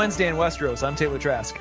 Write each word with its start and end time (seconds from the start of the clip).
Wednesday 0.00 0.28
in 0.28 0.36
Westeros. 0.36 0.82
I'm 0.82 0.96
Taylor 0.96 1.18
Trask. 1.18 1.60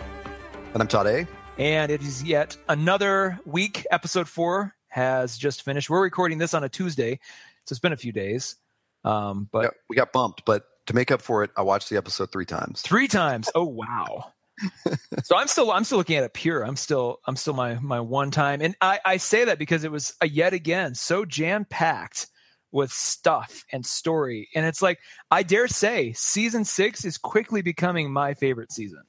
And 0.73 0.81
I'm 0.81 0.87
Todd 0.87 1.07
A. 1.07 1.27
And 1.57 1.91
it 1.91 2.01
is 2.01 2.23
yet 2.23 2.55
another 2.69 3.37
week. 3.43 3.85
Episode 3.91 4.29
four 4.29 4.73
has 4.87 5.37
just 5.37 5.63
finished. 5.63 5.89
We're 5.89 6.01
recording 6.01 6.37
this 6.37 6.53
on 6.53 6.63
a 6.63 6.69
Tuesday, 6.69 7.19
so 7.65 7.73
it's 7.73 7.81
been 7.81 7.91
a 7.91 7.97
few 7.97 8.13
days. 8.13 8.55
Um, 9.03 9.49
but 9.51 9.63
yeah, 9.63 9.69
we 9.89 9.97
got 9.97 10.13
bumped, 10.13 10.45
but 10.45 10.63
to 10.85 10.95
make 10.95 11.11
up 11.11 11.21
for 11.21 11.43
it, 11.43 11.51
I 11.57 11.63
watched 11.63 11.89
the 11.89 11.97
episode 11.97 12.31
three 12.31 12.45
times. 12.45 12.81
Three 12.81 13.09
times. 13.09 13.49
Oh 13.55 13.65
wow. 13.65 14.31
so 15.25 15.35
I'm 15.35 15.49
still 15.49 15.69
I'm 15.69 15.83
still 15.83 15.97
looking 15.97 16.15
at 16.15 16.23
it 16.23 16.33
pure. 16.33 16.65
I'm 16.65 16.77
still 16.77 17.19
I'm 17.25 17.35
still 17.35 17.53
my 17.53 17.73
my 17.81 17.99
one 17.99 18.31
time, 18.31 18.61
and 18.61 18.73
I 18.79 19.01
I 19.03 19.17
say 19.17 19.43
that 19.43 19.59
because 19.59 19.83
it 19.83 19.91
was 19.91 20.13
a, 20.21 20.29
yet 20.29 20.53
again 20.53 20.95
so 20.95 21.25
jam 21.25 21.65
packed 21.65 22.27
with 22.71 22.91
stuff 22.91 23.65
and 23.71 23.85
story, 23.85 24.49
and 24.55 24.65
it's 24.65 24.81
like 24.81 24.99
I 25.31 25.43
dare 25.43 25.67
say 25.67 26.13
season 26.13 26.65
six 26.65 27.05
is 27.05 27.17
quickly 27.17 27.61
becoming 27.61 28.11
my 28.11 28.33
favorite 28.33 28.71
season. 28.71 29.03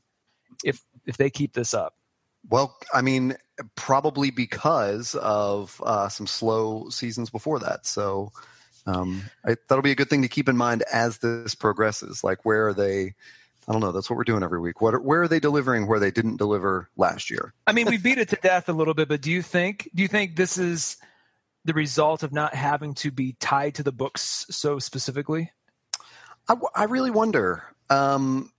If 0.64 0.82
if 1.06 1.16
they 1.16 1.30
keep 1.30 1.52
this 1.52 1.74
up. 1.74 1.94
Well, 2.48 2.76
I 2.94 3.02
mean, 3.02 3.36
probably 3.74 4.30
because 4.30 5.14
of 5.16 5.80
uh, 5.84 6.08
some 6.08 6.26
slow 6.26 6.88
seasons 6.88 7.28
before 7.30 7.58
that. 7.58 7.86
So 7.86 8.32
um, 8.86 9.22
I, 9.44 9.56
that'll 9.68 9.82
be 9.82 9.90
a 9.90 9.96
good 9.96 10.08
thing 10.08 10.22
to 10.22 10.28
keep 10.28 10.48
in 10.48 10.56
mind 10.56 10.82
as 10.92 11.18
this 11.18 11.54
progresses. 11.54 12.24
Like, 12.24 12.44
where 12.44 12.68
are 12.68 12.74
they? 12.74 13.14
I 13.68 13.72
don't 13.72 13.80
know. 13.80 13.92
That's 13.92 14.08
what 14.08 14.16
we're 14.16 14.24
doing 14.24 14.42
every 14.42 14.58
week. 14.58 14.80
What, 14.80 15.04
where 15.04 15.22
are 15.22 15.28
they 15.28 15.38
delivering 15.38 15.86
where 15.86 16.00
they 16.00 16.10
didn't 16.10 16.38
deliver 16.38 16.88
last 16.96 17.30
year? 17.30 17.52
I 17.66 17.72
mean, 17.72 17.86
we 17.86 17.98
beat 17.98 18.18
it 18.18 18.28
to 18.30 18.36
death 18.36 18.68
a 18.68 18.72
little 18.72 18.94
bit, 18.94 19.08
but 19.08 19.20
do 19.20 19.30
you 19.30 19.42
think 19.42 19.88
do 19.94 20.02
you 20.02 20.08
think 20.08 20.36
this 20.36 20.58
is 20.58 20.96
the 21.64 21.74
result 21.74 22.22
of 22.22 22.32
not 22.32 22.54
having 22.54 22.94
to 22.94 23.10
be 23.10 23.36
tied 23.40 23.74
to 23.76 23.82
the 23.82 23.92
books 23.92 24.46
so 24.50 24.78
specifically? 24.78 25.52
I, 26.48 26.54
I 26.74 26.84
really 26.84 27.10
wonder. 27.10 27.64
Um, 27.88 28.52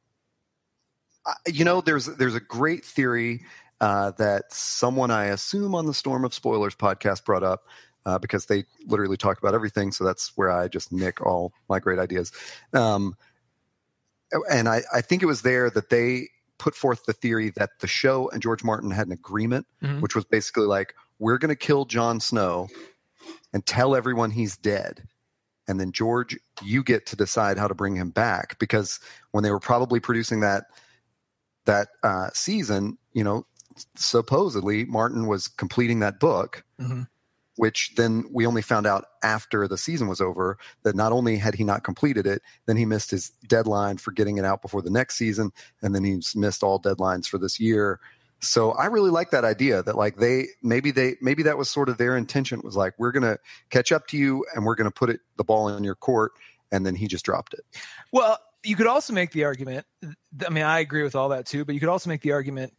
you 1.47 1.66
know, 1.66 1.81
there's 1.81 2.05
there's 2.05 2.35
a 2.35 2.39
great 2.39 2.83
theory 2.83 3.41
uh, 3.80 4.11
that 4.17 4.52
someone 4.53 5.11
I 5.11 5.25
assume 5.25 5.75
on 5.75 5.85
the 5.85 5.93
Storm 5.93 6.25
of 6.25 6.33
Spoilers 6.33 6.75
podcast 6.75 7.25
brought 7.25 7.43
up 7.43 7.66
uh, 8.05 8.19
because 8.19 8.45
they 8.45 8.66
literally 8.85 9.17
talk 9.17 9.39
about 9.39 9.55
everything. 9.55 9.91
So 9.91 10.03
that's 10.03 10.31
where 10.36 10.52
I 10.52 10.67
just 10.67 10.91
nick 10.91 11.21
all 11.21 11.53
my 11.69 11.80
great 11.80 11.99
ideas. 11.99 12.31
Um, 12.73 13.15
and 14.49 14.69
I, 14.69 14.83
I 14.93 15.02
think 15.02 15.23
it 15.23 15.27
was 15.27 15.42
there 15.42 15.70
that 15.70 15.89
they 15.89 16.30
put 16.58 16.76
forth 16.76 17.05
the 17.05 17.14
theory 17.14 17.49
that 17.55 17.71
the 17.80 17.87
show 17.87 18.30
and 18.30 18.42
George 18.42 18.64
Martin 18.64 18.92
had 18.92 19.08
an 19.08 19.14
agreement, 19.14 19.65
mm-hmm. 19.83 19.99
which 19.99 20.15
was 20.15 20.26
basically 20.26 20.65
like, 20.65 20.93
we're 21.20 21.37
going 21.37 21.49
to 21.49 21.55
kill 21.55 21.86
Jon 21.86 22.20
Snow 22.20 22.67
and 23.54 23.66
tell 23.66 23.95
everyone 23.95 24.32
he's 24.32 24.58
dead. 24.58 25.04
And 25.67 25.80
then 25.80 25.92
George, 25.92 26.38
you 26.64 26.84
get 26.84 27.06
to 27.08 27.16
decide 27.16 27.58
how 27.58 27.67
to 27.67 27.76
bring 27.76 27.95
him 27.95 28.10
back 28.10 28.60
because 28.60 29.00
when 29.32 29.44
they 29.44 29.52
were 29.52 29.60
probably 29.60 30.00
producing 30.00 30.42
that 30.42 30.66
that 31.66 31.89
uh, 32.04 32.30
season, 32.34 32.98
you 33.14 33.23
know, 33.23 33.45
supposedly 33.95 34.86
Martin 34.86 35.28
was 35.28 35.48
completing 35.48 36.00
that 36.00 36.20
book, 36.20 36.64
mm-hmm 36.80 37.04
which 37.58 37.94
then 37.95 38.23
we 38.32 38.45
only 38.45 38.62
found 38.62 38.88
out 38.88 39.06
after 39.23 39.68
the 39.68 39.78
season 39.78 40.08
was 40.08 40.22
over 40.22 40.58
that 40.83 40.95
not 40.95 41.12
only 41.12 41.38
had 41.38 41.54
he 41.54 41.64
not 41.64 41.83
completed 41.83 42.26
it, 42.26 42.42
then 42.66 42.78
he 42.78 42.86
missed 42.86 43.12
his 43.12 43.30
deadline 43.48 43.98
for 43.98 44.12
getting 44.12 44.38
it 44.38 44.45
out 44.45 44.62
before 44.62 44.82
the 44.82 44.89
next 44.89 45.16
season, 45.16 45.52
and 45.82 45.94
then 45.94 46.04
he's 46.04 46.36
missed 46.36 46.64
all 46.64 46.82
deadlines 46.82 47.28
for 47.28 47.38
this 47.38 47.60
year. 47.60 48.00
So 48.41 48.71
I 48.71 48.87
really 48.87 49.11
like 49.11 49.31
that 49.31 49.45
idea 49.45 49.83
that 49.83 49.95
like 49.95 50.17
they 50.17 50.47
maybe 50.63 50.91
they 50.91 51.15
maybe 51.21 51.43
that 51.43 51.57
was 51.57 51.69
sort 51.69 51.89
of 51.89 51.97
their 51.97 52.17
intention 52.17 52.61
was 52.63 52.75
like 52.75 52.93
we're 52.97 53.11
gonna 53.11 53.37
catch 53.69 53.91
up 53.91 54.07
to 54.07 54.17
you 54.17 54.45
and 54.55 54.65
we're 54.65 54.75
gonna 54.75 54.91
put 54.91 55.09
it 55.09 55.19
the 55.37 55.43
ball 55.43 55.69
in 55.69 55.83
your 55.83 55.95
court, 55.95 56.31
and 56.71 56.85
then 56.85 56.95
he 56.95 57.07
just 57.07 57.23
dropped 57.23 57.53
it. 57.53 57.61
Well, 58.11 58.39
you 58.63 58.75
could 58.75 58.87
also 58.87 59.13
make 59.13 59.31
the 59.31 59.43
argument. 59.43 59.85
I 60.45 60.49
mean, 60.49 60.63
I 60.63 60.79
agree 60.79 61.03
with 61.03 61.15
all 61.15 61.29
that 61.29 61.45
too, 61.45 61.65
but 61.65 61.75
you 61.75 61.79
could 61.79 61.89
also 61.89 62.09
make 62.09 62.21
the 62.21 62.31
argument 62.31 62.73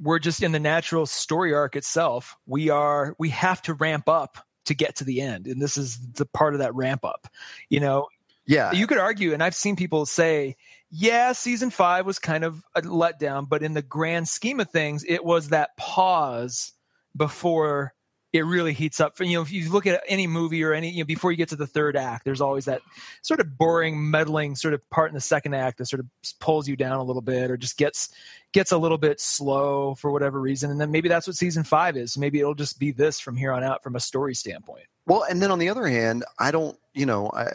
we're 0.00 0.18
just 0.18 0.42
in 0.42 0.52
the 0.52 0.60
natural 0.60 1.06
story 1.06 1.54
arc 1.54 1.76
itself. 1.76 2.36
We 2.46 2.70
are 2.70 3.14
we 3.18 3.28
have 3.30 3.62
to 3.62 3.74
ramp 3.74 4.08
up 4.08 4.38
to 4.66 4.74
get 4.74 4.96
to 4.96 5.04
the 5.04 5.20
end, 5.20 5.46
and 5.46 5.60
this 5.60 5.76
is 5.76 5.98
the 5.98 6.26
part 6.26 6.54
of 6.54 6.60
that 6.60 6.74
ramp 6.74 7.04
up. 7.04 7.28
You 7.68 7.80
know, 7.80 8.08
yeah. 8.46 8.72
You 8.72 8.86
could 8.86 8.98
argue, 8.98 9.32
and 9.32 9.42
I've 9.42 9.54
seen 9.54 9.76
people 9.76 10.06
say, 10.06 10.56
yeah, 10.96 11.32
season 11.32 11.70
five 11.70 12.06
was 12.06 12.20
kind 12.20 12.44
of 12.44 12.62
a 12.76 12.82
letdown, 12.82 13.48
but 13.48 13.64
in 13.64 13.74
the 13.74 13.82
grand 13.82 14.28
scheme 14.28 14.60
of 14.60 14.70
things, 14.70 15.04
it 15.08 15.24
was 15.24 15.48
that 15.48 15.76
pause 15.76 16.72
before 17.16 17.92
it 18.32 18.44
really 18.44 18.72
heats 18.72 19.00
up. 19.00 19.18
You 19.18 19.32
know, 19.32 19.42
if 19.42 19.50
you 19.50 19.72
look 19.72 19.88
at 19.88 20.04
any 20.06 20.28
movie 20.28 20.62
or 20.62 20.72
any, 20.72 20.90
you 20.90 20.98
know, 21.00 21.04
before 21.04 21.32
you 21.32 21.36
get 21.36 21.48
to 21.48 21.56
the 21.56 21.66
third 21.66 21.96
act, 21.96 22.24
there's 22.24 22.40
always 22.40 22.66
that 22.66 22.80
sort 23.22 23.40
of 23.40 23.58
boring, 23.58 24.08
meddling 24.08 24.54
sort 24.54 24.72
of 24.72 24.88
part 24.88 25.10
in 25.10 25.16
the 25.16 25.20
second 25.20 25.54
act 25.54 25.78
that 25.78 25.86
sort 25.86 25.98
of 25.98 26.06
pulls 26.38 26.68
you 26.68 26.76
down 26.76 27.00
a 27.00 27.04
little 27.04 27.22
bit 27.22 27.50
or 27.50 27.56
just 27.56 27.76
gets 27.76 28.10
gets 28.52 28.70
a 28.70 28.78
little 28.78 28.98
bit 28.98 29.20
slow 29.20 29.96
for 29.96 30.12
whatever 30.12 30.40
reason. 30.40 30.70
And 30.70 30.80
then 30.80 30.92
maybe 30.92 31.08
that's 31.08 31.26
what 31.26 31.34
season 31.34 31.64
five 31.64 31.96
is. 31.96 32.16
Maybe 32.16 32.38
it'll 32.38 32.54
just 32.54 32.78
be 32.78 32.92
this 32.92 33.18
from 33.18 33.36
here 33.36 33.52
on 33.52 33.64
out 33.64 33.82
from 33.82 33.96
a 33.96 34.00
story 34.00 34.36
standpoint. 34.36 34.86
Well, 35.06 35.24
and 35.28 35.42
then 35.42 35.50
on 35.50 35.58
the 35.58 35.70
other 35.70 35.88
hand, 35.88 36.24
I 36.38 36.52
don't, 36.52 36.78
you 36.92 37.04
know, 37.04 37.30
I, 37.34 37.48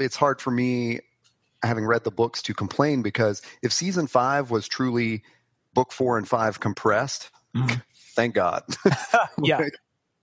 it's 0.00 0.16
hard 0.16 0.40
for 0.40 0.50
me 0.50 1.00
having 1.62 1.86
read 1.86 2.04
the 2.04 2.10
books 2.10 2.42
to 2.42 2.54
complain 2.54 3.02
because 3.02 3.42
if 3.62 3.72
season 3.72 4.06
five 4.06 4.50
was 4.50 4.68
truly 4.68 5.22
book 5.74 5.92
four 5.92 6.18
and 6.18 6.28
five 6.28 6.60
compressed, 6.60 7.30
mm-hmm. 7.54 7.76
thank 8.14 8.34
God. 8.34 8.62
yeah. 9.42 9.68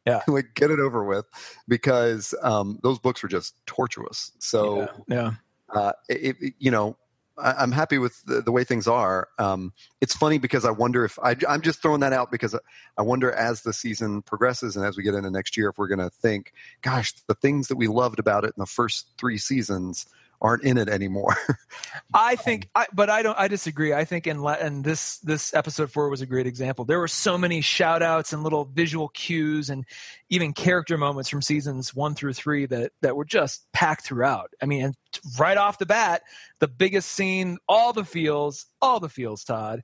Yeah. 0.05 0.21
like 0.27 0.53
get 0.53 0.69
it 0.69 0.79
over 0.79 1.05
with 1.05 1.25
because 1.67 2.35
um, 2.41 2.79
those 2.83 2.99
books 2.99 3.23
were 3.23 3.29
just 3.29 3.55
tortuous. 3.66 4.31
So, 4.39 4.81
yeah. 4.81 4.88
yeah. 5.07 5.31
Uh, 5.69 5.91
it, 6.09 6.35
it, 6.41 6.53
you 6.59 6.69
know, 6.69 6.97
I, 7.38 7.63
am 7.63 7.71
happy 7.71 7.97
with 7.97 8.21
the, 8.25 8.41
the, 8.41 8.51
way 8.51 8.63
things 8.63 8.88
are. 8.88 9.27
Um, 9.39 9.73
it's 10.01 10.15
funny 10.15 10.38
because 10.38 10.65
I 10.65 10.71
wonder 10.71 11.03
if 11.03 11.17
I, 11.19 11.35
am 11.47 11.61
just 11.61 11.81
throwing 11.81 12.01
that 12.01 12.13
out 12.13 12.31
because 12.31 12.55
I 12.97 13.01
wonder 13.01 13.31
as 13.31 13.61
the 13.61 13.73
season 13.73 14.21
progresses 14.21 14.75
and 14.75 14.85
as 14.85 14.97
we 14.97 15.03
get 15.03 15.15
into 15.15 15.31
next 15.31 15.57
year, 15.57 15.69
if 15.69 15.77
we're 15.77 15.88
going 15.88 16.00
to 16.00 16.09
think, 16.09 16.53
gosh, 16.81 17.13
the 17.27 17.33
things 17.33 17.69
that 17.69 17.77
we 17.77 17.88
loved 17.88 18.19
about 18.19 18.44
it 18.44 18.53
in 18.55 18.59
the 18.59 18.65
first 18.65 19.11
three 19.17 19.38
seasons 19.38 20.05
aren't 20.44 20.64
in 20.64 20.78
it 20.78 20.90
anymore. 20.90 21.36
I 22.14 22.36
think, 22.36 22.70
um, 22.76 22.84
I, 22.84 22.88
but 22.94 23.09
I 23.09 23.24
don't. 23.24 23.40
I 23.40 23.48
disagree. 23.48 23.94
I 23.94 24.04
think 24.04 24.28
in 24.28 24.46
and 24.46 24.84
this 24.84 25.18
this 25.20 25.54
episode 25.54 25.90
four 25.90 26.09
was 26.09 26.22
a 26.22 26.26
great 26.26 26.46
example. 26.46 26.86
There 26.86 27.00
were 27.00 27.08
so 27.08 27.38
many 27.38 27.62
shout 27.62 28.04
outs 28.04 28.34
and 28.34 28.44
little 28.44 28.66
visual 28.66 29.08
cues 29.09 29.70
and 29.70 29.86
even 30.30 30.54
character 30.54 30.98
moments 30.98 31.30
from 31.30 31.42
seasons 31.42 31.95
one 31.95 32.13
through 32.13 32.34
three 32.34 32.66
that 32.68 32.92
that 33.01 33.16
were 33.16 33.25
just 33.25 33.66
packed 33.72 34.06
throughout. 34.06 34.51
I 34.62 34.66
mean, 34.66 34.94
right 35.40 35.57
off 35.57 35.80
the 35.80 35.86
bat, 35.86 36.24
the 36.60 36.68
biggest 36.68 37.12
scene, 37.12 37.57
all 37.68 37.94
the 37.94 38.06
feels, 38.06 38.66
all 38.81 39.00
the 39.00 39.10
feels. 39.10 39.44
Todd, 39.46 39.81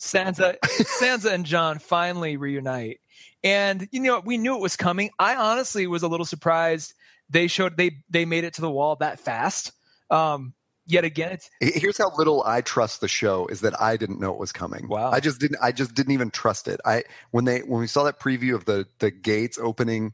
Sansa, 0.00 0.56
Sansa 0.64 1.32
and 1.32 1.44
Jon 1.44 1.78
finally 1.78 2.38
reunite, 2.38 3.00
and 3.44 3.86
you 3.92 4.00
know 4.00 4.20
we 4.24 4.38
knew 4.38 4.56
it 4.56 4.62
was 4.62 4.76
coming. 4.76 5.10
I 5.18 5.36
honestly 5.36 5.86
was 5.86 6.02
a 6.02 6.08
little 6.08 6.26
surprised 6.26 6.94
they 7.30 7.46
showed 7.46 7.76
they 7.76 7.98
they 8.08 8.24
made 8.24 8.44
it 8.44 8.54
to 8.54 8.62
the 8.62 8.70
wall 8.70 8.96
that 8.96 9.20
fast 9.20 9.72
um, 10.10 10.54
yet 10.86 11.04
again, 11.04 11.32
it's 11.32 11.50
here's 11.60 11.98
how 11.98 12.10
little 12.16 12.42
I 12.44 12.60
trust 12.60 13.00
the 13.00 13.08
show 13.08 13.46
is 13.46 13.60
that 13.60 13.80
I 13.80 13.96
didn't 13.96 14.20
know 14.20 14.32
it 14.32 14.38
was 14.38 14.52
coming. 14.52 14.88
Wow, 14.88 15.10
I 15.10 15.20
just 15.20 15.40
didn't. 15.40 15.58
I 15.62 15.72
just 15.72 15.94
didn't 15.94 16.12
even 16.12 16.30
trust 16.30 16.68
it. 16.68 16.80
I 16.84 17.04
when 17.30 17.44
they 17.44 17.60
when 17.60 17.80
we 17.80 17.86
saw 17.86 18.04
that 18.04 18.18
preview 18.20 18.54
of 18.54 18.64
the 18.64 18.86
the 18.98 19.10
gates 19.10 19.58
opening 19.58 20.12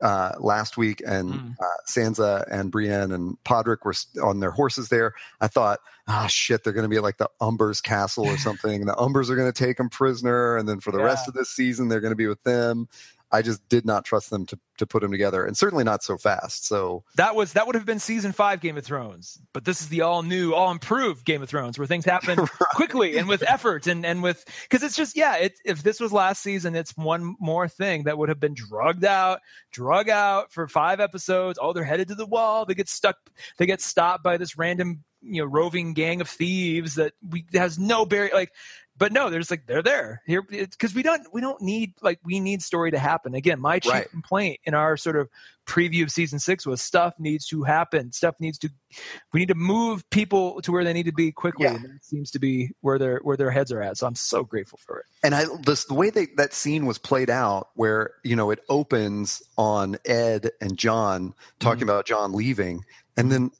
uh, 0.00 0.32
last 0.38 0.76
week, 0.76 1.02
and 1.06 1.32
mm. 1.32 1.54
uh, 1.60 1.82
Sansa 1.88 2.44
and 2.50 2.70
Brienne 2.70 3.12
and 3.12 3.36
Podrick 3.44 3.84
were 3.84 3.94
on 4.22 4.40
their 4.40 4.50
horses 4.50 4.88
there. 4.88 5.14
I 5.40 5.48
thought, 5.48 5.80
ah, 6.06 6.24
oh, 6.24 6.28
shit, 6.28 6.64
they're 6.64 6.72
going 6.72 6.84
to 6.84 6.94
be 6.94 6.98
like 6.98 7.18
the 7.18 7.30
Umbers 7.40 7.82
castle 7.82 8.26
or 8.26 8.36
something. 8.38 8.84
the 8.84 8.94
Umbers 8.94 9.30
are 9.30 9.36
going 9.36 9.50
to 9.50 9.64
take 9.64 9.78
them 9.78 9.88
prisoner, 9.88 10.56
and 10.56 10.68
then 10.68 10.80
for 10.80 10.92
the 10.92 10.98
yeah. 10.98 11.04
rest 11.04 11.28
of 11.28 11.34
this 11.34 11.50
season, 11.50 11.88
they're 11.88 12.00
going 12.00 12.12
to 12.12 12.16
be 12.16 12.26
with 12.26 12.42
them. 12.42 12.88
I 13.32 13.42
just 13.42 13.68
did 13.68 13.84
not 13.84 14.04
trust 14.04 14.30
them 14.30 14.46
to 14.46 14.58
to 14.78 14.86
put 14.86 15.02
them 15.02 15.10
together, 15.10 15.44
and 15.44 15.56
certainly 15.56 15.84
not 15.84 16.02
so 16.02 16.16
fast. 16.16 16.66
So 16.66 17.02
that 17.16 17.34
was 17.34 17.54
that 17.54 17.66
would 17.66 17.74
have 17.74 17.84
been 17.84 17.98
season 17.98 18.32
five 18.32 18.60
Game 18.60 18.76
of 18.76 18.84
Thrones, 18.84 19.38
but 19.52 19.64
this 19.64 19.80
is 19.80 19.88
the 19.88 20.02
all 20.02 20.22
new, 20.22 20.52
all 20.52 20.70
improved 20.70 21.24
Game 21.24 21.42
of 21.42 21.48
Thrones, 21.48 21.78
where 21.78 21.86
things 21.86 22.04
happen 22.04 22.38
right. 22.38 22.48
quickly 22.74 23.18
and 23.18 23.28
with 23.28 23.42
effort 23.42 23.86
and 23.86 24.06
and 24.06 24.22
with 24.22 24.44
because 24.62 24.82
it's 24.82 24.96
just 24.96 25.16
yeah, 25.16 25.36
it, 25.36 25.58
if 25.64 25.82
this 25.82 25.98
was 25.98 26.12
last 26.12 26.42
season, 26.42 26.76
it's 26.76 26.96
one 26.96 27.36
more 27.40 27.68
thing 27.68 28.04
that 28.04 28.16
would 28.16 28.28
have 28.28 28.40
been 28.40 28.54
drugged 28.54 29.04
out, 29.04 29.40
drug 29.72 30.08
out 30.08 30.52
for 30.52 30.68
five 30.68 31.00
episodes. 31.00 31.58
Oh, 31.60 31.72
they're 31.72 31.84
headed 31.84 32.08
to 32.08 32.14
the 32.14 32.26
wall. 32.26 32.64
They 32.64 32.74
get 32.74 32.88
stuck. 32.88 33.16
They 33.58 33.66
get 33.66 33.80
stopped 33.80 34.22
by 34.22 34.36
this 34.36 34.56
random 34.56 35.04
you 35.22 35.42
know 35.42 35.46
roving 35.46 35.94
gang 35.94 36.20
of 36.20 36.28
thieves 36.28 36.94
that 36.94 37.12
we 37.28 37.44
has 37.54 37.78
no 37.78 38.06
barrier 38.06 38.30
like 38.32 38.52
but 38.98 39.12
no, 39.12 39.30
there's 39.30 39.50
like 39.50 39.66
they're 39.66 39.82
there 39.82 40.22
here 40.26 40.42
because 40.42 40.94
we 40.94 41.02
don't 41.02 41.26
we 41.32 41.40
don't 41.40 41.60
need 41.60 41.94
like 42.00 42.18
we 42.24 42.40
need 42.40 42.62
story 42.62 42.90
to 42.90 42.98
happen. 42.98 43.34
Again, 43.34 43.60
my 43.60 43.78
chief 43.78 43.92
right. 43.92 44.10
complaint 44.10 44.60
in 44.64 44.74
our 44.74 44.96
sort 44.96 45.16
of 45.16 45.28
preview 45.66 46.02
of 46.02 46.10
season 46.10 46.38
six 46.38 46.64
was 46.64 46.80
stuff 46.80 47.14
needs 47.18 47.46
to 47.48 47.62
happen. 47.64 48.12
Stuff 48.12 48.36
needs 48.40 48.58
to 48.58 48.70
we 49.32 49.40
need 49.40 49.48
to 49.48 49.54
move 49.54 50.08
people 50.10 50.62
to 50.62 50.72
where 50.72 50.84
they 50.84 50.92
need 50.92 51.06
to 51.06 51.12
be 51.12 51.30
quickly. 51.30 51.64
Yeah. 51.64 51.74
And 51.74 51.84
that 51.84 52.04
seems 52.04 52.30
to 52.30 52.38
be 52.38 52.70
where 52.80 52.98
their 52.98 53.18
where 53.18 53.36
their 53.36 53.50
heads 53.50 53.70
are 53.70 53.82
at. 53.82 53.98
So 53.98 54.06
I'm 54.06 54.14
so 54.14 54.44
grateful 54.44 54.78
for 54.86 55.00
it. 55.00 55.06
And 55.22 55.34
I 55.34 55.44
this 55.62 55.84
the 55.84 55.94
way 55.94 56.10
they, 56.10 56.28
that 56.36 56.54
scene 56.54 56.86
was 56.86 56.98
played 56.98 57.28
out, 57.28 57.68
where 57.74 58.12
you 58.24 58.36
know 58.36 58.50
it 58.50 58.60
opens 58.68 59.42
on 59.58 59.96
Edd 60.06 60.50
and 60.60 60.78
Jon 60.78 61.34
talking 61.58 61.80
mm-hmm. 61.80 61.90
about 61.90 62.06
Jon 62.06 62.32
leaving, 62.32 62.84
and 63.16 63.30
then 63.30 63.50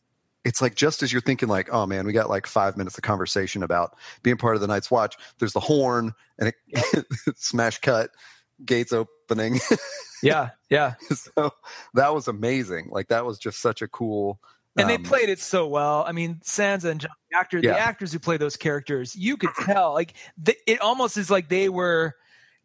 it's 0.46 0.62
like 0.62 0.76
just 0.76 1.02
as 1.02 1.12
you're 1.12 1.20
thinking 1.20 1.48
like, 1.48 1.68
oh 1.72 1.86
man, 1.86 2.06
we 2.06 2.12
got 2.12 2.30
like 2.30 2.46
five 2.46 2.76
minutes 2.76 2.96
of 2.96 3.02
conversation 3.02 3.64
about 3.64 3.96
being 4.22 4.36
part 4.36 4.54
of 4.54 4.60
the 4.60 4.68
Night's 4.68 4.92
Watch. 4.92 5.16
There's 5.40 5.52
the 5.52 5.60
horn 5.60 6.14
and 6.38 6.52
it 6.68 7.04
smash 7.36 7.80
cut, 7.80 8.10
gates 8.64 8.92
opening. 8.92 9.58
yeah, 10.22 10.50
yeah. 10.70 10.94
so 11.12 11.50
that 11.94 12.14
was 12.14 12.28
amazing. 12.28 12.90
Like 12.92 13.08
that 13.08 13.26
was 13.26 13.40
just 13.40 13.58
such 13.60 13.82
a 13.82 13.88
cool. 13.88 14.38
And 14.76 14.88
they 14.88 14.94
um, 14.94 15.02
played 15.02 15.30
it 15.30 15.40
so 15.40 15.66
well. 15.66 16.04
I 16.06 16.12
mean, 16.12 16.36
Sansa 16.44 16.90
and 16.90 17.00
Jon, 17.00 17.10
the 17.32 17.38
actor, 17.38 17.58
yeah. 17.58 17.72
the 17.72 17.80
actors 17.80 18.12
who 18.12 18.20
play 18.20 18.36
those 18.36 18.56
characters, 18.56 19.16
you 19.16 19.36
could 19.36 19.50
tell. 19.64 19.94
Like 19.94 20.14
it 20.66 20.80
almost 20.80 21.16
is 21.16 21.28
like 21.28 21.48
they 21.48 21.68
were 21.68 22.14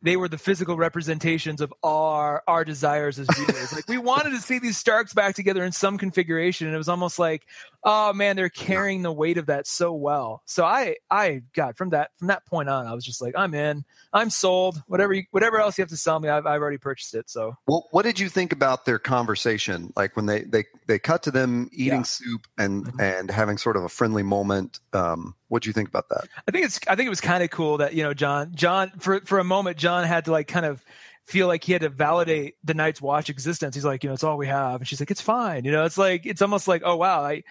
they 0.01 0.18
were 0.18 0.27
the 0.27 0.38
physical 0.38 0.77
representations 0.77 1.62
of 1.62 1.74
our 1.83 2.44
our 2.48 2.65
desires 2.65 3.19
as 3.19 3.27
viewers. 3.36 3.74
like 3.74 3.88
we 3.88 3.98
wanted 3.98 4.31
to 4.31 4.39
see 4.39 4.59
these 4.59 4.77
Starks 4.77 5.13
back 5.13 5.36
together 5.36 5.63
in 5.63 5.71
some 5.71 5.98
configuration, 5.98 6.68
and 6.68 6.74
it 6.74 6.77
was 6.77 6.89
almost 6.89 7.19
like, 7.19 7.45
oh 7.83 8.13
man, 8.13 8.36
they're 8.36 8.50
carrying 8.50 9.01
the 9.03 9.12
weight 9.12 9.38
of 9.38 9.48
that 9.48 9.68
so 9.68 9.94
well. 9.94 10.42
So 10.45 10.65
I 10.65 10.98
I 11.09 11.44
got 11.53 11.77
from 11.77 11.92
that 11.92 12.12
from 12.18 12.27
that 12.27 12.45
point 12.45 12.69
on, 12.69 12.88
I 12.88 12.94
was 12.94 13.06
just 13.06 13.21
like, 13.21 13.33
I'm 13.38 13.53
in, 13.53 13.83
I'm 14.12 14.30
sold. 14.30 14.81
Whatever 14.88 15.13
you, 15.13 15.24
whatever 15.31 15.59
else 15.59 15.77
you 15.77 15.83
have 15.83 15.89
to 15.89 15.98
sell 15.98 16.19
me, 16.19 16.30
I've 16.30 16.45
I've 16.45 16.62
already 16.62 16.77
purchased 16.77 17.13
it. 17.15 17.30
So 17.30 17.56
well, 17.68 17.88
what 17.92 18.03
did 18.03 18.19
you 18.19 18.30
think 18.30 18.53
about 18.53 18.86
their 18.86 19.00
conversation? 19.00 19.94
Like 19.95 20.15
when 20.15 20.25
they 20.25 20.42
they 20.42 20.65
they 20.88 21.00
cut 21.00 21.24
to 21.24 21.31
them 21.31 21.69
eating 21.71 22.00
yeah. 22.00 22.03
soup 22.03 22.48
and 22.57 22.86
mm-hmm. 22.86 23.01
and 23.01 23.31
having 23.31 23.57
sort 23.57 23.77
of 23.77 23.83
a 23.83 23.89
friendly 23.89 24.24
moment. 24.24 24.80
Um, 24.94 25.36
what 25.51 25.63
do 25.63 25.69
you 25.69 25.74
think 25.74 25.89
about 25.89 26.07
that? 26.07 26.30
I 26.48 26.51
think 26.51 26.63
it's 26.63 26.80
I 26.88 26.95
think 26.95 27.07
it 27.07 27.09
was 27.09 27.19
kind 27.19 27.44
of 27.44 27.50
cool 27.50 27.77
that 27.80 27.94
you 27.94 28.03
know 28.03 28.13
Jon 28.13 28.53
Jon 28.56 28.89
for 29.00 29.19
for 29.25 29.38
a 29.38 29.44
moment 29.44 29.75
Jon 29.75 30.06
had 30.06 30.24
to 30.25 30.31
like 30.31 30.48
kind 30.48 30.65
of 30.65 30.83
feel 31.25 31.48
like 31.48 31.62
he 31.65 31.74
had 31.74 31.81
to 31.81 31.89
validate 31.89 32.56
the 32.63 32.74
Night's 32.74 33.01
Watch 33.01 33.30
existence. 33.30 33.75
He's 33.75 33.83
like, 33.83 34.01
you 34.01 34.09
know, 34.09 34.13
it's 34.13 34.24
all 34.24 34.38
we 34.38 34.48
have, 34.48 34.80
and 34.80 34.88
she's 34.88 35.01
like, 35.01 35.12
it's 35.12 35.19
fine. 35.19 35.65
You 35.65 35.74
know, 35.74 35.83
it's 35.83 35.98
like 35.98 36.25
it's 36.25 36.42
almost 36.42 36.69
like, 36.69 36.83
oh 36.86 36.95
wow, 36.95 37.21
I 37.21 37.44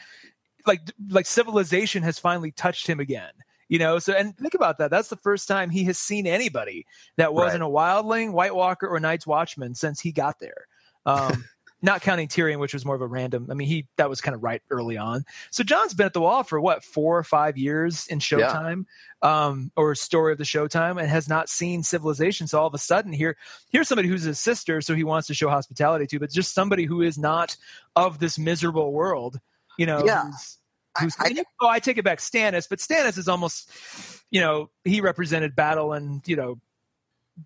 like 0.66 0.80
like 1.10 1.26
civilization 1.26 2.02
has 2.02 2.18
finally 2.18 2.52
touched 2.52 2.86
him 2.86 3.00
again. 3.00 3.32
You 3.68 3.78
know, 3.78 3.98
so 3.98 4.14
and 4.14 4.34
think 4.34 4.54
about 4.54 4.78
that. 4.78 4.90
That's 4.90 5.08
the 5.08 5.16
first 5.16 5.46
time 5.46 5.68
he 5.68 5.84
has 5.84 5.98
seen 5.98 6.26
anybody 6.26 6.86
that 7.18 7.34
wasn't 7.34 7.60
right. 7.60 7.68
a 7.68 7.70
wildling, 7.70 8.32
White 8.32 8.54
Walker, 8.54 8.88
or 8.88 8.98
Night's 8.98 9.26
Watchman 9.26 9.74
since 9.74 10.00
he 10.00 10.10
got 10.10 10.40
there. 10.40 10.66
Um, 11.04 11.44
not 11.82 12.02
counting 12.02 12.28
Tyrion, 12.28 12.58
which 12.58 12.74
was 12.74 12.84
more 12.84 12.94
of 12.94 13.00
a 13.00 13.06
random. 13.06 13.48
I 13.50 13.54
mean, 13.54 13.68
he 13.68 13.86
that 13.96 14.08
was 14.08 14.20
kind 14.20 14.34
of 14.34 14.42
right 14.42 14.62
early 14.70 14.96
on. 14.96 15.24
So 15.50 15.64
Jon's 15.64 15.94
been 15.94 16.06
at 16.06 16.12
the 16.12 16.20
wall 16.20 16.42
for 16.42 16.60
what 16.60 16.84
four 16.84 17.18
or 17.18 17.24
five 17.24 17.56
years 17.56 18.06
in 18.08 18.18
Showtime, 18.18 18.84
yeah. 19.22 19.46
um, 19.46 19.72
or 19.76 19.94
story 19.94 20.32
of 20.32 20.38
the 20.38 20.44
Showtime, 20.44 21.00
and 21.00 21.08
has 21.08 21.28
not 21.28 21.48
seen 21.48 21.82
Civilization. 21.82 22.46
So 22.46 22.60
all 22.60 22.66
of 22.66 22.74
a 22.74 22.78
sudden, 22.78 23.12
here 23.12 23.36
here's 23.70 23.88
somebody 23.88 24.08
who's 24.08 24.22
his 24.22 24.38
sister, 24.38 24.80
so 24.80 24.94
he 24.94 25.04
wants 25.04 25.26
to 25.28 25.34
show 25.34 25.48
hospitality 25.48 26.06
to, 26.08 26.18
but 26.18 26.30
just 26.30 26.54
somebody 26.54 26.84
who 26.84 27.02
is 27.02 27.18
not 27.18 27.56
of 27.96 28.18
this 28.18 28.38
miserable 28.38 28.92
world. 28.92 29.40
You 29.78 29.86
know, 29.86 30.04
yeah. 30.04 30.24
Who's, 31.00 31.14
I, 31.18 31.28
I, 31.28 31.44
oh, 31.62 31.68
I 31.68 31.78
take 31.78 31.98
it 31.98 32.04
back, 32.04 32.18
Stannis, 32.18 32.68
but 32.68 32.80
Stannis 32.80 33.16
is 33.16 33.28
almost, 33.28 33.70
you 34.30 34.40
know, 34.40 34.70
he 34.84 35.00
represented 35.00 35.54
battle 35.54 35.92
and 35.92 36.20
you 36.26 36.36
know 36.36 36.58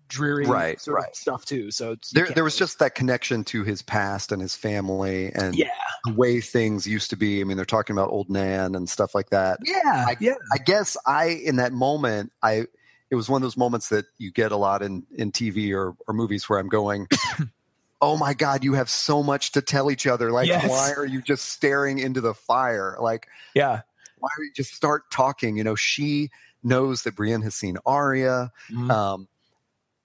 dreary 0.07 0.45
right, 0.45 0.79
sort 0.79 0.97
right. 0.97 1.09
of 1.09 1.15
stuff 1.15 1.45
too. 1.45 1.71
So 1.71 1.95
there, 2.13 2.27
there 2.27 2.43
was 2.43 2.55
just 2.55 2.79
that 2.79 2.95
connection 2.95 3.43
to 3.45 3.63
his 3.63 3.81
past 3.81 4.31
and 4.31 4.41
his 4.41 4.55
family 4.55 5.31
and 5.33 5.55
yeah. 5.55 5.69
the 6.05 6.13
way 6.13 6.41
things 6.41 6.87
used 6.87 7.09
to 7.11 7.15
be. 7.15 7.41
I 7.41 7.43
mean, 7.43 7.57
they're 7.57 7.65
talking 7.65 7.95
about 7.95 8.09
old 8.09 8.29
Nan 8.29 8.75
and 8.75 8.89
stuff 8.89 9.15
like 9.15 9.29
that. 9.29 9.59
Yeah, 9.63 10.05
I, 10.07 10.17
yeah. 10.19 10.35
I 10.53 10.57
guess 10.57 10.97
I 11.05 11.27
in 11.27 11.57
that 11.57 11.73
moment, 11.73 12.31
I 12.41 12.65
it 13.09 13.15
was 13.15 13.29
one 13.29 13.41
of 13.41 13.43
those 13.43 13.57
moments 13.57 13.89
that 13.89 14.05
you 14.17 14.31
get 14.31 14.51
a 14.51 14.57
lot 14.57 14.81
in 14.81 15.05
in 15.15 15.31
TV 15.31 15.73
or 15.73 15.95
or 16.07 16.13
movies 16.13 16.49
where 16.49 16.59
I'm 16.59 16.69
going. 16.69 17.07
oh 18.01 18.17
my 18.17 18.33
god 18.33 18.61
you 18.61 18.73
have 18.73 18.89
so 18.89 19.23
much 19.23 19.53
to 19.53 19.61
tell 19.61 19.89
each 19.89 20.05
other 20.05 20.29
like 20.29 20.49
yes. 20.49 20.69
why 20.69 20.91
are 20.91 21.05
you 21.05 21.21
just 21.21 21.45
staring 21.45 21.97
into 21.97 22.19
the 22.19 22.33
fire 22.33 22.97
like 22.99 23.25
yeah 23.55 23.81
why 24.17 24.27
are 24.37 24.43
you 24.43 24.51
just 24.53 24.73
start 24.73 25.09
talking 25.09 25.55
you 25.55 25.63
know 25.63 25.75
she 25.75 26.29
knows 26.65 27.03
that 27.03 27.15
Brienne 27.15 27.43
has 27.43 27.55
seen 27.55 27.77
Arya. 27.85 28.51
Mm-hmm. 28.69 28.91
Um, 28.91 29.27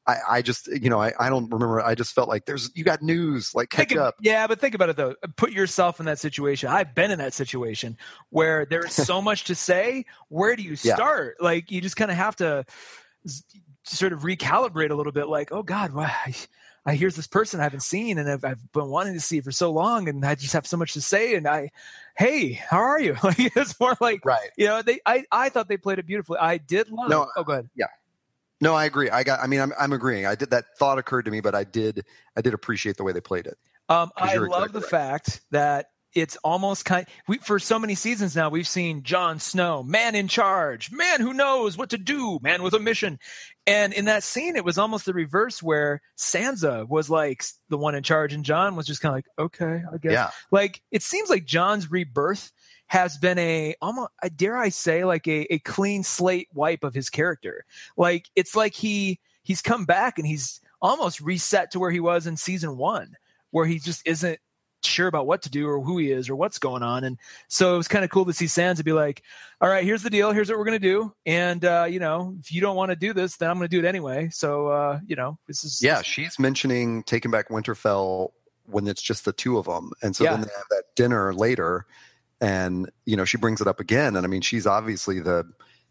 I, 0.06 0.16
I 0.30 0.42
just 0.42 0.66
you 0.66 0.88
know 0.90 1.00
I, 1.00 1.12
I 1.18 1.28
don't 1.28 1.50
remember. 1.50 1.80
I 1.80 1.94
just 1.94 2.14
felt 2.14 2.28
like 2.28 2.46
there's 2.46 2.70
you 2.74 2.84
got 2.84 3.02
news 3.02 3.54
like 3.54 3.70
catch 3.70 3.90
think 3.90 4.00
up. 4.00 4.16
yeah 4.20 4.46
but 4.46 4.60
think 4.60 4.74
about 4.74 4.88
it 4.88 4.96
though. 4.96 5.14
Put 5.36 5.52
yourself 5.52 6.00
in 6.00 6.06
that 6.06 6.18
situation. 6.18 6.68
I've 6.68 6.94
been 6.94 7.10
in 7.10 7.18
that 7.18 7.34
situation 7.34 7.96
where 8.30 8.64
there's 8.64 8.92
so 8.92 9.20
much 9.22 9.44
to 9.44 9.54
say. 9.54 10.06
Where 10.28 10.56
do 10.56 10.62
you 10.62 10.76
start? 10.76 11.36
Yeah. 11.40 11.44
like 11.44 11.70
you 11.70 11.80
just 11.80 11.96
kind 11.96 12.10
of 12.10 12.16
have 12.16 12.36
to 12.36 12.64
sort 13.84 14.12
of 14.12 14.20
recalibrate 14.20 14.90
a 14.90 14.94
little 14.94 15.12
bit 15.12 15.28
like 15.28 15.52
oh 15.52 15.62
God 15.62 15.92
why 15.92 16.12
I, 16.26 16.34
I 16.86 16.94
here's 16.94 17.16
this 17.16 17.26
person 17.26 17.60
I 17.60 17.64
haven't 17.64 17.82
seen 17.82 18.18
and 18.18 18.30
I've, 18.30 18.44
I've 18.44 18.72
been 18.72 18.88
wanting 18.88 19.14
to 19.14 19.20
see 19.20 19.40
for 19.40 19.52
so 19.52 19.70
long 19.70 20.08
and 20.08 20.24
I 20.24 20.34
just 20.34 20.54
have 20.54 20.66
so 20.66 20.76
much 20.76 20.94
to 20.94 21.00
say 21.00 21.34
and 21.34 21.46
I 21.46 21.70
hey 22.16 22.52
how 22.52 22.78
are 22.78 23.00
you? 23.00 23.16
Like 23.22 23.36
it's 23.38 23.78
more 23.78 23.96
like 24.00 24.24
right. 24.24 24.50
you 24.56 24.66
know 24.66 24.80
they 24.82 25.00
I 25.04 25.24
I 25.30 25.50
thought 25.50 25.68
they 25.68 25.76
played 25.76 25.98
it 25.98 26.06
beautifully. 26.06 26.38
I 26.38 26.56
did 26.58 26.90
love 26.90 27.10
no, 27.10 27.28
oh 27.36 27.44
go 27.44 27.52
ahead. 27.52 27.68
yeah 27.76 27.86
no, 28.60 28.74
I 28.74 28.84
agree. 28.84 29.10
I 29.10 29.22
got. 29.22 29.40
I 29.40 29.46
mean, 29.46 29.60
I'm 29.60 29.72
I'm 29.78 29.92
agreeing. 29.92 30.26
I 30.26 30.34
did 30.34 30.50
that 30.50 30.76
thought 30.78 30.98
occurred 30.98 31.24
to 31.24 31.30
me, 31.30 31.40
but 31.40 31.54
I 31.54 31.64
did 31.64 32.04
I 32.36 32.42
did 32.42 32.54
appreciate 32.54 32.96
the 32.96 33.04
way 33.04 33.12
they 33.12 33.20
played 33.20 33.46
it. 33.46 33.58
Um, 33.88 34.10
I 34.16 34.36
love 34.36 34.66
exactly 34.66 34.72
the 34.72 34.80
right. 34.80 34.90
fact 34.90 35.40
that 35.50 35.86
it's 36.14 36.36
almost 36.44 36.84
kind. 36.84 37.06
We 37.26 37.38
for 37.38 37.58
so 37.58 37.78
many 37.78 37.94
seasons 37.94 38.36
now 38.36 38.48
we've 38.50 38.68
seen 38.68 39.02
Jon 39.02 39.38
Snow, 39.38 39.82
man 39.82 40.14
in 40.14 40.28
charge, 40.28 40.90
man 40.92 41.20
who 41.20 41.32
knows 41.32 41.78
what 41.78 41.90
to 41.90 41.98
do, 41.98 42.38
man 42.42 42.62
with 42.62 42.74
a 42.74 42.80
mission, 42.80 43.18
and 43.66 43.92
in 43.92 44.04
that 44.06 44.22
scene 44.22 44.56
it 44.56 44.64
was 44.64 44.76
almost 44.76 45.06
the 45.06 45.14
reverse 45.14 45.62
where 45.62 46.02
Sansa 46.18 46.88
was 46.88 47.08
like 47.08 47.44
the 47.68 47.78
one 47.78 47.94
in 47.94 48.02
charge, 48.02 48.32
and 48.34 48.44
Jon 48.44 48.76
was 48.76 48.86
just 48.86 49.00
kind 49.00 49.12
of 49.12 49.16
like, 49.16 49.26
okay, 49.38 49.82
I 49.92 49.96
guess. 49.98 50.12
Yeah. 50.12 50.30
Like 50.50 50.82
it 50.90 51.02
seems 51.02 51.30
like 51.30 51.44
Jon's 51.44 51.90
rebirth 51.90 52.52
has 52.90 53.16
been 53.16 53.38
a 53.38 53.72
almost 53.80 54.10
dare 54.34 54.56
I 54.56 54.68
say 54.68 55.04
like 55.04 55.28
a, 55.28 55.46
a 55.54 55.60
clean 55.60 56.02
slate 56.02 56.48
wipe 56.52 56.82
of 56.82 56.92
his 56.92 57.08
character. 57.08 57.64
Like 57.96 58.28
it's 58.34 58.56
like 58.56 58.74
he 58.74 59.20
he's 59.44 59.62
come 59.62 59.84
back 59.84 60.18
and 60.18 60.26
he's 60.26 60.60
almost 60.82 61.20
reset 61.20 61.70
to 61.70 61.78
where 61.78 61.92
he 61.92 62.00
was 62.00 62.26
in 62.26 62.36
season 62.36 62.76
one, 62.76 63.16
where 63.52 63.64
he 63.64 63.78
just 63.78 64.04
isn't 64.06 64.40
sure 64.82 65.06
about 65.06 65.28
what 65.28 65.42
to 65.42 65.50
do 65.50 65.68
or 65.68 65.80
who 65.80 65.98
he 65.98 66.10
is 66.10 66.28
or 66.28 66.34
what's 66.34 66.58
going 66.58 66.82
on. 66.82 67.04
And 67.04 67.16
so 67.46 67.74
it 67.74 67.76
was 67.76 67.86
kind 67.86 68.04
of 68.04 68.10
cool 68.10 68.24
to 68.24 68.32
see 68.32 68.46
Sansa 68.46 68.84
be 68.84 68.92
like, 68.92 69.22
all 69.60 69.68
right, 69.68 69.84
here's 69.84 70.02
the 70.02 70.10
deal. 70.10 70.32
Here's 70.32 70.48
what 70.48 70.58
we're 70.58 70.64
going 70.64 70.80
to 70.80 70.88
do. 70.88 71.14
And, 71.26 71.64
uh, 71.64 71.86
you 71.88 72.00
know, 72.00 72.34
if 72.40 72.52
you 72.52 72.60
don't 72.60 72.74
want 72.74 72.90
to 72.90 72.96
do 72.96 73.12
this, 73.12 73.36
then 73.36 73.50
I'm 73.50 73.58
going 73.58 73.68
to 73.68 73.76
do 73.76 73.78
it 73.78 73.88
anyway. 73.88 74.30
So, 74.32 74.66
uh, 74.66 74.98
you 75.06 75.14
know, 75.14 75.38
this 75.46 75.62
is. 75.62 75.80
Yeah, 75.80 76.02
she's 76.02 76.40
mentioning 76.40 77.04
taking 77.04 77.30
back 77.30 77.50
Winterfell 77.50 78.32
when 78.66 78.88
it's 78.88 79.02
just 79.02 79.24
the 79.24 79.32
two 79.32 79.58
of 79.58 79.66
them. 79.66 79.92
And 80.02 80.16
so 80.16 80.24
yeah. 80.24 80.30
then 80.32 80.40
they 80.40 80.54
have 80.56 80.66
that 80.70 80.84
dinner 80.96 81.32
later 81.34 81.86
and 82.40 82.90
you 83.04 83.16
know 83.16 83.24
she 83.24 83.36
brings 83.36 83.60
it 83.60 83.66
up 83.66 83.80
again 83.80 84.16
and 84.16 84.24
i 84.24 84.28
mean 84.28 84.40
she's 84.40 84.66
obviously 84.66 85.20
the 85.20 85.44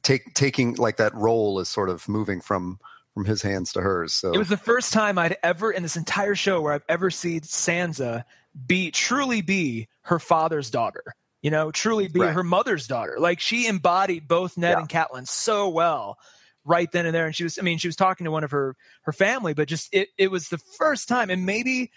take 0.03 0.33
taking 0.33 0.75
like 0.75 0.97
that 0.97 1.13
role 1.13 1.59
is 1.59 1.69
sort 1.69 1.89
of 1.89 2.07
moving 2.07 2.41
from 2.41 2.79
from 3.13 3.25
his 3.25 3.41
hands 3.41 3.73
to 3.73 3.81
hers 3.81 4.13
so 4.13 4.31
it 4.31 4.37
was 4.37 4.49
the 4.49 4.57
first 4.57 4.93
time 4.93 5.17
i'd 5.17 5.37
ever 5.43 5.71
in 5.71 5.83
this 5.83 5.95
entire 5.95 6.35
show 6.35 6.61
where 6.61 6.73
i've 6.73 6.85
ever 6.89 7.09
seen 7.09 7.41
sansa 7.41 8.23
be 8.65 8.91
truly 8.91 9.41
be 9.41 9.87
her 10.01 10.19
father's 10.19 10.69
daughter 10.69 11.03
you 11.41 11.51
know 11.51 11.71
truly 11.71 12.07
be 12.07 12.19
right. 12.19 12.33
her 12.33 12.43
mother's 12.43 12.87
daughter 12.87 13.17
like 13.19 13.39
she 13.39 13.67
embodied 13.67 14.27
both 14.27 14.57
ned 14.57 14.71
yeah. 14.71 14.79
and 14.79 14.89
Catelyn 14.89 15.27
so 15.27 15.69
well 15.69 16.17
right 16.65 16.91
then 16.91 17.05
and 17.05 17.15
there 17.15 17.25
and 17.25 17.35
she 17.35 17.43
was 17.43 17.57
i 17.57 17.61
mean 17.61 17.77
she 17.77 17.87
was 17.87 17.95
talking 17.95 18.25
to 18.25 18.31
one 18.31 18.43
of 18.43 18.51
her 18.51 18.75
her 19.03 19.13
family 19.13 19.53
but 19.53 19.67
just 19.67 19.93
it 19.93 20.09
it 20.17 20.29
was 20.29 20.49
the 20.49 20.57
first 20.57 21.07
time 21.07 21.29
and 21.29 21.45
maybe 21.45 21.91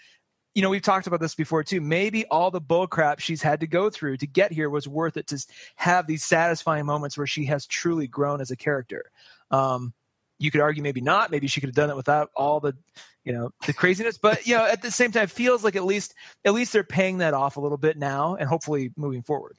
you 0.55 0.61
know, 0.61 0.69
we've 0.69 0.81
talked 0.81 1.07
about 1.07 1.19
this 1.19 1.35
before 1.35 1.63
too. 1.63 1.81
Maybe 1.81 2.25
all 2.25 2.51
the 2.51 2.61
bullcrap 2.61 3.19
she's 3.19 3.41
had 3.41 3.61
to 3.61 3.67
go 3.67 3.89
through 3.89 4.17
to 4.17 4.27
get 4.27 4.51
here 4.51 4.69
was 4.69 4.87
worth 4.87 5.17
it 5.17 5.27
to 5.27 5.45
have 5.75 6.05
these 6.05 6.23
satisfying 6.23 6.85
moments 6.85 7.17
where 7.17 7.27
she 7.27 7.45
has 7.45 7.65
truly 7.65 8.07
grown 8.07 8.39
as 8.39 8.51
a 8.51 8.55
character. 8.55 9.05
Um, 9.49 9.93
you 10.37 10.51
could 10.51 10.61
argue 10.61 10.83
maybe 10.83 11.01
not. 11.01 11.31
Maybe 11.31 11.47
she 11.47 11.61
could 11.61 11.69
have 11.69 11.75
done 11.75 11.89
it 11.89 11.95
without 11.95 12.29
all 12.35 12.59
the, 12.59 12.75
you 13.23 13.33
know, 13.33 13.51
the 13.65 13.73
craziness. 13.73 14.17
But 14.17 14.45
you 14.45 14.55
know, 14.55 14.65
at 14.65 14.81
the 14.81 14.91
same 14.91 15.11
time, 15.11 15.27
feels 15.27 15.63
like 15.63 15.75
at 15.75 15.85
least 15.85 16.13
at 16.45 16.53
least 16.53 16.73
they're 16.73 16.83
paying 16.83 17.19
that 17.19 17.33
off 17.33 17.57
a 17.57 17.61
little 17.61 17.77
bit 17.77 17.97
now, 17.97 18.35
and 18.35 18.47
hopefully 18.47 18.91
moving 18.95 19.23
forward. 19.23 19.57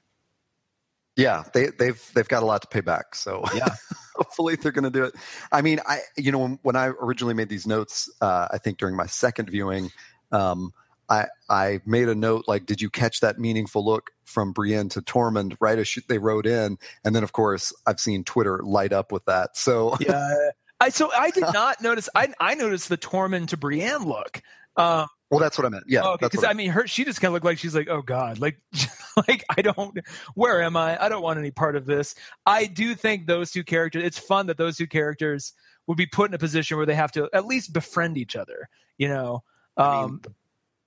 Yeah, 1.17 1.45
they, 1.53 1.69
they've 1.79 2.11
they've 2.15 2.29
got 2.29 2.43
a 2.43 2.47
lot 2.47 2.63
to 2.63 2.69
pay 2.69 2.81
back. 2.81 3.15
So 3.15 3.45
yeah, 3.55 3.69
hopefully 4.17 4.57
they're 4.57 4.73
going 4.73 4.85
to 4.85 4.91
do 4.91 5.05
it. 5.05 5.15
I 5.51 5.63
mean, 5.63 5.81
I 5.87 6.01
you 6.17 6.33
know 6.33 6.39
when, 6.39 6.59
when 6.63 6.77
I 6.77 6.87
originally 6.87 7.35
made 7.35 7.49
these 7.49 7.67
notes, 7.67 8.11
uh, 8.21 8.49
I 8.51 8.59
think 8.59 8.79
during 8.79 8.97
my 8.97 9.07
second 9.07 9.49
viewing, 9.49 9.91
um, 10.33 10.73
I 11.09 11.27
I 11.49 11.81
made 11.87 12.09
a 12.09 12.15
note 12.15 12.45
like, 12.47 12.67
did 12.67 12.81
you 12.81 12.91
catch 12.91 13.21
that 13.21 13.39
meaningful 13.39 13.85
look 13.85 14.11
from 14.25 14.53
Brienne 14.53 14.89
to 14.91 15.03
Tormund 15.03 15.57
right 15.61 15.79
as 15.79 15.89
she, 15.89 16.03
they 16.09 16.19
rode 16.19 16.47
in? 16.47 16.79
And 17.05 17.15
then 17.15 17.23
of 17.23 17.33
course 17.33 17.73
I've 17.87 18.01
seen 18.01 18.25
Twitter 18.25 18.61
light 18.63 18.93
up 18.93 19.13
with 19.13 19.25
that. 19.27 19.57
So 19.57 19.97
yeah, 20.01 20.51
I 20.81 20.89
so 20.89 21.11
I 21.13 21.31
did 21.31 21.45
not 21.53 21.81
notice. 21.83 22.09
I 22.15 22.33
I 22.41 22.55
noticed 22.55 22.89
the 22.89 22.99
Tormund 22.99 23.49
to 23.49 23.57
Brienne 23.57 24.05
look. 24.05 24.43
Um, 24.77 25.07
well, 25.31 25.41
that's 25.41 25.59
what 25.59 25.67
I 25.67 25.69
meant. 25.69 25.85
Yeah, 25.89 26.17
because 26.21 26.45
I, 26.45 26.51
I 26.51 26.53
mean, 26.55 26.71
her 26.71 26.87
she 26.87 27.05
just 27.05 27.21
kind 27.21 27.29
of 27.29 27.33
looked 27.33 27.45
like 27.45 27.59
she's 27.59 27.75
like, 27.75 27.89
oh 27.89 28.03
god, 28.03 28.39
like 28.39 28.61
like 29.29 29.45
I 29.57 29.63
don't. 29.63 29.99
Where 30.35 30.63
am 30.63 30.77
I? 30.77 31.03
I 31.03 31.09
don't 31.09 31.23
want 31.23 31.39
any 31.39 31.51
part 31.51 31.77
of 31.77 31.87
this. 31.87 32.15
I 32.47 32.67
do 32.67 32.95
think 32.95 33.27
those 33.27 33.51
two 33.51 33.65
characters. 33.65 34.05
It's 34.05 34.19
fun 34.19 34.47
that 34.47 34.59
those 34.59 34.77
two 34.77 34.87
characters 34.87 35.53
would 35.87 35.97
be 35.97 36.07
put 36.07 36.31
in 36.31 36.35
a 36.35 36.39
position 36.39 36.77
where 36.77 36.87
they 36.87 36.95
have 36.95 37.13
to 37.13 37.29
at 37.33 37.47
least 37.47 37.73
befriend 37.73 38.17
each 38.17 38.37
other. 38.37 38.69
You 38.99 39.09
know. 39.09 39.43
Um, 39.77 39.87
I 39.87 40.07
mean, 40.07 40.21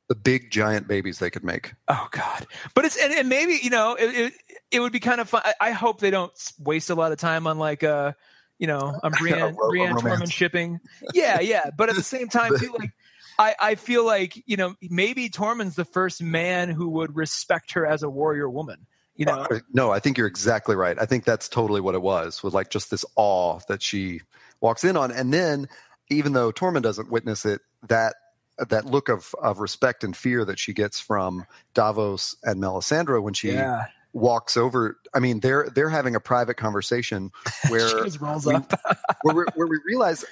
the 0.08 0.16
big 0.16 0.52
giant 0.52 0.88
babies 0.88 1.20
they 1.20 1.30
could 1.30 1.44
make. 1.44 1.74
Oh 1.88 2.08
God! 2.12 2.48
But 2.74 2.86
it's 2.86 2.98
and, 2.98 3.14
and 3.14 3.28
maybe 3.28 3.60
you 3.62 3.70
know 3.70 3.96
it, 3.96 4.16
it, 4.16 4.34
it 4.72 4.80
would 4.80 4.94
be 4.94 5.00
kind 5.00 5.20
of 5.20 5.30
fun. 5.30 5.42
I, 5.44 5.54
I, 5.60 5.72
hope 5.72 6.00
they 6.00 6.12
don't 6.12 6.32
waste 6.60 6.90
a 6.90 6.96
lot 6.96 7.12
of 7.12 7.18
time 7.18 7.46
on 7.46 7.58
like 7.58 7.84
uh 7.84 8.14
you 8.58 8.68
know 8.68 8.98
on 9.04 9.12
Brienne 9.12 9.56
Brienne 9.70 9.96
Tormund 9.96 10.32
shipping. 10.32 10.80
Yeah, 11.14 11.40
yeah. 11.40 11.70
But 11.76 11.90
at 11.90 11.96
the 11.96 12.04
same 12.04 12.30
time 12.30 12.58
too, 12.58 12.74
like 12.80 12.92
I 13.38 13.56
I 13.60 13.76
feel 13.76 14.06
like 14.06 14.42
you 14.46 14.58
know 14.58 14.76
maybe 14.82 15.30
Tormund's 15.30 15.76
the 15.76 15.86
first 15.86 16.22
man 16.22 16.70
who 16.70 16.90
would 16.90 17.16
respect 17.16 17.74
her 17.74 17.86
as 17.86 18.04
a 18.04 18.10
warrior 18.10 18.50
woman. 18.50 18.88
You 19.16 19.26
know? 19.26 19.48
Uh, 19.50 19.60
no, 19.74 19.92
I 19.92 20.00
think 20.00 20.20
you're 20.20 20.28
exactly 20.28 20.76
right. 20.76 20.96
I 21.00 21.08
think 21.08 21.24
that's 21.24 21.50
totally 21.50 21.82
what 21.82 21.96
it 21.96 22.02
was. 22.04 22.44
With 22.44 22.54
like 22.54 22.70
just 22.70 22.92
this 22.92 23.04
awe 23.16 23.60
that 23.68 23.82
she 23.82 24.22
walks 24.62 24.84
in 24.84 24.96
on, 24.96 25.12
and 25.12 25.34
then 25.34 25.68
even 26.10 26.34
though 26.34 26.52
Tormund 26.52 26.84
doesn't 26.84 27.12
witness 27.12 27.44
it, 27.44 27.62
that 27.88 28.14
that 28.58 28.86
look 28.86 29.10
of 29.10 29.34
of 29.42 29.60
respect 29.60 30.04
and 30.04 30.16
fear 30.16 30.44
that 30.46 30.60
she 30.60 30.74
gets 30.74 31.00
from 31.00 31.46
Davos 31.74 32.36
and 32.44 32.62
Melisandre 32.62 33.22
when 33.22 33.34
she 33.34 33.52
yeah. 33.52 33.86
walks 34.14 34.58
over. 34.58 34.98
I 35.14 35.20
mean, 35.20 35.40
they're 35.40 35.70
they're 35.74 35.90
having 35.90 36.16
a 36.16 36.20
private 36.20 36.56
conversation 36.56 37.32
where 37.70 38.04
we, 38.04 38.10
where, 39.22 39.36
we, 39.36 39.44
where 39.56 39.68
we 39.68 39.80
realize, 39.86 40.26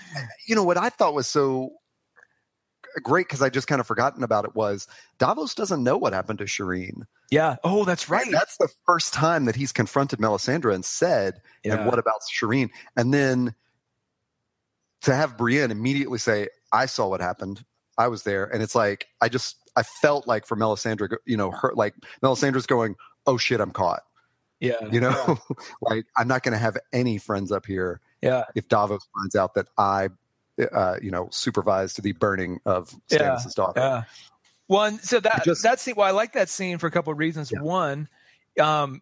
you 0.47 0.55
know, 0.55 0.63
what 0.63 0.77
I 0.77 0.89
thought 0.89 1.13
was 1.13 1.27
so 1.27 1.73
great 3.03 3.27
because 3.27 3.41
I 3.41 3.49
just 3.49 3.67
kind 3.67 3.81
of 3.81 3.87
forgotten 3.87 4.23
about 4.23 4.45
it 4.45 4.55
was 4.55 4.87
Davos 5.17 5.53
doesn't 5.53 5.83
know 5.83 5.97
what 5.97 6.13
happened 6.13 6.39
to 6.39 6.45
Shireen. 6.45 7.03
Yeah. 7.31 7.57
Oh, 7.63 7.85
that's 7.85 8.09
right. 8.09 8.27
That's 8.31 8.57
the 8.57 8.69
first 8.85 9.13
time 9.13 9.45
that 9.45 9.55
he's 9.55 9.71
confronted 9.71 10.19
Melisandre 10.19 10.73
and 10.73 10.85
said, 10.85 11.41
yeah. 11.63 11.75
"And 11.75 11.85
what 11.85 11.99
about 11.99 12.21
Shireen?" 12.31 12.69
And 12.95 13.13
then 13.13 13.55
to 15.01 15.13
have 15.13 15.37
Brienne 15.37 15.71
immediately 15.71 16.19
say, 16.19 16.49
"I 16.71 16.85
saw 16.85 17.07
what 17.07 17.21
happened. 17.21 17.63
I 17.97 18.07
was 18.07 18.23
there, 18.23 18.45
and 18.45 18.61
it's 18.61 18.75
like 18.75 19.07
I 19.21 19.29
just 19.29 19.57
I 19.75 19.83
felt 19.83 20.27
like 20.27 20.45
for 20.45 20.55
Melisandre, 20.55 21.15
you 21.25 21.37
know, 21.37 21.51
her 21.51 21.73
like 21.75 21.95
Melisandre's 22.21 22.65
going, 22.65 22.95
"Oh 23.25 23.37
shit, 23.37 23.59
I'm 23.59 23.71
caught." 23.71 24.03
Yeah, 24.59 24.85
you 24.91 24.99
know, 24.99 25.09
yeah. 25.27 25.35
like 25.81 26.05
I'm 26.17 26.27
not 26.27 26.43
going 26.43 26.53
to 26.53 26.57
have 26.57 26.77
any 26.93 27.17
friends 27.17 27.51
up 27.51 27.65
here. 27.65 28.01
Yeah, 28.21 28.45
if 28.55 28.67
Davos 28.67 29.05
finds 29.15 29.35
out 29.35 29.53
that 29.55 29.67
I, 29.77 30.09
uh, 30.71 30.97
you 31.01 31.11
know, 31.11 31.27
supervised 31.31 32.01
the 32.01 32.13
burning 32.13 32.59
of 32.65 32.89
Stannis' 33.09 33.45
yeah. 33.45 33.51
daughter. 33.55 33.79
Yeah. 33.79 34.03
One, 34.67 34.97
so 34.99 35.19
that 35.19 35.43
just, 35.45 35.61
that 35.63 35.79
scene. 35.79 35.93
Well, 35.95 36.07
I 36.07 36.11
like 36.11 36.33
that 36.33 36.49
scene 36.49 36.79
for 36.79 36.87
a 36.87 36.91
couple 36.91 37.13
of 37.13 37.19
reasons. 37.19 37.51
Yeah. 37.51 37.61
One, 37.61 38.09
um, 38.59 39.01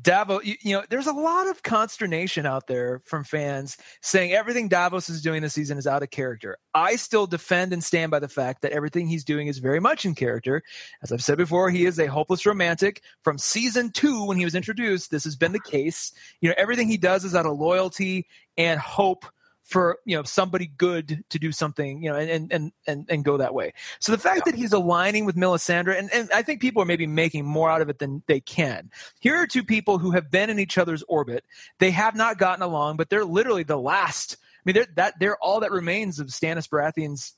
Davos, 0.00 0.44
you, 0.44 0.56
you, 0.60 0.74
know, 0.74 0.82
there's 0.90 1.06
a 1.06 1.12
lot 1.12 1.48
of 1.48 1.62
consternation 1.62 2.46
out 2.46 2.66
there 2.66 3.00
from 3.04 3.22
fans 3.22 3.76
saying 4.02 4.32
everything 4.32 4.68
Davos 4.68 5.08
is 5.08 5.22
doing 5.22 5.40
this 5.40 5.54
season 5.54 5.78
is 5.78 5.86
out 5.86 6.02
of 6.02 6.10
character. 6.10 6.58
I 6.74 6.96
still 6.96 7.26
defend 7.26 7.72
and 7.72 7.82
stand 7.82 8.10
by 8.10 8.18
the 8.18 8.28
fact 8.28 8.62
that 8.62 8.72
everything 8.72 9.06
he's 9.06 9.24
doing 9.24 9.46
is 9.46 9.58
very 9.58 9.78
much 9.78 10.04
in 10.04 10.14
character. 10.14 10.62
As 11.02 11.12
I've 11.12 11.22
said 11.22 11.38
before, 11.38 11.70
he 11.70 11.86
is 11.86 11.98
a 12.00 12.06
hopeless 12.06 12.44
romantic 12.44 13.02
from 13.22 13.38
season 13.38 13.90
two 13.92 14.24
when 14.24 14.36
he 14.36 14.44
was 14.44 14.56
introduced. 14.56 15.10
This 15.10 15.24
has 15.24 15.36
been 15.36 15.52
the 15.52 15.60
case. 15.60 16.12
You 16.40 16.48
know, 16.48 16.56
everything 16.58 16.88
he 16.88 16.96
does 16.96 17.24
is 17.24 17.34
out 17.34 17.46
of 17.46 17.58
loyalty 17.58 18.26
and 18.56 18.80
hope 18.80 19.24
for 19.64 19.98
you 20.04 20.14
know 20.14 20.22
somebody 20.22 20.70
good 20.76 21.24
to 21.30 21.38
do 21.38 21.50
something 21.50 22.02
you 22.02 22.10
know 22.10 22.16
and 22.16 22.52
and 22.52 22.72
and 22.86 23.06
and 23.08 23.24
go 23.24 23.38
that 23.38 23.54
way. 23.54 23.72
So 23.98 24.12
the 24.12 24.18
fact 24.18 24.42
yeah. 24.44 24.52
that 24.52 24.58
he's 24.58 24.72
aligning 24.72 25.24
with 25.24 25.36
melisandre 25.36 25.98
and, 25.98 26.12
and 26.12 26.30
i 26.32 26.42
think 26.42 26.60
people 26.60 26.82
are 26.82 26.86
maybe 26.86 27.06
making 27.06 27.46
more 27.46 27.70
out 27.70 27.80
of 27.80 27.88
it 27.88 27.98
than 27.98 28.22
they 28.26 28.40
can. 28.40 28.90
Here 29.20 29.36
are 29.36 29.46
two 29.46 29.64
people 29.64 29.98
who 29.98 30.10
have 30.10 30.30
been 30.30 30.50
in 30.50 30.58
each 30.58 30.78
other's 30.78 31.02
orbit. 31.08 31.44
They 31.78 31.90
have 31.90 32.14
not 32.14 32.38
gotten 32.38 32.62
along 32.62 32.98
but 32.98 33.08
they're 33.08 33.24
literally 33.24 33.62
the 33.62 33.78
last. 33.78 34.36
I 34.40 34.62
mean 34.66 34.74
they're 34.74 34.86
that 34.96 35.14
they're 35.18 35.38
all 35.38 35.60
that 35.60 35.72
remains 35.72 36.20
of 36.20 36.28
stannis 36.28 36.68
baratheon's 36.68 37.34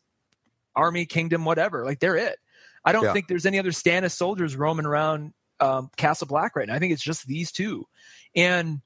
army 0.75 1.07
kingdom 1.07 1.45
whatever. 1.45 1.85
Like 1.85 2.01
they're 2.01 2.17
it. 2.17 2.39
I 2.85 2.93
don't 2.93 3.05
yeah. 3.05 3.13
think 3.13 3.29
there's 3.29 3.47
any 3.47 3.59
other 3.59 3.71
stannis 3.71 4.13
soldiers 4.13 4.57
roaming 4.57 4.87
around 4.87 5.33
um, 5.61 5.91
castle 5.97 6.27
black 6.27 6.55
right 6.57 6.69
now. 6.69 6.75
I 6.75 6.79
think 6.79 6.93
it's 6.93 7.03
just 7.03 7.27
these 7.27 7.51
two. 7.51 7.87
And 8.35 8.81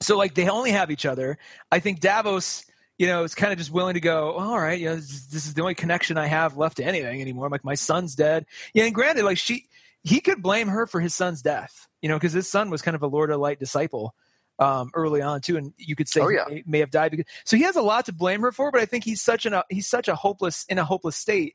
so 0.00 0.16
like 0.16 0.34
they 0.34 0.48
only 0.48 0.70
have 0.70 0.90
each 0.90 1.06
other. 1.06 1.38
I 1.70 1.80
think 1.80 2.00
Davos, 2.00 2.64
you 2.98 3.06
know, 3.06 3.24
is 3.24 3.34
kind 3.34 3.52
of 3.52 3.58
just 3.58 3.70
willing 3.70 3.94
to 3.94 4.00
go, 4.00 4.32
all 4.32 4.58
right, 4.58 4.78
you 4.78 4.86
know, 4.86 4.96
this, 4.96 5.26
this, 5.26 5.46
is 5.46 5.54
the 5.54 5.62
only 5.62 5.74
connection 5.74 6.18
I 6.18 6.26
have 6.26 6.56
left 6.56 6.78
to 6.78 6.84
anything 6.84 7.20
anymore. 7.20 7.46
I'm 7.46 7.52
like 7.52 7.64
my 7.64 7.74
son's 7.74 8.14
dead. 8.14 8.46
Yeah, 8.74 8.84
and 8.84 8.94
granted, 8.94 9.24
like 9.24 9.38
she, 9.38 9.66
he 10.02 10.20
could 10.20 10.42
blame 10.42 10.68
her 10.68 10.86
for 10.86 11.00
his 11.00 11.14
son's 11.14 11.42
death, 11.42 11.88
you 12.02 12.08
know, 12.08 12.16
because 12.16 12.32
his 12.32 12.48
son 12.48 12.70
was 12.70 12.82
kind 12.82 12.94
of 12.94 13.02
a 13.02 13.06
Lord 13.06 13.30
of 13.30 13.40
Light 13.40 13.58
disciple 13.58 14.14
um, 14.58 14.90
early 14.94 15.22
on 15.22 15.40
too, 15.40 15.56
and 15.56 15.72
you 15.78 15.96
could 15.96 16.08
say 16.08 16.20
oh, 16.20 16.28
yeah. 16.28 16.44
he 16.48 16.56
may, 16.56 16.62
may, 16.66 16.78
have 16.80 16.90
died 16.90 17.10
because. 17.10 17.26
So 17.44 17.56
he 17.56 17.62
has 17.64 17.76
a 17.76 17.82
lot 17.82 18.06
to 18.06 18.12
blame 18.12 18.42
her 18.42 18.52
for, 18.52 18.70
but 18.70 18.80
I 18.80 18.84
think 18.84 19.04
he's 19.04 19.22
such 19.22 19.46
an 19.46 19.54
he's 19.70 19.86
such 19.86 20.08
a 20.08 20.14
hopeless 20.14 20.64
in 20.68 20.78
a 20.78 20.84
hopeless 20.84 21.16
state 21.16 21.54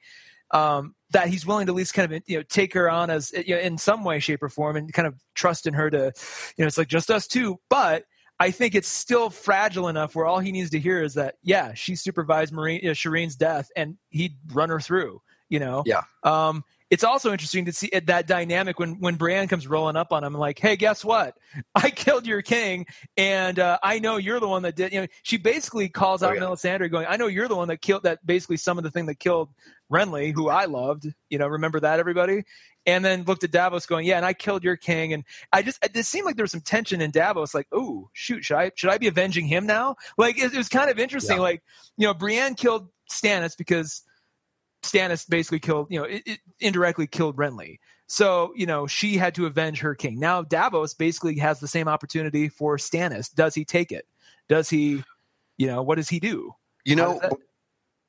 um, 0.52 0.96
that 1.12 1.28
he's 1.28 1.46
willing 1.46 1.68
to 1.68 1.72
at 1.72 1.76
least 1.76 1.94
kind 1.94 2.12
of 2.12 2.22
you 2.26 2.38
know 2.38 2.44
take 2.44 2.74
her 2.74 2.90
on 2.90 3.10
as 3.10 3.32
you 3.32 3.56
know, 3.56 3.62
in 3.62 3.78
some 3.78 4.04
way, 4.04 4.20
shape, 4.20 4.42
or 4.42 4.50
form, 4.50 4.76
and 4.76 4.92
kind 4.92 5.08
of 5.08 5.16
trust 5.36 5.68
in 5.68 5.74
her 5.74 5.90
to, 5.90 6.14
you 6.58 6.64
know, 6.64 6.68
it's 6.68 6.78
like 6.78 6.88
just 6.88 7.12
us 7.12 7.28
two, 7.28 7.60
but 7.70 8.06
I 8.40 8.52
think 8.52 8.76
it's 8.76 8.88
still 8.88 9.30
fragile 9.30 9.88
enough 9.88 10.16
where 10.16 10.26
all 10.26 10.40
he 10.40 10.52
needs 10.52 10.70
to 10.72 10.80
hear 10.80 11.02
is 11.02 11.14
that, 11.14 11.36
yeah, 11.42 11.74
she 11.74 11.96
supervised 11.96 12.54
Marine, 12.54 12.86
uh, 12.86 12.92
Shireen's 12.92 13.36
death 13.36 13.70
and 13.76 13.98
he'd 14.10 14.36
run 14.54 14.70
her 14.70 14.80
through, 14.80 15.22
you 15.48 15.60
know? 15.60 15.84
Yeah. 15.86 16.02
Um, 16.24 16.64
it's 16.92 17.04
also 17.04 17.32
interesting 17.32 17.66
to 17.66 17.74
see 17.74 17.90
that 18.06 18.28
dynamic 18.28 18.78
when 18.78 19.00
when 19.00 19.16
Brienne 19.16 19.48
comes 19.48 19.66
rolling 19.68 19.96
up 19.96 20.14
on 20.14 20.24
him, 20.24 20.34
like, 20.34 20.60
"Hey, 20.60 20.76
guess 20.76 21.04
what? 21.04 21.36
I 21.76 21.90
killed 21.90 22.28
your 22.28 22.42
king, 22.42 22.86
and 23.18 23.58
uh, 23.58 23.80
I 23.82 24.00
know 24.00 24.18
you're 24.18 24.40
the 24.40 24.48
one 24.48 24.62
that 24.64 24.76
did." 24.76 24.94
You 24.94 25.02
know, 25.02 25.08
she 25.24 25.38
basically 25.38 25.90
calls 25.90 26.22
oh, 26.22 26.28
out 26.28 26.32
oh, 26.32 26.36
yeah. 26.36 26.42
Melisandre, 26.42 26.92
going, 26.92 27.08
"I 27.10 27.18
know 27.18 27.28
you're 27.28 27.48
the 27.48 27.56
one 27.56 27.70
that 27.70 27.82
killed 27.82 28.04
that. 28.04 28.26
Basically, 28.26 28.58
some 28.58 28.78
of 28.78 28.84
the 28.84 28.92
thing 28.92 29.08
that 29.08 29.20
killed 29.20 29.50
Renly, 29.92 30.32
who 30.34 30.50
I 30.50 30.66
loved. 30.66 31.08
You 31.30 31.40
know, 31.40 31.48
remember 31.48 31.80
that 31.80 32.00
everybody." 32.00 32.44
And 32.88 33.04
then 33.04 33.24
looked 33.24 33.44
at 33.44 33.50
Davos, 33.50 33.88
going, 33.88 34.06
"Yeah, 34.06 34.18
and 34.18 34.26
I 34.26 34.34
killed 34.34 34.64
your 34.64 34.78
king." 34.78 35.12
And 35.14 35.24
I 35.52 35.64
just 35.64 35.84
it 35.84 36.06
seemed 36.06 36.26
like 36.26 36.36
there 36.36 36.44
was 36.44 36.52
some 36.52 36.62
tension 36.62 37.02
in 37.02 37.10
Davos, 37.10 37.56
like, 37.56 37.68
"Oh, 37.72 38.10
shoot, 38.14 38.46
should 38.46 38.58
I 38.58 38.72
should 38.76 38.92
I 38.92 39.00
be 39.00 39.08
avenging 39.08 39.48
him 39.48 39.66
now?" 39.66 39.96
Like 40.20 40.38
it, 40.38 40.54
it 40.54 40.58
was 40.58 40.70
kind 40.70 40.92
of 40.92 41.00
interesting. 41.00 41.38
Yeah. 41.38 41.44
Like 41.44 41.64
you 41.98 42.06
know, 42.06 42.14
Brienne 42.14 42.54
killed 42.54 42.90
Stannis 43.10 43.58
because 43.58 44.04
Stannis 44.92 45.28
basically 45.28 45.60
killed, 45.60 45.88
you 45.90 46.00
know, 46.00 46.06
it, 46.06 46.24
it 46.26 46.40
indirectly 46.60 47.08
killed 47.08 47.38
Renly. 47.38 47.80
So, 48.08 48.54
you 48.56 48.66
know, 48.66 48.88
she 48.88 49.18
had 49.18 49.36
to 49.36 49.46
avenge 49.46 49.80
her 49.80 49.96
king. 49.96 50.20
Now 50.20 50.44
Davos 50.44 50.94
basically 50.94 51.38
has 51.40 51.60
the 51.60 51.68
same 51.68 51.88
opportunity 51.88 52.50
for 52.50 52.78
Stannis. 52.78 53.34
Does 53.34 53.56
he 53.56 53.66
take 53.66 53.92
it? 53.92 54.06
Does 54.48 54.70
he, 54.70 55.04
you 55.58 55.68
know, 55.68 55.82
what 55.82 55.96
does 55.96 56.10
he 56.10 56.20
do? 56.20 56.54
You 56.84 56.96
know, 56.96 57.20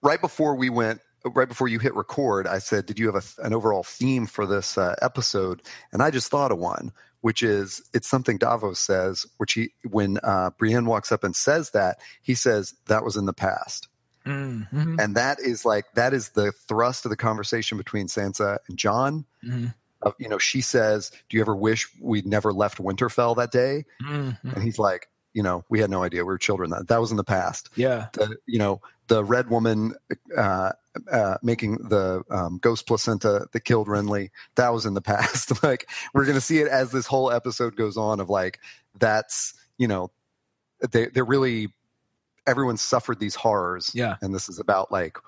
right 0.02 0.20
before 0.20 0.54
we 0.54 0.68
went, 0.68 1.00
right 1.34 1.48
before 1.48 1.68
you 1.68 1.78
hit 1.78 1.94
record, 1.94 2.46
I 2.46 2.58
said, 2.58 2.86
"Did 2.86 2.98
you 2.98 3.06
have 3.06 3.16
a, 3.16 3.46
an 3.46 3.54
overall 3.54 3.82
theme 3.82 4.26
for 4.26 4.46
this 4.46 4.76
uh, 4.76 4.94
episode?" 5.00 5.62
And 5.92 6.02
I 6.02 6.10
just 6.10 6.30
thought 6.30 6.52
of 6.52 6.58
one, 6.58 6.92
which 7.22 7.42
is 7.42 7.82
it's 7.94 8.08
something 8.08 8.36
Davos 8.36 8.78
says, 8.78 9.26
which 9.38 9.54
he 9.54 9.70
when 9.88 10.18
uh, 10.22 10.50
Brienne 10.58 10.86
walks 10.86 11.10
up 11.10 11.24
and 11.24 11.34
says 11.34 11.70
that 11.70 11.98
he 12.22 12.34
says 12.34 12.74
that 12.86 13.04
was 13.04 13.16
in 13.16 13.24
the 13.24 13.32
past. 13.32 13.88
Mm-hmm. 14.26 14.96
And 14.98 15.14
that 15.16 15.38
is 15.40 15.64
like 15.64 15.84
that 15.94 16.12
is 16.12 16.30
the 16.30 16.52
thrust 16.52 17.04
of 17.04 17.10
the 17.10 17.16
conversation 17.16 17.78
between 17.78 18.08
Sansa 18.08 18.58
and 18.68 18.76
Jon. 18.76 19.24
Mm-hmm. 19.44 19.66
Uh, 20.02 20.10
you 20.18 20.28
know, 20.28 20.38
she 20.38 20.60
says, 20.60 21.10
"Do 21.28 21.36
you 21.36 21.40
ever 21.40 21.56
wish 21.56 21.88
we'd 22.00 22.26
never 22.26 22.52
left 22.52 22.78
Winterfell 22.78 23.36
that 23.36 23.52
day?" 23.52 23.84
Mm-hmm. 24.02 24.48
And 24.50 24.62
he's 24.62 24.78
like, 24.78 25.08
"You 25.32 25.42
know, 25.42 25.64
we 25.68 25.80
had 25.80 25.90
no 25.90 26.02
idea. 26.02 26.22
We 26.22 26.28
were 26.28 26.38
children. 26.38 26.70
That 26.70 26.88
that 26.88 27.00
was 27.00 27.10
in 27.10 27.16
the 27.16 27.24
past." 27.24 27.70
Yeah. 27.76 28.08
The, 28.12 28.36
you 28.46 28.58
know, 28.58 28.80
the 29.08 29.24
red 29.24 29.48
woman 29.48 29.94
uh, 30.36 30.72
uh, 31.10 31.38
making 31.42 31.76
the 31.88 32.22
um, 32.30 32.58
ghost 32.58 32.86
placenta 32.86 33.46
that 33.52 33.60
killed 33.60 33.88
Renly. 33.88 34.30
That 34.56 34.72
was 34.72 34.86
in 34.86 34.94
the 34.94 35.00
past. 35.02 35.62
like 35.62 35.88
we're 36.12 36.26
gonna 36.26 36.40
see 36.40 36.58
it 36.58 36.68
as 36.68 36.90
this 36.90 37.06
whole 37.06 37.30
episode 37.30 37.76
goes 37.76 37.96
on. 37.96 38.20
Of 38.20 38.28
like 38.28 38.60
that's 38.98 39.54
you 39.78 39.88
know 39.88 40.10
they 40.90 41.06
they're 41.06 41.24
really 41.24 41.68
everyone 42.46 42.76
suffered 42.76 43.18
these 43.18 43.34
horrors. 43.34 43.90
Yeah. 43.94 44.16
And 44.22 44.34
this 44.34 44.48
is 44.48 44.58
about 44.58 44.90
like 44.92 45.18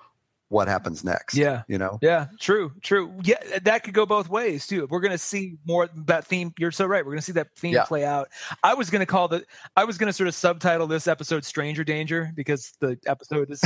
what 0.49 0.67
happens 0.67 1.03
next. 1.03 1.35
Yeah. 1.35 1.61
You 1.67 1.77
know? 1.77 1.99
Yeah. 2.01 2.27
True. 2.39 2.73
True. 2.81 3.13
Yeah. 3.23 3.37
That 3.63 3.83
could 3.83 3.93
go 3.93 4.05
both 4.05 4.29
ways 4.29 4.67
too. 4.67 4.87
We're 4.89 4.99
going 4.99 5.11
to 5.11 5.17
see 5.17 5.57
more 5.65 5.87
that 6.05 6.25
theme. 6.25 6.53
You're 6.57 6.71
so 6.71 6.85
right. 6.85 7.05
We're 7.05 7.11
going 7.11 7.19
to 7.19 7.25
see 7.25 7.33
that 7.33 7.55
theme 7.55 7.73
yeah. 7.73 7.85
play 7.85 8.03
out. 8.03 8.29
I 8.63 8.73
was 8.73 8.89
going 8.89 9.01
to 9.01 9.05
call 9.05 9.27
the, 9.27 9.45
I 9.77 9.85
was 9.85 9.97
going 9.97 10.07
to 10.07 10.13
sort 10.13 10.27
of 10.27 10.35
subtitle 10.35 10.87
this 10.87 11.07
episode 11.07 11.45
Stranger 11.45 11.83
Danger 11.83 12.31
because 12.35 12.73
the 12.79 12.97
episode 13.05 13.51
is, 13.51 13.61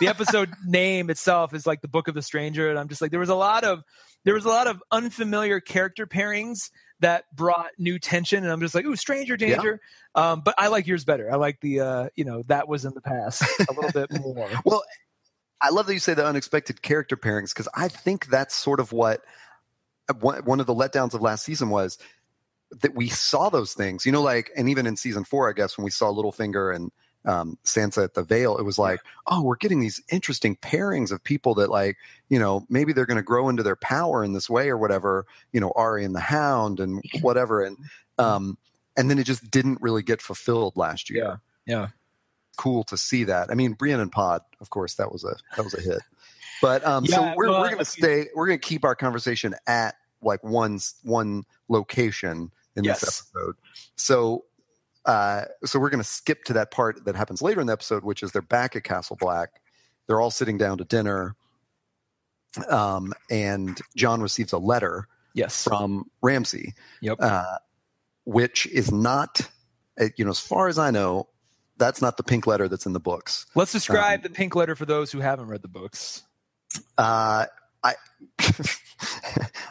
the 0.00 0.06
episode 0.06 0.50
name 0.64 1.10
itself 1.10 1.54
is 1.54 1.66
like 1.66 1.82
the 1.82 1.88
book 1.88 2.06
of 2.06 2.14
the 2.14 2.22
stranger. 2.22 2.70
And 2.70 2.78
I'm 2.78 2.88
just 2.88 3.02
like, 3.02 3.10
there 3.10 3.20
was 3.20 3.28
a 3.28 3.34
lot 3.34 3.64
of, 3.64 3.82
there 4.24 4.34
was 4.34 4.44
a 4.44 4.50
lot 4.50 4.68
of 4.68 4.80
unfamiliar 4.92 5.60
character 5.60 6.06
pairings 6.06 6.70
that 7.00 7.24
brought 7.34 7.70
new 7.78 7.98
tension. 7.98 8.44
And 8.44 8.52
I'm 8.52 8.60
just 8.60 8.74
like, 8.74 8.84
ooh, 8.84 8.96
stranger 8.96 9.36
danger. 9.36 9.80
Yeah. 10.16 10.32
Um, 10.32 10.42
but 10.44 10.54
I 10.58 10.68
like 10.68 10.86
yours 10.86 11.04
better. 11.04 11.32
I 11.32 11.36
like 11.36 11.60
the, 11.60 11.80
uh, 11.80 12.08
you 12.16 12.24
know, 12.24 12.42
that 12.46 12.68
was 12.68 12.84
in 12.84 12.94
the 12.94 13.00
past 13.00 13.42
a 13.42 13.72
little 13.72 13.92
bit 13.92 14.20
more. 14.20 14.48
well, 14.64 14.82
I 15.60 15.70
love 15.70 15.86
that 15.86 15.94
you 15.94 15.98
say 15.98 16.14
the 16.14 16.26
unexpected 16.26 16.82
character 16.82 17.16
pairings 17.16 17.52
because 17.52 17.68
I 17.74 17.88
think 17.88 18.26
that's 18.26 18.54
sort 18.54 18.80
of 18.80 18.92
what 18.92 19.22
one 20.20 20.60
of 20.60 20.66
the 20.66 20.74
letdowns 20.74 21.14
of 21.14 21.20
last 21.20 21.44
season 21.44 21.68
was 21.68 21.98
that 22.70 22.94
we 22.94 23.08
saw 23.08 23.48
those 23.48 23.74
things, 23.74 24.06
you 24.06 24.12
know, 24.12 24.22
like, 24.22 24.50
and 24.56 24.68
even 24.68 24.86
in 24.86 24.96
season 24.96 25.24
four, 25.24 25.48
I 25.48 25.52
guess, 25.52 25.76
when 25.76 25.84
we 25.84 25.90
saw 25.90 26.12
Littlefinger 26.12 26.74
and 26.74 26.90
um, 27.24 27.58
Sansa 27.64 28.04
at 28.04 28.14
the 28.14 28.22
Vale, 28.22 28.56
it 28.58 28.62
was 28.62 28.78
like, 28.78 29.00
oh, 29.26 29.42
we're 29.42 29.56
getting 29.56 29.80
these 29.80 30.02
interesting 30.10 30.56
pairings 30.56 31.10
of 31.10 31.22
people 31.22 31.54
that 31.56 31.70
like, 31.70 31.96
you 32.28 32.38
know, 32.38 32.64
maybe 32.68 32.92
they're 32.92 33.06
going 33.06 33.16
to 33.16 33.22
grow 33.22 33.48
into 33.48 33.62
their 33.62 33.76
power 33.76 34.22
in 34.22 34.32
this 34.32 34.48
way 34.48 34.68
or 34.68 34.78
whatever. 34.78 35.26
You 35.52 35.60
know, 35.60 35.72
Arya 35.76 36.06
and 36.06 36.14
the 36.14 36.20
Hound 36.20 36.80
and 36.80 37.02
whatever, 37.20 37.62
and 37.62 37.76
um, 38.18 38.56
and 38.96 39.10
then 39.10 39.18
it 39.18 39.24
just 39.24 39.50
didn't 39.50 39.80
really 39.80 40.02
get 40.02 40.22
fulfilled 40.22 40.76
last 40.76 41.10
year. 41.10 41.24
Yeah, 41.24 41.36
yeah. 41.66 41.88
Cool 42.58 42.84
to 42.84 42.98
see 42.98 43.24
that. 43.24 43.50
I 43.50 43.54
mean, 43.54 43.72
Brienne 43.72 44.00
and 44.00 44.12
Pod, 44.12 44.42
of 44.60 44.68
course, 44.68 44.94
that 44.96 45.10
was 45.10 45.24
a 45.24 45.34
that 45.56 45.64
was 45.64 45.72
a 45.74 45.80
hit. 45.80 46.00
But 46.60 46.84
um, 46.86 47.04
Yeah, 47.06 47.16
so 47.16 47.34
we're 47.36 47.48
well, 47.48 47.60
we're 47.60 47.68
going 47.68 47.78
to 47.78 47.84
stay. 47.86 48.26
We're 48.34 48.48
to 48.48 48.58
keep 48.58 48.84
our 48.84 48.94
conversation 48.94 49.54
at 49.66 49.94
like 50.20 50.42
one 50.44 50.78
one 51.02 51.44
location 51.68 52.50
in 52.76 52.84
Yes. 52.84 53.00
this 53.00 53.22
episode. 53.32 53.54
So, 53.96 54.44
uh, 55.04 55.44
so 55.64 55.78
we're 55.78 55.90
going 55.90 56.02
to 56.02 56.08
skip 56.08 56.42
to 56.44 56.52
that 56.54 56.70
part 56.72 57.04
that 57.04 57.14
happens 57.16 57.40
later 57.42 57.60
in 57.60 57.68
the 57.68 57.72
episode, 57.72 58.02
which 58.04 58.22
is 58.24 58.32
they're 58.32 58.42
back 58.42 58.74
at 58.76 58.82
Castle 58.84 59.16
Black. 59.18 59.62
They're 60.08 60.20
all 60.20 60.30
sitting 60.32 60.58
down 60.58 60.78
to 60.78 60.84
dinner, 60.84 61.36
um, 62.68 63.12
and 63.30 63.78
Jon 63.96 64.20
receives 64.20 64.52
a 64.52 64.58
letter 64.58 65.06
Yes. 65.34 65.64
from 65.64 66.10
Ramsay, 66.22 66.74
Yep. 67.02 67.18
uh, 67.20 67.58
which 68.24 68.66
is 68.66 68.90
not, 68.90 69.40
uh, 70.00 70.06
you 70.16 70.24
know, 70.24 70.30
as 70.32 70.40
far 70.40 70.68
as 70.68 70.78
I 70.78 70.90
know, 70.90 71.28
that's 71.78 72.02
not 72.02 72.16
the 72.16 72.22
pink 72.22 72.46
letter 72.46 72.68
that's 72.68 72.86
in 72.86 72.92
the 72.92 73.00
books. 73.00 73.46
Let's 73.54 73.72
describe 73.72 74.20
um, 74.20 74.22
the 74.24 74.30
pink 74.30 74.54
letter 74.54 74.74
for 74.74 74.84
those 74.84 75.10
who 75.12 75.20
haven't 75.20 75.46
read 75.46 75.62
the 75.62 75.68
books. 75.68 76.22
Uh, 76.96 77.46
I 77.82 77.94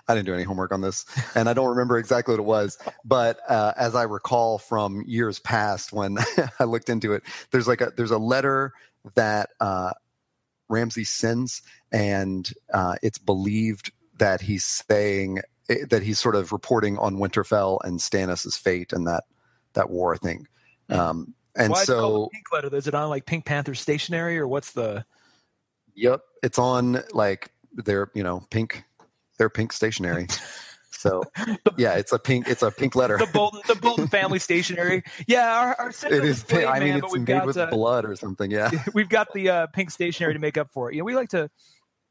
I 0.08 0.16
didn't 0.16 0.26
do 0.26 0.34
any 0.34 0.44
homework 0.44 0.72
on 0.72 0.82
this, 0.82 1.06
and 1.36 1.50
I 1.50 1.54
don't 1.54 1.70
remember 1.70 1.98
exactly 1.98 2.34
what 2.34 2.40
it 2.40 2.46
was. 2.46 2.78
But 3.04 3.40
uh, 3.48 3.74
as 3.78 3.96
I 3.96 4.04
recall 4.04 4.58
from 4.58 5.04
years 5.06 5.40
past, 5.40 5.92
when 5.92 6.18
I 6.60 6.64
looked 6.64 6.90
into 6.90 7.14
it, 7.14 7.24
there's 7.52 7.68
like 7.68 7.82
a 7.82 7.92
there's 7.96 8.12
a 8.12 8.18
letter 8.18 8.74
that 9.16 9.50
uh, 9.60 9.92
Ramsay 10.70 11.04
sends, 11.04 11.62
and 11.92 12.50
uh, 12.74 12.96
it's 13.02 13.18
believed 13.18 13.92
that 14.18 14.42
he's 14.42 14.64
saying 14.64 15.40
eh, 15.70 15.86
that 15.90 16.04
he's 16.04 16.20
sort 16.20 16.36
of 16.36 16.52
reporting 16.52 16.98
on 16.98 17.18
Winterfell 17.18 17.80
and 17.84 18.00
Stannis' 18.00 18.58
fate 18.58 18.94
and 18.94 19.08
that 19.08 19.26
that 19.74 19.90
war 19.90 20.16
thing. 20.18 20.48
Um, 20.90 21.36
and 21.58 21.72
Why 21.72 21.82
is 21.82 21.90
it 21.90 21.94
called 21.94 22.14
so 22.14 22.24
the 22.26 22.30
pink 22.30 22.46
letter? 22.54 22.76
Is 22.76 22.88
it 22.88 22.94
on 22.94 23.10
like 23.10 23.26
Pink 23.26 23.46
Panther 23.46 23.76
stationery 23.76 24.38
or 24.38 24.48
what's 24.48 24.72
the? 24.72 25.06
Yep, 25.96 26.22
it's 26.44 26.60
on 26.60 27.04
like 27.14 27.52
their 27.74 28.12
you 28.14 28.24
know 28.24 28.46
pink, 28.52 28.84
their 29.40 29.50
pink 29.50 29.74
stationery. 29.74 30.28
so 30.92 31.24
yeah, 31.78 31.96
it's 31.96 32.14
a 32.14 32.20
pink. 32.20 32.48
It's 32.48 32.62
a 32.62 32.70
pink 32.70 32.96
letter. 32.96 33.18
The 33.18 33.26
Bolton, 33.26 33.62
the 33.68 33.76
Bolton 33.76 34.08
family 34.08 34.38
stationery. 34.38 35.04
Yeah, 35.26 35.52
our, 35.52 35.76
our 35.80 35.90
it 36.12 36.24
is. 36.24 36.44
Pink. 36.44 36.70
I 36.70 36.80
mean, 36.80 36.90
man, 36.90 37.04
it's 37.04 37.14
made 37.14 37.26
got, 37.26 37.46
with 37.48 37.58
uh, 37.58 37.66
blood 37.68 38.06
or 38.06 38.16
something. 38.16 38.52
Yeah. 38.52 38.70
we've 38.94 39.10
got 39.10 39.34
the 39.34 39.50
uh, 39.50 39.68
pink 39.68 39.90
stationery 39.90 40.34
to 40.34 40.40
make 40.40 40.58
up 40.58 40.70
for 40.72 40.92
it. 40.92 40.96
You 40.96 41.02
know, 41.02 41.06
we 41.06 41.16
like 41.16 41.30
to 41.30 41.50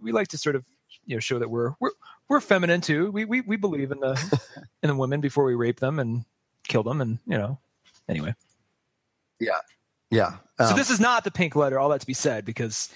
we 0.01 0.11
like 0.11 0.29
to 0.29 0.39
sort 0.39 0.57
of 0.57 0.65
you 1.05 1.15
know 1.15 1.21
show 1.21 1.39
that 1.39 1.49
we're 1.49 1.75
we're 1.79 1.93
we're 2.29 2.41
feminine 2.41 2.81
too. 2.81 3.13
We 3.13 3.25
we 3.25 3.43
we 3.43 3.57
believe 3.57 3.93
in 3.93 4.01
the 4.01 4.41
in 4.83 4.89
the 4.89 4.97
women 4.97 5.21
before 5.21 5.45
we 5.45 5.55
rape 5.55 5.79
them 5.79 6.01
and 6.01 6.25
kill 6.67 6.83
them, 6.83 7.01
and 7.01 7.19
you 7.27 7.39
know. 7.39 7.61
Anyway, 8.09 8.35
Yeah. 9.41 9.59
Yeah. 10.11 10.37
So 10.59 10.67
Um, 10.71 10.77
this 10.77 10.91
is 10.91 11.01
not 11.01 11.25
the 11.25 11.31
pink 11.31 11.57
letter. 11.57 11.79
All 11.79 11.89
that 11.91 12.01
to 12.01 12.07
be 12.07 12.15
said, 12.15 12.45
because 12.45 12.89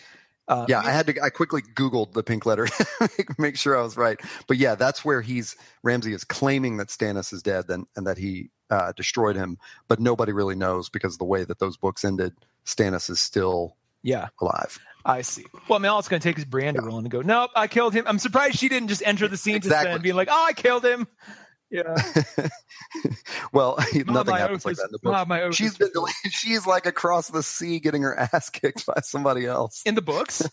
uh, 0.48 0.66
yeah, 0.68 0.80
I 0.80 0.90
had 0.90 1.06
to. 1.06 1.20
I 1.22 1.30
quickly 1.30 1.62
Googled 1.62 2.12
the 2.12 2.22
pink 2.22 2.44
letter, 2.46 2.66
to 2.98 3.08
make- 3.38 3.56
sure 3.56 3.78
I 3.78 3.82
was 3.82 3.96
right. 3.96 4.18
But 4.48 4.56
yeah, 4.56 4.74
that's 4.74 5.04
where 5.04 5.20
he's 5.20 5.54
Ramsay 5.82 6.12
is 6.12 6.24
claiming 6.24 6.76
that 6.78 6.88
Stannis 6.88 7.32
is 7.32 7.42
dead 7.42 7.66
and, 7.68 7.86
and 7.96 8.06
that 8.06 8.18
he 8.18 8.50
uh, 8.70 8.92
destroyed 8.92 9.36
him, 9.36 9.58
but 9.88 10.00
nobody 10.00 10.32
really 10.32 10.54
knows 10.56 10.88
because 10.88 11.18
the 11.18 11.24
way 11.24 11.44
that 11.44 11.58
those 11.60 11.76
books 11.76 12.04
ended, 12.04 12.32
Stannis 12.64 13.10
is 13.10 13.20
still 13.20 13.76
yeah, 14.02 14.28
alive. 14.40 14.78
I 15.04 15.22
see. 15.22 15.44
Well, 15.68 15.78
I 15.78 15.82
mean, 15.82 15.90
all 15.90 15.98
it's 15.98 16.08
going 16.08 16.20
to 16.20 16.28
take 16.28 16.38
is 16.38 16.44
Brienne 16.44 16.74
to 16.74 16.80
roll 16.82 16.98
in 16.98 17.04
and 17.04 17.10
go, 17.12 17.20
"Nope, 17.22 17.50
I 17.54 17.66
killed 17.68 17.92
him." 17.94 18.04
I'm 18.06 18.18
surprised 18.18 18.56
she 18.58 18.68
didn't 18.68 18.88
just 18.88 19.02
enter 19.04 19.28
the 19.28 19.36
scene 19.36 19.52
to 19.54 19.56
Exactly. 19.58 19.92
then 19.92 20.02
being 20.02 20.16
like, 20.16 20.28
"Oh, 20.30 20.44
I 20.46 20.52
killed 20.52 20.84
him." 20.84 21.06
Yeah, 21.70 21.94
well, 23.52 23.78
nothing 24.06 24.34
happens 24.34 24.64
like 24.64 24.76
that 24.76 24.86
in 24.86 24.92
the 24.92 24.96
is- 24.96 25.00
books. 25.02 25.12
Ma, 25.12 25.24
my 25.24 25.42
oath 25.42 25.54
She's 25.54 25.76
been 25.78 25.90
she's 26.30 26.66
like 26.66 26.86
across 26.86 27.28
the 27.28 27.42
sea 27.42 27.78
getting 27.78 28.02
her 28.02 28.18
ass 28.18 28.50
kicked 28.50 28.86
by 28.86 29.00
somebody 29.02 29.46
else. 29.46 29.82
in 29.86 29.94
the 29.94 30.02
books. 30.02 30.48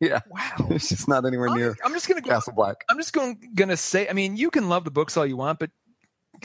Yeah. 0.00 0.20
Wow. 0.28 0.76
She's 0.78 1.08
not 1.08 1.24
anywhere 1.26 1.48
near 1.54 1.70
I'm, 1.70 1.76
I'm 1.86 1.92
just 1.94 2.06
going 2.06 2.22
to 2.22 2.28
go. 2.28 2.34
Castle 2.34 2.52
Black. 2.52 2.84
I'm 2.88 2.98
just 2.98 3.12
going 3.12 3.38
gonna 3.54 3.78
say. 3.78 4.08
I 4.08 4.12
mean, 4.12 4.36
you 4.36 4.50
can 4.50 4.68
love 4.68 4.84
the 4.84 4.90
books 4.90 5.16
all 5.16 5.26
you 5.26 5.36
want, 5.36 5.58
but 5.58 5.70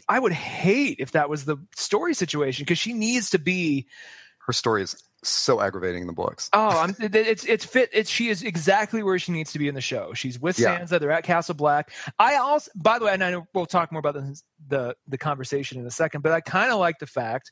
I 0.08 0.18
would 0.20 0.32
hate 0.32 0.98
if 1.00 1.12
that 1.12 1.30
was 1.30 1.46
the 1.46 1.58
story 1.76 2.14
situation 2.14 2.64
because 2.64 2.80
she 2.80 2.94
needs 2.94 3.32
to 3.32 3.40
be. 3.40 3.88
Her 4.48 4.54
story 4.54 4.84
is 4.84 4.96
so 5.24 5.62
aggravating 5.62 6.02
in 6.02 6.08
the 6.08 6.14
books. 6.14 6.50
Oh, 6.54 6.70
I'm, 6.70 6.96
it's 7.00 7.46
it's 7.46 7.66
fit. 7.66 7.90
It's 7.94 8.10
she 8.10 8.30
is 8.30 8.44
exactly 8.44 9.04
where 9.04 9.20
she 9.20 9.32
needs 9.32 9.52
to 9.54 9.60
be 9.60 9.68
in 9.68 9.76
the 9.76 9.82
show. 9.82 10.14
She's 10.14 10.40
with 10.40 10.58
Yeah. 10.58 10.80
Sansa. 10.80 11.00
They're 11.00 11.12
at 11.12 11.24
Castle 11.24 11.56
Black. 11.56 11.92
I 12.18 12.36
also, 12.36 12.72
by 12.76 13.00
the 13.00 13.06
way, 13.06 13.14
and 13.14 13.24
I 13.24 13.32
know 13.32 13.46
we'll 13.54 13.66
talk 13.66 13.92
more 13.92 14.00
about 14.00 14.16
the 14.16 14.42
the, 14.68 14.96
the 15.08 15.18
conversation 15.18 15.80
in 15.80 15.86
a 15.86 15.92
second, 15.92 16.22
but 16.22 16.32
I 16.32 16.42
kind 16.42 16.72
of 16.72 16.80
like 16.80 17.00
the 17.00 17.08
fact 17.08 17.52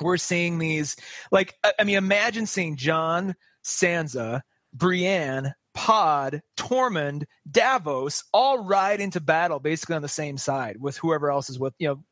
we're 0.00 0.16
seeing 0.16 0.58
these. 0.58 0.96
Like, 1.30 1.54
I, 1.64 1.72
I 1.80 1.84
mean, 1.84 1.96
imagine 1.96 2.46
seeing 2.46 2.76
Jon, 2.76 3.34
Sansa, 3.64 4.42
Brienne, 4.72 5.54
Pod, 5.74 6.40
Tormund, 6.56 7.24
Davos 7.50 8.24
all 8.32 8.58
ride 8.64 9.00
into 9.00 9.20
battle 9.20 9.58
basically 9.58 9.96
on 9.96 10.02
the 10.02 10.08
same 10.08 10.36
side 10.38 10.76
with 10.78 10.96
whoever 10.96 11.30
else 11.30 11.50
is 11.50 11.58
with 11.58 11.74
you 11.78 11.88
know. 11.88 12.04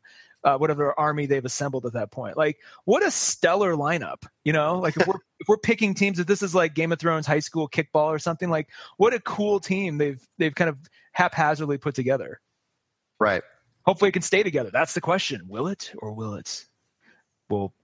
Uh, 0.44 0.56
whatever 0.56 0.98
army 0.98 1.26
they've 1.26 1.44
assembled 1.44 1.86
at 1.86 1.92
that 1.92 2.10
point, 2.10 2.36
like 2.36 2.58
what 2.84 3.02
a 3.04 3.10
stellar 3.10 3.74
lineup, 3.74 4.24
you 4.44 4.52
know. 4.52 4.78
Like 4.78 4.96
if 4.96 5.06
we're 5.06 5.14
if 5.40 5.48
we're 5.48 5.58
picking 5.58 5.94
teams, 5.94 6.18
if 6.18 6.26
this 6.26 6.42
is 6.42 6.54
like 6.54 6.74
Game 6.74 6.90
of 6.90 6.98
Thrones 6.98 7.26
high 7.26 7.38
school 7.38 7.68
kickball 7.68 8.06
or 8.06 8.18
something, 8.18 8.50
like 8.50 8.68
what 8.96 9.14
a 9.14 9.20
cool 9.20 9.60
team 9.60 9.98
they've 9.98 10.20
they've 10.38 10.54
kind 10.54 10.68
of 10.68 10.78
haphazardly 11.12 11.78
put 11.78 11.94
together. 11.94 12.40
Right. 13.20 13.42
Hopefully, 13.86 14.08
it 14.08 14.12
can 14.12 14.22
stay 14.22 14.42
together. 14.42 14.70
That's 14.72 14.94
the 14.94 15.00
question: 15.00 15.42
Will 15.48 15.68
it 15.68 15.92
or 15.98 16.12
will 16.12 16.34
it? 16.34 16.66
Well, 17.50 17.74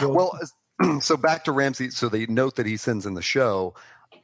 Well, 0.00 0.38
so 1.00 1.16
back 1.16 1.44
to 1.44 1.52
Ramsay. 1.52 1.90
So 1.90 2.08
the 2.08 2.26
note 2.26 2.56
that 2.56 2.66
he 2.66 2.76
sends 2.76 3.06
in 3.06 3.14
the 3.14 3.22
show. 3.22 3.74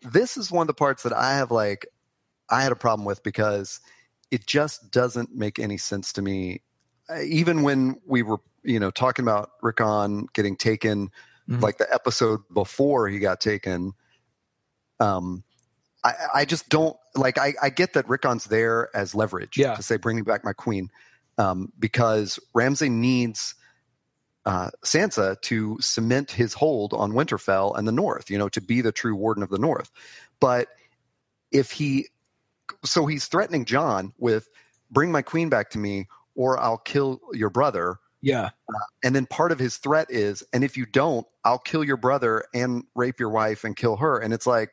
This 0.02 0.36
is 0.36 0.50
one 0.50 0.62
of 0.62 0.68
the 0.68 0.74
parts 0.74 1.02
that 1.02 1.12
I 1.12 1.34
have 1.34 1.50
like, 1.50 1.86
I 2.50 2.62
had 2.62 2.72
a 2.72 2.76
problem 2.76 3.04
with 3.04 3.22
because 3.22 3.80
it 4.30 4.46
just 4.46 4.90
doesn't 4.90 5.34
make 5.34 5.58
any 5.58 5.76
sense 5.76 6.12
to 6.14 6.22
me. 6.22 6.62
Even 7.24 7.62
when 7.62 8.00
we 8.06 8.22
were, 8.22 8.38
you 8.62 8.78
know, 8.78 8.90
talking 8.90 9.24
about 9.24 9.52
Rickon 9.62 10.26
getting 10.34 10.56
taken, 10.56 11.10
Mhm. 11.48 11.62
like 11.62 11.78
the 11.78 11.92
episode 11.92 12.40
before 12.52 13.08
he 13.08 13.18
got 13.18 13.40
taken, 13.40 13.92
um, 15.00 15.44
I, 16.04 16.12
I 16.34 16.44
just 16.44 16.68
don't 16.68 16.96
like. 17.14 17.38
I, 17.38 17.54
I 17.62 17.70
get 17.70 17.94
that 17.94 18.08
Rickon's 18.08 18.44
there 18.44 18.94
as 18.94 19.14
leverage 19.14 19.56
Yeah. 19.56 19.74
to 19.74 19.82
say, 19.82 19.96
"Bring 19.96 20.16
me 20.16 20.22
back 20.22 20.44
my 20.44 20.52
queen," 20.52 20.90
um, 21.38 21.72
because 21.78 22.38
Ramsay 22.54 22.88
needs 22.90 23.54
uh, 24.44 24.70
Sansa 24.84 25.38
to 25.42 25.76
cement 25.80 26.30
his 26.30 26.54
hold 26.54 26.94
on 26.94 27.12
Winterfell 27.12 27.76
and 27.76 27.86
the 27.86 27.92
North, 27.92 28.30
you 28.30 28.38
know, 28.38 28.48
to 28.48 28.60
be 28.62 28.80
the 28.80 28.92
true 28.92 29.14
warden 29.14 29.42
of 29.42 29.50
the 29.50 29.58
North. 29.58 29.90
But 30.40 30.68
if 31.50 31.70
he, 31.70 32.08
so 32.82 33.04
he's 33.06 33.26
threatening 33.26 33.66
Jon 33.66 34.14
with, 34.16 34.48
bring 34.90 35.12
my 35.12 35.20
queen 35.20 35.50
back 35.50 35.68
to 35.70 35.78
me 35.78 36.08
or 36.38 36.56
I'll 36.58 36.78
kill 36.78 37.20
your 37.32 37.50
brother. 37.50 37.98
yeah, 38.22 38.50
uh, 38.72 38.78
And 39.02 39.14
then 39.14 39.26
part 39.26 39.50
of 39.50 39.58
his 39.58 39.76
threat 39.76 40.06
is, 40.08 40.44
and 40.52 40.62
if 40.62 40.76
you 40.76 40.86
don't, 40.86 41.26
I'll 41.44 41.58
kill 41.58 41.82
your 41.82 41.96
brother 41.96 42.44
and 42.54 42.84
rape 42.94 43.18
your 43.18 43.30
wife 43.30 43.64
and 43.64 43.76
kill 43.76 43.96
her. 43.96 44.18
And 44.20 44.32
it's 44.32 44.46
like, 44.46 44.70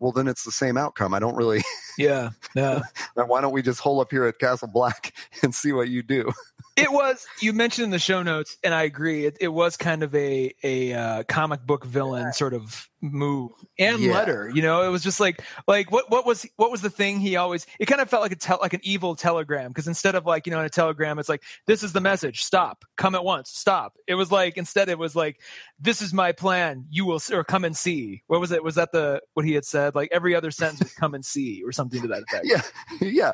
well, 0.00 0.10
then 0.10 0.26
it's 0.26 0.42
the 0.42 0.50
same 0.50 0.76
outcome. 0.76 1.14
I 1.14 1.20
don't 1.20 1.36
really, 1.36 1.62
yeah, 1.96 2.30
yeah. 2.56 2.82
why 3.14 3.40
don't 3.40 3.52
we 3.52 3.62
just 3.62 3.78
hole 3.78 4.00
up 4.00 4.10
here 4.10 4.24
at 4.24 4.38
Castle 4.40 4.68
Black 4.68 5.14
and 5.44 5.54
see 5.54 5.70
what 5.72 5.88
you 5.88 6.02
do? 6.02 6.32
It 6.76 6.92
was 6.92 7.26
you 7.40 7.52
mentioned 7.52 7.84
in 7.86 7.90
the 7.90 7.98
show 7.98 8.22
notes, 8.22 8.56
and 8.62 8.72
I 8.74 8.82
agree. 8.84 9.26
It, 9.26 9.36
it 9.40 9.48
was 9.48 9.76
kind 9.76 10.02
of 10.02 10.14
a 10.14 10.54
a 10.62 10.92
uh, 10.92 11.22
comic 11.24 11.64
book 11.66 11.84
villain 11.84 12.32
sort 12.32 12.54
of 12.54 12.88
move 13.00 13.52
and 13.78 14.00
Yeah. 14.00 14.12
letter. 14.12 14.50
You 14.52 14.62
know, 14.62 14.82
it 14.82 14.88
was 14.88 15.02
just 15.02 15.18
like 15.20 15.42
like 15.66 15.90
what 15.90 16.10
what 16.10 16.24
was 16.26 16.46
what 16.56 16.70
was 16.70 16.80
the 16.80 16.90
thing 16.90 17.18
he 17.20 17.36
always? 17.36 17.66
It 17.80 17.86
kind 17.86 18.00
of 18.00 18.08
felt 18.08 18.22
like 18.22 18.32
a 18.32 18.36
tel- 18.36 18.58
like 18.60 18.74
an 18.74 18.80
evil 18.84 19.16
telegram 19.16 19.68
because 19.68 19.88
instead 19.88 20.14
of 20.14 20.24
like 20.26 20.46
you 20.46 20.52
know 20.52 20.60
in 20.60 20.66
a 20.66 20.70
telegram, 20.70 21.18
it's 21.18 21.28
like 21.28 21.42
this 21.66 21.82
is 21.82 21.92
the 21.92 22.00
message. 22.00 22.42
Stop. 22.44 22.84
Come 22.96 23.14
at 23.14 23.24
once. 23.24 23.50
Stop. 23.50 23.94
It 24.06 24.14
was 24.14 24.30
like 24.30 24.56
instead 24.56 24.88
it 24.88 24.98
was 24.98 25.16
like 25.16 25.40
this 25.80 26.00
is 26.00 26.12
my 26.12 26.32
plan. 26.32 26.86
You 26.90 27.06
will 27.06 27.20
or 27.32 27.44
come 27.44 27.64
and 27.64 27.76
see. 27.76 28.22
What 28.28 28.40
was 28.40 28.52
it? 28.52 28.62
Was 28.62 28.76
that 28.76 28.92
the 28.92 29.20
what 29.34 29.44
he 29.44 29.52
had 29.54 29.64
said? 29.64 29.94
Like 29.94 30.10
every 30.12 30.34
other 30.34 30.50
sentence 30.50 30.80
was 30.80 30.92
come 30.94 31.14
and 31.14 31.24
see 31.24 31.62
or 31.64 31.72
something 31.72 32.00
to 32.02 32.08
that 32.08 32.22
effect. 32.22 32.46
yeah. 32.48 32.62
Yeah. 33.00 33.32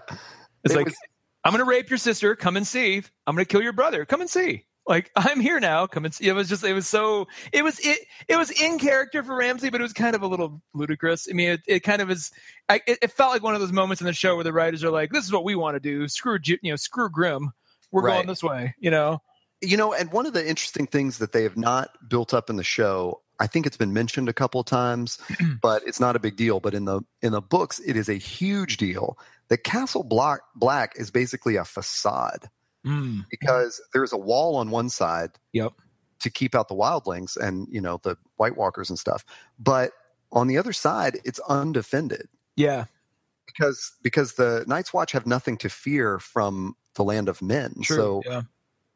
It's 0.64 0.72
It 0.72 0.76
like, 0.78 0.86
was- 0.86 0.96
I'm 1.44 1.52
going 1.52 1.64
to 1.64 1.68
rape 1.70 1.90
your 1.90 1.98
sister. 1.98 2.34
Come 2.36 2.56
and 2.56 2.66
see. 2.66 3.02
I'm 3.26 3.34
going 3.34 3.44
to 3.44 3.48
kill 3.48 3.62
your 3.62 3.72
brother. 3.72 4.04
Come 4.04 4.20
and 4.20 4.30
see. 4.30 4.64
Like 4.86 5.10
I'm 5.16 5.40
here 5.40 5.60
now. 5.60 5.86
Come 5.86 6.04
and 6.04 6.14
see. 6.14 6.26
It 6.26 6.32
was 6.32 6.48
just, 6.48 6.64
it 6.64 6.72
was 6.72 6.86
so, 6.86 7.28
it 7.52 7.62
was, 7.62 7.78
it, 7.80 7.98
it 8.28 8.36
was 8.36 8.50
in 8.50 8.78
character 8.78 9.22
for 9.22 9.36
Ramsay, 9.36 9.70
but 9.70 9.80
it 9.80 9.84
was 9.84 9.92
kind 9.92 10.16
of 10.16 10.22
a 10.22 10.26
little 10.26 10.62
ludicrous. 10.72 11.28
I 11.30 11.34
mean, 11.34 11.50
it, 11.50 11.60
it 11.66 11.80
kind 11.80 12.02
of 12.02 12.10
is, 12.10 12.30
I, 12.68 12.80
it, 12.86 12.98
it 13.02 13.12
felt 13.12 13.32
like 13.32 13.42
one 13.42 13.54
of 13.54 13.60
those 13.60 13.72
moments 13.72 14.00
in 14.00 14.06
the 14.06 14.12
show 14.12 14.34
where 14.34 14.44
the 14.44 14.52
writers 14.52 14.82
are 14.84 14.90
like, 14.90 15.10
this 15.10 15.24
is 15.24 15.32
what 15.32 15.44
we 15.44 15.54
want 15.54 15.74
to 15.74 15.80
do. 15.80 16.08
Screw, 16.08 16.38
you 16.44 16.58
know, 16.64 16.76
screw 16.76 17.10
Grim. 17.10 17.52
We're 17.92 18.02
Right. 18.02 18.14
going 18.14 18.26
this 18.26 18.42
way, 18.42 18.74
you 18.78 18.90
know? 18.90 19.20
you 19.64 19.76
know, 19.76 19.94
and 19.94 20.12
one 20.12 20.26
of 20.26 20.32
the 20.32 20.46
interesting 20.46 20.86
things 20.86 21.18
that 21.18 21.32
they 21.32 21.42
have 21.42 21.56
not 21.56 21.90
built 22.08 22.34
up 22.34 22.50
in 22.50 22.56
the 22.56 22.64
show, 22.64 23.20
I 23.40 23.46
think 23.46 23.66
it's 23.66 23.76
been 23.76 23.92
mentioned 23.92 24.28
a 24.28 24.32
couple 24.32 24.60
of 24.60 24.66
times, 24.66 25.18
but 25.62 25.82
it's 25.86 26.00
not 26.00 26.16
a 26.16 26.18
big 26.18 26.36
deal. 26.36 26.60
But 26.60 26.74
in 26.74 26.84
the 26.84 27.02
in 27.22 27.32
the 27.32 27.40
books, 27.40 27.80
it 27.80 27.96
is 27.96 28.08
a 28.08 28.14
huge 28.14 28.76
deal. 28.76 29.18
The 29.48 29.56
Castle 29.58 30.02
Black 30.04 30.40
Black 30.54 30.94
is 30.96 31.10
basically 31.10 31.56
a 31.56 31.64
facade 31.64 32.48
Mm. 32.86 33.24
because 33.30 33.80
there's 33.94 34.12
a 34.12 34.18
wall 34.18 34.56
on 34.56 34.70
one 34.70 34.90
side 34.90 35.30
Yep. 35.54 35.72
to 36.20 36.28
keep 36.30 36.54
out 36.54 36.68
the 36.68 36.74
wildlings 36.74 37.34
and 37.36 37.66
you 37.70 37.80
know 37.80 37.98
the 38.02 38.16
White 38.36 38.56
Walkers 38.58 38.90
and 38.90 38.98
stuff, 38.98 39.24
but 39.58 39.92
on 40.32 40.48
the 40.48 40.58
other 40.58 40.72
side, 40.74 41.18
it's 41.24 41.38
undefended 41.48 42.28
Yeah. 42.56 42.84
because 43.46 43.92
because 44.02 44.34
the 44.34 44.64
Night's 44.66 44.92
Watch 44.92 45.12
have 45.12 45.26
nothing 45.26 45.56
to 45.58 45.70
fear 45.70 46.18
from 46.18 46.76
the 46.94 47.04
land 47.04 47.28
of 47.30 47.40
men. 47.40 47.74
True. 47.82 47.96
So 47.96 48.22
yeah. 48.26 48.42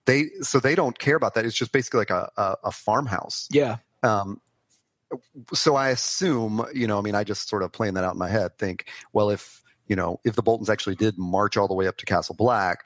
they 0.04 0.24
so 0.42 0.60
they 0.60 0.74
don't 0.74 0.98
care 0.98 1.16
about 1.16 1.34
that. 1.34 1.46
It's 1.46 1.56
just 1.56 1.72
basically 1.72 2.00
like 2.00 2.10
a 2.10 2.30
a, 2.36 2.56
a 2.64 2.70
farmhouse. 2.72 3.48
Yeah. 3.50 3.76
Um, 4.02 4.40
so 5.54 5.76
I 5.76 5.88
assume, 5.88 6.64
you 6.74 6.86
know, 6.86 6.98
I 6.98 7.00
mean, 7.00 7.14
I 7.14 7.24
just 7.24 7.48
sort 7.48 7.62
of 7.62 7.72
playing 7.72 7.94
that 7.94 8.04
out 8.04 8.12
in 8.12 8.18
my 8.18 8.28
head. 8.28 8.58
Think, 8.58 8.86
well, 9.14 9.30
if 9.30 9.62
you 9.88 9.96
know, 9.96 10.20
if 10.24 10.36
the 10.36 10.42
Boltons 10.42 10.70
actually 10.70 10.94
did 10.96 11.18
march 11.18 11.56
all 11.56 11.66
the 11.68 11.74
way 11.74 11.86
up 11.88 11.96
to 11.98 12.06
Castle 12.06 12.34
Black, 12.36 12.84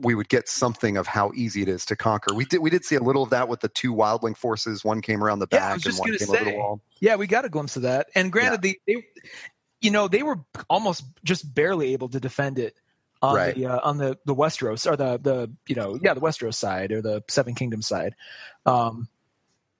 we 0.00 0.14
would 0.14 0.28
get 0.28 0.48
something 0.48 0.96
of 0.96 1.06
how 1.06 1.32
easy 1.34 1.62
it 1.62 1.68
is 1.68 1.84
to 1.86 1.96
conquer. 1.96 2.32
We 2.34 2.44
did 2.44 2.58
we 2.58 2.70
did 2.70 2.84
see 2.84 2.94
a 2.94 3.00
little 3.02 3.22
of 3.22 3.30
that 3.30 3.48
with 3.48 3.60
the 3.60 3.68
two 3.68 3.92
wildling 3.94 4.36
forces. 4.36 4.84
One 4.84 5.00
came 5.00 5.24
around 5.24 5.40
the 5.40 5.48
Yeah, 5.50 5.58
I 5.58 5.60
back 5.60 5.74
was 5.74 5.86
and 5.86 5.92
just 5.92 6.00
one 6.00 6.10
gonna 6.10 6.30
over 6.30 6.44
say. 6.44 6.50
the 6.52 6.56
wall. 6.58 6.80
Yeah, 7.00 7.16
we 7.16 7.26
got 7.26 7.44
a 7.44 7.48
glimpse 7.48 7.76
of 7.76 7.82
that. 7.82 8.08
And 8.14 8.30
granted, 8.30 8.62
they, 8.62 8.76
they, 8.86 9.04
you 9.80 9.90
know, 9.90 10.06
they 10.08 10.22
were 10.22 10.36
almost 10.68 11.04
just 11.24 11.52
barely 11.52 11.92
able 11.94 12.08
to 12.10 12.20
defend 12.20 12.58
it 12.58 12.74
on 13.20 13.34
Right. 13.34 13.54
the 13.56 13.66
uh, 13.66 13.80
on 13.82 13.98
the 13.98 14.16
the 14.24 14.34
Westeros 14.34 14.88
or 14.88 14.96
the 14.96 15.18
the 15.18 15.50
you 15.66 15.74
know 15.74 15.98
yeah 16.00 16.14
the 16.14 16.20
Westeros 16.20 16.54
side 16.54 16.92
or 16.92 17.02
the 17.02 17.24
Seven 17.28 17.56
Kingdoms 17.56 17.86
side. 17.88 18.14
Um, 18.66 19.08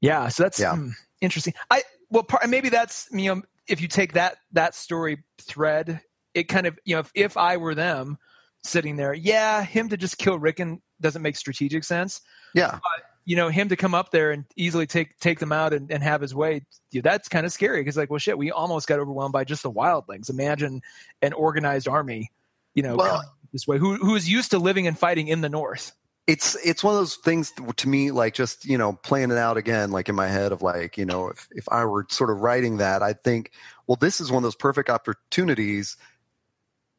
yeah, 0.00 0.28
so 0.28 0.42
that's 0.42 0.58
Yeah. 0.58 0.74
hmm, 0.74 0.90
interesting. 1.20 1.54
I 1.70 1.82
well, 2.11 2.24
part, 2.24 2.48
maybe 2.48 2.68
that's 2.70 3.08
you 3.12 3.34
know 3.34 3.42
if 3.68 3.81
you 3.81 3.88
take 3.88 4.14
that 4.14 4.37
that 4.52 4.74
story 4.74 5.24
thread, 5.40 6.00
it 6.35 6.44
kind 6.44 6.66
of 6.66 6.78
you 6.85 6.94
know 6.94 7.00
if, 7.00 7.11
if 7.14 7.37
I 7.37 7.57
were 7.57 7.74
them 7.74 8.18
sitting 8.64 8.96
there, 8.96 9.14
yeah, 9.14 9.62
him 9.62 9.88
to 9.90 9.96
just 9.96 10.18
kill 10.18 10.38
Rickon 10.38 10.83
doesn't 11.00 11.22
make 11.22 11.37
strategic 11.37 11.85
sense. 11.85 12.20
Yeah, 12.54 12.78
you 13.24 13.37
know 13.37 13.50
him 13.50 13.68
to 13.68 13.76
come 13.76 13.94
up 13.94 14.11
there 14.11 14.31
and 14.31 14.46
easily 14.57 14.87
take 14.87 15.18
take 15.18 15.38
them 15.38 15.52
out 15.52 15.74
and, 15.74 15.92
and 15.92 16.02
have 16.02 16.22
his 16.22 16.35
way 16.35 16.64
that's 16.94 17.28
kind 17.28 17.44
of 17.44 17.52
scary 17.52 17.81
because 17.81 17.96
like 17.96 18.09
well 18.09 18.18
shit 18.18 18.38
we 18.38 18.50
almost 18.50 18.88
got 18.88 18.98
overwhelmed 18.98 19.33
by 19.33 19.44
just 19.44 19.62
the 19.62 19.70
wildlings. 19.70 20.31
Imagine 20.31 20.81
an 21.20 21.35
organized 21.35 21.87
army 21.87 22.31
you 22.74 22.83
know 22.83 22.96
Well- 22.96 23.22
this 23.52 23.66
way 23.66 23.78
who 23.78 23.96
who 23.96 24.14
is 24.14 24.28
used 24.28 24.50
to 24.50 24.59
living 24.59 24.87
and 24.87 24.98
fighting 24.98 25.28
in 25.28 25.40
the 25.42 25.48
north 25.48 25.92
it's 26.29 26.57
it's 26.62 26.85
one 26.85 26.93
of 26.95 27.01
those 27.01 27.17
things 27.17 27.53
to 27.77 27.88
me 27.88 28.11
like 28.11 28.35
just 28.35 28.67
you 28.67 28.77
know 28.77 28.93
playing 28.93 29.31
it 29.33 29.38
out 29.38 29.57
again 29.57 29.91
like 29.91 30.11
in 30.11 30.14
my 30.14 30.29
head 30.29 30.53
of 30.53 30.61
like 30.61 30.99
you 30.99 31.07
know 31.07 31.29
if 31.29 31.49
if 31.53 31.64
i 31.71 31.85
were 31.87 32.07
sort 32.11 32.29
of 32.31 32.41
writing 32.41 32.77
that 32.77 33.03
i'd 33.03 33.21
think 33.25 33.51
well 33.87 33.97
this 33.97 34.21
is 34.21 34.31
one 34.31 34.37
of 34.38 34.43
those 34.43 34.55
perfect 34.55 34.91
opportunities 34.91 35.97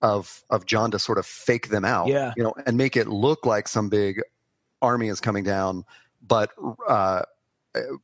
of 0.01 0.41
of 0.49 0.65
jon 0.65 0.89
to 0.91 0.97
sort 0.97 1.19
of 1.19 1.25
fake 1.27 1.69
them 1.69 1.85
out 1.85 2.07
Yeah. 2.07 2.33
you 2.35 2.43
know 2.43 2.55
and 2.65 2.75
make 2.75 2.97
it 2.97 3.07
look 3.07 3.45
like 3.45 3.67
some 3.67 3.87
big 3.87 4.19
army 4.81 5.09
is 5.09 5.21
coming 5.21 5.43
down 5.43 5.85
but 6.25 6.49
uh 6.87 7.21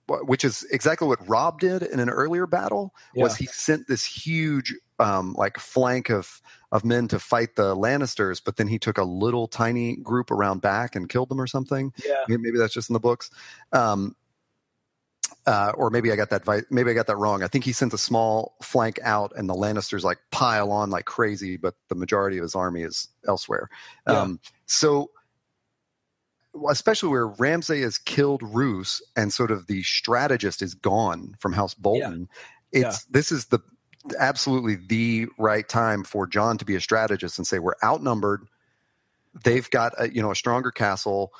which 0.08 0.43
is 0.43 0.63
exactly 0.71 1.08
what 1.08 1.28
robb 1.28 1.60
did 1.60 1.82
in 1.82 1.99
an 1.99 2.10
earlier 2.10 2.45
battle 2.45 2.93
was 3.23 3.36
he 3.36 3.45
sent 3.47 3.88
this 3.88 4.06
huge 4.06 4.73
um 4.99 5.34
like 5.34 5.58
flank 5.58 6.10
of 6.10 6.41
of 6.71 6.86
men 6.86 7.08
to 7.08 7.17
fight 7.19 7.56
the 7.56 7.75
lannisters 7.75 8.41
but 8.43 8.58
then 8.58 8.67
he 8.67 8.78
took 8.78 8.97
a 8.97 9.04
little 9.04 9.47
tiny 9.47 9.95
group 9.97 10.30
around 10.30 10.62
back 10.62 10.95
and 10.95 11.10
killed 11.10 11.30
them 11.30 11.41
or 11.41 11.47
something 11.47 11.91
yeah 12.06 12.13
Maybe- 12.28 12.41
maybe 12.43 12.58
that's 12.60 12.73
just 12.73 12.89
in 12.89 12.93
the 12.93 12.99
books 12.99 13.32
um 13.73 14.15
uh, 15.47 15.71
or 15.75 15.89
maybe 15.91 16.12
I 16.12 16.15
got 16.15 16.30
that 16.32 16.43
vi- 16.43 16.63
maybe 16.71 16.89
I 16.89 16.93
got 16.93 17.06
that 17.08 17.17
wrong. 17.17 17.43
I 17.43 17.47
think 17.47 17.65
he 17.65 17.71
sent 17.71 17.93
a 17.93 17.97
small 17.99 18.56
flank 18.63 18.99
out, 19.04 19.32
and 19.36 19.47
the 19.47 19.54
Lannisters 19.54 20.04
like 20.04 20.17
pile 20.32 20.71
on 20.71 20.89
like 20.89 21.06
crazy, 21.06 21.56
but 21.58 21.75
the 21.88 21.93
majority 21.95 22.38
of 22.38 22.41
his 22.43 22.56
army 22.56 22.82
is 22.82 23.10
elsewhere. 23.28 23.69
Yeah. 24.08 24.21
Um, 24.21 24.39
so, 24.65 25.12
especially 26.70 27.10
where 27.10 27.28
Ramsay 27.28 27.82
has 27.82 27.98
killed 27.98 28.41
Roose, 28.44 29.02
and 29.15 29.32
sort 29.34 29.52
of 29.52 29.68
the 29.68 29.84
strategist 29.84 30.62
is 30.62 30.74
gone 30.74 31.36
from 31.39 31.54
House 31.54 31.74
Bolton. 31.74 32.28
It's 32.72 33.06
this 33.06 33.32
is 33.32 33.46
the 33.46 33.60
absolutely 34.20 34.76
the 34.76 35.28
right 35.38 35.68
time 35.68 36.04
for 36.04 36.28
Jon 36.28 36.58
to 36.58 36.65
be 36.65 36.76
a 36.76 36.82
strategist 36.82 37.38
and 37.38 37.48
say 37.48 37.60
we're 37.60 37.74
outnumbered. 37.84 38.46
They've 39.44 39.70
got 39.70 39.94
a, 40.00 40.10
you 40.13 40.22
know 40.22 40.32
a 40.32 40.36
stronger 40.36 40.72
castle 40.72 41.34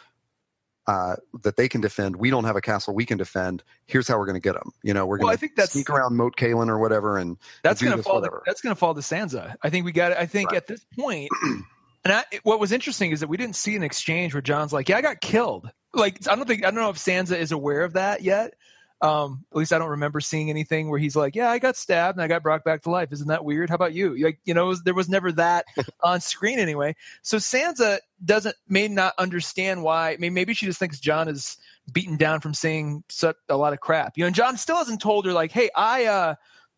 uh, 0.88 1.16
that 1.44 1.56
they 1.58 1.68
can 1.68 1.82
defend. 1.82 2.16
We 2.18 2.30
don't 2.30 2.44
have 2.44 2.56
a 2.56 2.62
castle 2.62 2.94
we 2.94 3.06
can 3.06 3.18
defend. 3.18 3.64
Here's 3.88 4.08
how 4.08 4.18
we're 4.20 4.26
going 4.28 4.36
to 4.36 4.40
get 4.42 4.54
them. 4.54 4.72
You 4.84 4.94
know, 4.94 5.06
we're 5.08 5.18
Well, 5.18 5.28
going 5.28 5.34
I 5.34 5.36
to 5.36 5.68
sneak 5.68 5.90
around 5.90 6.16
Moat 6.16 6.36
Cailin 6.36 6.70
or 6.70 6.78
whatever, 6.78 7.18
and 7.18 7.38
that's 7.64 7.82
fall 7.82 8.16
to, 8.16 8.20
whatever. 8.20 8.44
that's 8.46 8.62
gonna 8.62 8.76
fall 8.76 8.94
to 8.94 9.02
sansa 9.02 9.56
i 9.64 9.70
think 9.70 9.86
we 9.86 9.92
got 9.92 10.12
i 10.14 10.26
think 10.26 10.52
Right. 10.52 10.58
at 10.58 10.68
this 10.68 10.86
point 10.98 11.30
and 12.06 12.14
I, 12.14 12.24
what 12.44 12.60
was 12.60 12.72
interesting 12.72 13.12
is 13.12 13.20
that 13.20 13.28
we 13.28 13.36
didn't 13.36 13.56
see 13.56 13.76
an 13.76 13.84
exchange 13.84 14.34
where 14.34 14.42
jon's 14.42 14.72
like 14.72 14.88
yeah 14.88 14.98
i 14.98 15.02
got 15.02 15.20
killed. 15.20 15.70
Like 15.94 16.28
i 16.30 16.36
don't 16.36 16.48
think 16.48 16.64
i 16.64 16.72
don't 16.72 16.80
know 16.80 16.90
if 16.90 16.98
sansa 16.98 17.38
is 17.38 17.52
aware 17.52 17.82
of 17.82 17.94
that 17.94 18.22
yet. 18.22 18.54
Um 19.02 19.44
at 19.52 19.58
least 19.58 19.74
i 19.74 19.80
don't 19.80 19.90
remember 19.90 20.22
seeing 20.22 20.50
anything 20.50 20.90
where 20.90 21.00
he's 21.00 21.16
like 21.16 21.36
yeah 21.36 21.50
i 21.50 21.60
got 21.60 21.76
stabbed 21.76 22.16
and 22.18 22.24
i 22.24 22.28
got 22.28 22.44
brought 22.44 22.64
back 22.64 22.84
to 22.84 22.92
life. 22.92 23.12
Isn't 23.12 23.28
that 23.28 23.44
weird? 23.44 23.70
How 23.70 23.76
about 23.76 23.94
you? 23.94 24.16
Like 24.24 24.40
you 24.46 24.54
know 24.54 24.68
was, 24.68 24.84
there 24.84 24.94
was 24.94 25.10
never 25.10 25.32
that 25.34 25.66
on 26.04 26.22
screen 26.22 26.60
anyway. 26.60 26.96
So 27.24 27.38
sansa 27.38 28.00
doesn't 28.24 28.56
may 28.70 28.88
not 28.88 29.14
understand 29.18 29.84
why 29.84 30.12
I 30.12 30.18
mean, 30.18 30.34
maybe 30.34 30.54
she 30.54 30.68
just 30.68 30.80
thinks 30.80 31.00
jon 31.00 31.28
is 31.28 31.58
beaten 31.92 32.18
down 32.18 32.40
from 32.40 32.54
saying 32.54 33.04
such 33.10 33.38
a 33.50 33.58
lot 33.58 33.74
of 33.74 33.80
crap. 33.80 34.18
You 34.18 34.24
know 34.24 34.28
and 34.28 34.36
jon 34.36 34.58
still 34.58 34.78
hasn't 34.78 35.02
told 35.02 35.26
her 35.26 35.34
like 35.34 35.52
hey 35.52 35.70
i 35.76 36.06
uh 36.06 36.36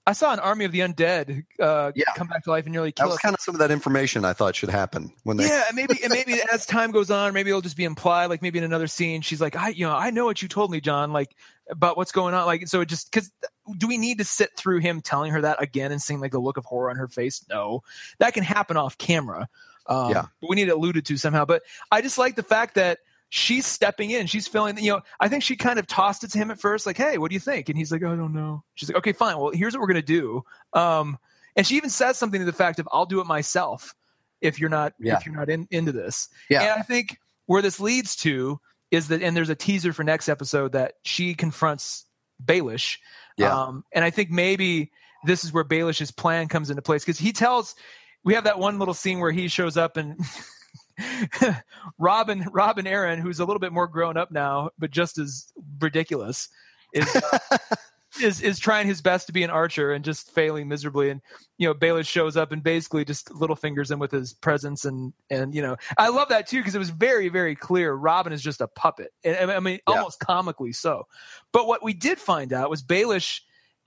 I 0.07 0.13
saw 0.13 0.31
an 0.31 0.39
army 0.39 0.63
of 0.65 0.71
the 0.71 0.79
undead 0.79 1.43
uh, 1.59 1.91
Yeah. 1.93 2.05
come 2.15 2.27
back 2.27 2.43
to 2.45 2.49
life 2.49 2.63
and 2.65 2.71
nearly 2.73 2.89
that 2.89 2.95
kill 2.95 3.07
was 3.07 3.15
us. 3.17 3.21
kind 3.21 3.35
of 3.35 3.41
some 3.41 3.53
of 3.55 3.59
that 3.59 3.71
information 3.71 4.23
I 4.23 4.31
thought 4.33 4.55
should 4.55 4.69
happen 4.69 5.11
when 5.23 5.35
they. 5.37 5.47
Yeah, 5.47 5.65
and 5.67 5.75
maybe 5.75 5.95
and 6.01 6.11
maybe 6.13 6.39
as 6.51 6.65
time 6.65 6.91
goes 6.91 7.11
on, 7.11 7.33
maybe 7.33 7.49
it'll 7.49 7.61
just 7.61 7.75
be 7.77 7.83
implied. 7.83 8.27
Like 8.27 8.41
maybe 8.41 8.57
in 8.57 8.63
another 8.63 8.87
scene, 8.87 9.21
she's 9.21 9.41
like, 9.41 9.55
"I, 9.55 9.69
you 9.69 9.85
know, 9.85 9.93
I 9.93 10.09
know 10.09 10.23
what 10.25 10.41
you 10.41 10.47
told 10.47 10.71
me, 10.71 10.79
Jon. 10.79 11.11
Like 11.11 11.35
about 11.69 11.97
what's 11.97 12.13
going 12.13 12.33
on. 12.33 12.45
Like, 12.45 12.67
so 12.69 12.79
it 12.81 12.85
just 12.87 13.11
because 13.11 13.29
do 13.77 13.87
we 13.87 13.97
need 13.97 14.17
to 14.19 14.23
sit 14.23 14.55
through 14.55 14.79
him 14.79 15.01
telling 15.01 15.33
her 15.33 15.41
that 15.41 15.61
again 15.61 15.91
and 15.91 16.01
seeing 16.01 16.21
like 16.21 16.31
the 16.31 16.39
look 16.39 16.55
of 16.55 16.63
horror 16.63 16.89
on 16.89 16.95
her 16.95 17.09
face? 17.09 17.45
No, 17.49 17.83
that 18.19 18.33
can 18.33 18.43
happen 18.43 18.77
off 18.77 18.97
camera. 18.97 19.49
Um, 19.87 20.11
Yeah. 20.11 20.25
but 20.39 20.49
we 20.49 20.55
need 20.55 20.69
it 20.69 20.71
alluded 20.71 21.05
to 21.07 21.17
somehow. 21.17 21.43
But 21.43 21.63
I 21.91 22.01
just 22.01 22.17
like 22.17 22.35
the 22.37 22.43
fact 22.43 22.75
that 22.75 22.99
she's 23.29 23.65
stepping 23.65 24.11
in. 24.11 24.27
She's 24.27 24.47
feeling, 24.47 24.77
you 24.77 24.91
know, 24.91 25.01
I 25.19 25.27
think 25.27 25.43
she 25.43 25.55
kind 25.55 25.79
of 25.79 25.87
tossed 25.87 26.23
it 26.23 26.31
to 26.31 26.37
him 26.37 26.51
at 26.51 26.59
first, 26.59 26.85
like, 26.85 26.97
"Hey, 26.97 27.17
what 27.17 27.29
do 27.29 27.33
you 27.33 27.39
think?" 27.39 27.69
And 27.69 27.77
he's 27.77 27.91
like, 27.91 28.03
"I 28.03 28.15
don't 28.15 28.33
know." 28.33 28.63
She's 28.75 28.89
like, 28.89 28.97
"Okay, 28.97 29.13
fine. 29.13 29.37
Well, 29.37 29.51
here's 29.53 29.73
what 29.73 29.81
we're 29.81 29.87
gonna 29.87 30.01
do." 30.01 30.43
Um, 30.73 31.17
and 31.55 31.65
she 31.65 31.75
even 31.75 31.89
says 31.89 32.17
something 32.17 32.39
to 32.39 32.45
the 32.45 32.53
fact 32.53 32.79
of, 32.79 32.87
"I'll 32.91 33.05
do 33.05 33.19
it 33.19 33.27
myself 33.27 33.93
if 34.41 34.59
you're 34.59 34.69
not 34.69 34.93
Yeah. 34.99 35.17
if 35.17 35.25
you're 35.25 35.35
not 35.35 35.49
in, 35.49 35.67
into 35.71 35.91
this." 35.91 36.29
Yeah. 36.49 36.61
And 36.61 36.79
I 36.79 36.83
think 36.83 37.17
where 37.47 37.61
this 37.61 37.79
leads 37.79 38.15
to 38.17 38.59
is 38.91 39.09
that, 39.09 39.21
and 39.21 39.35
there's 39.35 39.49
a 39.49 39.55
teaser 39.55 39.91
for 39.93 40.03
next 40.03 40.29
episode 40.29 40.71
that 40.73 40.93
she 41.03 41.33
confronts 41.33 42.05
Baelish. 42.43 42.97
Yeah. 43.37 43.53
Um, 43.53 43.83
and 43.91 44.05
I 44.05 44.09
think 44.09 44.29
maybe 44.31 44.91
this 45.25 45.43
is 45.43 45.51
where 45.51 45.65
Baelish's 45.65 46.11
plan 46.11 46.47
comes 46.47 46.69
into 46.69 46.81
place 46.81 47.03
because 47.03 47.19
he 47.19 47.33
tells, 47.33 47.75
we 48.23 48.33
have 48.35 48.45
that 48.45 48.59
one 48.59 48.79
little 48.79 48.93
scene 48.93 49.19
where 49.19 49.31
he 49.31 49.47
shows 49.49 49.75
up 49.77 49.97
and 49.97 50.17
Robin, 51.97 52.45
Robin 52.51 52.85
Arryn, 52.85 53.19
who's 53.19 53.39
a 53.39 53.45
little 53.45 53.59
bit 53.59 53.73
more 53.73 53.87
grown 53.87 54.17
up 54.17 54.31
now, 54.31 54.69
but 54.77 54.91
just 54.91 55.17
as 55.17 55.51
ridiculous, 55.79 56.49
is 56.93 57.15
uh, 57.15 57.57
is 58.21 58.41
is 58.41 58.57
trying 58.59 58.87
his 58.87 59.01
best 59.01 59.27
to 59.27 59.33
be 59.33 59.43
an 59.43 59.49
archer 59.49 59.91
and 59.93 60.03
just 60.03 60.31
failing 60.31 60.67
miserably. 60.67 61.09
And 61.09 61.21
you 61.57 61.67
know, 61.67 61.73
Baelish 61.73 62.07
shows 62.07 62.37
up 62.37 62.51
and 62.51 62.63
basically 62.63 63.05
just 63.05 63.31
little 63.33 63.55
fingers 63.55 63.91
him 63.91 63.99
with 63.99 64.11
his 64.11 64.33
presence. 64.33 64.85
And 64.85 65.13
and 65.29 65.53
you 65.53 65.61
know, 65.61 65.75
I 65.97 66.09
love 66.09 66.29
that 66.29 66.47
too 66.47 66.57
because 66.57 66.75
it 66.75 66.79
was 66.79 66.89
very 66.89 67.29
very 67.29 67.55
clear. 67.55 67.93
Robin 67.93 68.33
is 68.33 68.41
just 68.41 68.61
a 68.61 68.67
puppet. 68.67 69.13
And, 69.23 69.51
I 69.51 69.59
mean, 69.59 69.79
Yeah. 69.87 69.95
almost 69.95 70.19
comically 70.19 70.71
so. 70.73 71.07
But 71.51 71.67
what 71.67 71.83
we 71.83 71.93
did 71.93 72.17
find 72.19 72.53
out 72.53 72.69
was 72.69 72.81
Baelish 72.81 73.41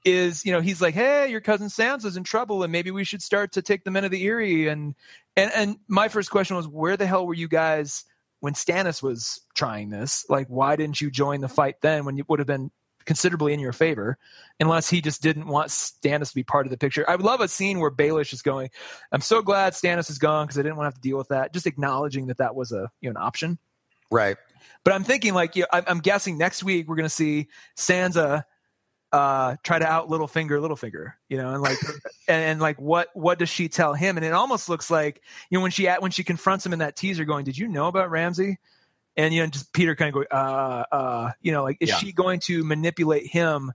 is 0.04 0.44
you 0.46 0.52
know 0.52 0.60
he's 0.60 0.80
like 0.80 0.94
hey 0.94 1.28
your 1.28 1.40
cousin 1.40 1.68
sansa's 1.68 2.16
in 2.16 2.24
trouble 2.24 2.62
and 2.62 2.72
maybe 2.72 2.90
we 2.90 3.04
should 3.04 3.20
start 3.20 3.52
to 3.52 3.60
take 3.60 3.84
the 3.84 3.90
men 3.90 4.04
of 4.04 4.10
the 4.10 4.24
Eyrie 4.26 4.68
and 4.68 4.94
and 5.36 5.50
and 5.54 5.76
my 5.88 6.08
first 6.08 6.30
question 6.30 6.56
was 6.56 6.66
where 6.66 6.96
the 6.96 7.06
hell 7.06 7.26
were 7.26 7.34
you 7.34 7.48
guys 7.48 8.04
when 8.40 8.54
stannis 8.54 9.02
was 9.02 9.40
trying 9.54 9.90
this? 9.90 10.24
Like 10.28 10.48
why 10.48 10.76
didn't 10.76 11.00
you 11.00 11.10
join 11.10 11.40
the 11.40 11.48
fight 11.48 11.76
then 11.82 12.04
when 12.04 12.18
it 12.18 12.28
would 12.28 12.38
have 12.38 12.46
been 12.46 12.70
considerably 13.04 13.52
in 13.52 13.60
your 13.60 13.72
favor 13.72 14.18
unless 14.60 14.88
he 14.88 15.00
just 15.00 15.22
didn't 15.22 15.46
want 15.46 15.68
stannis 15.68 16.28
to 16.30 16.34
be 16.34 16.42
part 16.42 16.66
of 16.66 16.70
the 16.70 16.78
picture? 16.78 17.08
I 17.08 17.16
would 17.16 17.24
love 17.24 17.40
a 17.40 17.48
scene 17.48 17.78
where 17.78 17.90
baelish 17.90 18.32
is 18.32 18.42
going 18.42 18.70
i'm 19.12 19.20
so 19.20 19.42
glad 19.42 19.74
stannis 19.74 20.10
is 20.10 20.18
gone 20.18 20.46
because 20.46 20.58
i 20.58 20.62
didn't 20.62 20.76
want 20.76 20.86
to 20.86 20.88
have 20.88 21.02
to 21.02 21.08
deal 21.08 21.18
with 21.18 21.28
that 21.28 21.52
just 21.52 21.66
acknowledging 21.66 22.26
that 22.28 22.38
that 22.38 22.54
was 22.54 22.72
a 22.72 22.90
you 23.00 23.10
know 23.10 23.18
an 23.18 23.22
option. 23.22 23.58
Right. 24.10 24.36
but 24.82 24.92
I'm 24.92 25.04
thinking 25.04 25.34
like 25.34 25.54
you 25.54 25.62
know, 25.62 25.68
I'm, 25.72 25.84
I'm 25.86 25.98
guessing 26.00 26.36
next 26.36 26.64
week 26.64 26.88
we're 26.88 26.96
going 26.96 27.08
to 27.08 27.14
see 27.14 27.48
Sansa 27.76 28.44
uh, 29.12 29.56
try 29.62 29.78
to 29.78 29.86
out 29.86 30.08
Littlefinger, 30.08 30.60
Littlefinger, 30.60 31.14
you 31.28 31.36
know, 31.36 31.52
and 31.52 31.62
like 31.62 31.78
and, 32.28 32.44
and 32.44 32.60
like 32.60 32.80
what 32.80 33.08
what 33.14 33.38
does 33.38 33.48
she 33.48 33.68
tell 33.68 33.94
him? 33.94 34.16
And 34.16 34.24
it 34.24 34.32
almost 34.32 34.68
looks 34.68 34.90
like 34.90 35.22
you 35.50 35.58
know 35.58 35.62
when 35.62 35.70
she 35.70 35.88
at 35.88 36.02
when 36.02 36.10
she 36.10 36.24
confronts 36.24 36.64
him 36.64 36.72
in 36.72 36.78
that 36.80 36.96
teaser, 36.96 37.24
going, 37.24 37.44
"Did 37.44 37.58
you 37.58 37.68
know 37.68 37.88
about 37.88 38.10
Ramsay?" 38.10 38.58
and 39.16 39.34
you 39.34 39.42
know 39.42 39.48
just 39.48 39.72
Petyr 39.72 39.96
kind 39.96 40.14
of 40.14 40.22
go, 40.22 40.36
uh, 40.36 40.84
uh, 40.92 41.32
you 41.40 41.52
know, 41.52 41.62
like 41.62 41.76
is 41.80 41.88
Yeah. 41.88 41.96
she 41.96 42.12
going 42.12 42.40
to 42.40 42.62
manipulate 42.64 43.26
him 43.26 43.72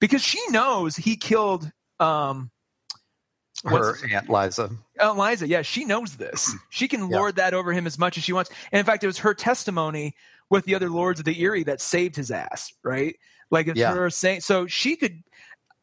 because 0.00 0.22
she 0.22 0.40
knows 0.50 0.96
he 0.96 1.16
killed 1.16 1.70
um 2.00 2.50
Her 3.64 3.96
aunt 4.10 4.28
Lysa. 4.28 4.76
Eliza, 5.00 5.48
yeah, 5.48 5.62
she 5.62 5.84
knows 5.84 6.16
this. 6.16 6.54
She 6.70 6.88
can 6.88 7.08
Yeah. 7.08 7.18
lord 7.18 7.36
that 7.36 7.54
over 7.54 7.72
him 7.72 7.86
as 7.86 7.98
much 7.98 8.16
as 8.18 8.24
she 8.24 8.32
wants. 8.32 8.50
And 8.72 8.78
in 8.80 8.84
fact, 8.86 9.04
it 9.04 9.06
was 9.06 9.18
her 9.18 9.34
testimony 9.34 10.16
with 10.50 10.64
the 10.64 10.74
other 10.74 10.90
lords 10.90 11.20
of 11.20 11.24
the 11.24 11.40
Eyrie 11.40 11.62
that 11.64 11.80
saved 11.80 12.16
his 12.16 12.30
ass, 12.30 12.72
right? 12.82 13.16
Like 13.54 13.68
it's 13.68 13.80
Yeah. 13.80 13.94
her 13.94 14.10
saying 14.10 14.42
so 14.42 14.66
she 14.66 14.96
could 14.96 15.22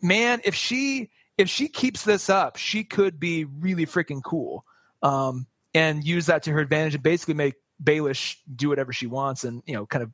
man, 0.02 0.42
if 0.46 0.54
she 0.54 1.10
if 1.38 1.50
she 1.50 1.68
keeps 1.70 2.04
this 2.04 2.30
up, 2.30 2.58
she 2.58 2.84
could 2.84 3.20
be 3.20 3.46
really 3.46 3.88
freaking 3.88 4.22
cool. 4.24 4.66
Um 5.02 5.48
and 5.74 6.04
use 6.04 6.28
that 6.28 6.44
to 6.44 6.52
her 6.52 6.60
advantage 6.60 6.96
and 6.96 7.04
basically 7.04 7.34
make 7.34 7.56
Baelish 7.84 8.36
do 8.54 8.70
whatever 8.70 8.94
she 8.94 9.08
wants 9.08 9.44
and 9.46 9.64
you 9.66 9.74
know 9.74 9.86
kind 9.86 10.04
of 10.04 10.12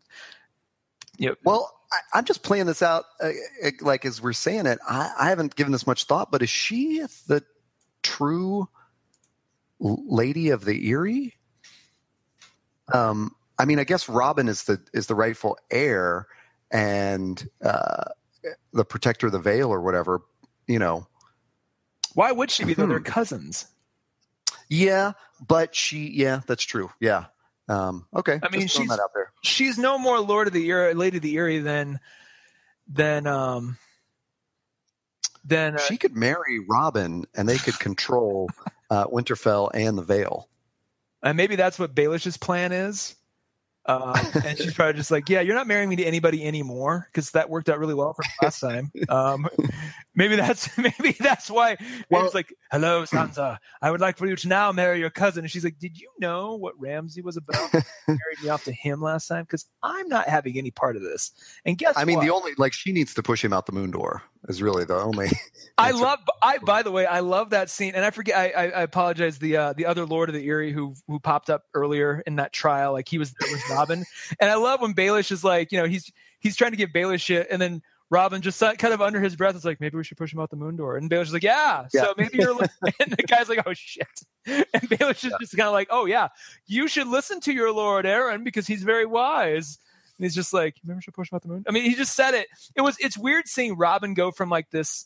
you 1.17 1.29
know 1.29 1.35
Well, 1.43 1.73
I, 1.91 2.19
I'm 2.19 2.25
just 2.25 2.43
playing 2.43 2.67
this 2.67 2.81
out, 2.81 3.05
uh, 3.21 3.31
uh, 3.65 3.71
like 3.81 4.05
as 4.05 4.21
we're 4.21 4.33
saying 4.33 4.67
it. 4.67 4.79
I, 4.87 5.11
I 5.19 5.29
haven't 5.29 5.55
given 5.55 5.71
this 5.71 5.87
much 5.87 6.03
thought, 6.05 6.31
but 6.31 6.41
is 6.43 6.49
she 6.49 7.03
the 7.27 7.43
true 8.03 8.69
lady 9.79 10.49
of 10.49 10.63
the 10.65 10.89
Eyrie? 10.89 11.35
Um, 12.93 13.35
I 13.59 13.65
mean, 13.65 13.79
I 13.79 13.83
guess 13.83 14.07
Robin 14.07 14.47
is 14.47 14.63
the 14.63 14.79
is 14.93 15.07
the 15.07 15.15
rightful 15.15 15.57
heir 15.71 16.27
and 16.71 17.47
uh, 17.63 18.03
the 18.73 18.85
protector 18.85 19.27
of 19.27 19.31
the 19.33 19.39
Vale 19.39 19.69
or 19.69 19.81
whatever. 19.81 20.21
You 20.67 20.79
know, 20.79 21.07
why 22.13 22.31
would 22.31 22.51
she 22.51 22.63
be 22.65 22.73
though? 22.73 22.87
They're 22.87 22.97
Hmm. 22.99 23.03
cousins. 23.03 23.67
yeah, 24.69 25.13
but 25.45 25.75
she, 25.75 26.09
yeah, 26.09 26.41
that's 26.47 26.63
true. 26.63 26.89
Yeah. 26.99 27.25
Um, 27.69 28.05
okay. 28.15 28.39
I 28.41 28.49
mean, 28.49 28.67
she's- 28.67 28.87
that 28.89 28.99
out 28.99 29.11
there. 29.13 29.31
she's 29.43 29.77
no 29.77 29.97
more 29.97 30.19
Lord 30.21 30.47
of 30.47 30.53
the 30.53 30.69
Eyrie, 30.69 30.93
Lady 30.93 31.17
of 31.17 31.23
the 31.23 31.35
Eyrie 31.37 31.59
than 31.59 31.99
than 32.87 33.27
um 33.27 33.77
than 35.43 35.75
uh, 35.75 35.79
she 35.79 35.97
could 35.97 36.15
marry 36.15 36.59
Robin, 36.59 37.25
and 37.35 37.47
they 37.47 37.57
could 37.57 37.77
control 37.79 38.49
uh, 38.89 39.05
Winterfell 39.07 39.69
and 39.73 39.97
the 39.97 40.01
Vale. 40.01 40.47
and 41.23 41.35
maybe 41.35 41.57
that's 41.57 41.77
what 41.77 41.93
Baelish's 41.93 42.37
plan 42.37 42.71
is. 42.71 43.15
Uh, 43.87 44.21
and 44.45 44.57
she's 44.57 44.73
probably 44.73 44.93
just 44.93 45.11
like, 45.11 45.29
yeah, 45.29 45.39
you're 45.41 45.55
not 45.55 45.65
marrying 45.65 45.87
me 45.87 45.95
to 45.95 46.03
anybody 46.03 46.45
anymore 46.45 47.07
because 47.11 47.31
that 47.31 47.49
worked 47.49 47.69
out 47.69 47.79
really 47.79 47.93
well 47.93 48.13
for 48.13 48.23
last 48.41 48.59
time. 48.59 48.91
Um, 49.07 49.47
maybe 50.13 50.35
that's 50.35 50.77
maybe 50.77 51.15
that's 51.19 51.49
why 51.49 51.77
Well- 52.09 52.25
it's 52.25 52.35
like, 52.35 52.53
hello, 52.71 53.03
Sansa, 53.03 53.57
I 53.81 53.91
would 53.91 54.01
like 54.01 54.17
for 54.17 54.27
you 54.27 54.35
to 54.35 54.47
now 54.47 54.71
marry 54.71 54.99
your 54.99 55.09
cousin. 55.09 55.45
And 55.45 55.51
she's 55.51 55.63
like, 55.63 55.79
did 55.79 55.97
you 55.99 56.09
know 56.19 56.55
what 56.55 56.73
Ramsay 56.79 57.21
was 57.21 57.37
about? 57.37 57.73
Married 58.07 58.41
me 58.43 58.49
off 58.49 58.65
to 58.65 58.73
him 58.73 59.01
last 59.01 59.27
time 59.27 59.43
because 59.43 59.65
I'm 59.81 60.09
not 60.09 60.27
having 60.27 60.57
any 60.57 60.71
part 60.71 60.95
of 60.97 61.01
this. 61.01 61.31
And 61.65 61.77
guess 61.77 61.93
I 61.95 62.03
mean, 62.03 62.17
what? 62.17 62.25
the 62.25 62.31
only 62.31 62.51
like 62.57 62.73
she 62.73 62.91
needs 62.91 63.13
to 63.13 63.23
push 63.23 63.43
him 63.43 63.53
out 63.53 63.65
the 63.67 63.71
moon 63.71 63.91
door 63.91 64.21
is 64.47 64.61
really 64.61 64.85
the 64.85 64.95
only. 64.95 65.29
I 65.77 65.91
love. 65.91 66.19
I 66.41 66.57
by 66.59 66.83
the 66.83 66.91
way, 66.91 67.05
I 67.05 67.19
love 67.19 67.51
that 67.51 67.69
scene, 67.69 67.93
and 67.95 68.03
I 68.03 68.11
forget. 68.11 68.35
I, 68.37 68.49
I, 68.49 68.63
I 68.69 68.81
apologize. 68.81 69.39
The 69.39 69.57
uh, 69.57 69.73
the 69.73 69.85
other 69.85 70.05
Lord 70.05 70.29
of 70.29 70.35
the 70.35 70.45
Eyrie 70.47 70.71
who 70.71 70.95
who 71.07 71.19
popped 71.19 71.49
up 71.49 71.63
earlier 71.73 72.23
in 72.25 72.37
that 72.37 72.53
trial, 72.53 72.93
like 72.93 73.07
he 73.07 73.17
was 73.17 73.33
there 73.39 73.51
with 73.51 73.69
Robin, 73.69 74.03
and 74.39 74.49
I 74.49 74.55
love 74.55 74.81
when 74.81 74.93
Baelish 74.93 75.31
is 75.31 75.43
like, 75.43 75.71
you 75.71 75.79
know, 75.79 75.85
he's 75.87 76.11
he's 76.39 76.55
trying 76.55 76.71
to 76.71 76.77
give 76.77 76.89
Baelish 76.91 77.21
shit, 77.21 77.47
and 77.51 77.61
then 77.61 77.81
Robin 78.09 78.41
just 78.41 78.59
kind 78.61 78.93
of 78.93 79.01
under 79.01 79.19
his 79.19 79.35
breath 79.35 79.55
is 79.55 79.65
like, 79.65 79.81
maybe 79.81 79.97
we 79.97 80.03
should 80.03 80.17
push 80.17 80.33
him 80.33 80.39
out 80.39 80.49
the 80.49 80.55
moon 80.55 80.77
door, 80.77 80.95
and 80.97 81.09
Baelish 81.09 81.23
is 81.23 81.33
like, 81.33 81.43
yeah, 81.43 81.87
Yeah. 81.93 82.03
so 82.03 82.13
maybe 82.17 82.37
you're, 82.37 82.51
and 82.81 83.11
the 83.11 83.23
guy's 83.27 83.49
like, 83.49 83.59
oh 83.65 83.73
shit, 83.73 84.07
and 84.45 84.65
Baelish 84.89 85.25
is 85.25 85.33
just 85.41 85.57
kind 85.57 85.67
of 85.67 85.73
like, 85.73 85.89
oh 85.91 86.05
yeah, 86.05 86.29
you 86.67 86.87
should 86.87 87.07
listen 87.07 87.39
to 87.41 87.53
your 87.53 87.71
Lord 87.73 88.05
Arryn 88.05 88.43
because 88.43 88.65
he's 88.65 88.83
very 88.83 89.05
wise. 89.05 89.77
And 90.17 90.25
he's 90.25 90.35
just 90.35 90.53
like, 90.53 90.75
maybe 90.83 90.95
we 90.95 91.01
should 91.01 91.13
push 91.13 91.31
him 91.31 91.39
the 91.41 91.47
moon. 91.47 91.63
I 91.67 91.71
mean, 91.71 91.83
he 91.83 91.95
just 91.95 92.15
said 92.15 92.33
it. 92.33 92.47
It 92.75 92.81
was. 92.81 92.97
It's 92.99 93.17
weird 93.17 93.47
seeing 93.47 93.77
Robin 93.77 94.13
go 94.13 94.31
from 94.31 94.49
like 94.49 94.69
this 94.71 95.05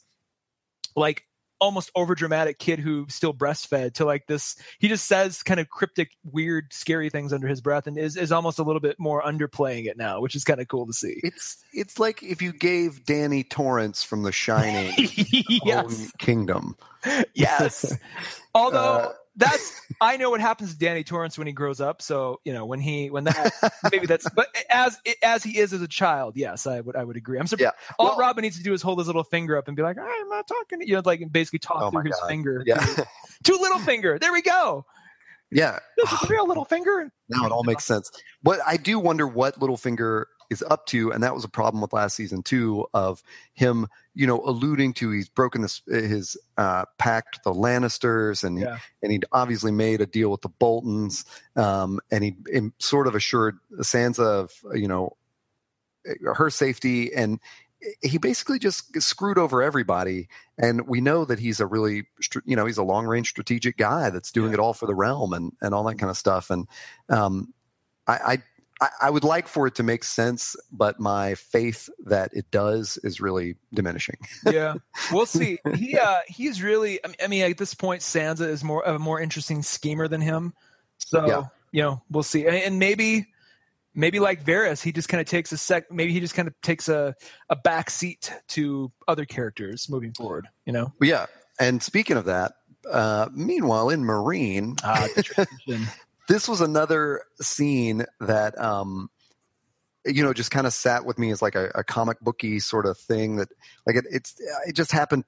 like 0.95 1.23
almost 1.59 1.91
over 1.93 2.15
dramatic 2.15 2.57
kid 2.57 2.79
who 2.79 3.05
still 3.07 3.35
breastfed 3.35 3.93
to 3.93 4.03
like 4.03 4.25
this 4.25 4.55
he 4.79 4.87
just 4.87 5.05
says 5.05 5.43
kind 5.43 5.59
of 5.59 5.69
cryptic 5.69 6.09
weird 6.23 6.65
scary 6.73 7.07
things 7.07 7.31
under 7.31 7.47
his 7.47 7.61
breath 7.61 7.85
and 7.85 7.99
is, 7.99 8.17
is 8.17 8.31
almost 8.31 8.57
a 8.57 8.63
little 8.63 8.79
bit 8.79 8.95
more 8.99 9.21
underplaying 9.21 9.85
it 9.85 9.95
now 9.95 10.19
which 10.19 10.35
is 10.35 10.43
kind 10.43 10.59
of 10.59 10.67
cool 10.67 10.87
to 10.87 10.91
see 10.93 11.19
It's 11.23 11.63
it's 11.71 11.99
like 11.99 12.23
if 12.23 12.41
you 12.41 12.51
gave 12.51 13.05
Danny 13.05 13.43
Torrance 13.43 14.01
from 14.03 14.23
The 14.23 14.31
Shining 14.31 14.87
own 14.87 15.07
yes 15.63 16.11
kingdom. 16.17 16.75
yes 17.35 17.95
although 18.55 18.79
Uh, 18.79 19.13
that's 19.37 19.79
i 20.01 20.17
know 20.17 20.29
what 20.29 20.41
happens 20.41 20.73
to 20.73 20.77
danny 20.79 21.03
torrance 21.05 21.37
when 21.37 21.47
he 21.47 21.53
grows 21.53 21.79
up 21.79 22.01
so 22.01 22.39
you 22.43 22.51
know 22.51 22.65
when 22.65 22.81
he 22.81 23.09
when 23.09 23.23
that 23.23 23.51
maybe 23.91 24.05
that's 24.05 24.29
but 24.35 24.47
as 24.69 24.99
as 25.23 25.41
he 25.41 25.57
is 25.57 25.71
as 25.71 25.81
a 25.81 25.87
child 25.87 26.35
yes 26.35 26.67
i 26.67 26.81
would 26.81 26.97
i 26.97 27.03
would 27.03 27.15
agree 27.15 27.39
i'm 27.39 27.47
surprised 27.47 27.73
Yeah. 27.79 27.93
all 27.97 28.07
Well- 28.07 28.17
robin 28.17 28.41
needs 28.41 28.57
to 28.57 28.63
do 28.63 28.73
is 28.73 28.81
hold 28.81 28.97
his 28.99 29.07
little 29.07 29.23
finger 29.23 29.57
up 29.57 29.67
and 29.69 29.77
be 29.77 29.83
like 29.83 29.95
ah, 29.99 30.05
i'm 30.21 30.27
not 30.29 30.47
talking 30.47 30.79
to 30.81 30.87
you 30.87 30.95
know 30.95 31.01
like 31.05 31.21
basically 31.31 31.59
talk 31.59 31.77
Oh 31.81 31.91
through 31.91 32.03
his 32.03 32.19
God. 32.19 32.27
finger 32.27 32.63
Yeah, 32.65 32.83
to 33.43 33.55
little 33.55 33.79
finger 33.79 34.19
there 34.19 34.33
we 34.33 34.41
go 34.41 34.85
yeah. 35.49 35.79
this 35.97 36.11
is 36.11 36.23
a 36.23 36.27
real 36.27 36.47
little 36.47 36.63
finger 36.65 37.11
Now 37.29 37.45
it 37.45 37.51
all 37.51 37.63
makes 37.65 37.83
sense. 37.85 38.09
But 38.41 38.59
I 38.65 38.77
do 38.77 38.99
wonder 38.99 39.27
what 39.27 39.59
Littlefinger 39.59 40.25
is 40.51 40.61
up 40.69 40.85
to, 40.87 41.11
and 41.11 41.23
that 41.23 41.33
was 41.33 41.43
a 41.43 41.49
problem 41.49 41.81
with 41.81 41.93
last 41.93 42.15
season 42.15 42.43
too, 42.43 42.85
of 42.93 43.23
him, 43.53 43.87
you 44.13 44.27
know, 44.27 44.39
alluding 44.45 44.93
to 44.95 45.09
he's 45.09 45.29
broken 45.29 45.61
this 45.61 45.81
his 45.87 46.37
uh, 46.57 46.85
pact 46.99 47.39
with 47.43 47.43
the 47.43 47.59
Lannisters, 47.59 48.43
and 48.43 48.59
Yeah. 48.59 48.75
he, 48.75 48.81
and 49.01 49.11
he'd 49.13 49.25
obviously 49.31 49.71
made 49.71 50.01
a 50.01 50.05
deal 50.05 50.29
with 50.29 50.41
the 50.41 50.49
Boltons, 50.49 51.25
um, 51.55 51.99
and 52.11 52.23
he 52.23 52.35
and 52.53 52.73
sort 52.77 53.07
of 53.07 53.15
assured 53.15 53.57
Sansa 53.79 54.19
of 54.41 54.51
you 54.75 54.87
know 54.87 55.15
her 56.35 56.49
safety, 56.49 57.13
and 57.13 57.39
he 58.01 58.17
basically 58.17 58.59
just 58.59 59.01
screwed 59.01 59.37
over 59.39 59.61
everybody. 59.63 60.27
And 60.57 60.87
we 60.87 61.01
know 61.01 61.25
that 61.25 61.39
he's 61.39 61.59
a 61.59 61.65
really, 61.65 62.05
you 62.45 62.55
know, 62.55 62.65
he's 62.67 62.77
a 62.77 62.83
long 62.83 63.07
range 63.07 63.29
strategic 63.29 63.77
guy 63.77 64.11
that's 64.11 64.31
doing 64.31 64.49
Yeah. 64.51 64.55
it 64.55 64.59
all 64.59 64.73
for 64.73 64.85
the 64.85 64.93
realm 64.93 65.33
and 65.33 65.53
and 65.61 65.73
all 65.73 65.83
that 65.85 65.97
kind 65.97 66.09
of 66.11 66.17
stuff. 66.17 66.49
And 66.51 66.67
um, 67.09 67.53
I, 68.07 68.13
I 68.33 68.43
I 68.81 68.89
I 69.03 69.09
would 69.09 69.23
like 69.23 69.47
for 69.47 69.67
it 69.67 69.75
to 69.75 69.83
make 69.83 70.03
sense, 70.03 70.55
but 70.71 70.99
my 70.99 71.35
faith 71.35 71.87
that 72.05 72.31
it 72.33 72.49
does 72.51 72.97
is 73.03 73.21
really 73.21 73.55
diminishing. 73.73 74.17
yeah 74.51 74.73
we'll 75.11 75.25
see 75.25 75.59
he 75.75 75.97
uh 75.97 76.17
he's 76.27 76.61
really 76.61 76.99
I 77.23 77.27
mean, 77.27 77.43
at 77.49 77.57
this 77.57 77.73
point 77.73 78.01
sansa 78.01 78.47
is 78.47 78.63
more 78.63 78.83
of 78.83 78.95
a 78.95 78.99
more 78.99 79.21
interesting 79.21 79.61
schemer 79.61 80.07
than 80.07 80.19
him 80.21 80.53
so 80.97 81.25
Yeah. 81.27 81.43
you 81.71 81.81
know 81.83 82.01
we'll 82.09 82.23
see 82.23 82.45
and, 82.45 82.55
and 82.55 82.79
maybe 82.79 83.27
maybe 83.93 84.19
like 84.19 84.43
Varys, 84.43 84.81
he 84.81 84.91
just 84.91 85.09
kind 85.09 85.21
of 85.21 85.27
takes 85.27 85.51
a 85.51 85.57
sec 85.57 85.91
maybe 85.91 86.11
he 86.13 86.19
just 86.19 86.33
kind 86.33 86.47
of 86.47 86.53
takes 86.61 86.89
a 86.89 87.15
a 87.49 87.55
back 87.55 87.89
seat 87.89 88.33
to 88.49 88.91
other 89.07 89.25
characters 89.25 89.87
moving 89.89 90.13
forward 90.13 90.47
you 90.65 90.73
know 90.73 90.91
yeah. 91.01 91.27
And 91.59 91.83
speaking 91.83 92.17
of 92.17 92.25
that, 92.25 92.53
uh, 92.89 93.29
meanwhile 93.33 93.89
in 93.91 94.01
Meereen, 94.03 94.79
ah 94.83 95.07
the 95.15 95.21
transition. 95.21 95.87
this 96.27 96.47
was 96.47 96.61
another 96.61 97.21
scene 97.41 98.05
that 98.19 98.59
um 98.59 99.09
you 100.05 100.23
know 100.23 100.33
just 100.33 100.51
kind 100.51 100.65
of 100.65 100.73
sat 100.73 101.05
with 101.05 101.19
me 101.19 101.31
as 101.31 101.41
like 101.41 101.55
a, 101.55 101.71
a 101.75 101.83
comic 101.83 102.19
booky 102.21 102.59
sort 102.59 102.85
of 102.85 102.97
thing 102.97 103.35
that 103.37 103.49
like 103.85 103.95
it, 103.95 104.05
it's 104.11 104.35
it 104.67 104.75
just 104.75 104.91
happened 104.91 105.23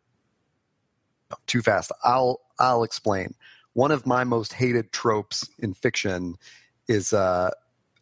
too 1.48 1.62
fast. 1.62 1.92
I'll 2.04 2.40
i'll 2.60 2.84
explain. 2.84 3.34
One 3.74 3.92
of 3.92 4.06
my 4.06 4.24
most 4.24 4.54
hated 4.54 4.92
tropes 4.92 5.50
in 5.60 5.74
fiction 5.74 6.36
is 6.88 7.14
uh 7.14 7.52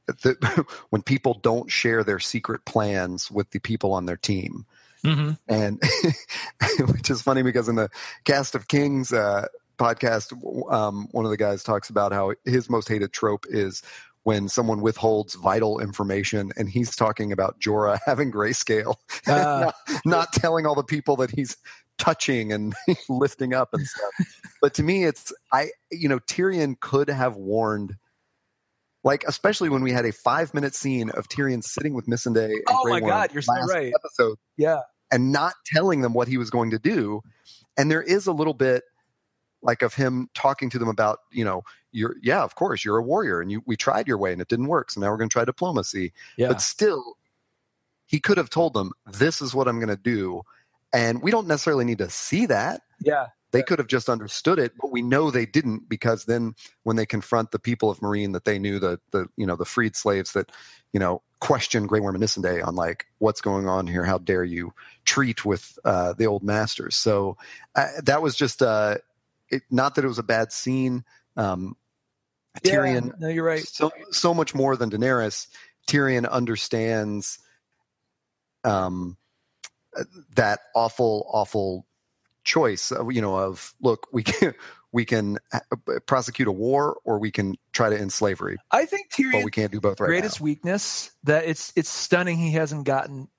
that 0.07 0.65
when 0.89 1.01
people 1.01 1.35
don't 1.41 1.71
share 1.71 2.03
their 2.03 2.19
secret 2.19 2.65
plans 2.65 3.31
with 3.31 3.51
the 3.51 3.59
people 3.59 3.93
on 3.93 4.05
their 4.05 4.17
team. 4.17 4.65
Mhm. 5.03 5.39
and 5.47 5.81
which 6.93 7.09
is 7.09 7.23
funny 7.23 7.41
because 7.41 7.67
in 7.67 7.75
the 7.75 7.89
cast 8.23 8.53
of 8.53 8.67
kings 8.67 9.11
uh, 9.11 9.47
podcast 9.81 10.31
um, 10.71 11.07
one 11.11 11.25
of 11.25 11.31
the 11.31 11.37
guys 11.37 11.63
talks 11.63 11.89
about 11.89 12.11
how 12.11 12.33
his 12.45 12.69
most 12.69 12.87
hated 12.87 13.11
trope 13.11 13.45
is 13.49 13.81
when 14.23 14.47
someone 14.47 14.81
withholds 14.81 15.33
vital 15.35 15.79
information 15.79 16.51
and 16.55 16.69
he's 16.69 16.95
talking 16.95 17.31
about 17.31 17.59
jorah 17.59 17.99
having 18.05 18.31
grayscale 18.31 18.95
Ah. 19.27 19.73
not, 19.87 20.01
not 20.05 20.33
telling 20.33 20.65
all 20.65 20.75
the 20.75 20.83
people 20.83 21.15
that 21.17 21.31
he's 21.31 21.57
touching 21.97 22.51
and 22.51 22.73
lifting 23.09 23.53
up 23.53 23.69
and 23.73 23.85
stuff 23.85 24.27
but 24.61 24.73
to 24.73 24.83
me 24.83 25.03
it's 25.03 25.33
i 25.51 25.69
you 25.91 26.07
know 26.07 26.19
tyrion 26.19 26.79
could 26.79 27.09
have 27.09 27.35
warned 27.35 27.95
like 29.03 29.23
especially 29.27 29.69
when 29.69 29.81
we 29.81 29.91
had 29.91 30.05
a 30.05 30.11
five 30.11 30.53
minute 30.53 30.75
scene 30.75 31.09
of 31.09 31.27
Tyrion 31.27 31.63
sitting 31.63 31.95
with 31.95 32.05
Missandei. 32.05 32.51
And 32.51 32.63
Oh 32.69 32.83
Grey 32.83 32.93
my 32.93 33.01
Worm 33.01 33.09
God, 33.09 33.33
you're 33.33 33.41
so 33.41 33.51
right. 33.67 33.91
Episode 33.95 34.37
yeah 34.57 34.81
and 35.11 35.31
not 35.31 35.53
telling 35.65 36.01
them 36.01 36.13
what 36.13 36.27
he 36.27 36.37
was 36.37 36.49
going 36.49 36.71
to 36.71 36.79
do. 36.79 37.21
And 37.77 37.91
there 37.91 38.01
is 38.01 38.27
a 38.27 38.31
little 38.31 38.53
bit 38.53 38.83
like 39.61 39.81
of 39.81 39.93
him 39.93 40.29
talking 40.33 40.69
to 40.69 40.79
them 40.79 40.87
about, 40.89 41.19
you 41.31 41.43
know, 41.43 41.63
you're 41.91 42.15
yeah, 42.21 42.43
of 42.43 42.55
course, 42.55 42.85
you're 42.85 42.97
a 42.97 43.03
warrior 43.03 43.41
and 43.41 43.51
you 43.51 43.61
we 43.65 43.75
tried 43.75 44.07
your 44.07 44.17
way 44.17 44.31
and 44.31 44.41
it 44.41 44.47
didn't 44.47 44.67
work. 44.67 44.91
So 44.91 45.01
now 45.01 45.09
we're 45.09 45.17
going 45.17 45.29
to 45.29 45.33
try 45.33 45.45
diplomacy. 45.45 46.13
yeah 46.37 46.47
But 46.47 46.61
still 46.61 47.17
he 48.05 48.19
could 48.19 48.37
have 48.37 48.49
told 48.49 48.73
them 48.73 48.91
this 49.05 49.41
is 49.41 49.53
what 49.53 49.67
I'm 49.67 49.77
going 49.77 49.89
to 49.89 49.95
do. 49.95 50.43
And 50.93 51.21
we 51.21 51.31
don't 51.31 51.47
necessarily 51.47 51.85
need 51.85 51.99
to 51.99 52.09
see 52.09 52.45
that, 52.47 52.81
yeah 52.99 53.27
They 53.51 53.63
could 53.63 53.79
have 53.79 53.87
just 53.87 54.09
understood 54.09 54.59
it, 54.59 54.73
but 54.79 54.91
we 54.91 55.01
know 55.01 55.29
they 55.29 55.45
didn't 55.45 55.89
because 55.89 56.25
then 56.25 56.53
when 56.83 56.95
they 56.95 57.05
confront 57.05 57.51
the 57.51 57.59
people 57.59 57.89
of 57.89 57.99
Meereen 57.99 58.33
that 58.33 58.45
they 58.45 58.57
knew 58.59 58.79
the 58.79 58.99
the 59.11 59.27
you 59.35 59.45
know 59.45 59.55
the 59.57 59.65
freed 59.65 59.95
slaves 59.95 60.31
that 60.33 60.51
you 60.93 60.99
know 60.99 61.21
question 61.39 61.87
Grey 61.87 61.99
Worm 61.99 62.15
and 62.15 62.23
Missandei 62.23 62.65
on 62.65 62.75
like 62.75 63.07
what's 63.19 63.41
going 63.41 63.67
on 63.67 63.87
here? 63.87 64.05
How 64.05 64.17
dare 64.17 64.45
you 64.45 64.73
treat 65.03 65.43
with 65.43 65.77
uh, 65.83 66.13
the 66.13 66.27
old 66.27 66.43
masters? 66.43 66.95
So 66.95 67.37
uh, 67.75 67.87
that 68.03 68.21
was 68.21 68.35
just 68.35 68.61
uh, 68.61 68.97
it, 69.51 69.63
not 69.69 69.95
that 69.95 70.05
it 70.05 70.07
was 70.07 70.19
a 70.19 70.23
bad 70.23 70.51
scene. 70.51 71.03
Um, 71.35 71.75
Tyrion, 72.59 73.07
yeah, 73.07 73.11
no, 73.19 73.27
you're 73.29 73.45
right. 73.45 73.65
So 73.65 73.91
so 74.11 74.33
much 74.33 74.53
more 74.53 74.75
than 74.75 74.89
Daenerys. 74.89 75.47
Tyrion 75.87 76.29
understands 76.29 77.39
um, 78.63 79.17
that 80.35 80.59
awful, 80.75 81.29
awful 81.31 81.85
choice. 82.43 82.91
Uh, 82.91 83.07
you 83.09 83.21
know, 83.21 83.37
of 83.37 83.73
look, 83.81 84.07
we 84.11 84.23
can 84.23 84.53
we 84.91 85.05
can 85.05 85.37
uh, 85.53 85.59
prosecute 86.05 86.47
a 86.47 86.51
war 86.51 86.97
or 87.05 87.19
we 87.19 87.31
can 87.31 87.55
try 87.71 87.89
to 87.89 87.97
end 87.97 88.11
slavery. 88.11 88.57
I 88.71 88.85
think 88.85 89.11
Tyrion, 89.11 89.31
but 89.33 89.45
we 89.45 89.51
can't 89.51 89.71
do 89.71 89.79
both 89.79 89.99
right 89.99 90.07
greatest 90.07 90.41
now. 90.41 90.45
weakness 90.45 91.11
that 91.23 91.45
it's 91.45 91.71
it's 91.75 91.89
stunning 91.89 92.37
he 92.37 92.51
hasn't 92.51 92.85
gotten 92.85 93.29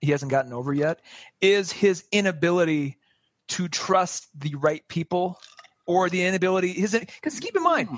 he 0.00 0.10
hasn't 0.10 0.30
gotten 0.30 0.52
over 0.52 0.72
yet 0.72 1.00
is 1.40 1.72
his 1.72 2.04
inability 2.12 2.98
to 3.48 3.68
trust 3.68 4.28
the 4.38 4.54
right 4.56 4.86
people 4.88 5.40
or 5.86 6.10
the 6.10 6.24
inability 6.24 6.72
his 6.72 6.98
because 6.98 7.38
keep 7.38 7.54
in 7.56 7.62
mind 7.62 7.88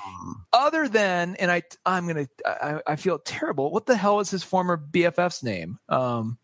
other 0.53 0.89
than 0.89 1.37
and 1.37 1.51
i 1.51 1.63
i'm 1.87 2.07
gonna 2.07 2.27
I, 2.45 2.81
I 2.87 2.97
feel 2.97 3.19
terrible 3.19 3.71
what 3.73 3.87
the 3.87 3.97
hell 3.97 4.21
is 4.21 4.31
his 4.31 4.43
former 4.43 4.77
bff's 4.77 5.43
name 5.43 5.79
um 5.89 6.39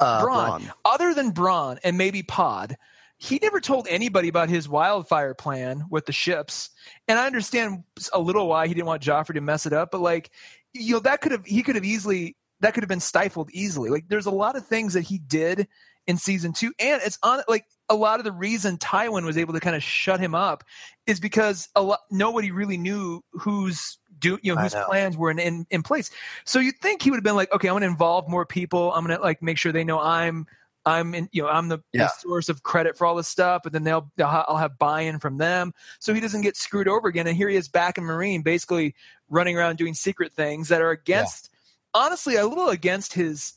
Uh, 0.00 0.22
Bronn. 0.24 0.60
Bronn. 0.60 0.72
other 0.84 1.12
than 1.14 1.32
Bronn 1.32 1.78
and 1.82 1.98
maybe 1.98 2.22
Pod, 2.22 2.76
he 3.18 3.40
never 3.42 3.60
told 3.60 3.88
anybody 3.90 4.28
about 4.28 4.48
his 4.48 4.68
wildfire 4.68 5.34
plan 5.34 5.84
with 5.90 6.06
the 6.06 6.12
ships. 6.12 6.70
And 7.08 7.18
I 7.18 7.26
understand 7.26 7.82
a 8.12 8.20
little 8.20 8.46
why 8.46 8.68
he 8.68 8.74
didn't 8.74 8.86
want 8.86 9.02
Joffrey 9.02 9.34
to 9.34 9.40
mess 9.40 9.66
it 9.66 9.72
up, 9.72 9.90
but 9.90 10.00
like, 10.00 10.30
you 10.72 10.94
know, 10.94 11.00
that 11.00 11.20
could 11.20 11.32
have 11.32 11.44
he 11.44 11.64
could 11.64 11.74
have 11.74 11.84
easily 11.84 12.36
that 12.60 12.74
could 12.74 12.84
have 12.84 12.88
been 12.88 13.00
stifled 13.00 13.50
easily. 13.52 13.90
Like, 13.90 14.08
there's 14.08 14.26
a 14.26 14.30
lot 14.30 14.54
of 14.56 14.66
things 14.66 14.94
that 14.94 15.02
he 15.02 15.18
did 15.18 15.66
in 16.08 16.16
season 16.16 16.52
two, 16.52 16.72
and 16.80 17.00
it's 17.04 17.18
on 17.22 17.42
like 17.46 17.66
a 17.88 17.94
lot 17.94 18.18
of 18.18 18.24
the 18.24 18.32
reason 18.32 18.78
Tywin 18.78 19.24
was 19.24 19.38
able 19.38 19.54
to 19.54 19.60
kind 19.60 19.76
of 19.76 19.82
shut 19.82 20.18
him 20.18 20.34
up 20.34 20.64
is 21.06 21.20
because 21.20 21.68
a 21.76 21.82
lot 21.82 22.00
nobody 22.10 22.50
really 22.50 22.78
knew 22.78 23.22
whose 23.32 23.98
do 24.18 24.38
you 24.42 24.54
know 24.54 24.60
whose 24.60 24.74
know. 24.74 24.84
plans 24.86 25.16
were 25.16 25.30
in, 25.30 25.38
in 25.38 25.66
in 25.70 25.82
place. 25.82 26.10
So 26.44 26.58
you'd 26.58 26.78
think 26.80 27.02
he 27.02 27.10
would 27.10 27.18
have 27.18 27.24
been 27.24 27.36
like, 27.36 27.52
okay, 27.52 27.68
I'm 27.68 27.74
going 27.74 27.82
to 27.82 27.88
involve 27.88 28.28
more 28.28 28.46
people. 28.46 28.92
I'm 28.92 29.06
going 29.06 29.16
to 29.16 29.22
like 29.22 29.42
make 29.42 29.58
sure 29.58 29.70
they 29.70 29.84
know 29.84 30.00
I'm 30.00 30.46
I'm 30.86 31.14
in, 31.14 31.28
you 31.30 31.42
know 31.42 31.48
I'm 31.48 31.68
the, 31.68 31.80
the 31.92 32.08
source 32.08 32.48
of 32.48 32.62
credit 32.62 32.96
for 32.96 33.06
all 33.06 33.14
this 33.14 33.28
stuff, 33.28 33.60
but 33.62 33.72
then 33.72 33.84
they'll 33.84 34.10
they'll 34.16 34.26
ha- 34.26 34.46
I'll 34.48 34.56
have 34.56 34.78
buy-in 34.78 35.18
from 35.18 35.36
them, 35.36 35.74
so 35.98 36.14
he 36.14 36.20
doesn't 36.20 36.40
get 36.40 36.56
screwed 36.56 36.88
over 36.88 37.06
again. 37.08 37.26
And 37.26 37.36
here 37.36 37.50
he 37.50 37.56
is 37.56 37.68
back 37.68 37.98
in 37.98 38.04
Meereen, 38.04 38.42
basically 38.42 38.94
running 39.28 39.58
around 39.58 39.76
doing 39.76 39.92
secret 39.92 40.32
things 40.32 40.68
that 40.68 40.80
are 40.80 40.90
against, 40.90 41.50
honestly, 41.92 42.36
a 42.36 42.46
little 42.46 42.70
against 42.70 43.12
his 43.12 43.52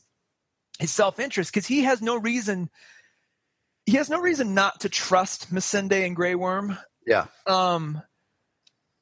his 0.78 0.90
self 0.90 1.18
interest 1.20 1.52
because 1.52 1.66
he 1.66 1.82
has 1.84 2.02
no 2.02 2.16
reason. 2.16 2.70
He 3.86 3.96
has 3.96 4.08
no 4.08 4.20
reason 4.20 4.54
not 4.54 4.80
to 4.80 4.88
trust 4.88 5.52
Missandei 5.52 6.06
and 6.06 6.14
Grey 6.16 6.34
Worm 6.34 6.78
Yeah. 7.06 7.26
um 7.46 8.00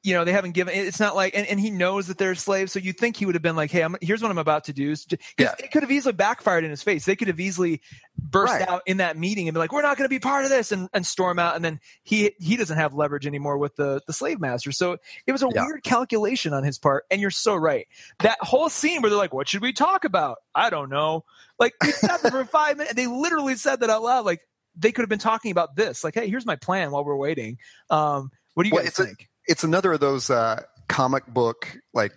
you 0.03 0.13
know 0.15 0.23
they 0.25 0.31
haven't 0.31 0.53
given 0.53 0.73
it's 0.73 0.99
not 0.99 1.15
like 1.15 1.35
and, 1.35 1.45
and 1.45 1.59
he 1.59 1.69
knows 1.69 2.07
that 2.07 2.17
they're 2.17 2.33
slaves 2.33 2.71
so 2.71 2.79
you 2.79 2.91
think 2.91 3.15
he 3.15 3.25
would 3.27 3.35
have 3.35 3.41
been 3.43 3.55
like 3.55 3.69
hey 3.69 3.81
I'm, 3.83 3.95
here's 4.01 4.21
what 4.21 4.31
i'm 4.31 4.37
about 4.39 4.63
to 4.63 4.73
do. 4.73 4.95
Yeah. 5.37 5.53
it 5.59 5.71
could 5.71 5.83
have 5.83 5.91
easily 5.91 6.13
backfired 6.13 6.63
in 6.63 6.71
his 6.71 6.81
face. 6.81 7.05
They 7.05 7.15
could 7.15 7.27
have 7.27 7.39
easily 7.39 7.81
burst 8.17 8.51
Right. 8.53 8.67
out 8.67 8.81
in 8.87 8.97
that 8.97 9.15
meeting 9.17 9.47
and 9.47 9.53
be 9.53 9.59
like 9.59 9.71
we're 9.71 9.81
not 9.83 9.97
going 9.97 10.05
to 10.05 10.09
be 10.09 10.19
part 10.19 10.43
of 10.43 10.49
this 10.49 10.71
and, 10.71 10.89
and 10.93 11.05
storm 11.05 11.37
out 11.39 11.55
and 11.55 11.63
then 11.63 11.79
he 12.03 12.33
he 12.39 12.57
doesn't 12.57 12.77
have 12.77 12.93
leverage 12.95 13.27
anymore 13.27 13.57
with 13.59 13.75
the 13.75 14.01
the 14.07 14.13
slave 14.13 14.39
master. 14.39 14.71
So 14.71 14.97
it 15.27 15.31
was 15.31 15.43
a 15.43 15.49
Yeah. 15.53 15.65
weird 15.65 15.83
calculation 15.83 16.53
on 16.53 16.63
his 16.63 16.79
part 16.79 17.05
and 17.11 17.21
you're 17.21 17.29
so 17.29 17.55
right. 17.55 17.87
That 18.21 18.37
whole 18.41 18.69
scene 18.69 19.01
where 19.01 19.09
they're 19.11 19.19
like 19.19 19.33
what 19.33 19.47
should 19.49 19.61
we 19.61 19.71
talk 19.73 20.03
about? 20.03 20.37
I 20.55 20.69
don't 20.71 20.89
know. 20.89 21.25
Like 21.59 21.73
we 21.81 21.91
sat 21.91 22.21
there 22.23 22.31
for 22.31 22.45
five 22.51 22.77
minutes 22.77 22.95
they 22.95 23.05
literally 23.07 23.55
said 23.55 23.81
that 23.81 23.89
out 23.89 24.01
loud 24.03 24.25
like 24.25 24.41
they 24.75 24.91
could 24.91 25.01
have 25.03 25.09
been 25.09 25.19
talking 25.19 25.51
about 25.51 25.75
this 25.75 26.03
like 26.03 26.15
hey 26.15 26.27
here's 26.27 26.45
my 26.45 26.55
plan 26.55 26.89
while 26.91 27.05
we're 27.05 27.15
waiting. 27.15 27.59
Um 27.91 28.31
what 28.55 28.63
do 28.63 28.69
you 28.69 28.75
Well, 28.75 28.83
guys 28.83 28.89
it's 28.89 28.99
a- 28.99 29.05
think 29.05 29.29
It's 29.47 29.63
another 29.63 29.93
of 29.93 29.99
those 29.99 30.29
uh, 30.29 30.63
comic 30.87 31.25
book 31.27 31.77
like 31.93 32.13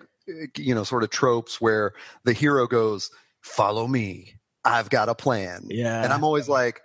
you 0.56 0.74
know 0.74 0.84
sort 0.84 1.02
of 1.04 1.10
tropes 1.10 1.60
where 1.60 1.92
the 2.24 2.32
hero 2.32 2.66
goes, 2.66 3.10
"Follow 3.40 3.86
me. 3.86 4.34
I've 4.64 4.90
got 4.90 5.08
a 5.08 5.14
plan." 5.14 5.66
Yeah. 5.68 6.02
And 6.02 6.12
I'm 6.12 6.24
always 6.24 6.48
like, 6.48 6.80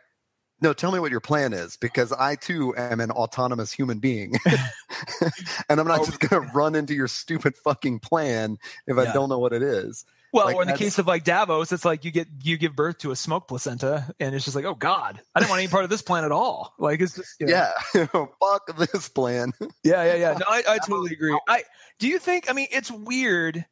no, 0.61 0.73
tell 0.73 0.91
me 0.91 0.99
what 0.99 1.11
your 1.11 1.21
plan 1.21 1.53
is 1.53 1.77
because 1.77 2.11
I 2.11 2.35
too 2.35 2.75
am 2.75 2.99
an 2.99 3.11
autonomous 3.11 3.71
human 3.71 3.99
being. 3.99 4.33
and 5.69 5.79
I'm 5.79 5.87
not 5.87 6.01
Oh. 6.01 6.05
just 6.05 6.19
going 6.19 6.43
to 6.45 6.51
run 6.53 6.75
into 6.75 6.93
your 6.93 7.07
stupid 7.07 7.55
fucking 7.55 7.99
plan 7.99 8.57
if 8.87 8.97
I 8.97 9.11
don't 9.13 9.29
know 9.29 9.39
what 9.39 9.53
it 9.53 9.61
is. 9.63 10.03
Well, 10.33 10.45
like, 10.45 10.55
or 10.55 10.61
in 10.63 10.67
the 10.67 10.77
case 10.77 10.99
of 10.99 11.07
like 11.07 11.23
Davos, 11.23 11.71
it's 11.71 11.85
like 11.85 12.05
you 12.05 12.11
get 12.11 12.27
you 12.43 12.57
give 12.57 12.75
birth 12.75 12.99
to 12.99 13.11
a 13.11 13.15
smoke 13.15 13.47
placenta, 13.47 14.13
and 14.19 14.35
it's 14.35 14.45
just 14.45 14.55
like, 14.55 14.65
oh 14.65 14.75
God, 14.75 15.21
I 15.33 15.39
didn't 15.39 15.49
want 15.49 15.59
any 15.61 15.67
part 15.69 15.83
of 15.83 15.89
this 15.89 16.01
plan 16.01 16.23
at 16.23 16.31
all. 16.31 16.73
Like 16.79 16.99
it's 17.01 17.15
just 17.15 17.39
you 17.39 17.47
know, 17.47 17.53
Yeah. 17.93 18.05
Fuck 18.41 18.77
this 18.77 19.09
plan. 19.09 19.53
yeah, 19.83 20.03
yeah, 20.03 20.15
yeah. 20.15 20.33
No, 20.33 20.45
I, 20.47 20.63
I 20.67 20.77
totally 20.85 21.13
agree. 21.13 21.37
I 21.47 21.63
do 21.99 22.07
you 22.07 22.19
think? 22.19 22.49
I 22.49 22.53
mean, 22.53 22.67
it's 22.71 22.91
weird. 22.91 23.65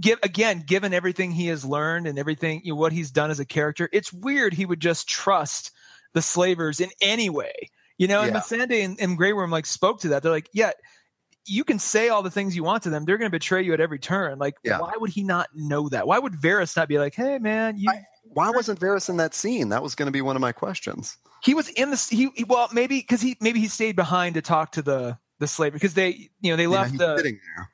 Give 0.00 0.18
again, 0.22 0.62
given 0.66 0.94
everything 0.94 1.30
he 1.30 1.48
has 1.48 1.64
learned 1.64 2.06
and 2.06 2.18
everything 2.18 2.62
you 2.64 2.72
know, 2.72 2.80
what 2.80 2.92
he's 2.92 3.10
done 3.10 3.30
as 3.30 3.38
a 3.40 3.44
character, 3.44 3.88
it's 3.92 4.12
weird 4.12 4.54
he 4.54 4.64
would 4.64 4.80
just 4.80 5.08
trust 5.08 5.72
the 6.14 6.22
slavers 6.22 6.80
in 6.80 6.88
any 7.02 7.28
way. 7.28 7.52
You 7.98 8.08
know, 8.08 8.22
and 8.22 8.32
Yeah. 8.34 8.40
Missandei 8.40 8.82
and, 8.82 8.98
and 8.98 9.16
Grey 9.18 9.34
Worm 9.34 9.50
like 9.50 9.66
spoke 9.66 10.00
to 10.00 10.08
that. 10.08 10.22
They're 10.22 10.32
like, 10.32 10.48
yeah, 10.54 10.70
you 11.46 11.64
can 11.64 11.78
say 11.78 12.08
all 12.08 12.22
the 12.22 12.30
things 12.30 12.54
you 12.54 12.62
want 12.64 12.82
to 12.84 12.90
them. 12.90 13.04
They're 13.04 13.18
going 13.18 13.30
to 13.30 13.34
betray 13.34 13.62
you 13.62 13.72
at 13.72 13.80
every 13.80 13.98
turn. 13.98 14.38
Like, 14.38 14.56
Yeah. 14.62 14.78
why 14.80 14.92
would 14.96 15.10
he 15.10 15.22
not 15.22 15.48
know 15.54 15.88
that? 15.88 16.06
Why 16.06 16.18
would 16.18 16.34
Varys 16.34 16.76
not 16.76 16.88
be 16.88 16.98
like, 16.98 17.14
hey, 17.14 17.38
man, 17.38 17.78
you, 17.78 17.90
I- 17.90 18.04
Why 18.24 18.50
wasn't 18.50 18.78
Varys 18.80 19.08
in 19.08 19.16
that 19.16 19.34
scene? 19.34 19.70
That 19.70 19.82
was 19.82 19.94
going 19.94 20.06
to 20.06 20.12
be 20.12 20.20
one 20.22 20.36
of 20.36 20.42
my 20.42 20.52
questions. 20.52 21.16
he 21.42 21.54
was 21.54 21.68
in 21.70 21.90
the 21.90 22.06
he, 22.10 22.28
he 22.36 22.44
well 22.44 22.68
maybe 22.72 22.98
because 23.00 23.20
he 23.22 23.36
maybe 23.40 23.58
he 23.60 23.68
stayed 23.68 23.96
behind 23.96 24.34
to 24.34 24.42
talk 24.42 24.72
to 24.72 24.82
the 24.82 25.16
the 25.38 25.46
slave 25.46 25.72
because 25.72 25.94
they 25.94 26.28
you 26.42 26.50
know 26.52 26.56
they 26.56 26.66
left 26.66 26.90
he's 26.90 26.98
the 27.00 27.16
sitting 27.16 27.40
there. 27.56 27.70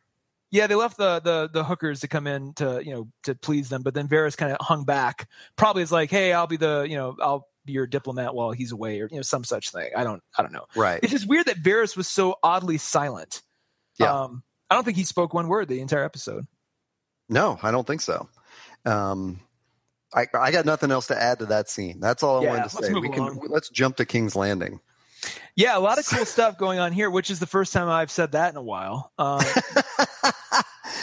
yeah 0.52 0.68
they 0.68 0.76
left 0.76 0.96
the 0.96 1.18
the 1.20 1.50
the 1.52 1.64
hookers 1.64 1.98
to 2.00 2.06
come 2.08 2.28
in 2.28 2.52
to 2.54 2.80
you 2.84 2.94
know 2.94 3.08
to 3.24 3.34
please 3.34 3.68
them 3.68 3.82
but 3.82 3.92
then 3.92 4.06
Varys 4.06 4.36
kind 4.36 4.52
of 4.52 4.58
hung 4.64 4.84
back 4.84 5.28
probably 5.56 5.82
is 5.82 5.90
like 5.90 6.10
hey 6.10 6.32
I'll 6.32 6.46
be 6.46 6.56
the 6.56 6.86
you 6.88 6.94
know 6.96 7.16
I'll 7.20 7.48
be 7.64 7.72
your 7.72 7.88
diplomat 7.88 8.36
while 8.36 8.52
he's 8.52 8.70
away 8.70 9.00
or 9.00 9.08
you 9.10 9.16
know 9.16 9.22
some 9.22 9.42
such 9.42 9.72
thing 9.72 9.90
I 9.96 10.04
don't 10.04 10.22
I 10.38 10.42
don't 10.42 10.52
know 10.52 10.66
Right. 10.76 11.00
it's 11.02 11.10
just 11.10 11.26
weird 11.28 11.46
that 11.46 11.60
Varys 11.60 11.96
was 11.96 12.06
so 12.06 12.36
oddly 12.44 12.78
silent 12.78 13.42
Yeah. 13.98 14.22
um 14.24 14.42
I 14.70 14.74
don't 14.74 14.84
think 14.84 14.96
he 14.96 15.04
spoke 15.04 15.32
one 15.34 15.48
word 15.48 15.68
the 15.68 15.80
entire 15.80 16.04
episode 16.04 16.46
No, 17.28 17.58
I 17.62 17.70
don't 17.70 17.86
think 17.86 18.00
so. 18.00 18.28
Um, 18.84 19.40
I, 20.14 20.26
I 20.34 20.52
got 20.52 20.64
nothing 20.64 20.90
else 20.92 21.08
to 21.08 21.20
add 21.20 21.40
to 21.40 21.46
that 21.46 21.68
scene. 21.68 21.98
That's 22.00 22.22
all 22.22 22.38
I 22.38 22.42
Yeah, 22.42 22.48
wanted 22.50 22.68
to 22.70 22.76
let's 22.76 22.86
say. 22.88 22.94
move 22.94 23.02
We 23.02 23.08
can 23.10 23.22
along. 23.24 23.40
let's 23.48 23.68
jump 23.70 23.96
to 23.96 24.04
King's 24.04 24.36
Landing. 24.36 24.80
yeah 25.56 25.76
a 25.76 25.80
lot 25.80 25.98
of 25.98 26.06
cool 26.06 26.24
stuff 26.36 26.56
going 26.58 26.78
on 26.78 26.92
here 26.92 27.10
which 27.10 27.30
is 27.30 27.38
the 27.40 27.46
first 27.46 27.72
time 27.72 27.88
I've 27.88 28.10
said 28.10 28.32
that 28.32 28.50
in 28.50 28.56
a 28.56 28.62
while 28.62 29.12
um 29.18 29.40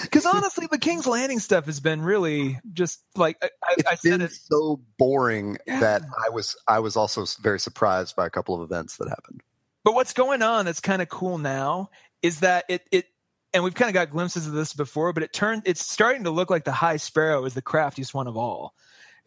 Because 0.04 0.26
honestly, 0.26 0.68
the 0.70 0.78
King's 0.78 1.08
Landing 1.08 1.40
stuff 1.40 1.66
has 1.66 1.80
been 1.80 2.02
really 2.02 2.60
just 2.74 3.02
like 3.16 3.38
I, 3.42 3.50
I, 3.64 3.74
it's 3.78 3.90
I 3.92 3.96
said 3.96 4.12
been 4.12 4.22
it. 4.22 4.32
so 4.32 4.82
boring 4.98 5.58
Yeah. 5.66 5.80
that 5.80 6.02
I 6.26 6.30
was 6.30 6.56
I 6.68 6.80
was 6.80 6.96
also 6.96 7.26
very 7.42 7.60
surprised 7.60 8.16
by 8.16 8.26
a 8.26 8.30
couple 8.30 8.56
of 8.56 8.62
events 8.70 8.98
that 8.98 9.10
happened. 9.10 9.42
But 9.84 9.94
what's 9.94 10.14
going 10.14 10.42
on 10.42 10.66
that's 10.66 10.80
kind 10.82 11.02
of 11.02 11.10
cool 11.10 11.38
now 11.38 11.90
is 12.24 12.40
that 12.40 12.66
it 12.70 12.88
it 12.92 13.06
and 13.54 13.64
we've 13.64 13.76
kind 13.76 13.90
of 13.90 13.94
got 13.94 14.10
glimpses 14.10 14.48
of 14.48 14.54
this 14.54 14.74
before, 14.74 15.14
but 15.14 15.22
it 15.22 15.32
turned 15.32 15.62
it's 15.66 15.86
starting 15.86 16.24
to 16.24 16.32
look 16.32 16.50
like 16.50 16.64
the 16.64 16.72
High 16.72 16.98
Sparrow 16.98 17.46
is 17.46 17.54
the 17.54 17.62
craftiest 17.62 18.14
one 18.16 18.26
of 18.28 18.36
all 18.36 18.74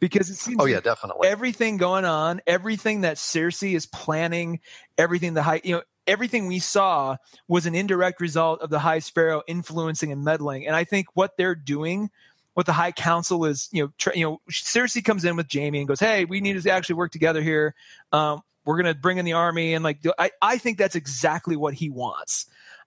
because 0.01 0.29
it 0.29 0.35
seems 0.35 0.57
Oh 0.61 0.65
yeah, 0.65 0.77
like 0.77 0.85
definitely. 0.85 1.29
everything 1.29 1.77
going 1.77 2.05
on, 2.05 2.41
everything 2.47 3.03
that 3.03 3.19
Cersei 3.19 3.77
is 3.77 3.87
planning, 3.87 4.61
everything 4.99 5.35
the 5.35 5.43
high 5.43 5.61
you 5.63 5.77
know 5.77 5.83
everything 6.07 6.47
we 6.47 6.59
saw 6.59 7.17
was 7.47 7.67
an 7.67 7.75
indirect 7.75 8.21
result 8.21 8.63
of 8.63 8.71
the 8.71 8.79
High 8.79 8.99
Sparrow 8.99 9.43
influencing 9.47 10.11
and 10.11 10.25
meddling, 10.25 10.67
and 10.67 10.75
I 10.75 10.85
think 10.85 11.07
what 11.15 11.37
they're 11.37 11.55
doing. 11.55 12.11
What 12.55 12.65
the 12.65 12.73
High 12.73 12.93
Council 12.93 13.45
is, 13.45 13.69
you 13.71 13.83
know, 13.83 13.93
tr- 13.99 14.15
you 14.15 14.25
know, 14.25 14.41
Cersei 14.51 15.05
comes 15.05 15.27
in 15.27 15.37
with 15.37 15.47
Jaime 15.53 15.79
and 15.79 15.87
goes, 15.87 16.01
"Hey, 16.01 16.25
we 16.25 16.41
need 16.41 16.59
to 16.59 16.71
actually 16.71 16.95
work 16.95 17.13
together 17.13 17.43
here. 17.43 17.75
Um, 18.13 18.41
we're 18.65 18.79
gonna 18.79 18.95
bring 18.95 19.19
in 19.19 19.27
the 19.27 19.35
army 19.35 19.75
and 19.75 19.85
like 19.85 20.01
do- 20.01 20.15
I, 20.19 20.31
I 20.41 20.57
think 20.57 20.79
that's 20.79 20.97
exactly 20.97 21.55
what 21.55 21.75
he 21.75 21.91
wants 21.91 22.47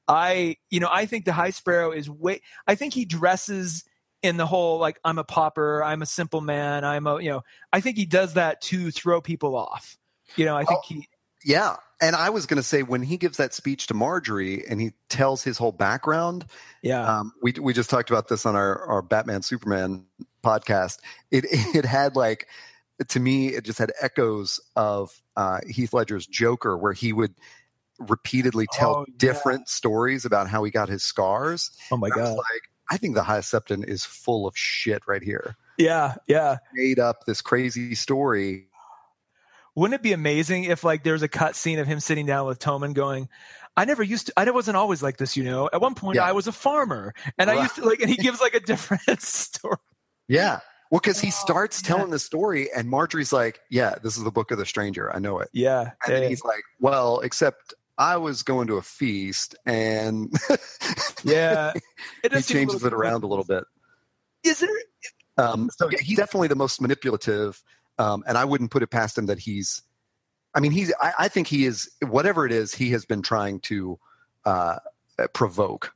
i 0.10 0.57
you 0.70 0.82
know 0.82 0.89
i 0.91 1.05
think 1.05 1.24
the 1.24 1.32
high 1.32 1.51
sparrow 1.51 1.91
is 1.91 2.10
way 2.10 2.41
i 2.68 2.76
think 2.76 2.93
he 2.93 3.05
dresses 3.05 3.86
in 4.22 4.36
the 4.36 4.45
whole 4.45 4.78
like 4.80 4.99
i'm 5.05 5.18
a 5.20 5.24
pauper 5.24 5.82
i'm 5.84 6.01
a 6.01 6.05
simple 6.05 6.41
man 6.41 6.84
i'm 6.84 7.07
a 7.07 7.22
you 7.22 7.30
know 7.30 7.41
i 7.72 7.80
think 7.80 7.95
he 7.95 8.05
does 8.05 8.34
that 8.34 8.60
to 8.60 8.91
throw 8.91 9.22
people 9.22 9.55
off 9.55 9.97
you 10.36 10.43
know 10.43 10.57
i 10.57 10.66
think 10.66 10.80
Oh. 10.80 10.88
he 10.88 11.07
Yeah. 11.45 11.78
And 12.01 12.16
I 12.16 12.30
was 12.30 12.45
going 12.45 12.57
to 12.57 12.64
say 12.64 12.82
when 12.82 13.01
he 13.01 13.18
gives 13.18 13.38
that 13.38 13.53
speech 13.53 13.88
to 13.88 13.93
Margaery 13.93 14.64
and 14.70 14.80
he 14.80 14.93
tells 15.10 15.43
his 15.43 15.57
whole 15.57 15.74
background, 15.74 16.45
yeah 16.82 17.20
um, 17.20 17.34
we 17.41 17.53
we 17.62 17.74
just 17.74 17.89
talked 17.89 18.10
about 18.10 18.30
this 18.30 18.45
on 18.45 18.55
our 18.55 18.86
our 18.86 19.01
Batman 19.01 19.41
Superman 19.41 20.05
podcast. 20.41 20.99
It 21.30 21.45
it 21.76 21.84
had 21.84 22.16
like 22.16 22.47
to 23.10 23.20
me, 23.20 23.49
it 23.49 23.66
just 23.66 23.80
had 23.80 23.91
echoes 24.01 24.62
of 24.78 25.12
uh, 25.36 25.60
Heath 25.68 25.91
Ledger's 25.93 26.26
Joker, 26.26 26.78
where 26.78 26.93
he 26.93 27.12
would 27.12 27.36
repeatedly 28.00 28.66
tell 28.72 28.95
Oh, 28.97 29.06
yeah. 29.08 29.14
different 29.18 29.70
stories 29.70 30.26
about 30.26 30.47
how 30.47 30.64
he 30.64 30.72
got 30.72 30.89
his 30.89 31.04
scars. 31.04 31.72
Oh 31.91 31.97
my 31.97 32.08
And 32.08 32.14
I 32.14 32.18
god. 32.26 32.38
like, 32.38 32.62
I 32.91 32.97
think 32.97 33.16
the 33.16 33.24
High 33.24 33.39
Septon 33.39 33.84
is 33.88 34.04
full 34.06 34.47
of 34.47 34.58
shit 34.58 35.02
right 35.08 35.22
here. 35.22 35.56
Yeah, 35.78 36.16
yeah. 36.28 36.58
He 36.76 36.88
Made 36.89 37.00
up 37.00 37.26
this 37.26 37.41
crazy 37.41 37.95
story. 37.95 38.68
Wouldn't 39.76 39.95
it 39.95 40.04
be 40.04 40.12
amazing 40.14 40.66
if 40.66 40.84
like 40.84 41.04
there 41.04 41.14
was 41.14 41.24
a 41.24 41.28
cut 41.28 41.56
scene 41.56 41.80
of 41.80 41.88
him 41.88 42.00
sitting 42.00 42.26
down 42.26 42.47
with 42.47 42.60
Tommen 42.60 42.93
going, 42.93 43.30
I 43.78 43.86
never 43.86 44.04
used 44.04 44.28
to 44.28 44.34
I 44.36 44.50
wasn't 44.52 44.76
always 44.78 45.02
like 45.02 45.18
this, 45.18 45.38
you 45.38 45.43
know. 45.43 45.70
At 45.72 45.80
one 45.80 45.95
point 45.95 46.16
Yeah. 46.16 46.24
I 46.26 46.32
was 46.34 46.47
a 46.47 46.52
farmer 46.52 47.14
and 47.38 47.50
I 47.50 47.62
used 47.62 47.76
to 47.76 47.86
like 47.86 48.00
and 48.02 48.10
he 48.10 48.18
gives 48.18 48.41
like 48.41 48.54
a 48.56 48.60
different 48.60 49.22
story. 49.22 49.78
Yeah. 50.28 50.60
Well, 50.91 51.00
because 51.00 51.20
he 51.22 51.28
Oh, 51.28 51.32
starts 51.32 51.82
yeah. 51.84 51.88
telling 51.95 52.10
the 52.10 52.18
story, 52.18 52.68
and 52.76 52.89
Margaery's 52.89 53.32
like, 53.32 53.60
"Yeah, 53.70 53.93
this 54.02 54.18
is 54.18 54.24
the 54.24 54.32
Book 54.32 54.50
of 54.50 54.58
the 54.58 54.66
Stranger. 54.66 55.16
I 55.16 55.20
know 55.20 55.38
it." 55.38 55.50
Yeah. 55.54 55.82
And 55.82 55.91
yeah. 56.08 56.20
then 56.22 56.30
he's 56.30 56.43
like, 56.43 56.64
"Well, 56.80 57.20
except 57.20 57.76
I 58.00 58.16
was 58.16 58.43
going 58.43 58.68
to 58.68 58.78
a 58.78 58.82
feast, 58.82 59.56
and 59.66 60.34
yeah. 61.24 61.74
It 62.24 62.32
he 62.32 62.38
does 62.38 62.45
seem 62.45 62.56
a 62.56 62.60
changes 62.60 62.84
it 62.86 62.93
around 62.93 63.24
a 63.24 63.28
little 63.28 63.43
bit." 63.43 63.66
Is 64.43 64.60
there 64.60 64.70
Um, 65.38 65.70
so 65.78 65.89
yeah, 65.89 66.00
he's 66.02 66.18
definitely 66.18 66.47
the 66.47 66.56
most 66.56 66.82
manipulative, 66.82 67.62
um, 67.97 68.24
and 68.26 68.38
I 68.38 68.45
wouldn't 68.45 68.72
put 68.72 68.84
it 68.84 68.88
past 68.88 69.18
him 69.18 69.26
that 69.28 69.39
he's. 69.39 69.84
I 70.56 70.62
mean, 70.62 70.72
he's. 70.72 70.93
I, 71.02 71.14
I 71.20 71.28
think 71.28 71.47
he 71.47 71.66
is. 71.66 71.91
Whatever 72.02 72.45
it 72.45 72.54
is, 72.54 72.74
he 72.74 72.91
has 72.91 73.06
been 73.06 73.22
trying 73.22 73.60
to 73.62 74.00
uh, 74.45 74.78
provoke. 75.34 75.93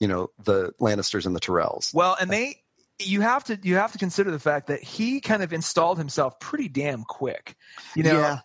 You 0.00 0.08
know, 0.08 0.30
the 0.42 0.72
Lannisters 0.80 1.26
and 1.26 1.36
the 1.36 1.40
Tyrells. 1.40 1.92
Well, 1.92 2.16
and 2.18 2.30
they 2.30 2.62
you 3.00 3.20
have 3.20 3.44
to 3.44 3.58
you 3.62 3.76
have 3.76 3.92
to 3.92 3.98
consider 3.98 4.30
the 4.30 4.38
fact 4.38 4.68
that 4.68 4.82
he 4.82 5.20
kind 5.20 5.42
of 5.42 5.52
installed 5.52 5.98
himself 5.98 6.40
pretty 6.40 6.68
damn 6.68 7.04
quick. 7.04 7.56
You 7.94 8.02
know, 8.04 8.18
yeah, 8.18 8.38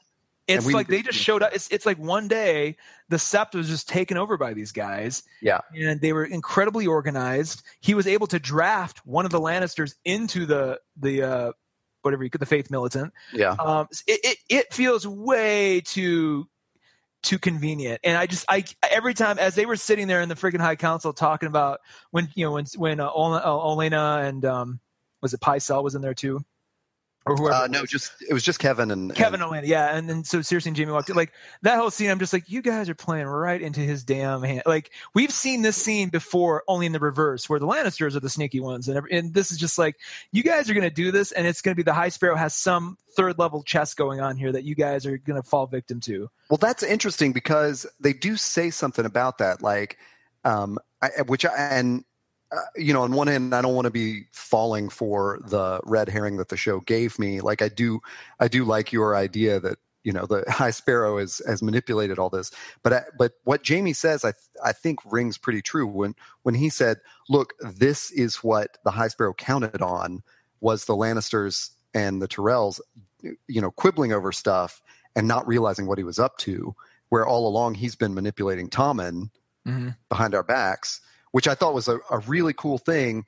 it's 0.48 0.66
we- 0.66 0.74
like 0.74 0.88
they 0.88 1.02
just 1.02 1.18
showed 1.20 1.42
up. 1.42 1.54
It's 1.54 1.70
it's 1.70 1.86
like 1.86 1.98
one 1.98 2.28
day 2.28 2.78
the 3.10 3.18
Sept 3.18 3.56
was 3.56 3.68
just 3.70 3.88
taken 3.88 4.18
over 4.18 4.38
by 4.38 4.54
these 4.54 4.72
guys. 4.72 5.24
Yeah. 5.42 5.62
and 5.76 6.02
they 6.02 6.14
were 6.14 6.26
incredibly 6.26 6.88
organized. 6.88 7.64
He 7.82 7.94
was 7.94 8.08
able 8.08 8.28
to 8.28 8.40
draft 8.40 9.06
one 9.06 9.26
of 9.26 9.32
the 9.32 9.40
Lannisters 9.40 9.96
into 10.06 10.46
the 10.46 10.80
the 10.98 11.24
uh, 11.24 11.52
whatever 12.02 12.24
you 12.24 12.30
could 12.30 12.42
the 12.42 12.46
Faith 12.46 12.70
Militant. 12.70 13.14
yeah. 13.34 13.52
Um, 13.52 13.88
it, 14.08 14.20
it 14.24 14.38
it 14.50 14.74
feels 14.74 15.08
way 15.08 15.82
too 15.82 16.48
too 17.24 17.40
convenient, 17.40 18.02
and 18.04 18.18
I 18.18 18.26
just 18.28 18.46
I 18.50 18.66
every 18.92 19.14
time 19.14 19.40
as 19.40 19.56
they 19.56 19.66
were 19.66 19.78
sitting 19.78 20.08
there 20.08 20.22
in 20.22 20.28
the 20.28 20.36
freaking 20.36 20.60
High 20.60 20.76
Council 20.76 21.14
talking 21.14 21.48
about 21.48 21.80
when 22.12 22.28
you 22.36 22.46
know 22.46 22.52
when 22.52 22.66
when 22.76 23.00
uh, 23.00 23.08
uh, 23.08 23.48
Olenna 23.48 24.28
and 24.28 24.44
um, 24.44 24.80
was 25.22 25.34
it 25.34 25.40
Pycelle 25.40 25.84
was 25.84 25.96
in 25.96 26.02
there 26.02 26.14
too, 26.14 26.44
or 27.26 27.36
whoever 27.36 27.56
Uh, 27.56 27.68
no, 27.68 27.86
just 27.86 28.12
it 28.28 28.34
was 28.34 28.44
just 28.44 28.60
Kevan 28.60 28.92
and 28.92 29.14
Kevan 29.16 29.42
and- 29.42 29.66
yeah, 29.68 29.96
and 29.96 30.10
then 30.10 30.24
so 30.24 30.42
seriously, 30.42 30.70
and 30.70 30.78
Jaime 30.78 30.92
walked 30.92 31.10
in. 31.10 31.16
Like 31.16 31.32
that 31.62 31.78
whole 31.78 31.92
scene, 31.92 32.10
I'm 32.10 32.20
just 32.20 32.34
like, 32.34 32.50
you 32.50 32.62
guys 32.62 32.90
are 32.90 32.96
playing 32.96 33.28
right 33.28 33.62
into 33.62 33.80
his 33.80 34.04
damn 34.04 34.44
hand. 34.44 34.64
Like 34.66 34.92
we've 35.14 35.32
seen 35.32 35.62
this 35.62 35.78
scene 35.78 36.10
before, 36.10 36.64
only 36.68 36.86
in 36.86 36.92
the 36.92 37.00
reverse, 37.00 37.50
where 37.50 37.60
the 37.60 37.68
Lannisters 37.68 38.16
are 38.16 38.20
the 38.20 38.30
sneaky 38.30 38.60
ones, 38.60 38.88
and 38.88 38.98
every, 38.98 39.12
and 39.12 39.34
this 39.34 39.52
is 39.52 39.58
just 39.58 39.78
like, 39.78 39.96
you 40.32 40.44
guys 40.44 40.70
are 40.70 40.74
going 40.74 40.84
to 40.84 40.90
do 40.90 41.12
this, 41.12 41.32
and 41.32 41.48
it's 41.48 41.62
going 41.62 41.74
to 41.74 41.78
be 41.78 41.84
the 41.84 41.94
High 41.94 42.10
Sparrow 42.10 42.36
has 42.36 42.54
some 42.54 42.98
third 43.16 43.38
level 43.40 43.64
chess 43.64 43.94
going 43.94 44.20
on 44.20 44.36
here 44.36 44.52
that 44.52 44.64
you 44.64 44.76
guys 44.76 45.06
are 45.06 45.18
going 45.18 45.42
to 45.42 45.48
fall 45.48 45.68
victim 45.68 46.00
to. 46.02 46.30
Well, 46.50 46.58
that's 46.58 46.84
interesting 46.84 47.32
because 47.32 47.86
they 48.00 48.14
do 48.14 48.36
say 48.36 48.70
something 48.70 49.06
about 49.06 49.38
that, 49.38 49.62
like, 49.62 49.98
um, 50.44 50.78
I, 51.02 51.22
which 51.28 51.46
I, 51.46 51.54
and 51.56 52.04
uh, 52.54 52.62
you 52.76 52.94
know, 52.94 53.02
on 53.02 53.14
one 53.14 53.28
hand, 53.28 53.54
I 53.54 53.62
don't 53.62 53.76
want 53.76 53.86
to 53.86 53.92
be 53.92 54.26
falling 54.32 54.90
for 54.90 55.40
the 55.46 55.80
red 55.84 56.10
herring 56.10 56.38
that 56.38 56.50
the 56.50 56.58
show 56.58 56.80
gave 56.82 57.18
me. 57.18 57.42
Like, 57.42 57.62
I 57.62 57.70
do, 57.70 58.02
I 58.40 58.48
do 58.48 58.64
like 58.64 58.92
your 58.92 59.16
idea 59.16 59.60
that 59.60 59.78
you 60.04 60.12
know 60.12 60.26
the 60.26 60.44
High 60.50 60.72
Sparrow 60.72 61.18
is 61.18 61.42
has 61.48 61.62
manipulated 61.64 62.20
all 62.20 62.30
this, 62.30 62.52
but 62.84 62.94
I, 62.94 63.04
but 63.18 63.34
what 63.44 63.68
Jaime 63.68 63.94
says, 63.94 64.24
I 64.24 64.32
th- 64.32 64.44
I 64.64 64.72
think 64.72 65.00
rings 65.06 65.38
pretty 65.38 65.62
true 65.62 65.88
when 65.88 66.16
when 66.44 66.56
he 66.56 66.70
said, 66.70 66.98
"Look, 67.30 67.54
this 67.60 68.12
is 68.12 68.38
what 68.38 68.78
the 68.84 68.92
High 68.92 69.08
Sparrow 69.08 69.34
counted 69.34 69.82
on 69.82 70.24
was 70.60 70.86
the 70.86 70.96
Lannisters 70.96 71.72
and 71.94 72.22
the 72.22 72.28
Tyrells, 72.28 72.80
you 73.22 73.62
know, 73.62 73.72
quibbling 73.72 74.14
over 74.14 74.32
stuff." 74.32 74.82
and 75.16 75.28
not 75.28 75.48
realizing 75.48 75.88
what 75.88 75.98
he 75.98 76.04
was 76.04 76.20
up 76.20 76.38
to, 76.40 76.76
where 77.10 77.26
all 77.26 77.48
along 77.48 77.76
he's 77.76 77.96
been 77.96 78.14
manipulating 78.14 78.70
Tommen 78.70 79.30
behind 80.10 80.36
our 80.36 80.44
backs, 80.44 81.02
which 81.34 81.48
I 81.48 81.54
thought 81.54 81.74
was 81.74 81.90
a, 81.90 82.00
a 82.10 82.20
really 82.20 82.54
cool 82.54 82.78
thing. 82.78 83.26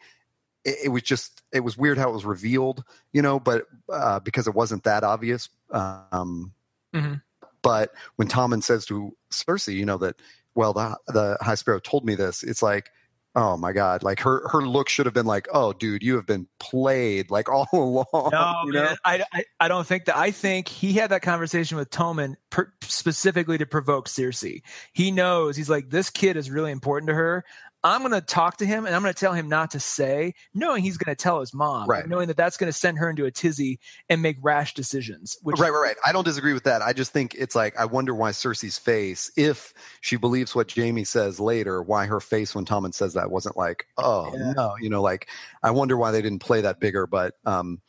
It, 0.63 0.85
it 0.85 0.89
was 0.89 1.03
just 1.03 1.43
it 1.51 1.59
was 1.59 1.77
weird 1.77 1.97
how 1.97 2.09
it 2.09 2.13
was 2.13 2.25
revealed, 2.25 2.83
you 3.11 3.21
know, 3.21 3.39
but 3.39 3.65
uh, 3.91 4.21
because 4.21 4.47
it 4.47 4.55
wasn't 4.55 4.85
that 4.85 5.03
obvious. 5.03 5.49
Um, 5.69 6.53
Mhm. 6.95 7.21
But 7.61 7.93
when 8.15 8.27
Tommen 8.27 8.63
says 8.63 8.85
to 8.85 9.15
Cersei, 9.31 9.75
you 9.75 9.85
know 9.85 9.97
that 9.97 10.21
well 10.53 10.73
the 10.73 10.97
the 11.07 11.37
High 11.41 11.55
Sparrow 11.55 11.79
told 11.79 12.05
me 12.05 12.15
this, 12.15 12.43
it's 12.43 12.63
like. 12.63 12.89
Oh 13.37 13.57
my 13.57 13.73
God! 13.73 14.01
Like 14.01 14.21
her, 14.21 14.47
her 14.47 14.61
look 14.61 14.87
should 14.87 15.05
have 15.07 15.13
been 15.13 15.25
like, 15.25 15.49
"Oh, 15.51 15.73
dude, 15.73 16.03
you 16.03 16.15
have 16.15 16.25
been 16.25 16.47
played 16.57 17.29
like 17.29 17.49
all 17.51 17.67
along." 17.73 18.29
No, 18.31 18.61
you 18.65 18.71
know? 18.71 18.83
man, 18.83 18.95
I, 19.03 19.25
I, 19.33 19.43
I 19.59 19.67
don't 19.67 19.85
think 19.85 20.05
that. 20.05 20.15
I 20.15 20.31
think 20.31 20.69
he 20.69 20.93
had 20.93 21.11
that 21.11 21.21
conversation 21.21 21.77
with 21.77 21.89
Tommen 21.89 22.35
per, 22.49 22.71
specifically 22.83 23.57
to 23.57 23.65
provoke 23.65 24.07
Cersei. 24.07 24.61
He 24.93 25.11
knows 25.11 25.57
he's 25.57 25.69
like 25.69 25.89
this 25.89 26.09
kid 26.09 26.37
is 26.37 26.49
really 26.49 26.71
important 26.71 27.09
to 27.09 27.13
her. 27.13 27.43
I'm 27.85 28.01
going 28.01 28.13
to 28.13 28.21
talk 28.21 28.57
to 28.57 28.65
him 28.65 28.87
and 28.87 28.95
I'm 28.95 29.03
going 29.03 29.13
to 29.13 29.19
tell 29.19 29.33
him 29.33 29.47
not 29.47 29.71
to 29.71 29.79
say, 29.79 30.33
knowing 30.55 30.81
he's 30.83 30.97
going 30.97 31.15
to 31.15 31.21
tell 31.21 31.39
his 31.39 31.53
mom, 31.53 31.87
Right. 31.87 32.07
knowing 32.07 32.27
that 32.29 32.35
that's 32.37 32.57
going 32.57 32.67
to 32.67 32.73
send 32.73 32.97
her 32.97 33.09
into 33.09 33.25
a 33.25 33.31
tizzy 33.31 33.79
and 34.09 34.23
make 34.23 34.37
rash 34.41 34.73
decisions. 34.73 35.37
Which, 35.43 35.59
right, 35.59 35.69
right, 35.69 35.79
right. 35.79 35.95
I 36.03 36.11
don't 36.11 36.23
disagree 36.23 36.53
with 36.53 36.63
that. 36.63 36.81
I 36.81 36.93
just 36.93 37.11
think 37.13 37.35
it's 37.35 37.53
like 37.53 37.79
I 37.79 37.85
wonder 37.85 38.15
why 38.15 38.31
Cersei's 38.31 38.79
face, 38.79 39.31
if 39.37 39.71
she 40.01 40.15
believes 40.17 40.55
what 40.55 40.71
Jaime 40.75 41.03
says 41.03 41.39
later, 41.39 41.83
why 41.83 42.07
her 42.07 42.19
face 42.19 42.55
when 42.55 42.65
Tommen 42.65 42.93
says 42.93 43.13
that 43.13 43.29
wasn't 43.29 43.55
like, 43.55 43.85
oh 43.99 44.33
Yeah. 44.35 44.53
no, 44.53 44.75
you 44.81 44.89
know, 44.89 45.03
like 45.03 45.27
I 45.61 45.69
wonder 45.69 45.95
why 45.95 46.09
they 46.09 46.23
didn't 46.23 46.39
play 46.39 46.61
that 46.61 46.79
bigger. 46.79 47.05
But 47.05 47.35
um, 47.45 47.81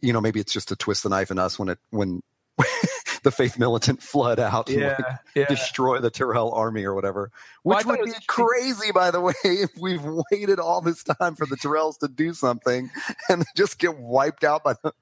you 0.00 0.12
know, 0.14 0.20
maybe 0.22 0.40
it's 0.40 0.52
just 0.52 0.68
to 0.68 0.76
twist 0.76 1.02
the 1.02 1.08
knife 1.10 1.30
in 1.30 1.38
us 1.38 1.58
when 1.58 1.68
it 1.68 1.78
when 1.90 2.22
the 3.24 3.30
faith 3.30 3.58
militant 3.58 4.02
flood 4.02 4.38
out 4.38 4.68
and 4.68 4.82
like, 4.82 4.98
yeah. 5.34 5.46
destroy 5.46 5.98
the 5.98 6.10
Tyrell 6.10 6.52
army 6.52 6.84
or 6.84 6.94
whatever. 6.94 7.32
Which 7.62 7.80
it 7.80 7.86
would 7.86 8.04
be 8.04 8.12
crazy, 8.26 8.92
by 8.92 9.10
the 9.10 9.20
way, 9.22 9.34
if 9.44 9.70
we've 9.76 10.04
waited 10.30 10.60
all 10.60 10.80
this 10.80 11.02
time 11.02 11.34
for 11.34 11.46
the 11.46 11.56
Tyrells 11.56 11.98
to 11.98 12.08
do 12.08 12.34
something 12.34 12.90
and 13.28 13.44
just 13.56 13.78
get 13.78 13.98
wiped 13.98 14.44
out 14.44 14.62
by 14.62 14.74
the 14.82 14.92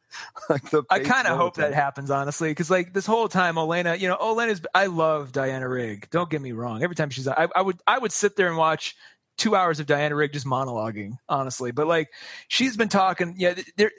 like 0.48 0.70
the. 0.70 0.84
I 0.88 1.00
kind 1.00 1.26
of 1.26 1.36
hope 1.36 1.57
that 1.57 1.74
happens, 1.74 2.11
honestly, 2.11 2.50
because 2.50 2.70
like 2.70 2.94
this 2.94 3.07
whole 3.07 3.28
time, 3.28 3.57
Olenna, 3.57 3.98
you 3.98 4.09
know, 4.09 4.16
Olenna's. 4.16 4.62
I 4.74 4.86
love 4.86 5.32
Diana 5.32 5.68
Rigg. 5.68 6.09
Don't 6.11 6.30
get 6.30 6.40
me 6.40 6.53
wrong. 6.53 6.82
Every 6.82 6.96
time 6.96 7.11
she's, 7.11 7.28
I, 7.28 7.48
I 7.55 7.61
would, 7.61 7.80
I 7.86 7.98
would 7.98 8.12
sit 8.12 8.36
there 8.36 8.48
and 8.48 8.57
watch 8.57 8.96
two 9.36 9.57
hours 9.57 9.80
of 9.80 9.86
Diana 9.86 10.14
Rigg 10.14 10.32
just 10.32 10.46
monologuing, 10.46 11.18
honestly. 11.28 11.72
But 11.72 11.86
like, 11.86 12.09
she's 12.48 12.76
been 12.76 12.88
talking. 12.88 13.34
Yeah, 13.36 13.55
there. 13.76 13.90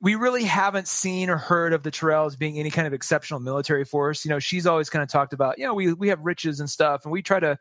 We 0.00 0.14
really 0.14 0.44
haven't 0.44 0.88
seen 0.88 1.28
or 1.28 1.36
heard 1.36 1.72
of 1.72 1.82
the 1.82 1.90
Tyrells 1.90 2.38
being 2.38 2.58
any 2.58 2.70
kind 2.70 2.86
of 2.86 2.92
exceptional 2.92 3.40
military 3.40 3.84
force. 3.84 4.24
You 4.24 4.30
know, 4.30 4.38
she's 4.38 4.66
always 4.66 4.88
kind 4.88 5.02
of 5.02 5.08
talked 5.08 5.32
about, 5.32 5.58
you 5.58 5.66
know, 5.66 5.74
we 5.74 5.92
we 5.92 6.08
have 6.08 6.20
riches 6.20 6.60
and 6.60 6.70
stuff, 6.70 7.04
and 7.04 7.12
we 7.12 7.22
try 7.22 7.40
to 7.40 7.58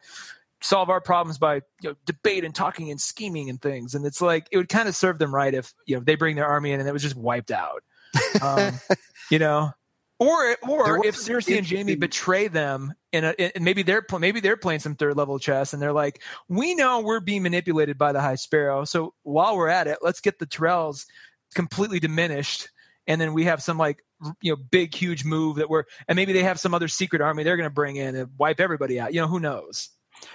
solve 0.61 0.89
our 0.89 1.01
problems 1.01 1.37
by 1.37 1.55
you 1.81 1.89
know 1.89 1.95
debate 2.05 2.43
and 2.43 2.53
talking 2.53 2.91
and 2.91 3.01
scheming 3.01 3.49
and 3.49 3.61
things. 3.61 3.95
And 3.95 4.05
it's 4.05 4.21
like 4.21 4.47
it 4.51 4.57
would 4.57 4.69
kind 4.69 4.87
of 4.87 4.95
serve 4.95 5.19
them 5.19 5.33
right 5.33 5.53
if 5.53 5.73
you 5.85 5.95
know 5.95 6.01
they 6.01 6.15
bring 6.15 6.35
their 6.35 6.47
army 6.47 6.71
in 6.71 6.79
and 6.79 6.87
it 6.87 6.93
was 6.93 7.03
just 7.03 7.15
wiped 7.15 7.51
out 7.51 7.83
um, 8.41 8.79
you 9.31 9.39
know, 9.39 9.71
or 10.19 10.57
or 10.67 11.05
if 11.05 11.15
Cersei 11.15 11.57
and 11.57 11.69
Jaime 11.69 11.95
betray 11.95 12.47
them, 12.47 12.93
and 13.13 13.35
maybe 13.59 13.83
they're 13.83 14.05
maybe 14.19 14.39
they're 14.39 14.57
playing 14.57 14.81
some 14.81 14.95
third 14.95 15.15
level 15.15 15.39
chess, 15.39 15.73
and 15.73 15.81
they're 15.81 15.93
like, 15.93 16.21
we 16.47 16.75
know 16.75 17.01
we're 17.01 17.19
being 17.19 17.43
manipulated 17.43 17.97
by 17.97 18.11
the 18.11 18.21
High 18.21 18.35
Sparrow, 18.35 18.85
so 18.85 19.13
while 19.23 19.55
we're 19.55 19.69
at 19.69 19.87
it, 19.87 19.99
let's 20.01 20.21
get 20.21 20.39
the 20.39 20.45
Tyrells 20.45 21.05
completely 21.55 21.99
diminished, 21.99 22.69
and 23.07 23.19
then 23.19 23.33
we 23.33 23.45
have 23.45 23.61
some 23.61 23.77
like 23.77 24.03
you 24.41 24.51
know 24.51 24.57
big 24.71 24.93
huge 24.93 25.25
move 25.25 25.57
that 25.57 25.69
we're, 25.69 25.83
and 26.07 26.15
maybe 26.15 26.33
they 26.33 26.43
have 26.43 26.59
some 26.59 26.73
other 26.73 26.87
secret 26.87 27.21
army 27.21 27.43
they're 27.43 27.57
going 27.57 27.69
to 27.69 27.73
bring 27.73 27.95
in 27.95 28.15
and 28.15 28.29
wipe 28.37 28.59
everybody 28.59 28.99
out. 28.99 29.13
You 29.13 29.21
know, 29.21 29.27
who 29.27 29.39
knows? 29.39 29.89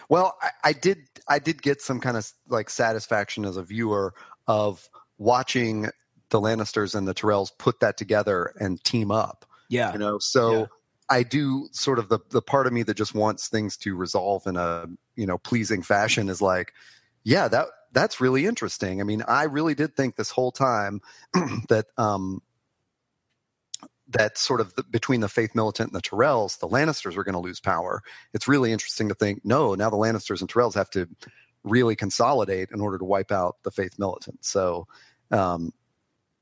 Well, 0.08 0.36
I, 0.42 0.50
I 0.64 0.72
did. 0.72 0.98
I 1.28 1.38
did 1.38 1.62
get 1.62 1.80
some 1.82 2.00
kind 2.00 2.16
of 2.16 2.30
like 2.48 2.70
satisfaction 2.70 3.44
as 3.44 3.56
a 3.56 3.62
viewer 3.62 4.14
of 4.46 4.88
watching 5.18 5.88
the 6.30 6.40
Lannisters 6.40 6.94
and 6.94 7.06
the 7.06 7.14
Tyrells 7.14 7.50
put 7.58 7.80
that 7.80 7.96
together 7.96 8.52
and 8.58 8.82
team 8.82 9.10
up. 9.10 9.46
Yeah, 9.68 9.92
You 9.92 9.98
know, 9.98 10.18
so 10.18 10.52
Yeah. 10.52 10.66
I 11.10 11.22
do 11.22 11.68
sort 11.72 11.98
of 11.98 12.08
the 12.08 12.18
the 12.30 12.42
part 12.42 12.66
of 12.66 12.72
me 12.72 12.82
that 12.82 12.96
just 12.96 13.14
wants 13.14 13.48
things 13.48 13.76
to 13.78 13.94
resolve 13.94 14.46
in 14.46 14.56
a 14.56 14.86
you 15.16 15.26
know 15.26 15.38
pleasing 15.38 15.82
fashion 15.82 16.28
is 16.28 16.42
like, 16.42 16.72
yeah, 17.24 17.48
that 17.48 17.66
that's 17.94 18.20
really 18.20 18.46
interesting. 18.46 19.00
I 19.00 19.04
mean, 19.04 19.22
I 19.26 19.44
really 19.44 19.74
did 19.74 19.96
think 19.96 20.16
this 20.16 20.30
whole 20.30 20.52
time 20.52 21.00
that 21.68 21.86
um 21.96 22.42
that 24.08 24.36
sort 24.36 24.60
of 24.60 24.74
the, 24.74 24.82
between 24.82 25.20
the 25.20 25.28
faith 25.28 25.54
militant 25.54 25.92
and 25.92 25.96
the 25.96 26.02
Tyrells, 26.02 26.58
the 26.58 26.68
Lannisters 26.68 27.16
were 27.16 27.24
going 27.24 27.34
to 27.34 27.40
lose 27.40 27.60
power. 27.60 28.02
It's 28.34 28.46
really 28.46 28.70
interesting 28.72 29.08
to 29.08 29.14
think, 29.14 29.40
no, 29.44 29.74
now 29.74 29.88
the 29.88 29.96
Lannisters 29.96 30.40
and 30.40 30.50
Tyrells 30.50 30.74
have 30.74 30.90
to 30.90 31.08
really 31.62 31.96
consolidate 31.96 32.70
in 32.70 32.80
order 32.80 32.98
to 32.98 33.04
wipe 33.04 33.32
out 33.32 33.56
the 33.62 33.70
faith 33.70 33.98
militant. 33.98 34.44
So, 34.44 34.86
um, 35.30 35.72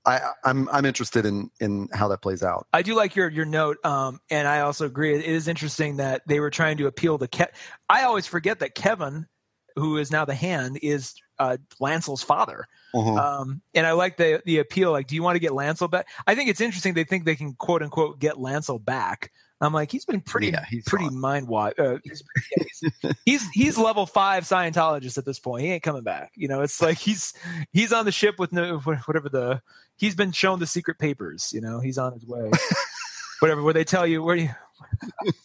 I, 0.05 0.21
I'm 0.45 0.69
I'm 0.71 0.85
interested 0.85 1.25
in 1.27 1.51
in 1.61 1.89
how 1.93 2.09
that 2.09 2.23
plays 2.23 2.43
out. 2.43 2.67
I 2.73 2.83
do 2.83 2.95
like 2.97 3.15
your 3.15 3.29
your 3.31 3.45
note, 3.45 3.79
um, 3.85 4.21
and 4.31 4.49
I 4.49 4.61
also 4.61 4.85
agree. 4.85 5.15
It 5.15 5.25
is 5.25 5.47
interesting 5.47 5.99
that 5.99 6.23
they 6.27 6.41
were 6.41 6.51
trying 6.51 6.79
to 6.79 6.89
appeal 6.89 7.19
to. 7.19 7.29
Ke- 7.29 7.53
I 7.89 8.03
always 8.03 8.27
forget 8.27 8.59
that 8.59 8.75
Kevan, 8.75 9.29
who 9.77 9.99
is 9.99 10.11
now 10.11 10.25
the 10.25 10.35
hand, 10.35 10.81
is 10.83 11.15
uh, 11.43 11.57
Lancel's 11.81 12.23
father. 12.23 12.67
Uh-huh. 12.95 13.15
Um, 13.15 13.63
and 13.75 13.87
I 13.87 13.93
like 13.93 14.17
the 14.17 14.43
the 14.45 14.59
appeal. 14.59 14.93
Like, 14.93 15.07
do 15.07 15.15
you 15.15 15.23
want 15.23 15.37
to 15.37 15.41
get 15.41 15.53
Lancel 15.53 15.91
back? 15.91 16.09
I 16.27 16.35
think 16.35 16.51
it's 16.51 16.61
interesting. 16.61 16.95
They 16.95 17.05
think 17.05 17.25
they 17.25 17.37
can 17.37 17.55
quote 17.55 17.83
unquote 17.83 18.19
get 18.19 18.37
Lancel 18.37 18.83
back. 18.83 19.33
I'm 19.61 19.73
like, 19.73 19.93
he's 19.93 20.05
been 20.05 20.21
pretty, 20.21 20.49
Yeah, 20.49 20.65
he's 20.69 20.85
pretty 20.85 21.09
mind 21.09 21.47
wide. 21.47 21.79
Uh, 21.79 21.99
he's, 22.05 22.23
yeah, 22.57 22.65
he's, 22.65 23.15
he's 23.25 23.49
he's 23.51 23.79
level 23.79 24.07
five 24.07 24.43
Scientologist 24.43 25.19
at 25.19 25.25
this 25.25 25.39
point. 25.39 25.63
He 25.63 25.71
ain't 25.71 25.85
coming 25.85 26.03
back. 26.03 26.33
You 26.35 26.49
know, 26.49 26.63
it's 26.63 26.83
like 26.83 26.99
he's 26.99 27.33
he's 27.73 27.93
on 27.93 28.05
the 28.05 28.13
ship 28.13 28.39
with 28.39 28.53
no 28.53 28.79
whatever 28.81 29.29
the 29.29 29.63
he's 29.97 30.17
been 30.17 30.33
shown 30.33 30.59
the 30.59 30.67
secret 30.67 30.99
papers. 30.99 31.51
You 31.53 31.61
know, 31.61 31.79
he's 31.81 31.97
on 31.97 32.13
his 32.13 32.27
way. 32.27 32.51
whatever. 33.39 33.63
Where 33.63 33.75
they 33.75 33.85
tell 33.85 34.07
you 34.07 34.23
where 34.23 34.37
do 34.37 34.43
you. 34.43 34.51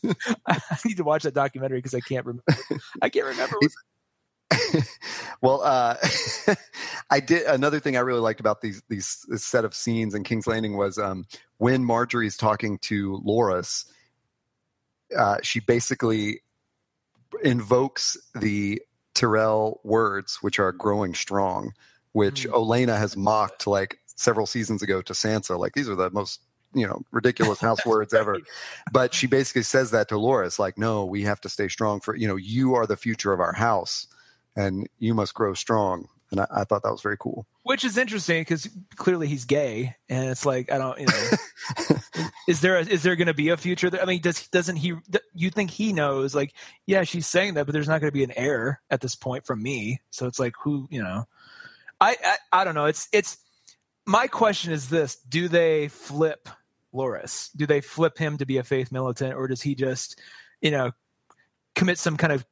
I 0.48 0.60
need 0.84 0.98
to 0.98 1.04
watch 1.04 1.24
that 1.24 1.36
documentary 1.36 1.78
because 1.78 1.94
I 1.94 2.00
can't 2.00 2.26
remember. 2.26 2.44
I 3.02 3.10
can't 3.10 3.28
remember. 3.28 3.58
well, 5.42 5.62
uh, 5.64 5.96
I 7.10 7.20
did 7.20 7.44
another 7.44 7.80
thing 7.80 7.98
I 7.98 8.02
really 8.02 8.20
liked 8.20 8.40
about 8.40 8.62
these 8.62 8.82
these 8.90 9.26
this 9.28 9.44
set 9.44 9.66
of 9.66 9.74
scenes 9.74 10.14
in 10.14 10.24
King's 10.24 10.48
Landing 10.48 10.78
was 10.78 10.98
um, 10.98 11.26
when 11.58 11.84
Margaery's 11.84 12.38
talking 12.38 12.78
to 12.84 13.22
Loras. 13.26 13.86
Uh, 15.18 15.38
she 15.42 15.60
basically 15.60 16.42
invokes 17.44 18.18
the 18.36 18.82
Tyrell 19.14 19.80
words, 19.84 20.38
which 20.42 20.60
are 20.60 20.72
growing 20.72 21.14
strong, 21.14 21.74
which 22.12 22.48
Mm. 22.48 22.54
Olenna 22.54 22.98
has 22.98 23.18
mocked 23.18 23.68
like 23.68 24.00
several 24.06 24.46
seasons 24.46 24.82
ago 24.82 25.02
to 25.02 25.14
Sansa. 25.14 25.58
Like 25.58 25.74
these 25.74 25.90
are 25.90 25.96
the 25.96 26.10
most 26.12 26.42
you 26.74 26.86
know 26.86 27.02
ridiculous 27.12 27.60
house 27.60 27.86
words 27.86 28.14
ever. 28.14 28.38
But 28.92 29.14
she 29.14 29.28
basically 29.28 29.64
says 29.64 29.92
that 29.92 30.10
to 30.10 30.16
Loras, 30.16 30.60
like, 30.60 30.78
no, 30.78 31.06
we 31.06 31.24
have 31.24 31.42
to 31.42 31.50
stay 31.50 31.68
strong 31.68 32.00
for 32.00 32.16
you 32.16 32.28
know 32.28 32.36
you 32.36 32.76
are 32.76 32.86
the 32.86 32.98
future 32.98 33.34
of 33.34 33.40
our 33.40 33.54
house, 33.54 34.08
and 34.58 34.90
you 34.98 35.14
must 35.14 35.34
grow 35.34 35.54
strong. 35.54 36.10
And 36.32 36.42
I, 36.42 36.48
I 36.52 36.64
thought 36.66 36.84
that 36.84 36.92
was 36.92 37.02
very 37.02 37.16
cool. 37.18 37.48
which 37.64 37.86
is 37.86 37.98
interesting 37.98 38.42
because 38.42 38.68
clearly 38.98 39.28
he's 39.28 39.46
gay, 39.46 39.96
and 40.10 40.30
it's 40.30 40.46
like 40.46 40.70
I 40.70 40.78
don't, 40.78 41.00
you 41.00 41.06
know, 41.06 41.98
is 42.50 42.60
there 42.60 42.76
a, 42.78 42.82
is 42.82 43.04
there 43.04 43.16
going 43.16 43.28
to 43.28 43.34
be 43.34 43.48
a 43.48 43.56
future? 43.56 43.90
There? 43.90 44.02
I 44.02 44.06
mean, 44.06 44.20
does 44.20 44.46
doesn't 44.48 44.76
he? 44.76 44.96
You 45.34 45.50
think 45.50 45.70
he 45.70 45.94
knows? 45.94 46.36
Like, 46.36 46.54
yeah, 46.86 47.04
she's 47.04 47.28
saying 47.28 47.54
that, 47.54 47.66
but 47.66 47.72
there's 47.72 47.88
not 47.88 48.02
going 48.02 48.12
to 48.12 48.18
be 48.18 48.26
an 48.26 48.34
heir 48.36 48.82
at 48.90 49.00
this 49.00 49.16
point 49.16 49.46
from 49.46 49.64
me. 49.64 50.02
So 50.10 50.26
it's 50.26 50.40
like, 50.40 50.54
who, 50.62 50.88
you 50.92 51.02
know, 51.02 51.28
I, 52.02 52.18
I 52.22 52.36
I 52.52 52.64
don't 52.66 52.76
know. 52.76 52.88
It's 52.88 53.08
it's 53.14 53.38
my 54.06 54.28
question 54.28 54.74
is 54.74 54.90
this: 54.90 55.16
Do 55.16 55.48
they 55.48 55.88
flip 55.88 56.50
Loras? 56.94 57.52
Do 57.56 57.66
they 57.68 57.80
flip 57.80 58.18
him 58.18 58.38
to 58.40 58.46
be 58.46 58.58
a 58.58 58.64
faith 58.64 58.92
militant, 58.92 59.34
or 59.34 59.48
does 59.48 59.62
he 59.62 59.76
just, 59.76 60.20
you 60.60 60.72
know, 60.72 60.92
commit 61.74 62.00
some 62.00 62.18
kind 62.18 62.34
of 62.34 62.46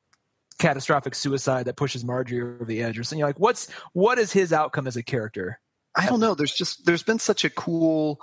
catastrophic 0.60 1.16
suicide 1.16 1.66
that 1.66 1.76
pushes 1.76 2.04
Margaery 2.04 2.56
over 2.56 2.66
the 2.66 2.82
edge 2.84 2.98
or 3.00 3.04
something? 3.04 3.20
You're 3.20 3.30
like, 3.30 3.40
what's 3.40 3.70
what 3.94 4.20
is 4.20 4.32
his 4.32 4.54
outcome 4.54 4.88
as 4.88 4.96
a 4.96 5.04
character? 5.04 5.60
I 5.96 6.08
don't 6.08 6.20
know. 6.20 6.36
There's 6.36 6.54
just 6.54 6.86
there's 6.86 7.04
been 7.04 7.20
such 7.20 7.46
a 7.46 7.50
cool. 7.50 8.22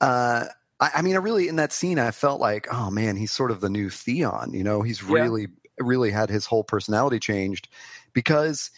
Uh, 0.00 0.46
I, 0.80 0.90
I 0.96 1.02
mean, 1.02 1.14
I 1.14 1.18
really 1.18 1.48
in 1.48 1.56
that 1.56 1.72
scene, 1.72 1.98
I 1.98 2.10
felt 2.10 2.40
like, 2.40 2.66
oh 2.72 2.90
man, 2.90 3.16
he's 3.16 3.30
sort 3.30 3.50
of 3.50 3.60
the 3.60 3.70
new 3.70 3.90
Theon. 3.90 4.52
You 4.52 4.64
know, 4.64 4.82
he's 4.82 5.02
Yeah. 5.02 5.22
really 5.22 5.48
really 5.78 6.10
had 6.10 6.30
his 6.30 6.46
whole 6.46 6.62
personality 6.64 7.18
changed 7.18 7.68
because 8.12 8.70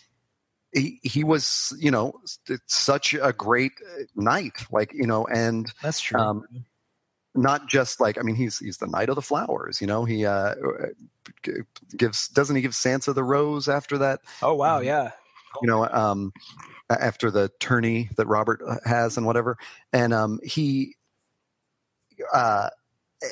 he 0.73 0.99
he 1.03 1.25
was 1.25 1.75
you 1.79 1.91
know 1.91 2.21
such 2.67 3.15
a 3.15 3.33
great 3.33 3.73
uh, 3.99 4.03
knight. 4.15 4.67
Like 4.71 4.93
you 4.93 5.07
know, 5.07 5.27
and 5.27 5.71
That's 5.83 6.01
true. 6.01 6.21
Um, 6.21 6.45
not 7.37 7.69
just 7.69 8.01
like 8.01 8.19
I 8.19 8.23
mean, 8.23 8.37
he's 8.37 8.59
he's 8.59 8.79
the 8.79 8.87
knight 8.87 9.09
of 9.09 9.15
the 9.15 9.23
flowers. 9.23 9.81
You 9.81 9.87
know, 9.87 10.05
he 10.05 10.25
uh, 10.27 10.55
gives 11.97 12.29
doesn't 12.29 12.57
he 12.57 12.63
give 12.63 12.73
Sansa 12.73 13.15
the 13.15 13.25
rose 13.25 13.69
after 13.69 13.99
that? 13.99 14.21
oh 14.43 14.55
wow, 14.55 14.79
um, 14.79 14.85
yeah. 14.85 15.11
you 15.63 15.69
know 15.69 15.87
um 15.89 16.33
after 16.91 17.31
the 17.31 17.51
tourney 17.59 18.09
that 18.17 18.27
robert 18.27 18.61
uh, 18.67 18.77
has 18.85 19.17
and 19.17 19.27
whatever 19.27 19.57
and 19.93 20.13
um 20.15 20.39
he 20.45 20.95
uh 22.33 22.69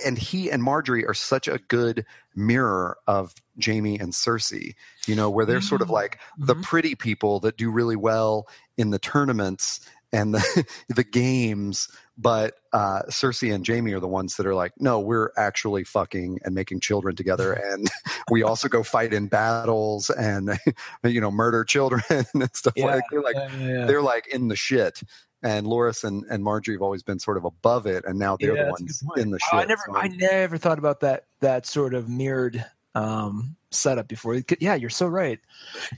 and 0.05 0.19
he 0.19 0.51
and 0.51 0.63
margaery 0.63 1.07
are 1.07 1.15
such 1.15 1.47
a 1.47 1.59
good 1.69 2.05
mirror 2.35 2.97
of 3.07 3.33
jaime 3.65 3.99
and 3.99 4.13
cersei 4.13 4.75
you 5.07 5.15
know 5.15 5.31
where 5.31 5.47
they're 5.47 5.61
sort 5.61 5.83
of 5.83 5.89
Mm. 5.89 5.93
like 5.93 6.19
the 6.39 6.57
Mhm. 6.57 6.63
pretty 6.63 6.95
people 6.97 7.39
that 7.41 7.57
do 7.57 7.71
really 7.71 7.97
well 7.97 8.49
in 8.77 8.91
the 8.91 8.99
tournaments 8.99 9.81
and 10.13 10.35
the 10.35 10.65
the 10.89 11.05
games 11.05 11.89
but 12.17 12.55
uh 12.73 13.03
cersei 13.11 13.53
and 13.53 13.67
jaime 13.67 13.93
are 13.93 13.99
the 14.01 14.07
ones 14.07 14.37
that 14.37 14.47
are 14.47 14.55
like 14.55 14.73
no 14.79 15.01
we're 15.01 15.31
actually 15.37 15.83
fucking 15.83 16.39
and 16.45 16.55
making 16.55 16.79
children 16.79 17.17
together 17.17 17.53
and 17.73 17.91
we 18.31 18.43
also 18.43 18.69
go 18.69 18.83
fight 18.85 19.13
in 19.13 19.27
battles 19.27 20.11
and 20.11 20.57
you 21.05 21.21
know 21.21 21.31
murder 21.31 21.65
children 21.65 22.03
and 22.35 22.51
stuff 22.55 22.73
Yeah, 22.77 22.87
like 22.87 23.03
they're 23.11 23.21
like 23.23 23.35
yeah, 23.37 23.57
yeah, 23.59 23.87
they're 23.87 24.03
like 24.03 24.29
in 24.29 24.47
the 24.49 24.57
shit 24.57 25.03
and 25.43 25.67
Loras 25.67 26.05
and, 26.05 26.25
and 26.31 26.43
Margaery 26.45 26.73
have 26.75 26.83
always 26.83 27.03
been 27.03 27.19
sort 27.19 27.37
of 27.37 27.45
above 27.45 27.87
it 27.87 28.05
and 28.07 28.19
now 28.19 28.37
they're 28.39 28.55
Yeah, 28.57 28.65
the 28.67 28.71
ones 28.71 29.03
in 29.17 29.31
the 29.31 29.39
shit 29.41 29.49
Oh, 29.53 29.59
I 29.59 29.65
never, 29.67 29.83
So- 29.87 29.97
I 29.97 30.09
never 30.09 30.57
thought 30.57 30.79
about 30.79 31.01
that 31.01 31.27
that 31.41 31.67
sort 31.67 31.95
of 31.95 32.09
mirrored 32.09 32.65
um, 32.95 33.57
setup 33.73 34.07
before. 34.07 34.41
Yeah, 34.61 34.77
you're 34.77 34.89
so 34.89 35.09
right. 35.09 35.41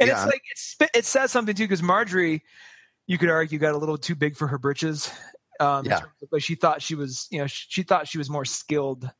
And 0.01 0.09
Yeah. 0.09 0.14
it's 0.17 0.25
like 0.33 0.43
it's, 0.51 0.77
it 0.95 1.05
says 1.05 1.31
something 1.31 1.55
too 1.55 1.64
because 1.64 1.83
Margaery, 1.83 2.41
you 3.07 3.19
could 3.19 3.29
argue, 3.29 3.59
got 3.59 3.75
a 3.75 3.77
little 3.77 3.99
too 3.99 4.14
big 4.14 4.35
for 4.35 4.47
her 4.49 4.57
britches. 4.59 5.11
Um, 5.61 5.87
Yeah. 5.87 5.99
of, 5.99 6.29
like 6.31 6.43
she 6.43 6.55
thought 6.55 6.83
she 6.83 6.95
was, 6.95 7.27
you 7.31 7.39
know, 7.39 7.47
she, 7.47 7.67
she 7.69 7.83
thought 7.83 8.09
she 8.09 8.19
was 8.19 8.31
more 8.31 8.45
skilled 8.45 9.11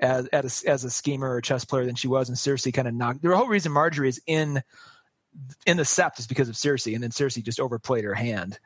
as 0.00 0.26
as 0.28 0.64
a, 0.64 0.70
as 0.70 0.84
a 0.84 0.90
schemer 0.90 1.34
or 1.34 1.40
chess 1.40 1.64
player 1.64 1.84
than 1.86 1.94
she 1.94 2.08
was, 2.08 2.28
and 2.28 2.36
Cersei 2.36 2.72
kind 2.72 2.88
of 2.88 2.94
knocked. 2.94 3.22
The 3.22 3.36
whole 3.36 3.48
reason 3.48 3.72
Margaery 3.72 4.08
is 4.08 4.20
in 4.26 4.62
in 5.66 5.76
the 5.76 5.82
sept 5.82 6.18
is 6.18 6.26
because 6.26 6.48
of 6.48 6.54
Cersei, 6.54 6.94
and 6.94 7.02
then 7.02 7.10
Cersei 7.10 7.42
just 7.42 7.60
overplayed 7.60 8.04
her 8.04 8.14
hand 8.14 8.58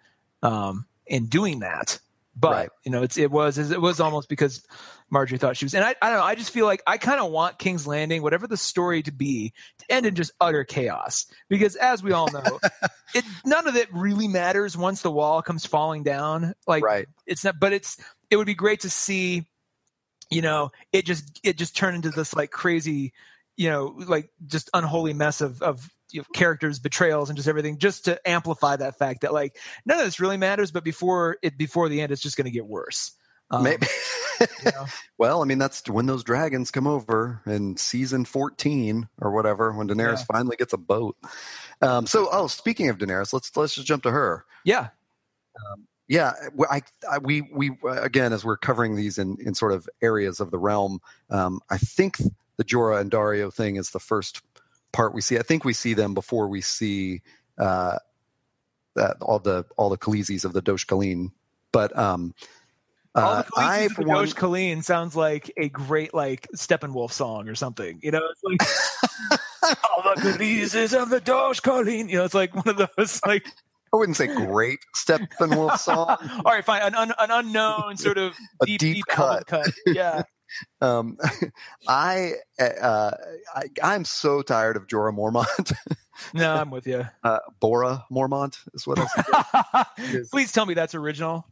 um, 0.43 0.87
in 1.07 1.27
doing 1.27 1.61
that. 1.61 1.99
But 2.37 2.53
Right. 2.53 2.69
you 2.85 2.91
know, 2.93 3.03
it's 3.03 3.19
it 3.19 3.31
was 3.31 3.59
it 3.59 3.81
was 3.81 4.01
almost 4.01 4.29
because 4.29 4.65
Margaery 5.13 5.39
thought 5.39 5.57
she 5.57 5.65
was, 5.65 5.75
and 5.75 5.85
I, 5.85 5.95
I 6.01 6.09
don't 6.09 6.19
know. 6.19 6.25
I 6.25 6.35
just 6.35 6.51
feel 6.51 6.67
like 6.67 6.83
I 6.87 6.99
kind 6.99 7.21
of 7.21 7.31
want 7.31 7.59
King's 7.59 7.87
Landing, 7.87 8.23
whatever 8.23 8.47
the 8.47 8.57
story 8.57 9.03
to 9.03 9.13
be, 9.13 9.53
to 9.79 9.93
end 9.93 10.07
in 10.07 10.15
just 10.15 10.33
utter 10.41 10.65
chaos. 10.65 11.27
Because 11.49 11.77
as 11.77 12.03
we 12.03 12.13
all 12.13 12.31
know, 12.31 12.61
it 13.15 13.25
none 13.45 13.67
of 13.67 13.77
it 13.77 13.93
really 13.93 14.29
matters 14.29 14.77
once 14.77 15.03
the 15.03 15.11
wall 15.11 15.43
comes 15.43 15.67
falling 15.67 16.03
down. 16.03 16.55
Like 16.67 16.85
right 16.85 17.09
it's 17.27 17.45
not, 17.45 17.59
but 17.59 17.73
it's 17.73 17.99
it 18.31 18.37
would 18.37 18.47
be 18.47 18.55
great 18.55 18.81
to 18.81 18.91
see, 18.91 19.49
you 20.31 20.43
know, 20.43 20.71
it 20.93 21.05
just 21.05 21.41
it 21.43 21.59
just 21.59 21.77
turn 21.77 21.95
into 21.95 22.11
this 22.11 22.35
like 22.35 22.51
crazy, 22.51 23.13
you 23.57 23.69
know, 23.69 23.95
like 24.07 24.31
just 24.47 24.71
unholy 24.75 25.13
mess 25.13 25.41
of 25.41 25.61
of 25.63 25.91
you 26.13 26.21
know, 26.21 26.27
characters 26.35 26.79
betrayals 26.79 27.31
and 27.31 27.37
just 27.37 27.49
everything 27.49 27.79
just 27.79 28.05
to 28.07 28.29
amplify 28.29 28.77
that 28.77 28.99
fact 28.99 29.23
that 29.23 29.33
like 29.33 29.57
none 29.85 29.99
of 29.99 30.05
this 30.05 30.21
really 30.21 30.37
matters 30.37 30.73
but 30.73 30.83
before 30.83 31.37
it 31.43 31.57
before 31.57 31.89
the 31.89 32.01
end 32.01 32.11
it's 32.11 32.23
just 32.23 32.37
going 32.37 32.47
to 32.47 32.51
get 32.51 32.67
worse 32.67 33.13
um, 33.51 33.63
maybe 33.65 33.87
you 34.41 34.47
know? 34.73 34.87
well 35.19 35.43
I 35.43 35.45
mean 35.45 35.59
that's 35.59 35.89
when 35.89 36.07
those 36.07 36.25
dragons 36.25 36.71
come 36.71 36.87
over 36.87 37.43
in 37.47 37.77
season 37.77 38.25
14 38.25 39.09
or 39.21 39.31
whatever 39.33 39.73
when 39.73 39.89
Daenerys 39.89 40.19
Yeah. 40.19 40.25
finally 40.33 40.57
gets 40.57 40.73
a 40.73 40.79
boat 40.79 41.17
um 41.83 42.07
so 42.07 42.29
oh 42.33 42.47
speaking 42.47 42.89
of 42.89 42.99
Daenerys 42.99 43.33
let's 43.33 43.55
let's 43.57 43.75
just 43.75 43.87
jump 43.87 44.03
to 44.05 44.11
her 44.11 44.45
yeah 44.65 44.89
Yeah, 46.09 46.33
I 46.69 46.83
we 47.23 47.43
we 47.43 47.71
uh, 47.85 48.03
again 48.03 48.33
as 48.33 48.45
we're 48.45 48.57
covering 48.57 48.97
these 48.97 49.17
in 49.17 49.37
in 49.41 49.55
sort 49.55 49.73
of 49.73 49.89
areas 50.03 50.41
of 50.41 50.51
the 50.51 50.59
realm. 50.59 50.99
Um, 51.29 51.61
I 51.71 51.79
think 51.79 52.17
the 52.57 52.65
Jorah 52.65 53.01
and 53.01 53.11
Daario 53.13 53.55
thing 53.55 53.77
is 53.77 53.91
the 53.91 54.01
first 54.01 54.43
part 54.93 55.15
we 55.15 55.21
see. 55.21 55.39
I 55.39 55.43
think 55.43 55.65
we 55.65 55.73
see 55.73 55.95
them 55.95 56.15
before 56.15 56.49
we 56.49 56.63
see 56.63 57.23
uh, 57.59 57.99
all 59.21 59.39
the 59.39 59.65
all 59.77 59.89
the 59.89 59.99
Khaleesi's 59.99 60.45
of 60.45 60.53
the 60.53 60.61
Dosh 60.63 60.85
Khaleen. 60.85 61.31
But 61.71 61.97
um, 61.97 62.35
uh, 63.15 63.43
the 63.43 63.51
I 63.57 63.89
for 63.89 64.05
one, 64.05 64.31
Colleen 64.31 64.83
sounds 64.83 65.17
like 65.17 65.53
a 65.57 65.69
great 65.69 66.15
like 66.15 66.47
Steppenwolf 66.55 67.13
song 67.13 67.49
or 67.49 67.55
something 67.55 67.99
you 68.03 68.11
know? 68.11 68.23
It's 68.31 68.43
like 69.63 69.81
all 69.85 70.03
the 70.03 70.21
Khaleesi's 70.21 70.95
of 70.95 71.11
the 71.11 71.21
Dosh 71.21 71.61
Khaleen 71.61 72.09
you 72.09 72.19
know 72.19 72.25
it's 72.25 72.35
like 72.35 72.55
one 72.55 72.69
of 72.69 72.89
those 72.97 73.21
like 73.27 73.47
I 73.93 73.97
wouldn't 73.97 74.17
say 74.17 74.29
great 74.29 74.79
Steppenwolf 74.97 75.79
song. 75.79 76.17
all 76.45 76.53
right 76.53 76.65
fine 76.65 76.83
an, 76.83 76.95
un, 76.95 77.13
an 77.19 77.31
unknown 77.31 77.97
sort 77.97 78.19
of 78.19 78.35
A 78.63 78.67
deep 78.67 78.81
deep 78.81 79.05
deep, 79.07 79.19
album 79.19 79.45
cut 79.47 79.67
yeah. 79.87 80.23
Um, 80.81 81.17
I, 81.87 82.33
uh, 82.59 83.13
I 83.55 83.63
I'm 83.85 84.05
so 84.05 84.43
tired 84.43 84.77
of 84.77 84.89
Jorah 84.89 85.17
Mormont. 85.17 85.73
no 86.35 86.55
I'm 86.55 86.71
with 86.71 86.89
you 86.89 87.07
uh, 87.23 87.39
Bora 87.61 88.05
Mormont 88.11 88.59
is 88.75 88.85
what 88.85 88.99
I 88.99 89.87
please 90.33 90.51
tell 90.51 90.67
me 90.67 90.75
that's 90.75 90.97
original 90.97 91.47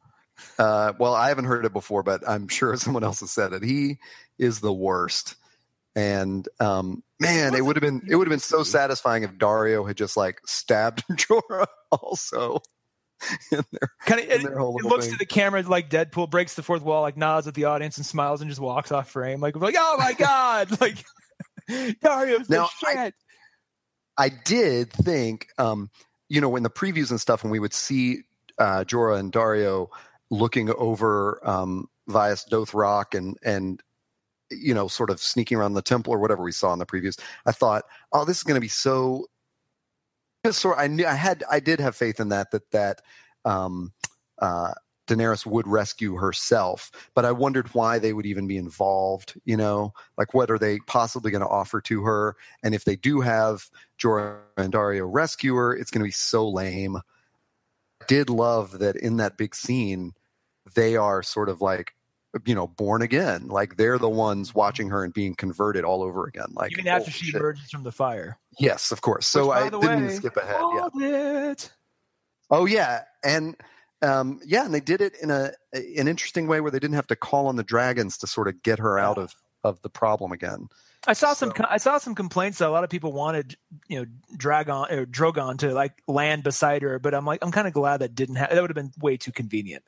Uh, 0.59 0.93
well, 0.99 1.15
I 1.15 1.29
haven't 1.29 1.47
heard 1.47 1.65
it 1.65 1.73
before, 1.73 2.03
but 2.03 2.29
I'm 2.29 2.49
sure 2.49 2.77
someone 2.79 3.05
else 3.05 3.21
has 3.21 3.31
said 3.31 3.53
it. 3.53 3.63
He 3.63 3.99
is 4.39 4.61
the 4.61 4.73
worst. 4.73 5.37
And 5.97 6.49
um, 6.61 7.03
man, 7.19 7.55
it 7.55 7.65
would 7.65 7.77
have 7.77 7.83
been 7.83 8.03
it 8.09 8.15
would 8.15 8.29
have 8.29 8.31
been 8.31 8.39
so 8.39 8.63
satisfying 8.63 9.25
if 9.25 9.33
Daario 9.33 9.87
had 9.87 9.97
just 9.97 10.17
like 10.17 10.41
stabbed 10.47 11.05
Jorah 11.11 11.67
also. 11.91 12.61
in 13.51 13.65
their, 13.73 13.91
kind 14.07 14.21
of 14.21 14.29
it, 14.29 14.45
it 14.45 14.85
looks 14.85 15.07
thing. 15.07 15.15
to 15.15 15.19
the 15.19 15.27
camera 15.27 15.61
like 15.63 15.91
Deadpool 15.91 16.31
breaks 16.31 16.55
the 16.55 16.63
fourth 16.63 16.83
wall, 16.83 17.03
like 17.03 17.17
nods 17.17 17.49
at 17.49 17.55
the 17.55 17.65
audience 17.65 17.97
and 17.97 18.07
smiles 18.07 18.41
and 18.41 18.49
just 18.49 18.61
walks 18.61 18.93
off 18.93 19.11
frame. 19.11 19.41
Like, 19.41 19.57
like 19.57 19.75
oh 19.77 19.97
my 19.99 20.13
god, 20.13 20.81
like 20.81 21.05
Daario's 21.69 22.49
now, 22.49 22.69
shit. 22.79 22.97
I, 22.97 23.13
I 24.17 24.29
did 24.29 24.93
think, 24.93 25.49
um, 25.59 25.91
you 26.29 26.41
know, 26.41 26.55
in 26.57 26.63
the 26.63 26.71
previews 26.71 27.11
and 27.11 27.21
stuff, 27.21 27.43
when 27.43 27.51
we 27.51 27.59
would 27.59 27.75
see 27.75 28.23
uh, 28.59 28.85
Jorah 28.85 29.19
and 29.19 29.33
Daario 29.33 29.89
looking 30.31 30.71
over 30.71 31.41
um, 31.49 31.89
Vaes 32.09 32.45
Dothrak 32.51 33.17
and 33.17 33.37
and 33.43 33.83
you 34.51 34.75
know, 34.75 34.89
sort 34.89 35.11
of 35.11 35.21
sneaking 35.21 35.59
around 35.59 35.75
the 35.75 35.83
temple 35.83 36.13
or 36.13 36.19
whatever 36.19 36.43
we 36.43 36.53
saw 36.53 36.73
in 36.73 36.79
the 36.79 36.87
previews, 36.87 37.21
I 37.47 37.53
thought, 37.53 37.85
oh, 38.13 38.25
this 38.25 38.39
is 38.39 38.43
going 38.43 38.55
to 38.55 38.61
be 38.61 38.69
so. 38.69 39.27
Sort, 40.51 40.79
I 40.79 40.87
knew 40.87 41.05
I 41.05 41.15
had, 41.15 41.45
I 41.51 41.61
did 41.61 41.81
have 41.81 41.97
faith 41.97 42.21
in 42.21 42.31
that 42.31 42.53
that 42.53 42.71
that 42.71 43.03
um, 43.45 43.93
uh, 44.39 44.73
Daenerys 45.07 45.45
would 45.45 45.67
rescue 45.67 46.17
herself, 46.17 46.91
but 47.15 47.25
I 47.25 47.33
wondered 47.33 47.75
why 47.75 47.99
they 47.99 48.13
would 48.13 48.25
even 48.25 48.47
be 48.47 48.57
involved. 48.57 49.35
You 49.45 49.57
know, 49.57 49.93
like 50.17 50.33
what 50.35 50.51
are 50.51 50.59
they 50.59 50.79
possibly 50.87 51.31
going 51.31 51.43
to 51.43 51.49
offer 51.49 51.81
to 51.83 52.03
her? 52.05 52.37
And 52.63 52.75
if 52.75 52.85
they 52.85 52.97
do 52.97 53.21
have 53.21 53.69
Jorah 54.01 54.39
and 54.57 54.73
Daario 54.73 55.09
rescue 55.11 55.55
her, 55.57 55.77
it's 55.77 55.91
going 55.91 56.03
to 56.03 56.09
be 56.09 56.13
so 56.13 56.49
lame. 56.49 56.99
Did 58.07 58.31
love 58.31 58.79
that 58.79 58.97
in 58.97 59.17
that 59.17 59.37
big 59.37 59.55
scene, 59.55 60.15
they 60.75 60.97
are 60.97 61.23
sort 61.23 61.49
of 61.49 61.61
like 61.61 61.93
you 62.45 62.55
know 62.55 62.67
born 62.67 63.03
again. 63.03 63.49
Like 63.49 63.77
they're 63.77 63.99
the 63.99 64.09
ones 64.09 64.55
watching 64.55 64.89
her 64.91 65.05
and 65.05 65.13
being 65.13 65.35
converted 65.35 65.85
all 65.85 66.03
over 66.03 66.27
again. 66.27 66.47
Like 66.53 66.73
even 66.73 66.87
after 66.87 67.11
she 67.11 67.27
shit. 67.27 67.37
emerges 67.37 67.71
from 67.71 67.83
the 67.83 67.93
fire. 67.93 68.39
Yes 68.59 68.93
of 68.93 69.01
course. 69.01 69.27
So 69.27 69.49
Which, 69.49 69.59
i 69.59 69.97
didn't 69.97 70.11
skip 70.11 70.37
ahead. 70.37 70.61
yeah. 70.97 71.51
It. 71.51 71.73
oh 72.51 72.67
yeah. 72.67 73.03
And 73.25 73.57
um, 74.03 74.41
yeah 74.45 74.65
and 74.65 74.73
they 74.73 74.81
did 74.81 75.01
it 75.01 75.15
in 75.23 75.31
a 75.31 75.53
an 75.73 76.07
interesting 76.09 76.47
way 76.47 76.61
where 76.61 76.71
they 76.71 76.79
didn't 76.79 76.95
have 76.95 77.09
to 77.09 77.17
call 77.17 77.47
on 77.49 77.57
the 77.57 77.65
dragons 77.65 78.19
to 78.19 78.27
sort 78.27 78.49
of 78.49 78.63
get 78.63 78.79
her 78.79 78.99
out 78.99 79.19
of 79.19 79.35
of 79.65 79.81
the 79.83 79.91
problem 79.91 80.33
again 80.33 80.69
I 81.07 81.13
saw 81.13 81.33
so. 81.33 81.51
some. 81.51 81.67
I 81.71 81.79
saw 81.79 81.99
some 81.99 82.15
complaints 82.15 82.59
that 82.59 82.69
a 82.69 82.71
lot 82.71 82.85
of 82.85 82.91
people 82.91 83.13
wanted, 83.13 83.57
you 83.89 84.01
know, 84.01 84.07
Dragon 84.37 84.87
or 84.91 85.07
Drogon 85.07 85.59
to 85.61 85.73
like 85.73 86.03
land 86.07 86.43
beside 86.43 86.83
her, 86.83 86.99
but 86.99 87.15
I'm 87.15 87.25
like, 87.25 87.39
I'm 87.43 87.53
kind 87.53 87.67
of 87.67 87.73
glad 87.73 87.99
that 87.99 88.15
didn't 88.15 88.37
happen. 88.37 88.57
That 88.57 88.63
would 88.63 88.71
have 88.71 88.75
been 88.75 88.93
way 89.01 89.17
too 89.17 89.33
convenient. 89.33 89.85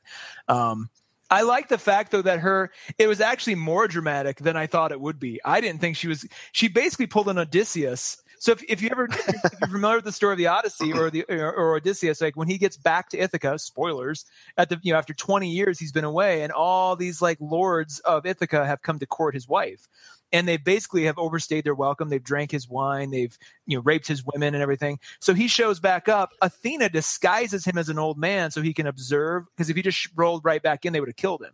Um, 0.47 0.89
I 1.29 1.43
like 1.43 1.69
the 1.69 1.77
fact 1.77 2.11
though 2.11 2.21
that 2.21 2.39
her 2.39 2.71
it 2.97 3.07
was 3.07 3.21
actually 3.21 3.55
more 3.55 3.87
dramatic 3.87 4.37
than 4.37 4.57
I 4.57 4.67
thought 4.67 4.91
it 4.91 4.99
would 4.99 5.19
be. 5.19 5.39
I 5.45 5.61
didn't 5.61 5.79
think 5.79 5.95
she 5.95 6.07
was. 6.07 6.25
She 6.53 6.67
basically 6.67 7.07
pulled 7.07 7.29
an 7.29 7.37
Odysseus. 7.37 8.20
So 8.41 8.53
if, 8.53 8.63
if 8.67 8.81
you 8.81 8.89
ever 8.91 9.05
if 9.05 9.53
you're 9.61 9.69
familiar 9.69 9.97
with 9.97 10.05
the 10.05 10.11
story 10.11 10.33
of 10.33 10.39
the 10.39 10.47
Odyssey 10.47 10.91
or 10.91 11.11
the 11.11 11.23
or, 11.29 11.53
or, 11.53 11.75
Odysseus, 11.75 12.21
like 12.21 12.35
when 12.35 12.47
he 12.47 12.57
gets 12.57 12.75
back 12.75 13.09
to 13.09 13.17
Ithaca, 13.19 13.59
spoilers 13.59 14.25
at 14.57 14.69
the 14.69 14.79
you 14.81 14.91
know 14.91 14.97
after 14.97 15.13
20 15.13 15.47
years 15.47 15.77
he's 15.77 15.91
been 15.91 16.03
away, 16.03 16.41
and 16.41 16.51
all 16.51 16.95
these 16.95 17.21
like 17.21 17.37
lords 17.39 17.99
of 17.99 18.25
Ithaca 18.25 18.65
have 18.65 18.81
come 18.81 18.97
to 18.97 19.05
court 19.05 19.35
his 19.35 19.47
wife 19.47 19.87
and 20.33 20.47
they 20.47 20.57
basically 20.57 21.03
have 21.03 21.19
overstayed 21.19 21.65
their 21.65 21.75
welcome. 21.75 22.09
They've 22.09 22.23
drank 22.23 22.49
his 22.49 22.67
wine, 22.67 23.11
they've 23.11 23.37
you 23.67 23.77
know 23.77 23.83
raped 23.83 24.07
his 24.07 24.25
women 24.25 24.55
and 24.55 24.63
everything. 24.63 24.97
So 25.19 25.35
he 25.35 25.47
shows 25.47 25.79
back 25.79 26.09
up. 26.09 26.31
Athena 26.41 26.89
disguises 26.89 27.63
him 27.63 27.77
as 27.77 27.89
an 27.89 27.99
old 27.99 28.17
man 28.17 28.49
so 28.49 28.63
he 28.63 28.73
can 28.73 28.87
observe 28.87 29.45
because 29.55 29.69
if 29.69 29.75
he 29.75 29.83
just 29.83 30.09
rolled 30.15 30.43
right 30.43 30.63
back 30.63 30.83
in, 30.83 30.93
they 30.93 30.99
would 30.99 31.09
have 31.09 31.15
killed 31.15 31.43
him. 31.43 31.53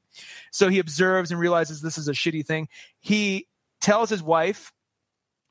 So 0.52 0.70
he 0.70 0.80
observes 0.80 1.32
and 1.32 1.40
realizes 1.40 1.82
this 1.82 1.98
is 1.98 2.08
a 2.08 2.14
shitty 2.14 2.46
thing. 2.46 2.70
He 3.02 3.50
tells 3.82 4.10
his 4.10 4.24
wife 4.24 4.72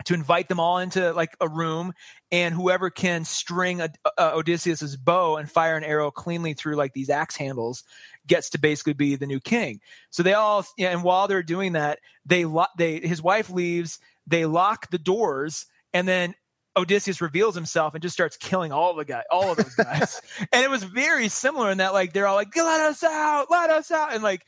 to 0.05 0.15
invite 0.15 0.49
them 0.49 0.61
all 0.61 0.79
into 0.79 1.13
like 1.13 1.37
a 1.41 1.49
room 1.49 1.93
and 2.31 2.55
whoever 2.55 2.91
can 2.91 3.25
string 3.25 3.81
a, 3.81 3.91
a 4.05 4.09
uh, 4.09 4.11
uh, 4.19 4.33
odysseus's 4.35 4.97
bow 4.97 5.37
and 5.37 5.51
fire 5.51 5.77
an 5.77 5.85
arrow 5.85 6.11
cleanly 6.11 6.55
through 6.55 6.77
like 6.77 6.93
these 6.93 7.11
axe 7.11 7.37
handles 7.37 7.83
gets 8.27 8.51
to 8.51 8.59
basically 8.59 8.93
be 8.93 9.17
the 9.17 9.27
new 9.27 9.41
king 9.41 9.81
so 10.11 10.23
they 10.23 10.35
all 10.35 10.65
and 10.79 11.03
while 11.03 11.29
they're 11.29 11.43
doing 11.43 11.73
that 11.73 11.99
they 12.25 12.45
they 12.77 13.01
his 13.01 13.23
wife 13.23 13.51
leaves 13.51 13.99
they 14.27 14.45
lock 14.47 14.91
the 14.91 14.99
doors 14.99 15.67
and 15.93 16.07
then 16.07 16.35
Odysseus 16.77 17.23
reveals 17.23 17.55
himself 17.55 17.95
and 17.95 18.03
just 18.03 18.13
starts 18.13 18.37
killing 18.37 18.71
all 18.71 18.95
the 18.95 19.05
guys, 19.05 19.25
all 19.31 19.51
of 19.51 19.57
those 19.57 19.75
guys. 19.75 20.21
and 20.53 20.63
it 20.63 20.69
was 20.69 20.85
very 20.85 21.29
similar 21.29 21.71
in 21.71 21.79
that 21.79 21.95
like 21.95 22.13
they're 22.13 22.27
all 22.27 22.35
like, 22.35 22.55
"Let 22.55 22.83
us 22.83 23.03
out, 23.03 23.47
let 23.51 23.71
us 23.71 23.91
out," 23.91 24.13
and 24.13 24.23
like 24.23 24.43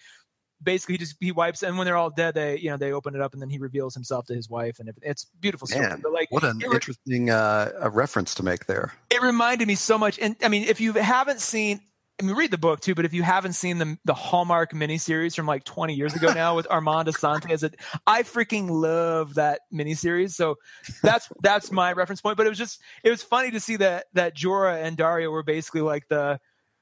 basically 0.62 0.94
he 0.94 0.98
just 0.98 1.16
he 1.20 1.32
wipes 1.32 1.62
and 1.62 1.78
when 1.78 1.84
they're 1.84 1.96
all 1.96 2.10
dead 2.10 2.34
they 2.34 2.58
you 2.58 2.70
know 2.70 2.76
they 2.76 2.92
open 2.92 3.14
it 3.14 3.20
up 3.20 3.32
and 3.32 3.40
then 3.40 3.48
he 3.48 3.58
reveals 3.58 3.94
himself 3.94 4.26
to 4.26 4.34
his 4.34 4.48
wife 4.48 4.80
and 4.80 4.92
it's 5.02 5.24
beautiful 5.40 5.66
story. 5.66 5.86
Man, 5.86 6.00
but 6.02 6.12
like 6.12 6.30
what 6.30 6.44
an 6.44 6.60
interesting 6.60 7.30
uh, 7.30 7.70
a 7.78 7.90
reference 7.90 8.34
to 8.34 8.42
make 8.42 8.66
there 8.66 8.92
it 9.10 9.22
reminded 9.22 9.68
me 9.68 9.74
so 9.74 9.98
much 9.98 10.18
and 10.18 10.36
i 10.42 10.48
mean 10.48 10.64
if 10.64 10.80
you 10.80 10.92
haven't 10.94 11.40
seen 11.40 11.80
I 12.20 12.24
mean, 12.24 12.34
read 12.34 12.50
the 12.50 12.58
book 12.58 12.80
too, 12.80 12.96
but 12.96 13.04
if 13.04 13.12
you 13.12 13.22
haven't 13.22 13.52
seen 13.52 13.78
the 13.78 13.96
the 14.04 14.14
Hallmark 14.14 14.72
miniseries 14.72 15.36
from 15.36 15.46
like 15.46 15.62
20 15.62 15.94
years 15.94 16.14
ago 16.14 16.32
now 16.32 16.56
with 16.56 16.66
Armand 16.68 17.06
Assante 17.06 17.50
as 17.50 17.62
it, 17.62 17.76
I 18.08 18.24
freaking 18.24 18.68
love 18.68 19.34
that 19.34 19.60
miniseries. 19.72 20.32
So 20.32 20.56
that's 21.00 21.28
that's 21.42 21.70
my 21.70 21.92
reference 21.92 22.20
point. 22.20 22.36
But 22.36 22.46
it 22.46 22.48
was 22.48 22.58
just 22.58 22.80
it 23.04 23.10
was 23.10 23.22
funny 23.22 23.52
to 23.52 23.60
see 23.60 23.76
that 23.76 24.06
that 24.14 24.36
Jorah 24.36 24.82
and 24.82 24.98
Daario 24.98 25.30
were 25.30 25.44
basically 25.44 25.82
like 25.82 26.08
the 26.08 26.40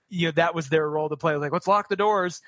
you 0.08 0.28
know 0.28 0.32
that 0.32 0.54
was 0.54 0.70
their 0.70 0.88
role 0.88 1.10
to 1.10 1.18
play. 1.18 1.36
Like 1.36 1.52
let's 1.52 1.66
lock 1.66 1.90
the 1.90 1.96
doors 1.96 2.40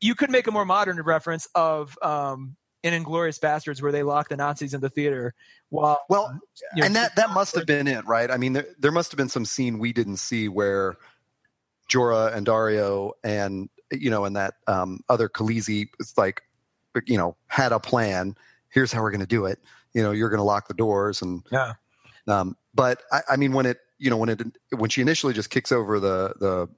you 0.00 0.14
could 0.14 0.30
make 0.30 0.46
a 0.46 0.50
more 0.50 0.64
modern 0.64 1.00
reference 1.02 1.48
of 1.54 1.96
um, 2.02 2.56
in 2.82 2.92
Inglourious 2.92 3.38
Basterds 3.38 3.80
where 3.80 3.92
they 3.92 4.02
lock 4.02 4.28
the 4.28 4.36
Nazis 4.36 4.74
in 4.74 4.80
the 4.80 4.90
theater. 4.90 5.34
While 5.70 6.02
well, 6.08 6.38
you 6.74 6.82
know, 6.82 6.86
and 6.86 6.96
that 6.96 7.16
that 7.16 7.30
must 7.30 7.54
have 7.54 7.66
been 7.66 7.88
it, 7.88 8.06
right? 8.06 8.30
I 8.30 8.36
mean, 8.36 8.52
there, 8.52 8.66
there 8.78 8.92
must 8.92 9.10
have 9.10 9.18
been 9.18 9.28
some 9.28 9.44
scene 9.44 9.78
we 9.78 9.92
didn't 9.92 10.18
see 10.18 10.48
where 10.48 10.96
Jorah 11.90 12.34
and 12.34 12.46
Daario 12.46 13.12
and 13.22 13.68
you 13.90 14.10
know, 14.10 14.24
and 14.24 14.36
that 14.36 14.54
um, 14.66 15.00
other 15.08 15.28
Khaleesi, 15.28 15.88
it's 16.00 16.16
like, 16.16 16.42
you 17.06 17.16
know, 17.16 17.36
had 17.46 17.72
a 17.72 17.80
plan. 17.80 18.34
Here's 18.70 18.92
how 18.92 19.02
we're 19.02 19.10
going 19.10 19.20
to 19.20 19.26
do 19.26 19.46
it. 19.46 19.58
You 19.92 20.02
know, 20.02 20.10
you're 20.10 20.30
going 20.30 20.38
to 20.38 20.44
lock 20.44 20.68
the 20.68 20.74
doors 20.74 21.22
and 21.22 21.42
yeah. 21.50 21.74
Um, 22.26 22.56
but 22.74 23.02
I, 23.12 23.20
I 23.30 23.36
mean, 23.36 23.52
when 23.52 23.66
it, 23.66 23.78
you 23.98 24.10
know, 24.10 24.16
when 24.16 24.28
it, 24.28 24.42
when 24.70 24.90
she 24.90 25.02
initially 25.02 25.34
just 25.34 25.50
kicks 25.50 25.70
over 25.72 26.00
the 26.00 26.34
the 26.40 26.68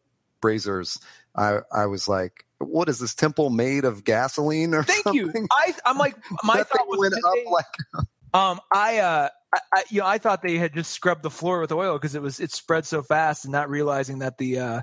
braziers, 0.41 0.99
I 1.37 1.61
I 1.73 1.87
was 1.87 2.09
like, 2.09 2.46
what 2.59 2.89
is 2.89 2.99
this 2.99 3.15
temple 3.15 3.51
made 3.51 3.85
of 3.85 4.05
gasoline 4.05 4.75
or 4.75 4.83
Thank 4.83 5.05
something? 5.05 5.43
you. 5.43 5.49
I 5.51 5.75
I'm 5.85 5.99
like 5.99 6.17
my 6.45 6.63
thought 6.63 6.87
was 6.89 7.13
up 7.13 7.51
like 7.51 7.65
um 8.35 8.61
I 8.73 8.99
uh 8.99 9.29
I, 9.55 9.59
I, 9.73 9.85
you 9.91 10.01
know 10.01 10.07
I 10.07 10.19
thought 10.19 10.43
they 10.43 10.59
had 10.59 10.75
just 10.75 10.91
scrubbed 10.93 11.23
the 11.23 11.31
floor 11.31 11.61
with 11.61 11.73
oil 11.73 11.95
because 11.95 12.15
it 12.15 12.23
was 12.23 12.41
it 12.41 12.53
spread 12.53 12.87
so 12.87 13.03
fast 13.03 13.45
and 13.45 13.53
not 13.53 13.71
realizing 13.71 14.21
that 14.21 14.39
the 14.39 14.59
uh 14.59 14.83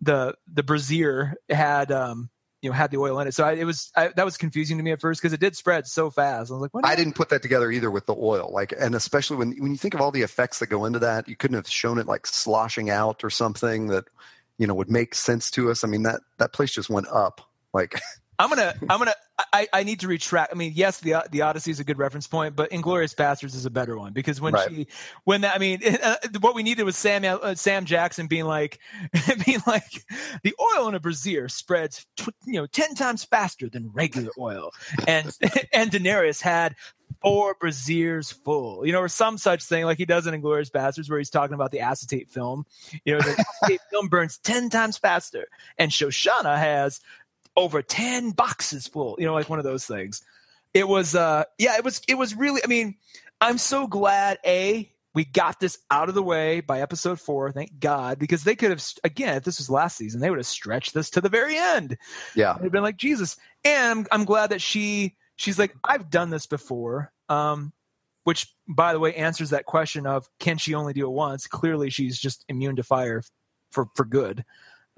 the 0.00 0.34
the 0.52 0.62
brazier 0.62 1.34
had 1.48 1.92
um 1.92 2.30
you 2.62 2.70
know 2.70 2.74
had 2.74 2.90
the 2.90 2.96
oil 2.96 3.18
in 3.18 3.26
it. 3.26 3.34
So 3.34 3.44
I, 3.44 3.52
it 3.52 3.64
was 3.64 3.90
I, 3.96 4.08
that 4.16 4.24
was 4.24 4.36
confusing 4.36 4.78
to 4.78 4.82
me 4.82 4.92
at 4.92 5.00
first 5.00 5.20
because 5.20 5.32
it 5.32 5.40
did 5.40 5.56
spread 5.56 5.86
so 5.86 6.10
fast. 6.10 6.50
I 6.50 6.54
was 6.54 6.62
like, 6.62 6.72
what 6.72 6.86
I 6.86 6.96
didn't 6.96 7.14
put 7.14 7.28
that 7.30 7.42
together 7.42 7.70
either 7.70 7.90
with 7.90 8.06
the 8.06 8.14
oil. 8.14 8.50
Like, 8.52 8.72
and 8.78 8.94
especially 8.94 9.36
when 9.36 9.52
when 9.58 9.72
you 9.72 9.76
think 9.76 9.94
of 9.94 10.00
all 10.00 10.12
the 10.12 10.22
effects 10.22 10.60
that 10.60 10.68
go 10.68 10.84
into 10.84 11.00
that, 11.00 11.28
you 11.28 11.36
couldn't 11.36 11.56
have 11.56 11.68
shown 11.68 11.98
it 11.98 12.06
like 12.06 12.26
sloshing 12.26 12.88
out 12.88 13.24
or 13.24 13.30
something 13.30 13.88
that 13.88 14.04
you 14.62 14.68
know 14.68 14.74
would 14.74 14.88
make 14.88 15.12
sense 15.12 15.50
to 15.50 15.72
us. 15.72 15.82
I 15.82 15.88
mean 15.88 16.04
that 16.04 16.20
that 16.38 16.52
place 16.52 16.70
just 16.70 16.88
went 16.88 17.08
up. 17.08 17.40
Like 17.74 18.00
I'm 18.38 18.48
gonna 18.48 18.74
I'm 18.88 18.98
gonna 18.98 19.14
I, 19.52 19.66
I 19.72 19.82
need 19.82 19.98
to 20.00 20.06
retract. 20.08 20.52
I 20.52 20.56
mean, 20.56 20.70
yes, 20.76 21.00
the 21.00 21.24
the 21.32 21.42
Odyssey 21.42 21.72
is 21.72 21.80
a 21.80 21.84
good 21.84 21.98
reference 21.98 22.28
point, 22.28 22.54
but 22.54 22.70
Inglourious 22.70 23.12
Basterds 23.12 23.56
is 23.56 23.66
a 23.66 23.70
better 23.70 23.98
one 23.98 24.12
because 24.12 24.40
when 24.40 24.54
right. 24.54 24.68
she 24.70 24.86
when 25.24 25.40
that 25.40 25.56
I 25.56 25.58
mean 25.58 25.80
uh, 26.02 26.14
what 26.40 26.54
we 26.54 26.62
needed 26.62 26.84
was 26.84 26.96
Sam 26.96 27.24
uh, 27.24 27.56
Sam 27.56 27.86
Jackson 27.86 28.28
being 28.28 28.44
like 28.44 28.78
being 29.44 29.62
like 29.66 30.04
the 30.44 30.54
oil 30.60 30.86
in 30.88 30.94
a 30.94 31.00
brazier 31.00 31.48
spreads 31.48 32.06
tw- 32.16 32.28
you 32.46 32.60
know 32.60 32.66
ten 32.66 32.94
times 32.94 33.24
faster 33.24 33.68
than 33.68 33.90
regular 33.92 34.30
oil, 34.38 34.70
and 35.08 35.36
and 35.72 35.90
Daenerys 35.90 36.40
had 36.40 36.76
four 37.22 37.54
braziers 37.58 38.32
full, 38.32 38.86
you 38.86 38.92
know, 38.92 39.00
or 39.00 39.08
some 39.08 39.38
such 39.38 39.64
thing 39.64 39.84
like 39.84 39.98
he 39.98 40.04
does 40.04 40.26
in 40.26 40.40
Inglourious 40.40 40.70
Basterds, 40.70 41.08
where 41.08 41.18
he's 41.18 41.30
talking 41.30 41.54
about 41.54 41.70
the 41.70 41.80
acetate 41.80 42.28
film. 42.28 42.66
You 43.04 43.14
know, 43.14 43.20
the 43.20 43.44
acetate 43.62 43.80
film 43.90 44.08
burns 44.08 44.38
10 44.38 44.70
times 44.70 44.98
faster. 44.98 45.46
And 45.78 45.90
Shoshana 45.90 46.58
has 46.58 47.00
over 47.56 47.82
10 47.82 48.30
boxes 48.30 48.86
full, 48.86 49.16
you 49.18 49.26
know, 49.26 49.34
like 49.34 49.48
one 49.48 49.58
of 49.58 49.64
those 49.64 49.86
things. 49.86 50.22
It 50.74 50.88
was, 50.88 51.14
uh, 51.14 51.44
yeah, 51.58 51.76
it 51.76 51.84
was, 51.84 52.00
it 52.08 52.14
was 52.14 52.34
really, 52.34 52.60
I 52.64 52.66
mean, 52.66 52.96
I'm 53.40 53.58
so 53.58 53.86
glad, 53.86 54.38
A, 54.46 54.90
we 55.14 55.24
got 55.24 55.60
this 55.60 55.78
out 55.90 56.08
of 56.08 56.14
the 56.14 56.22
way 56.22 56.60
by 56.60 56.80
episode 56.80 57.20
four, 57.20 57.52
thank 57.52 57.78
God, 57.78 58.18
because 58.18 58.44
they 58.44 58.54
could 58.56 58.70
have, 58.70 58.82
again, 59.04 59.36
if 59.36 59.44
this 59.44 59.58
was 59.58 59.68
last 59.68 59.98
season, 59.98 60.20
they 60.20 60.30
would 60.30 60.38
have 60.38 60.46
stretched 60.46 60.94
this 60.94 61.10
to 61.10 61.20
the 61.20 61.28
very 61.28 61.56
end. 61.56 61.98
Yeah. 62.34 62.56
They'd 62.60 62.72
been 62.72 62.82
like, 62.82 62.96
Jesus. 62.96 63.36
And 63.64 63.98
I'm, 63.98 64.06
I'm 64.10 64.24
glad 64.24 64.50
that 64.50 64.62
she, 64.62 65.16
she's 65.42 65.58
like, 65.58 65.74
I've 65.84 66.08
done 66.10 66.30
this 66.30 66.46
before. 66.46 67.12
Um, 67.28 67.72
which 68.24 68.46
by 68.68 68.92
the 68.92 69.00
way 69.00 69.14
answers 69.14 69.50
that 69.50 69.66
question 69.66 70.06
of 70.06 70.28
can 70.38 70.56
she 70.56 70.74
only 70.74 70.92
do 70.92 71.04
it 71.06 71.10
once? 71.10 71.48
Clearly 71.48 71.90
she's 71.90 72.18
just 72.18 72.44
immune 72.48 72.76
to 72.76 72.84
fire 72.84 73.22
for, 73.72 73.88
for 73.96 74.04
good. 74.04 74.44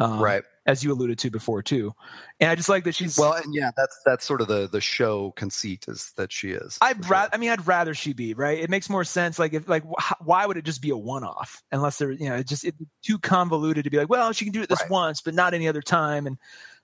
Um, 0.01 0.21
right. 0.21 0.43
as 0.67 0.83
you 0.83 0.93
alluded 0.93 1.21
to 1.21 1.31
before 1.31 1.63
too. 1.63 1.95
And 2.41 2.51
I 2.51 2.57
just 2.57 2.69
like 2.69 2.83
that 2.83 2.97
she's 2.97 3.17
well, 3.17 3.35
and 3.35 3.55
yeah, 3.55 3.71
that's 3.77 3.97
that's 4.05 4.25
sort 4.25 4.41
of 4.41 4.49
the 4.49 4.69
the 4.69 4.81
show 4.81 5.31
conceit 5.37 5.85
is 5.87 6.13
that 6.17 6.33
she 6.33 6.51
is. 6.51 6.79
I'd 6.81 7.09
rather, 7.09 7.31
I 7.33 7.37
mean, 7.37 7.51
I'd 7.51 7.65
rather 7.65 7.95
she 7.95 8.13
be 8.13 8.35
right. 8.35 8.59
It 8.59 8.71
makes 8.71 8.91
more 8.91 9.05
sense. 9.05 9.39
Like 9.39 9.53
if 9.53 9.69
like 9.69 9.85
why 10.21 10.45
would 10.45 10.57
it 10.57 10.65
just 10.65 10.83
be 10.83 10.91
a 10.91 10.97
one 10.97 11.23
off 11.23 11.63
unless 11.71 11.99
there 11.99 12.11
you 12.11 12.29
know 12.29 12.35
it 12.35 12.49
just 12.49 12.65
it's 12.65 12.77
too 13.05 13.21
convoluted 13.21 13.85
to 13.85 13.91
be 13.91 13.97
like 13.97 14.09
well 14.09 14.33
she 14.33 14.45
can 14.45 14.53
do 14.53 14.63
it 14.63 14.69
this 14.69 14.81
right. 14.81 14.91
once 14.91 15.21
but 15.21 15.33
not 15.33 15.55
any 15.55 15.69
other 15.69 15.81
time 15.81 16.27
and 16.27 16.39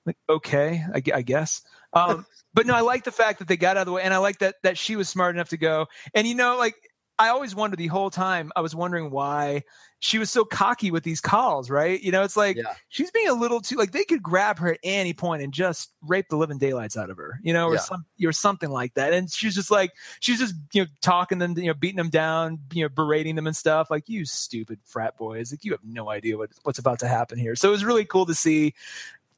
like 0.07 0.17
okay 0.29 0.85
I, 0.95 1.03
I 1.13 1.23
guess. 1.23 1.63
Um, 1.93 2.27
but 2.55 2.67
no, 2.67 2.75
I 2.75 2.81
like 2.81 3.05
the 3.05 3.13
fact 3.13 3.39
that 3.39 3.49
they 3.49 3.57
got 3.57 3.77
out 3.77 3.83
of 3.83 3.87
the 3.87 3.93
way, 3.93 4.03
and 4.03 4.15
I 4.15 4.19
like 4.19 4.39
that 4.39 4.57
that 4.63 4.79
she 4.79 4.97
was 4.97 5.09
smart 5.09 5.35
enough 5.35 5.51
to 5.51 5.57
go. 5.57 5.87
And 6.15 6.27
you 6.27 6.35
know, 6.35 6.57
like 6.57 6.75
I 7.21 7.29
always 7.29 7.55
wondered 7.55 7.79
the 7.79 7.87
whole 7.87 8.09
time. 8.09 8.51
I 8.57 8.63
was 8.63 8.75
wondering 8.75 9.11
why 9.11 9.65
she 9.99 10.19
was 10.19 10.31
so 10.31 10.43
cocky 10.43 10.91
with 10.91 11.05
these 11.05 11.21
khals, 11.21 11.71
right? 11.71 12.01
You 12.01 12.11
know, 12.11 12.23
it's 12.23 12.37
like 12.37 12.57
yeah. 12.57 12.73
she's 12.89 13.11
being 13.11 13.29
a 13.29 13.35
little 13.35 13.61
too 13.61 13.77
like 13.77 13.93
they 13.93 14.05
could 14.05 14.23
grab 14.23 14.59
her 14.59 14.73
at 14.73 14.81
any 14.83 15.13
point 15.13 15.43
and 15.43 15.53
just 15.53 15.93
rape 16.01 16.29
the 16.31 16.39
living 16.39 16.57
daylights 16.57 16.97
out 16.97 17.11
of 17.11 17.19
her, 17.19 17.39
you 17.43 17.53
know, 17.53 17.67
or 17.67 17.75
yeah. 17.75 17.81
some 17.81 18.07
or 18.25 18.33
something 18.33 18.71
like 18.71 18.95
that. 18.95 19.13
And 19.13 19.31
she's 19.31 19.55
just 19.55 19.71
like 19.71 19.93
she's 20.21 20.39
just 20.39 20.55
you 20.73 20.83
know 20.83 20.89
talking 21.03 21.39
them, 21.39 21.59
you 21.59 21.67
know, 21.67 21.75
beating 21.75 21.99
them 21.99 22.09
down, 22.09 22.59
you 22.73 22.85
know, 22.85 22.89
berating 22.89 23.37
them 23.37 23.47
and 23.47 23.55
stuff. 23.55 23.91
Like 23.91 24.09
you 24.09 24.25
stupid 24.25 24.79
frat 24.87 25.19
boys, 25.19 25.53
like 25.53 25.63
you 25.63 25.73
have 25.73 25.85
no 25.85 26.09
idea 26.09 26.39
what 26.39 26.49
what's 26.63 26.79
about 26.79 27.01
to 27.01 27.09
happen 27.09 27.39
here. 27.39 27.55
So 27.55 27.69
it 27.69 27.73
was 27.73 27.85
really 27.85 28.07
cool 28.07 28.25
to 28.25 28.35
see 28.35 28.73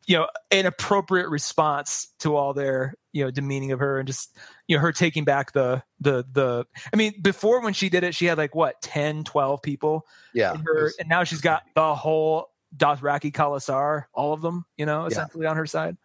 you 0.07 0.17
know 0.17 0.27
an 0.51 0.67
appropriate 0.67 1.29
response 1.29 2.09
to 2.19 2.37
all 2.37 2.53
their 2.53 2.95
you 3.13 3.25
know 3.25 3.31
demeaning 3.31 3.73
of 3.73 3.79
her 3.79 3.99
and 3.99 4.07
just 4.07 4.37
you 4.67 4.77
know 4.77 4.83
her 4.83 4.93
taking 4.93 5.25
back 5.25 5.53
the 5.53 5.83
the 6.01 6.25
the 6.33 6.67
i 6.93 6.97
mean 6.97 7.13
before 7.21 7.61
when 7.63 7.73
she 7.73 7.89
did 7.89 8.05
it 8.05 8.15
she 8.15 8.27
had 8.27 8.39
like 8.39 8.55
what 8.55 8.81
10 8.83 9.25
12 9.25 9.63
people 9.63 10.07
yeah 10.35 10.57
her, 10.65 10.85
was, 10.85 10.97
and 10.99 11.09
now 11.09 11.25
she's 11.25 11.41
got 11.41 11.63
the 11.75 11.95
whole 11.95 12.51
dothraki 12.77 13.33
khalasar 13.33 14.05
all 14.15 14.33
of 14.33 14.41
them 14.41 14.65
you 14.77 14.87
know 14.87 15.07
essentially 15.07 15.45
yeah. 15.45 15.51
on 15.51 15.57
her 15.57 15.67
side. 15.67 15.97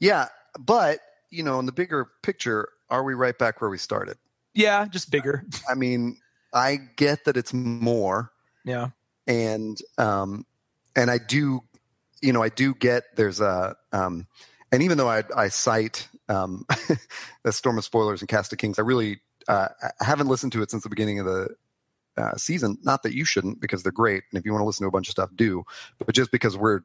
Yeah 0.00 0.28
but 0.58 0.98
you 1.30 1.42
know 1.42 1.58
in 1.58 1.66
the 1.66 1.72
bigger 1.72 2.08
picture 2.22 2.68
are 2.90 3.04
we 3.04 3.14
right 3.14 3.38
back 3.38 3.60
where 3.60 3.70
we 3.70 3.78
started? 3.78 4.16
Yeah 4.54 4.86
just 4.86 5.10
bigger. 5.10 5.44
I 5.68 5.74
mean 5.74 6.18
i 6.52 6.78
get 6.96 7.26
that 7.26 7.36
it's 7.36 7.52
more 7.52 8.32
yeah. 8.64 8.88
and 9.26 9.78
um 9.98 10.46
and 10.96 11.10
i 11.10 11.18
do 11.18 11.60
you 12.22 12.32
know, 12.32 12.42
I 12.42 12.48
do 12.48 12.74
get 12.74 13.04
there's 13.16 13.40
a, 13.40 13.76
um, 13.92 14.26
and 14.70 14.82
even 14.82 14.98
though 14.98 15.08
I, 15.08 15.24
I 15.36 15.48
cite 15.48 16.08
um, 16.28 16.66
the 17.42 17.52
Storm 17.52 17.78
of 17.78 17.84
Spoilers 17.84 18.20
and 18.20 18.28
Cast 18.28 18.52
of 18.52 18.58
Kings, 18.58 18.78
I 18.78 18.82
really 18.82 19.20
uh, 19.48 19.68
I 20.00 20.04
haven't 20.04 20.28
listened 20.28 20.52
to 20.52 20.62
it 20.62 20.70
since 20.70 20.82
the 20.82 20.90
beginning 20.90 21.20
of 21.20 21.26
the 21.26 21.48
uh, 22.16 22.36
season. 22.36 22.78
Not 22.82 23.02
that 23.04 23.14
you 23.14 23.24
shouldn't, 23.24 23.60
because 23.60 23.82
they're 23.82 23.92
great, 23.92 24.24
and 24.30 24.38
if 24.38 24.44
you 24.44 24.52
want 24.52 24.62
to 24.62 24.66
listen 24.66 24.84
to 24.84 24.88
a 24.88 24.92
bunch 24.92 25.08
of 25.08 25.12
stuff, 25.12 25.30
do. 25.34 25.64
But 25.98 26.14
just 26.14 26.30
because 26.30 26.56
we're, 26.56 26.80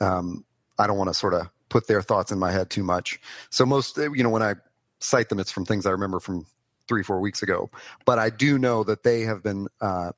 um, 0.00 0.44
I 0.78 0.86
don't 0.86 0.98
want 0.98 1.08
to 1.08 1.14
sort 1.14 1.34
of 1.34 1.48
put 1.70 1.86
their 1.86 2.02
thoughts 2.02 2.30
in 2.30 2.38
my 2.38 2.52
head 2.52 2.68
too 2.68 2.84
much. 2.84 3.18
So 3.50 3.64
most, 3.64 3.96
you 3.96 4.22
know, 4.22 4.28
when 4.28 4.42
I 4.42 4.56
cite 4.98 5.30
them, 5.30 5.40
it's 5.40 5.50
from 5.50 5.64
things 5.64 5.86
I 5.86 5.90
remember 5.90 6.20
from 6.20 6.46
three, 6.86 7.02
four 7.02 7.20
weeks 7.20 7.42
ago. 7.42 7.70
But 8.04 8.18
I 8.18 8.28
do 8.28 8.58
know 8.58 8.84
that 8.84 9.02
they 9.02 9.22
have 9.22 9.42
been 9.42 9.68
uh, 9.80 10.12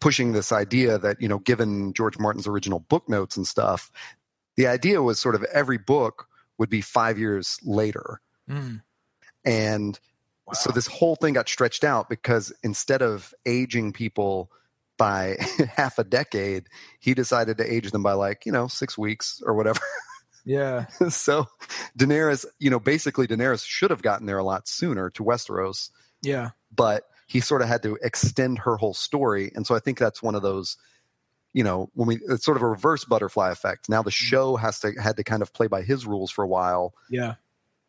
pushing 0.00 0.32
this 0.32 0.52
idea 0.52 0.98
that 0.98 1.20
you 1.20 1.28
know 1.28 1.38
given 1.38 1.92
george 1.92 2.18
martin's 2.18 2.46
original 2.46 2.80
book 2.80 3.08
notes 3.08 3.36
and 3.36 3.46
stuff 3.46 3.90
the 4.56 4.66
idea 4.66 5.02
was 5.02 5.18
sort 5.18 5.34
of 5.34 5.44
every 5.44 5.78
book 5.78 6.26
would 6.58 6.68
be 6.68 6.82
five 6.82 7.18
years 7.18 7.58
later. 7.64 8.20
Mm. 8.48 8.82
and 9.44 10.00
wow. 10.46 10.52
so 10.54 10.72
this 10.72 10.88
whole 10.88 11.14
thing 11.14 11.34
got 11.34 11.48
stretched 11.48 11.84
out 11.84 12.08
because 12.08 12.52
instead 12.64 13.00
of 13.00 13.32
aging 13.46 13.92
people 13.92 14.50
by 14.98 15.36
half 15.76 15.98
a 16.00 16.04
decade 16.04 16.66
he 16.98 17.14
decided 17.14 17.58
to 17.58 17.72
age 17.72 17.92
them 17.92 18.02
by 18.02 18.12
like 18.12 18.44
you 18.44 18.50
know 18.50 18.66
six 18.66 18.98
weeks 18.98 19.42
or 19.44 19.54
whatever. 19.54 19.80
Yeah. 20.46 20.86
So 21.10 21.46
daenerys 21.98 22.46
you 22.58 22.70
know 22.70 22.80
basically 22.80 23.26
daenerys 23.26 23.64
should 23.64 23.90
have 23.90 24.02
gotten 24.02 24.26
there 24.26 24.38
a 24.38 24.42
lot 24.42 24.66
sooner 24.66 25.10
to 25.10 25.22
westeros. 25.22 25.90
Yeah. 26.22 26.50
But 26.74 27.04
he 27.30 27.38
sort 27.38 27.62
of 27.62 27.68
had 27.68 27.80
to 27.84 27.96
extend 28.02 28.58
her 28.58 28.76
whole 28.76 28.92
story. 28.92 29.52
And 29.54 29.64
so 29.64 29.76
I 29.76 29.78
think 29.78 29.98
that's 29.98 30.20
one 30.20 30.34
of 30.34 30.42
those, 30.42 30.76
you 31.52 31.62
know, 31.62 31.88
when 31.94 32.08
we 32.08 32.18
it's 32.28 32.44
sort 32.44 32.56
of 32.56 32.62
a 32.64 32.66
reverse 32.66 33.04
butterfly 33.04 33.52
effect. 33.52 33.88
Now 33.88 34.02
the 34.02 34.10
mm-hmm. 34.10 34.26
show 34.26 34.56
has 34.56 34.80
to 34.80 34.92
had 35.00 35.16
to 35.16 35.22
kind 35.22 35.40
of 35.40 35.52
play 35.52 35.68
by 35.68 35.82
his 35.82 36.06
rules 36.06 36.32
for 36.32 36.42
a 36.42 36.48
while. 36.48 36.92
Yeah. 37.08 37.34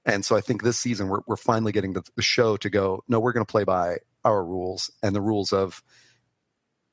And 0.06 0.24
so 0.24 0.36
I 0.36 0.42
think 0.42 0.62
this 0.62 0.78
season 0.78 1.08
we're 1.08 1.22
we're 1.26 1.38
finally 1.38 1.72
getting 1.72 1.94
the, 1.94 2.04
the 2.16 2.22
show 2.22 2.56
to 2.58 2.70
go, 2.70 3.04
no, 3.08 3.20
we're 3.20 3.34
going 3.34 3.46
to 3.46 3.52
play 3.52 3.64
by 3.64 3.98
our 4.24 4.46
rules 4.46 4.92
and 5.02 5.16
the 5.16 5.22
rules 5.22 5.54
of, 5.54 5.82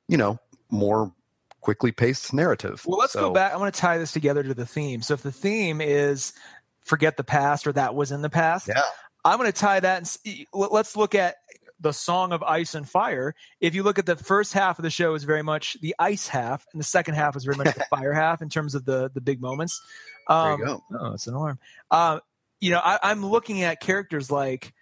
you 0.08 0.16
know, 0.16 0.38
more 0.70 1.12
quickly 1.60 1.92
paced 1.92 2.32
narrative. 2.32 2.82
Well, 2.86 2.98
let's 2.98 3.12
so, 3.12 3.28
go 3.28 3.30
back. 3.30 3.52
I 3.52 3.58
want 3.58 3.74
to 3.74 3.78
tie 3.78 3.98
this 3.98 4.12
together 4.12 4.42
to 4.42 4.54
the 4.54 4.64
theme. 4.64 5.02
So 5.02 5.12
if 5.12 5.22
the 5.22 5.32
theme 5.32 5.82
is 5.82 6.32
forget 6.80 7.18
the 7.18 7.24
past 7.24 7.66
or 7.66 7.72
that 7.72 7.94
was 7.94 8.10
in 8.10 8.22
the 8.22 8.30
past, 8.30 8.68
yeah. 8.68 8.80
I'm 9.22 9.38
going 9.38 9.52
to 9.52 9.58
tie 9.58 9.80
that 9.80 9.98
and 9.98 10.08
see, 10.08 10.46
let's 10.54 10.96
look 10.96 11.14
at 11.14 11.36
the 11.80 11.92
song 11.92 12.32
of 12.32 12.42
ice 12.42 12.74
and 12.74 12.88
fire 12.88 13.34
if 13.60 13.74
you 13.74 13.82
look 13.82 13.98
at 13.98 14.06
the 14.06 14.16
first 14.16 14.52
half 14.52 14.78
of 14.78 14.82
the 14.82 14.90
show 14.90 15.14
is 15.14 15.24
very 15.24 15.42
much 15.42 15.76
the 15.80 15.94
ice 15.98 16.28
half 16.28 16.66
and 16.72 16.80
the 16.80 16.84
second 16.84 17.14
half 17.14 17.36
is 17.36 17.44
very 17.44 17.56
much 17.56 17.74
the 17.74 17.84
fire 17.90 18.12
half 18.12 18.42
in 18.42 18.48
terms 18.48 18.74
of 18.74 18.84
the 18.84 19.10
the 19.14 19.20
big 19.20 19.40
moments 19.40 19.80
um, 20.28 20.58
there 20.58 20.66
you 20.66 20.72
um, 20.74 20.82
go. 20.90 20.98
oh 21.00 21.12
it's 21.14 21.26
an 21.26 21.34
alarm 21.34 21.58
uh, 21.90 22.18
you 22.60 22.70
know 22.70 22.80
I, 22.82 22.98
i'm 23.02 23.24
looking 23.24 23.62
at 23.62 23.80
characters 23.80 24.30
like 24.30 24.72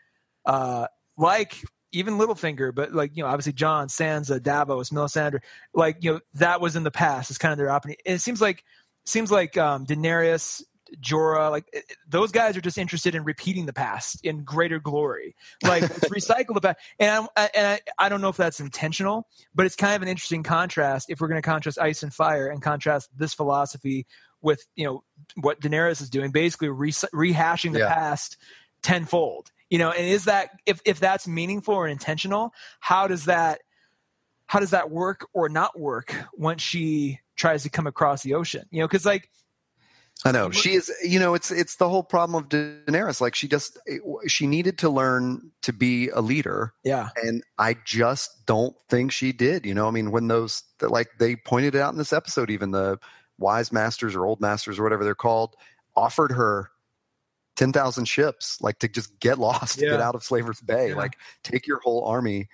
uh, 0.44 0.86
like 1.16 1.56
even 1.92 2.18
Littlefinger, 2.18 2.74
but 2.74 2.92
like 2.92 3.16
you 3.16 3.22
know, 3.22 3.28
obviously 3.28 3.52
Jon, 3.52 3.88
Sansa, 3.88 4.42
Davos, 4.42 4.90
Melisandre, 4.90 5.40
like 5.74 5.98
you 6.00 6.14
know, 6.14 6.20
that 6.34 6.60
was 6.60 6.76
in 6.76 6.82
the 6.82 6.90
past. 6.90 7.30
It's 7.30 7.38
kind 7.38 7.52
of 7.52 7.58
their 7.58 7.70
opportunity. 7.70 8.02
it 8.04 8.18
seems 8.18 8.40
like 8.40 8.64
seems 9.06 9.30
like 9.30 9.56
um, 9.56 9.86
Daenerys, 9.86 10.62
Jorah, 11.00 11.50
like 11.50 11.68
eh, 11.72 11.78
eh, 11.78 11.94
those 12.08 12.32
guys 12.32 12.56
are 12.56 12.60
just 12.60 12.78
interested 12.78 13.14
in 13.14 13.24
repeating 13.24 13.66
the 13.66 13.72
past 13.72 14.24
in 14.24 14.44
greater 14.44 14.78
glory. 14.78 15.34
Like 15.62 15.82
recycle 16.10 16.54
the 16.54 16.60
past, 16.60 16.78
and 16.98 17.28
I, 17.36 17.50
and 17.54 17.66
I, 17.66 17.80
I 17.98 18.08
don't 18.08 18.20
know 18.20 18.28
if 18.28 18.36
that's 18.36 18.60
intentional, 18.60 19.28
but 19.54 19.66
it's 19.66 19.76
kind 19.76 19.94
of 19.94 20.02
an 20.02 20.08
interesting 20.08 20.42
contrast 20.42 21.10
if 21.10 21.20
we're 21.20 21.28
going 21.28 21.40
to 21.40 21.46
contrast 21.46 21.78
ice 21.78 22.02
and 22.02 22.12
fire 22.12 22.48
and 22.48 22.62
contrast 22.62 23.10
this 23.16 23.34
philosophy 23.34 24.06
with 24.42 24.66
you 24.76 24.84
know 24.84 25.04
what 25.40 25.60
Daenerys 25.60 26.00
is 26.00 26.10
doing, 26.10 26.30
basically 26.30 26.68
re- 26.68 26.90
rehashing 26.90 27.72
the 27.72 27.80
yeah. 27.80 27.94
past 27.94 28.36
tenfold. 28.82 29.50
You 29.70 29.78
know, 29.78 29.90
and 29.90 30.06
is 30.06 30.24
that 30.26 30.50
if 30.64 30.80
if 30.84 31.00
that's 31.00 31.26
meaningful 31.26 31.74
or 31.74 31.88
intentional? 31.88 32.52
How 32.80 33.06
does 33.08 33.24
that 33.24 33.60
how 34.46 34.60
does 34.60 34.70
that 34.70 34.90
work 34.90 35.26
or 35.32 35.48
not 35.48 35.78
work 35.78 36.14
once 36.34 36.62
she 36.62 37.20
tries 37.34 37.64
to 37.64 37.70
come 37.70 37.86
across 37.86 38.22
the 38.22 38.34
ocean? 38.34 38.64
You 38.70 38.80
know, 38.80 38.86
because 38.86 39.04
like 39.04 39.28
I 40.24 40.32
know 40.32 40.50
she 40.50 40.72
is. 40.74 40.90
You 41.04 41.20
know, 41.20 41.34
it's 41.34 41.50
it's 41.50 41.76
the 41.76 41.88
whole 41.88 42.02
problem 42.02 42.42
of 42.42 42.48
Daenerys. 42.48 43.20
Like 43.20 43.34
she 43.34 43.48
just 43.48 43.78
she 44.26 44.46
needed 44.46 44.78
to 44.78 44.88
learn 44.88 45.50
to 45.62 45.72
be 45.72 46.08
a 46.08 46.20
leader. 46.20 46.72
Yeah, 46.84 47.10
and 47.22 47.42
I 47.58 47.76
just 47.84 48.46
don't 48.46 48.74
think 48.88 49.12
she 49.12 49.32
did. 49.32 49.66
You 49.66 49.74
know, 49.74 49.86
I 49.86 49.90
mean, 49.90 50.10
when 50.10 50.28
those 50.28 50.62
like 50.80 51.08
they 51.18 51.36
pointed 51.36 51.74
it 51.74 51.80
out 51.80 51.92
in 51.92 51.98
this 51.98 52.12
episode, 52.12 52.50
even 52.50 52.70
the 52.70 52.98
wise 53.38 53.70
masters 53.72 54.14
or 54.14 54.24
old 54.24 54.40
masters 54.40 54.78
or 54.78 54.82
whatever 54.82 55.04
they're 55.04 55.14
called 55.14 55.54
offered 55.94 56.32
her 56.32 56.70
ten 57.54 57.72
thousand 57.72 58.06
ships, 58.06 58.58
like 58.62 58.78
to 58.78 58.88
just 58.88 59.20
get 59.20 59.38
lost, 59.38 59.80
yeah. 59.80 59.90
get 59.90 60.00
out 60.00 60.14
of 60.14 60.24
Slaver's 60.24 60.60
Bay, 60.62 60.90
yeah. 60.90 60.96
like 60.96 61.16
take 61.42 61.66
your 61.66 61.80
whole 61.80 62.04
army 62.04 62.48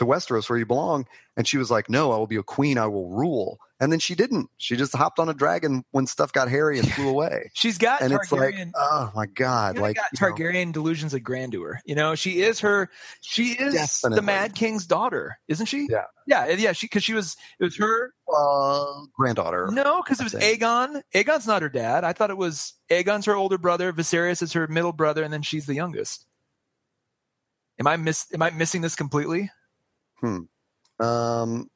to 0.00 0.06
Westeros 0.06 0.48
where 0.48 0.58
you 0.58 0.66
belong. 0.66 1.06
And 1.36 1.46
she 1.46 1.58
was 1.58 1.70
like, 1.70 1.88
No, 1.88 2.10
I 2.10 2.16
will 2.16 2.26
be 2.26 2.36
a 2.36 2.42
queen. 2.42 2.76
I 2.76 2.86
will 2.86 3.08
rule. 3.10 3.60
And 3.78 3.90
then 3.90 3.98
she 3.98 4.14
didn't. 4.14 4.50
She 4.58 4.76
just 4.76 4.94
hopped 4.94 5.18
on 5.18 5.28
a 5.28 5.34
dragon 5.34 5.84
when 5.92 6.06
stuff 6.06 6.32
got 6.32 6.50
hairy 6.50 6.78
and 6.78 6.90
flew 6.92 7.08
away. 7.08 7.50
She's 7.54 7.78
got 7.78 8.02
and 8.02 8.12
Targaryen, 8.12 8.18
it's 8.18 8.32
like, 8.32 8.72
oh 8.76 9.10
my 9.14 9.26
god, 9.26 9.78
like 9.78 9.96
got 9.96 10.10
Targaryen 10.14 10.66
know. 10.66 10.72
delusions 10.72 11.14
of 11.14 11.22
grandeur. 11.22 11.80
You 11.86 11.94
know, 11.94 12.14
she 12.14 12.42
is 12.42 12.60
her. 12.60 12.90
She 13.22 13.52
is 13.52 13.72
Definitely. 13.72 14.16
the 14.16 14.22
Mad 14.22 14.54
King's 14.54 14.86
daughter, 14.86 15.38
isn't 15.48 15.66
she? 15.66 15.86
Yeah, 15.88 16.04
yeah, 16.26 16.48
yeah. 16.50 16.72
She 16.72 16.86
because 16.88 17.04
she 17.04 17.14
was 17.14 17.36
it 17.58 17.64
was 17.64 17.76
her 17.78 18.12
uh, 18.34 18.84
granddaughter. 19.14 19.68
No, 19.72 20.02
because 20.02 20.20
it 20.20 20.24
was 20.24 20.34
Aegon. 20.34 21.00
Aegon's 21.14 21.46
not 21.46 21.62
her 21.62 21.70
dad. 21.70 22.04
I 22.04 22.12
thought 22.12 22.28
it 22.30 22.36
was 22.36 22.74
Aegon's 22.90 23.24
her 23.26 23.34
older 23.34 23.56
brother. 23.56 23.94
Viserys 23.94 24.42
is 24.42 24.52
her 24.52 24.66
middle 24.66 24.92
brother, 24.92 25.22
and 25.22 25.32
then 25.32 25.42
she's 25.42 25.64
the 25.64 25.74
youngest. 25.74 26.26
Am 27.78 27.86
I 27.86 27.96
miss? 27.96 28.26
Am 28.34 28.42
I 28.42 28.50
missing 28.50 28.82
this 28.82 28.94
completely? 28.94 29.50
Hmm. 30.20 31.04
Um, 31.04 31.70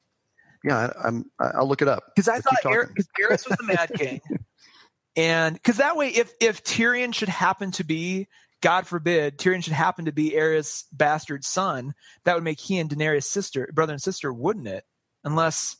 yeah, 0.62 0.90
I, 1.02 1.08
am 1.08 1.30
I'll 1.38 1.68
look 1.68 1.82
it 1.82 1.88
up 1.88 2.04
because 2.14 2.28
I 2.28 2.40
thought 2.40 2.56
because 2.62 3.08
Aerys 3.20 3.48
was 3.48 3.58
the 3.58 3.64
Mad 3.64 3.92
King, 3.94 4.20
and 5.16 5.54
because 5.54 5.76
that 5.76 5.96
way, 5.96 6.08
if 6.08 6.32
if 6.40 6.64
Tyrion 6.64 7.14
should 7.14 7.28
happen 7.28 7.70
to 7.72 7.84
be, 7.84 8.28
God 8.64 8.86
forbid, 8.86 9.36
Tyrion 9.36 9.62
should 9.62 9.74
happen 9.74 10.06
to 10.06 10.12
be 10.12 10.30
Aerys' 10.30 10.84
bastard 10.90 11.44
son, 11.44 11.94
that 12.24 12.34
would 12.34 12.44
make 12.44 12.58
he 12.58 12.78
and 12.78 12.88
Daenerys' 12.88 13.24
sister, 13.24 13.68
brother 13.74 13.92
and 13.92 14.00
sister, 14.00 14.32
wouldn't 14.32 14.66
it? 14.66 14.84
Unless, 15.22 15.76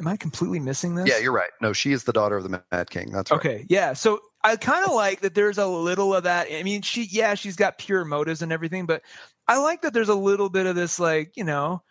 am 0.00 0.06
I 0.06 0.16
completely 0.16 0.60
missing 0.60 0.94
this? 0.94 1.08
Yeah, 1.08 1.18
you're 1.18 1.32
right. 1.32 1.50
No, 1.60 1.72
she 1.72 1.90
is 1.90 2.04
the 2.04 2.12
daughter 2.12 2.36
of 2.36 2.44
the 2.44 2.62
Mad 2.70 2.90
King. 2.90 3.10
That's 3.10 3.32
right. 3.32 3.40
okay. 3.40 3.66
Yeah, 3.68 3.94
so 3.94 4.20
I 4.44 4.54
kind 4.54 4.86
of 4.86 4.92
like 4.92 5.20
that. 5.22 5.34
There's 5.34 5.58
a 5.58 5.66
little 5.66 6.14
of 6.14 6.22
that. 6.22 6.46
I 6.48 6.62
mean, 6.62 6.82
she, 6.82 7.02
yeah, 7.02 7.34
she's 7.34 7.56
got 7.56 7.78
pure 7.78 8.04
motives 8.04 8.40
and 8.40 8.52
everything, 8.52 8.86
but 8.86 9.02
I 9.48 9.58
like 9.58 9.82
that 9.82 9.94
there's 9.94 10.10
a 10.10 10.14
little 10.14 10.50
bit 10.50 10.66
of 10.66 10.76
this, 10.76 11.00
like, 11.00 11.36
you 11.36 11.44
know, 11.44 11.82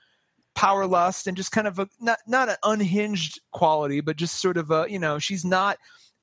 power 0.57 0.87
lust 0.87 1.27
and 1.27 1.37
just 1.37 1.51
kind 1.51 1.67
of 1.67 1.77
a 1.79 1.87
not 1.99 2.17
not 2.27 2.49
an 2.49 2.55
unhinged 2.63 3.39
quality, 3.51 4.01
but 4.01 4.17
just 4.17 4.41
sort 4.41 4.57
of 4.57 4.71
a 4.71 4.87
you 4.89 4.99
know 4.99 5.19
she's 5.19 5.45
not. 5.45 5.77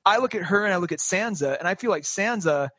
I 0.05 0.17
look 0.17 0.35
at 0.35 0.43
her 0.43 0.65
and 0.65 0.73
I 0.73 0.77
look 0.77 0.91
at 0.91 0.99
Sansa, 0.99 1.57
and 1.57 1.67
I 1.67 1.75
feel 1.75 1.89
like 1.89 2.03
Sansa, 2.03 2.69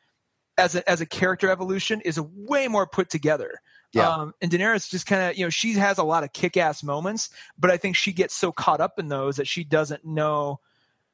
as 0.57 0.75
a 0.75 0.89
as 0.89 1.01
a 1.01 1.05
character 1.05 1.49
evolution, 1.49 1.99
is 2.01 2.17
a 2.17 2.23
way 2.23 2.67
more 2.67 2.87
put 2.87 3.09
together. 3.09 3.59
Yeah. 3.93 4.09
Um, 4.09 4.33
and 4.41 4.51
Daenerys 4.51 4.89
just 4.89 5.07
kind 5.07 5.31
of, 5.31 5.37
you 5.37 5.45
know, 5.45 5.49
she 5.49 5.73
has 5.73 5.97
a 5.97 6.03
lot 6.03 6.23
of 6.23 6.33
kick 6.33 6.57
ass 6.57 6.83
moments, 6.83 7.29
but 7.57 7.71
I 7.71 7.77
think 7.77 7.95
she 7.95 8.11
gets 8.11 8.35
so 8.35 8.51
caught 8.51 8.81
up 8.81 8.99
in 8.99 9.07
those 9.07 9.37
that 9.37 9.47
she 9.47 9.63
doesn't 9.63 10.05
know 10.05 10.59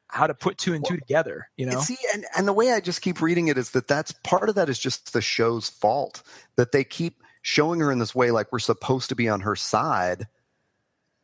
how 0.08 0.28
to 0.28 0.34
put 0.34 0.58
two 0.58 0.74
and 0.74 0.84
two 0.86 0.98
together, 0.98 1.50
you 1.56 1.68
know? 1.68 1.74
And 1.74 1.82
see, 1.82 1.98
and, 2.14 2.26
and 2.36 2.48
the 2.48 2.54
way 2.54 2.72
I 2.72 2.80
just 2.80 3.02
keep 3.02 3.22
reading 3.22 3.48
it 3.48 3.58
is 3.60 3.72
that 3.72 3.88
that's 3.88 4.12
part 4.24 4.50
of 4.50 4.56
that 4.56 4.70
is 4.70 4.80
just 4.80 5.14
the 5.14 5.22
show's 5.22 5.70
fault 5.70 6.24
that 6.56 6.72
they 6.72 6.84
keep 6.84 7.23
showing 7.44 7.82
her 7.82 7.92
in 7.92 8.00
this 8.00 8.16
way 8.16 8.32
like 8.32 8.52
we're 8.52 8.60
supposed 8.60 9.10
to 9.10 9.16
be 9.16 9.30
on 9.30 9.42
her 9.42 9.56
side. 9.56 10.28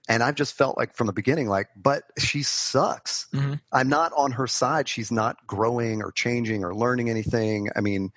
And 0.08 0.22
I've 0.22 0.36
just 0.36 0.56
felt 0.56 0.78
like 0.78 0.94
from 0.94 1.08
the 1.08 1.14
beginning, 1.14 1.48
like, 1.48 1.70
but 1.76 2.04
she 2.18 2.44
sucks. 2.44 3.28
Mm-hmm. 3.34 3.54
I'm 3.72 3.90
not 3.90 4.12
on 4.18 4.32
her 4.34 4.48
side. 4.48 4.88
She's 4.88 5.12
not 5.12 5.46
growing 5.48 6.04
or 6.04 6.12
changing 6.12 6.64
or 6.64 6.76
learning 6.76 7.10
anything. 7.10 7.70
I 7.76 7.82
mean, 7.82 8.12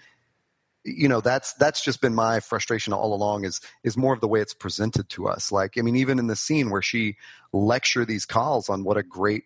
you 0.85 1.07
know 1.07 1.21
that's 1.21 1.53
that's 1.55 1.83
just 1.85 2.01
been 2.01 2.15
my 2.15 2.41
frustration 2.41 2.93
all 2.93 3.15
along 3.15 3.45
is 3.45 3.61
is 3.85 3.97
more 3.97 4.13
of 4.13 4.21
the 4.21 4.27
way 4.27 4.41
it's 4.41 4.53
presented 4.53 5.09
to 5.09 5.29
us 5.29 5.53
like 5.53 5.79
i 5.79 5.81
mean 5.81 5.95
even 5.95 6.19
in 6.19 6.27
the 6.27 6.35
scene 6.35 6.71
where 6.71 6.83
she 6.83 7.17
lecture 7.53 8.05
these 8.05 8.27
khals 8.27 8.69
on 8.69 8.83
what 8.83 8.97
a 8.97 9.03
great 9.05 9.45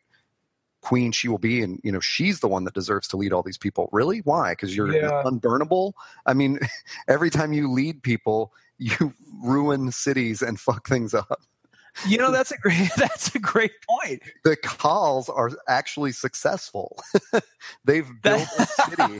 queen 0.86 1.10
she 1.10 1.26
will 1.26 1.38
be 1.38 1.62
and 1.62 1.80
you 1.82 1.90
know 1.90 1.98
she's 1.98 2.38
the 2.38 2.46
one 2.46 2.62
that 2.62 2.72
deserves 2.74 3.08
to 3.08 3.16
lead 3.16 3.32
all 3.32 3.42
these 3.42 3.58
people. 3.58 3.88
Really? 3.90 4.20
Why? 4.20 4.52
Because 4.52 4.76
you're 4.76 4.94
Yeah. 4.94 5.22
unburnable? 5.24 5.94
I 6.26 6.32
mean 6.32 6.60
every 7.08 7.28
time 7.28 7.52
you 7.52 7.70
lead 7.70 8.02
people 8.04 8.52
you 8.78 9.12
ruin 9.42 9.90
cities 9.90 10.42
and 10.42 10.60
fuck 10.60 10.86
things 10.86 11.12
up. 11.12 11.40
You 12.06 12.18
know, 12.18 12.30
that's 12.36 12.52
a 12.52 12.58
great, 12.58 12.90
that's 12.96 13.34
a 13.34 13.38
great 13.40 13.72
point. 13.88 14.22
the 14.44 14.56
khals 14.56 15.28
are 15.34 15.50
actually 15.66 16.12
successful. 16.12 17.02
They've 17.84 18.08
built 18.22 18.46
a 18.58 18.66
city 18.66 19.18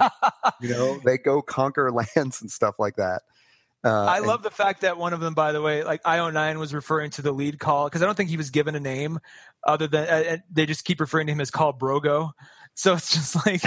you 0.61 0.69
know? 0.69 1.01
They 1.05 1.19
go 1.19 1.43
conquer 1.43 1.91
lands 1.91 2.41
and 2.43 2.51
stuff 2.51 2.79
like 2.79 2.97
that 2.97 3.23
uh, 3.87 4.05
I 4.05 4.19
and- 4.19 4.27
love 4.27 4.43
the 4.43 4.51
fact 4.51 4.81
that 4.83 4.99
one 4.99 5.13
of 5.13 5.21
them, 5.21 5.35
by 5.35 5.53
the 5.53 5.63
way, 5.63 5.85
like 5.85 6.03
IO9 6.03 6.59
was 6.59 6.75
referring 6.75 7.11
to 7.13 7.23
the 7.23 7.33
lead 7.33 7.59
khal 7.59 7.87
because 7.87 8.03
I 8.03 8.07
don't 8.07 8.15
think 8.17 8.31
he 8.31 8.37
was 8.37 8.51
given 8.51 8.75
a 8.75 8.81
name 8.81 9.19
other 9.67 9.87
than 9.87 10.09
uh, 10.09 10.33
uh, 10.35 10.37
they 10.51 10.67
just 10.67 10.85
keep 10.85 11.01
referring 11.01 11.27
to 11.29 11.33
him 11.33 11.41
as 11.41 11.51
Khal 11.51 11.79
Brogo. 11.79 12.33
So 12.75 12.93
it's 12.95 13.11
just 13.13 13.35
like 13.47 13.63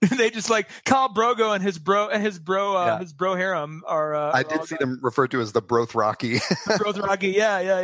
they 0.16 0.30
just 0.30 0.48
like 0.48 0.68
Khal 0.84 1.14
Brogo 1.14 1.54
and 1.54 1.62
his 1.62 1.78
bro 1.78 2.08
and 2.08 2.22
his 2.22 2.38
bro 2.38 2.76
uh, 2.76 2.86
Yeah. 2.86 2.98
his 3.00 3.12
bro 3.12 3.34
harem 3.34 3.82
are. 3.86 4.14
Uh, 4.14 4.30
I 4.32 4.40
are 4.40 4.44
did 4.44 4.64
see 4.64 4.76
them 4.80 4.98
referred 5.02 5.30
to 5.32 5.40
as 5.40 5.52
the 5.52 5.60
Broth 5.62 5.94
Rocky. 5.94 6.38
Broth 6.78 6.98
Rocky. 6.98 7.28
Yeah, 7.32 7.60
yeah, 7.60 7.80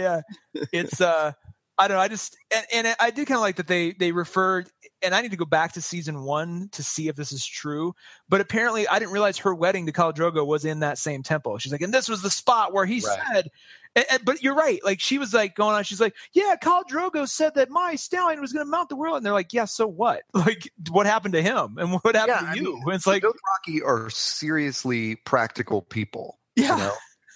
yeah. 0.55 0.63
It's 0.73 1.01
uh 1.01 1.33
I 1.79 1.89
don't 1.89 1.97
know. 1.97 2.03
I 2.03 2.09
just 2.09 2.37
and, 2.73 2.87
and 2.87 2.97
I 3.01 3.11
did 3.11 3.27
kind 3.27 3.37
of 3.37 3.43
like 3.43 3.57
that 3.57 3.67
they 3.67 3.93
they 3.93 4.13
referred 4.13 4.69
and 5.03 5.15
I 5.15 5.21
need 5.23 5.31
to 5.31 5.37
go 5.37 5.45
back 5.45 5.73
to 5.75 5.81
season 5.83 6.23
one 6.23 6.69
to 6.73 6.83
see 6.83 7.09
if 7.09 7.17
this 7.17 7.33
is 7.33 7.45
true. 7.47 7.95
But 8.29 8.41
apparently 8.41 8.87
I 8.89 8.99
didn't 8.99 9.13
realize 9.13 9.39
her 9.39 9.55
wedding 9.55 9.87
to 9.87 9.93
Khal 9.93 10.15
Drogo 10.15 10.47
was 10.47 10.65
in 10.65 10.81
that 10.81 10.99
same 10.99 11.23
temple. 11.23 11.59
She's 11.59 11.73
like, 11.73 11.81
and 11.81 11.93
this 11.95 12.09
was 12.09 12.23
the 12.23 12.31
spot 12.31 12.73
where 12.73 12.87
he 12.87 13.01
Right. 13.01 13.19
said 13.33 13.49
and, 13.97 14.05
and- 14.11 14.25
but 14.25 14.43
you're 14.43 14.55
right. 14.55 14.79
Like 14.85 15.01
she 15.01 15.19
was 15.19 15.35
like 15.35 15.57
going 15.57 15.75
on. 15.75 15.83
She's 15.85 16.01
like, 16.01 16.15
"Yeah, 16.33 16.55
Khal 16.63 16.85
Drogo 16.89 17.29
said 17.29 17.55
that 17.57 17.71
my 17.71 17.97
stallion 17.97 18.41
was 18.41 18.53
going 18.53 18.65
to 18.65 18.71
mount 18.71 18.89
the 18.89 18.95
world," 18.97 19.17
and 19.17 19.27
they're 19.27 19.33
like, 19.33 19.53
"Yeah, 19.53 19.65
so 19.65 19.87
what? 19.87 20.23
Like, 20.35 20.71
what 20.91 21.07
happened 21.07 21.35
to 21.35 21.43
him, 21.43 21.77
and 21.77 21.95
what 21.95 22.15
happened 22.15 22.39
Yeah, 22.43 22.51
I 22.53 22.55
to 22.57 22.63
you?" 22.63 22.73
mean, 22.87 22.95
it's 22.95 23.07
like, 23.07 23.25
Rocky 23.25 23.83
are 23.83 24.09
seriously 24.11 25.17
practical 25.17 25.83
people. 25.83 26.39
yeah, 26.57 26.77
You 26.77 26.83
know, 26.85 26.93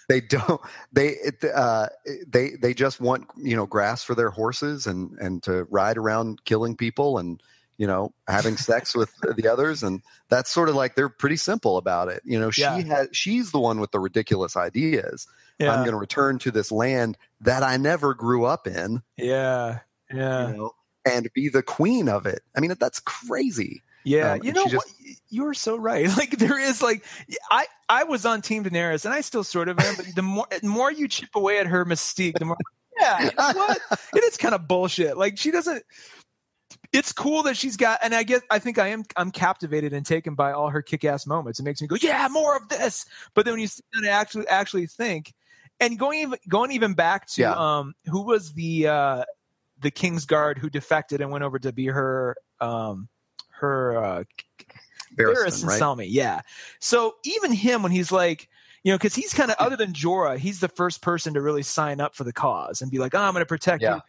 they 0.08 0.20
don't. 0.20 0.60
They 0.92 1.08
it, 1.08 1.42
uh, 1.44 1.88
they 2.26 2.50
they 2.50 2.72
just 2.72 3.00
want 3.00 3.26
you 3.36 3.56
know 3.56 3.66
grass 3.66 4.04
for 4.04 4.14
their 4.14 4.30
horses 4.30 4.86
and 4.86 5.18
and 5.18 5.42
to 5.44 5.64
ride 5.70 5.98
around 5.98 6.44
killing 6.44 6.76
people 6.76 7.18
and 7.18 7.42
you 7.76 7.86
know 7.86 8.12
having 8.28 8.56
sex 8.56 8.94
with 8.94 9.10
the 9.36 9.48
others 9.48 9.82
and 9.82 10.00
that's 10.28 10.50
sort 10.50 10.68
of 10.68 10.74
like 10.74 10.94
they're 10.94 11.08
pretty 11.08 11.36
simple 11.36 11.76
about 11.76 12.08
it. 12.08 12.22
You 12.24 12.38
know, 12.38 12.50
she 12.50 12.62
Yeah. 12.62 12.80
has 12.82 13.08
she's 13.12 13.50
the 13.52 13.58
one 13.60 13.80
with 13.80 13.90
the 13.90 14.00
ridiculous 14.00 14.56
ideas. 14.56 15.26
I'm 15.60 15.80
going 15.80 15.92
to 15.92 15.96
return 15.96 16.38
to 16.40 16.50
this 16.50 16.72
land 16.72 17.16
that 17.40 17.62
I 17.62 17.76
never 17.76 18.12
grew 18.12 18.44
up 18.44 18.66
in. 18.66 19.02
yeah, 19.16 19.78
yeah. 20.12 20.48
you 20.48 20.56
know, 20.56 20.74
and 21.06 21.28
be 21.32 21.48
the 21.48 21.62
queen 21.62 22.08
of 22.08 22.26
it. 22.26 22.40
I 22.56 22.60
mean, 22.60 22.74
that's 22.78 22.98
crazy. 23.00 23.82
Yeah, 24.04 24.32
Um, 24.32 24.40
you 24.42 24.52
know 24.52 24.64
just- 24.66 24.74
what? 24.74 24.86
You're 25.30 25.54
so 25.54 25.76
right. 25.76 26.08
Like 26.16 26.38
there 26.38 26.58
is 26.58 26.82
like 26.82 27.04
I 27.50 27.66
I 27.88 28.04
was 28.04 28.26
on 28.26 28.42
Team 28.42 28.64
Daenerys 28.64 29.04
and 29.04 29.14
I 29.14 29.20
still 29.22 29.42
sort 29.44 29.68
of 29.68 29.78
am, 29.80 29.94
but 29.96 30.06
the 30.14 30.22
more 30.22 30.46
the 30.60 30.66
more 30.68 30.92
you 30.92 31.08
chip 31.08 31.30
away 31.34 31.58
at 31.58 31.66
her 31.66 31.84
mystique, 31.84 32.38
the 32.38 32.44
more 32.44 32.56
yeah, 33.00 33.22
you 33.24 33.30
know 33.36 33.52
what? 33.54 33.78
It 34.14 34.22
is 34.24 34.36
kind 34.36 34.54
of 34.54 34.68
bullshit. 34.68 35.16
Like 35.16 35.38
she 35.38 35.50
doesn't. 35.50 35.82
It's 36.94 37.12
cool 37.12 37.42
that 37.42 37.56
she's 37.56 37.76
got, 37.76 37.98
and 38.02 38.14
I 38.14 38.22
guess 38.22 38.40
I 38.50 38.58
think 38.58 38.78
I 38.78 38.88
am 38.88 39.04
I'm 39.16 39.30
captivated 39.30 39.92
and 39.92 40.06
taken 40.06 40.34
by 40.34 40.52
all 40.52 40.70
her 40.70 40.80
kick-ass 40.80 41.26
moments. 41.26 41.58
It 41.58 41.64
makes 41.64 41.82
me 41.82 41.88
go, 41.88 41.96
yeah, 42.00 42.28
more 42.30 42.56
of 42.56 42.68
this. 42.68 43.04
But 43.34 43.44
then 43.44 43.54
when 43.54 43.60
you 43.60 43.66
sit 43.66 43.84
down 43.92 44.04
and 44.04 44.12
actually 44.12 44.46
actually 44.48 44.86
think, 44.86 45.34
and 45.80 45.98
going 45.98 46.20
even 46.20 46.38
going 46.48 46.70
even 46.70 46.94
back 46.94 47.26
to 47.30 47.42
Yeah. 47.42 47.52
um 47.52 47.94
who 48.06 48.22
was 48.22 48.52
the 48.52 48.86
uh 48.86 49.24
the 49.80 49.90
King's 49.90 50.24
Guard 50.24 50.56
who 50.56 50.70
defected 50.70 51.20
and 51.20 51.30
went 51.30 51.44
over 51.44 51.58
to 51.58 51.72
be 51.72 51.86
her 51.86 52.36
um 52.60 53.08
her 53.50 53.96
uh 53.96 54.24
Barris 55.16 55.38
Barristan, 55.38 55.54
and 55.54 55.64
right? 55.64 55.82
Selmy, 55.82 56.06
yeah. 56.08 56.40
So 56.80 57.16
even 57.24 57.52
him, 57.52 57.82
when 57.82 57.92
he's 57.92 58.10
like, 58.12 58.48
you 58.82 58.92
know, 58.92 58.98
because 58.98 59.14
he's 59.14 59.32
kind 59.32 59.50
of 59.50 59.56
other 59.58 59.76
than 59.76 59.92
Jorah, 59.92 60.36
he's 60.38 60.60
the 60.60 60.68
first 60.68 61.02
person 61.02 61.34
to 61.34 61.40
really 61.40 61.62
sign 61.62 62.00
up 62.00 62.14
for 62.14 62.24
the 62.24 62.32
cause 62.32 62.82
and 62.82 62.90
be 62.90 62.98
like, 62.98 63.14
oh, 63.14 63.20
I'm 63.20 63.32
going 63.32 63.42
to 63.42 63.46
protect 63.46 63.82
Yeah. 63.82 63.96
you. 63.96 64.00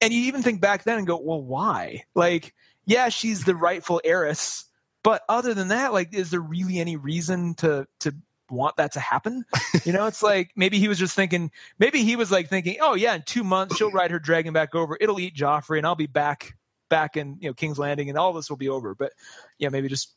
And 0.00 0.12
you 0.12 0.22
even 0.24 0.42
think 0.42 0.60
back 0.60 0.84
then 0.84 0.98
and 0.98 1.06
go, 1.06 1.18
well, 1.18 1.42
why? 1.42 2.04
Like, 2.14 2.54
yeah, 2.84 3.08
she's 3.08 3.44
the 3.44 3.54
rightful 3.54 4.00
heiress, 4.04 4.66
but 5.02 5.22
other 5.28 5.54
than 5.54 5.68
that, 5.68 5.92
like, 5.92 6.14
is 6.14 6.30
there 6.30 6.40
really 6.40 6.78
any 6.78 6.96
reason 6.96 7.54
to 7.56 7.86
to 8.00 8.14
want 8.50 8.76
that 8.76 8.92
to 8.92 9.00
happen? 9.00 9.44
You 9.84 9.92
know, 9.92 10.06
it's 10.06 10.22
like 10.22 10.50
maybe 10.56 10.78
he 10.78 10.88
was 10.88 10.98
just 10.98 11.14
thinking, 11.14 11.50
maybe 11.78 12.02
he 12.02 12.16
was 12.16 12.30
like 12.30 12.48
thinking, 12.48 12.76
oh 12.80 12.94
yeah, 12.94 13.14
in 13.14 13.22
two 13.22 13.44
months 13.44 13.76
she'll 13.76 13.90
ride 13.90 14.10
her 14.10 14.18
dragon 14.18 14.52
back 14.52 14.74
over, 14.74 14.96
it'll 15.00 15.20
eat 15.20 15.34
Joffrey, 15.34 15.78
and 15.78 15.86
I'll 15.86 15.94
be 15.94 16.06
back 16.06 16.56
back 16.88 17.16
in 17.16 17.36
you 17.40 17.48
know 17.48 17.54
King's 17.54 17.78
Landing, 17.78 18.08
and 18.08 18.18
all 18.18 18.32
this 18.32 18.50
will 18.50 18.56
be 18.56 18.68
over. 18.68 18.94
But 18.94 19.12
yeah, 19.58 19.68
maybe 19.68 19.88
just 19.88 20.14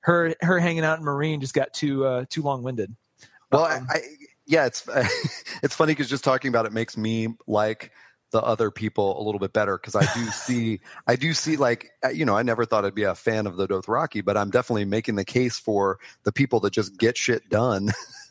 her 0.00 0.34
her 0.40 0.58
hanging 0.58 0.84
out 0.84 0.98
in 0.98 1.04
Meereen 1.04 1.40
just 1.40 1.54
got 1.54 1.72
too 1.72 2.04
uh, 2.04 2.24
too 2.28 2.42
long 2.42 2.62
winded. 2.62 2.94
Well, 3.50 3.64
Um, 3.64 3.86
I, 3.90 3.96
I 3.96 4.00
yeah, 4.46 4.66
it's 4.66 4.86
it's 5.62 5.74
funny 5.74 5.92
because 5.92 6.08
just 6.08 6.24
talking 6.24 6.48
about 6.48 6.66
it 6.66 6.72
makes 6.72 6.96
me 6.96 7.28
like 7.46 7.92
the 8.32 8.42
other 8.42 8.70
people 8.70 9.20
a 9.20 9.22
little 9.22 9.38
bit 9.38 9.52
better 9.52 9.78
because 9.78 9.94
I 9.94 10.12
do 10.14 10.26
see 10.30 10.80
I 11.06 11.16
do 11.16 11.32
see 11.32 11.56
like 11.56 11.92
uh, 12.04 12.08
you 12.08 12.24
know 12.24 12.36
I 12.36 12.42
never 12.42 12.64
thought 12.64 12.84
I'd 12.84 12.94
be 12.94 13.04
a 13.04 13.14
fan 13.14 13.46
of 13.46 13.56
the 13.56 13.68
Dothraki, 13.68 14.24
but 14.24 14.36
I'm 14.36 14.50
definitely 14.50 14.84
making 14.84 15.14
the 15.14 15.24
case 15.24 15.58
for 15.58 15.98
the 16.24 16.32
people 16.32 16.60
that 16.60 16.72
just 16.72 16.98
get 16.98 17.16
shit 17.16 17.48
done, 17.48 17.90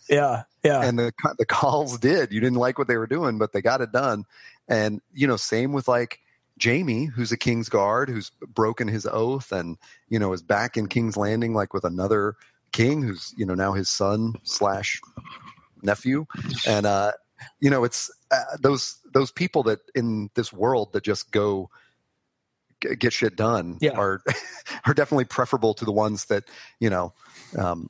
yeah, 0.09 0.43
yeah, 0.63 0.83
and 0.83 0.99
the 0.99 1.13
the 1.37 1.45
khals 1.45 1.99
did. 1.99 2.33
You 2.33 2.41
didn't 2.41 2.59
like 2.59 2.77
what 2.77 2.87
they 2.87 2.97
were 2.97 3.07
doing, 3.07 3.37
but 3.37 3.53
they 3.53 3.61
got 3.61 3.81
it 3.81 3.91
done, 3.91 4.25
and 4.67 5.01
you 5.13 5.27
know 5.27 5.37
same 5.37 5.71
with 5.71 5.87
like. 5.87 6.19
Jaime, 6.61 7.05
who's 7.05 7.31
a 7.31 7.37
King's 7.37 7.69
Guard, 7.69 8.07
who's 8.07 8.29
broken 8.45 8.87
his 8.87 9.07
oath 9.07 9.51
and 9.51 9.77
you 10.09 10.19
know 10.19 10.31
is 10.31 10.43
back 10.43 10.77
in 10.77 10.85
King's 10.85 11.17
Landing, 11.17 11.55
like 11.55 11.73
with 11.73 11.83
another 11.83 12.35
king, 12.71 13.01
who's 13.01 13.33
you 13.35 13.47
know 13.47 13.55
now 13.55 13.73
his 13.73 13.89
son 13.89 14.35
slash 14.43 15.01
nephew, 15.81 16.25
and 16.67 16.85
uh, 16.85 17.13
you 17.59 17.69
know 17.69 17.83
it's 17.83 18.11
uh, 18.31 18.43
those 18.59 19.00
those 19.11 19.31
people 19.31 19.63
that 19.63 19.79
in 19.95 20.29
this 20.35 20.51
world 20.53 20.93
that 20.93 21.03
just 21.03 21.31
go 21.31 21.69
g- 22.81 22.95
get 22.95 23.13
shit 23.13 23.35
done 23.35 23.77
Yeah. 23.81 23.91
are 23.91 24.21
are 24.85 24.93
definitely 24.93 25.25
preferable 25.25 25.73
to 25.75 25.85
the 25.85 25.91
ones 25.91 26.25
that 26.25 26.43
you 26.79 26.89
know 26.89 27.13
um, 27.57 27.89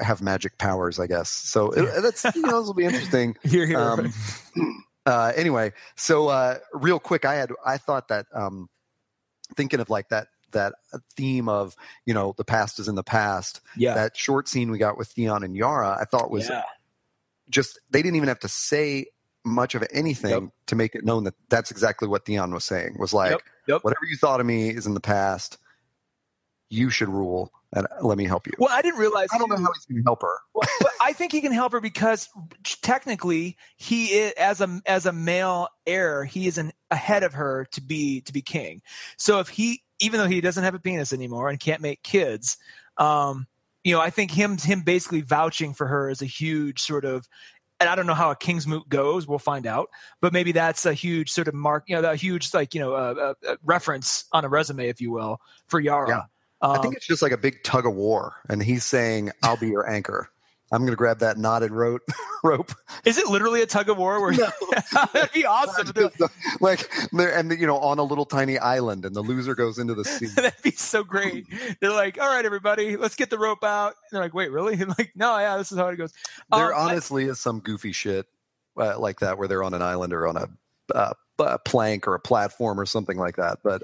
have 0.00 0.22
magic 0.22 0.58
powers, 0.58 0.98
I 0.98 1.06
guess. 1.06 1.28
So 1.30 1.70
it, 1.70 2.02
that's 2.02 2.24
you 2.34 2.42
know 2.42 2.60
this 2.60 2.66
will 2.66 2.74
be 2.74 2.84
interesting. 2.84 3.36
here, 3.42 3.66
here. 3.66 3.78
Um, 3.78 4.12
uh, 5.06 5.32
anyway, 5.36 5.72
so 5.96 6.28
uh, 6.28 6.58
real 6.72 6.98
quick, 6.98 7.24
I 7.24 7.34
had 7.34 7.50
I 7.64 7.76
thought 7.78 8.08
that 8.08 8.26
um, 8.34 8.68
thinking 9.56 9.80
of 9.80 9.90
like 9.90 10.08
that 10.10 10.28
that 10.52 10.74
theme 11.16 11.48
of 11.48 11.76
you 12.06 12.14
know 12.14 12.34
the 12.38 12.44
past 12.44 12.78
is 12.78 12.88
in 12.88 12.94
the 12.94 13.02
past. 13.02 13.60
yeah, 13.76 13.94
That 13.94 14.16
short 14.16 14.48
scene 14.48 14.70
we 14.70 14.78
got 14.78 14.96
with 14.96 15.08
Theon 15.08 15.42
and 15.42 15.54
Yara, 15.56 15.96
I 16.00 16.04
thought 16.04 16.30
was 16.30 16.48
yeah, 16.48 16.62
just 17.50 17.78
they 17.90 18.00
didn't 18.02 18.16
even 18.16 18.28
have 18.28 18.40
to 18.40 18.48
say 18.48 19.06
much 19.46 19.74
of 19.74 19.84
anything 19.92 20.30
Yep. 20.30 20.42
to 20.66 20.76
make 20.76 20.94
it 20.94 21.04
known 21.04 21.24
that 21.24 21.34
that's 21.48 21.70
exactly 21.70 22.08
what 22.08 22.24
Theon 22.26 22.52
was 22.52 22.64
saying. 22.64 22.96
Was 22.98 23.14
like 23.14 23.30
Yep, 23.30 23.40
yep. 23.68 23.84
whatever 23.84 24.04
you 24.10 24.16
thought 24.16 24.40
of 24.40 24.46
me 24.46 24.68
is 24.70 24.86
in 24.86 24.94
the 24.94 25.00
past. 25.00 25.58
You 26.68 26.90
should 26.90 27.08
rule, 27.08 27.52
and 27.72 27.86
let 28.02 28.18
me 28.18 28.24
help 28.24 28.48
you. 28.48 28.52
Well, 28.58 28.70
I 28.72 28.82
didn't 28.82 28.98
realize. 28.98 29.28
I 29.32 29.38
don't 29.38 29.48
know 29.48 29.56
how 29.56 29.70
he's 29.72 29.84
going 29.86 30.02
to 30.02 30.04
help 30.04 30.22
her. 30.22 30.36
well, 30.52 30.68
but 30.80 30.90
I 31.00 31.12
think 31.12 31.30
he 31.30 31.40
can 31.40 31.52
help 31.52 31.70
her 31.70 31.80
because 31.80 32.28
technically 32.82 33.56
he 33.76 34.06
is 34.06 34.32
as 34.32 34.60
a 34.60 34.80
as 34.84 35.06
a 35.06 35.12
male 35.12 35.68
heir, 35.86 36.24
he 36.24 36.48
is 36.48 36.58
an 36.58 36.72
ahead 36.90 37.22
of 37.22 37.34
her 37.34 37.68
to 37.70 37.80
be 37.80 38.20
to 38.22 38.32
be 38.32 38.42
king. 38.42 38.82
So 39.16 39.38
if 39.38 39.48
he 39.48 39.84
even 40.00 40.18
though 40.18 40.26
he 40.26 40.40
doesn't 40.40 40.64
have 40.64 40.74
a 40.74 40.80
penis 40.80 41.12
anymore 41.12 41.48
and 41.50 41.60
can't 41.60 41.80
make 41.80 42.02
kids, 42.02 42.56
um, 42.98 43.46
you 43.84 43.94
know, 43.94 44.00
I 44.00 44.10
think 44.10 44.32
him 44.32 44.58
him 44.58 44.80
basically 44.80 45.20
vouching 45.20 45.72
for 45.72 45.86
her 45.86 46.10
is 46.10 46.20
a 46.22 46.26
huge 46.26 46.82
sort 46.82 47.04
of 47.04 47.28
and 47.80 47.88
I 47.88 47.94
don't 47.94 48.06
know 48.06 48.14
how 48.14 48.30
a 48.30 48.36
King's 48.36 48.66
Moot 48.66 48.88
goes. 48.88 49.26
We'll 49.26 49.38
find 49.38 49.66
out. 49.66 49.90
But 50.20 50.32
maybe 50.32 50.52
that's 50.52 50.86
a 50.86 50.94
huge 50.94 51.30
sort 51.30 51.48
of 51.48 51.54
mark, 51.54 51.84
you 51.86 52.00
know, 52.00 52.10
a 52.10 52.16
huge 52.16 52.52
like 52.54 52.74
you 52.74 52.80
know 52.80 52.94
uh, 52.94 53.34
uh, 53.46 53.56
reference 53.64 54.24
on 54.32 54.44
a 54.44 54.48
resume, 54.48 54.88
if 54.88 55.00
you 55.00 55.10
will, 55.10 55.40
for 55.66 55.80
Yara. 55.80 56.08
Yeah. 56.08 56.22
Um, 56.62 56.78
I 56.78 56.82
think 56.82 56.96
it's 56.96 57.06
just 57.06 57.22
like 57.22 57.32
a 57.32 57.38
big 57.38 57.62
tug 57.64 57.86
of 57.86 57.94
war, 57.94 58.34
and 58.48 58.62
he's 58.62 58.84
saying, 58.84 59.30
"I'll 59.42 59.58
be 59.58 59.68
your 59.68 59.88
anchor." 59.88 60.30
I'm 60.72 60.80
going 60.80 60.92
to 60.92 60.96
grab 60.96 61.20
that 61.20 61.38
knotted 61.38 61.70
rope. 61.70 62.02
rope. 62.44 62.72
Is 63.04 63.18
it 63.18 63.28
literally 63.28 63.62
a 63.62 63.66
tug 63.66 63.88
of 63.88 63.98
war? 63.98 64.20
Where 64.20 64.32
no. 64.32 64.48
that'd 65.12 65.32
be 65.32 65.46
awesome. 65.46 65.92
like 66.60 66.90
and 67.12 67.52
you 67.52 67.66
know 67.66 67.78
on 67.78 67.98
a 67.98 68.02
little 68.02 68.24
tiny 68.24 68.58
island, 68.58 69.04
and 69.04 69.14
the 69.14 69.22
loser 69.22 69.54
goes 69.54 69.78
into 69.78 69.94
the 69.94 70.04
sea. 70.04 70.26
that'd 70.26 70.62
be 70.62 70.72
so 70.72 71.04
great. 71.04 71.46
They're 71.80 71.92
like, 71.92 72.20
"All 72.20 72.28
right, 72.28 72.44
everybody, 72.44 72.96
let's 72.96 73.14
get 73.14 73.30
the 73.30 73.38
rope 73.38 73.62
out." 73.62 73.90
And 73.90 73.96
they're 74.12 74.22
like, 74.22 74.34
"Wait, 74.34 74.50
really?" 74.50 74.74
And 74.74 74.88
like, 74.98 75.12
"No, 75.14 75.38
yeah, 75.38 75.56
this 75.56 75.70
is 75.70 75.78
how 75.78 75.86
it 75.88 75.96
goes." 75.96 76.12
There 76.50 76.74
um, 76.74 76.88
honestly 76.88 77.26
I, 77.26 77.30
is 77.30 77.40
some 77.40 77.60
goofy 77.60 77.92
shit 77.92 78.26
uh, 78.76 78.98
like 78.98 79.20
that 79.20 79.38
where 79.38 79.46
they're 79.46 79.62
on 79.62 79.74
an 79.74 79.82
island 79.82 80.12
or 80.12 80.26
on 80.26 80.36
a. 80.36 80.48
Uh, 80.94 81.12
a 81.38 81.58
plank 81.58 82.08
or 82.08 82.14
a 82.14 82.18
platform 82.18 82.80
or 82.80 82.86
something 82.86 83.18
like 83.18 83.36
that. 83.36 83.58
But 83.62 83.82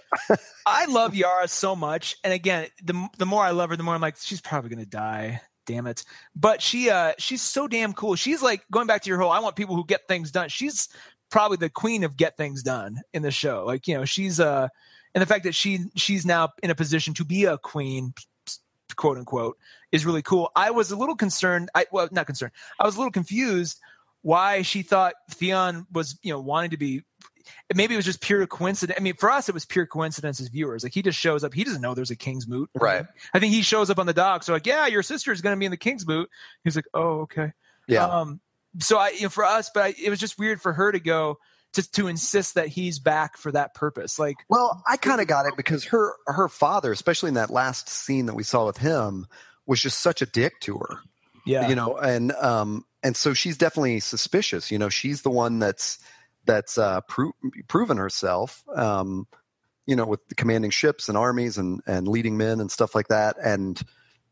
I 0.64 0.86
love 0.86 1.14
Yara 1.14 1.46
so 1.48 1.76
much, 1.76 2.16
and 2.24 2.32
again, 2.32 2.68
the 2.82 3.08
the 3.18 3.26
more 3.26 3.44
I 3.44 3.50
love 3.50 3.68
her, 3.68 3.76
the 3.76 3.82
more 3.82 3.94
I'm 3.94 4.00
like, 4.00 4.16
she's 4.16 4.40
probably 4.40 4.70
gonna 4.70 4.86
die 4.86 5.42
damn 5.66 5.86
it. 5.86 6.04
But 6.34 6.62
she 6.62 6.90
uh 6.90 7.12
she's 7.18 7.42
so 7.42 7.68
damn 7.68 7.92
cool. 7.92 8.14
She's 8.14 8.42
like 8.42 8.62
going 8.70 8.86
back 8.86 9.02
to 9.02 9.08
your 9.08 9.18
whole 9.18 9.30
I 9.30 9.40
want 9.40 9.56
people 9.56 9.76
who 9.76 9.84
get 9.84 10.06
things 10.08 10.30
done. 10.30 10.48
She's 10.48 10.88
probably 11.30 11.56
the 11.56 11.70
queen 11.70 12.04
of 12.04 12.16
get 12.16 12.36
things 12.36 12.62
done 12.62 13.00
in 13.12 13.22
the 13.22 13.30
show. 13.30 13.64
Like, 13.66 13.88
you 13.88 13.96
know, 13.96 14.04
she's 14.04 14.40
uh 14.40 14.68
and 15.14 15.22
the 15.22 15.26
fact 15.26 15.44
that 15.44 15.54
she 15.54 15.80
she's 15.96 16.24
now 16.24 16.50
in 16.62 16.70
a 16.70 16.74
position 16.74 17.14
to 17.14 17.24
be 17.24 17.44
a 17.44 17.58
queen 17.58 18.14
quote 18.96 19.18
unquote 19.18 19.56
is 19.90 20.04
really 20.04 20.22
cool. 20.22 20.50
I 20.54 20.70
was 20.70 20.90
a 20.90 20.96
little 20.96 21.16
concerned 21.16 21.70
I 21.74 21.86
well 21.92 22.08
not 22.12 22.26
concerned. 22.26 22.52
I 22.78 22.84
was 22.84 22.96
a 22.96 22.98
little 22.98 23.12
confused 23.12 23.78
why 24.22 24.62
she 24.62 24.82
thought 24.82 25.14
Theon 25.30 25.86
was, 25.92 26.18
you 26.22 26.32
know, 26.32 26.40
wanting 26.40 26.70
to 26.70 26.76
be 26.76 27.02
maybe 27.74 27.94
it 27.94 27.96
was 27.96 28.04
just 28.04 28.20
pure 28.20 28.46
coincidence. 28.46 28.98
I 28.98 29.02
mean, 29.02 29.14
for 29.14 29.30
us, 29.30 29.48
it 29.48 29.52
was 29.52 29.64
pure 29.64 29.86
coincidence 29.86 30.40
as 30.40 30.48
viewers. 30.48 30.82
Like 30.82 30.92
he 30.92 31.02
just 31.02 31.18
shows 31.18 31.44
up. 31.44 31.54
He 31.54 31.64
doesn't 31.64 31.80
know 31.80 31.94
there's 31.94 32.10
a 32.10 32.16
King's 32.16 32.46
Moot. 32.46 32.70
Right. 32.74 33.06
I 33.34 33.38
think 33.38 33.52
he 33.52 33.62
shows 33.62 33.90
up 33.90 33.98
on 33.98 34.06
the 34.06 34.12
dock. 34.12 34.42
So 34.42 34.52
like, 34.52 34.66
yeah, 34.66 34.86
your 34.86 35.02
sister 35.02 35.32
is 35.32 35.40
going 35.40 35.56
to 35.56 35.58
be 35.58 35.64
in 35.64 35.70
the 35.70 35.76
King's 35.76 36.06
Moot. 36.06 36.28
He's 36.64 36.76
like, 36.76 36.86
oh, 36.94 37.20
okay. 37.20 37.52
Yeah. 37.86 38.06
Um, 38.06 38.40
so 38.78 38.98
I, 38.98 39.10
you 39.10 39.22
know, 39.22 39.28
for 39.28 39.44
us, 39.44 39.70
but 39.72 39.82
I, 39.82 39.94
it 40.02 40.10
was 40.10 40.18
just 40.18 40.38
weird 40.38 40.60
for 40.60 40.72
her 40.72 40.92
to 40.92 41.00
go 41.00 41.38
to 41.74 41.90
to 41.92 42.06
insist 42.06 42.54
that 42.54 42.68
he's 42.68 42.98
back 42.98 43.36
for 43.36 43.52
that 43.52 43.74
purpose. 43.74 44.18
Like, 44.18 44.36
well, 44.48 44.82
I 44.86 44.96
kind 44.96 45.20
of 45.20 45.26
got 45.26 45.46
it 45.46 45.56
because 45.56 45.84
her 45.86 46.14
her 46.26 46.48
father, 46.48 46.92
especially 46.92 47.28
in 47.28 47.34
that 47.34 47.50
last 47.50 47.88
scene 47.88 48.26
that 48.26 48.34
we 48.34 48.42
saw 48.42 48.66
with 48.66 48.78
him, 48.78 49.26
was 49.66 49.80
just 49.80 50.00
such 50.00 50.22
a 50.22 50.26
dick 50.26 50.60
to 50.60 50.78
her. 50.78 50.98
Yeah. 51.44 51.68
You 51.68 51.74
know, 51.74 51.96
and 51.96 52.32
um, 52.32 52.84
and 53.02 53.16
so 53.16 53.34
she's 53.34 53.58
definitely 53.58 54.00
suspicious. 54.00 54.70
You 54.70 54.78
know, 54.78 54.88
she's 54.88 55.22
the 55.22 55.30
one 55.30 55.58
that's 55.58 55.98
that's 56.44 56.78
uh, 56.78 57.00
pro- 57.02 57.32
proven 57.68 57.96
herself, 57.96 58.64
um, 58.74 59.26
you 59.86 59.96
know, 59.96 60.06
with 60.06 60.20
commanding 60.36 60.70
ships 60.70 61.08
and 61.08 61.18
armies 61.18 61.58
and 61.58 61.80
and 61.86 62.08
leading 62.08 62.36
men 62.36 62.60
and 62.60 62.70
stuff 62.70 62.94
like 62.94 63.08
that, 63.08 63.36
and 63.42 63.80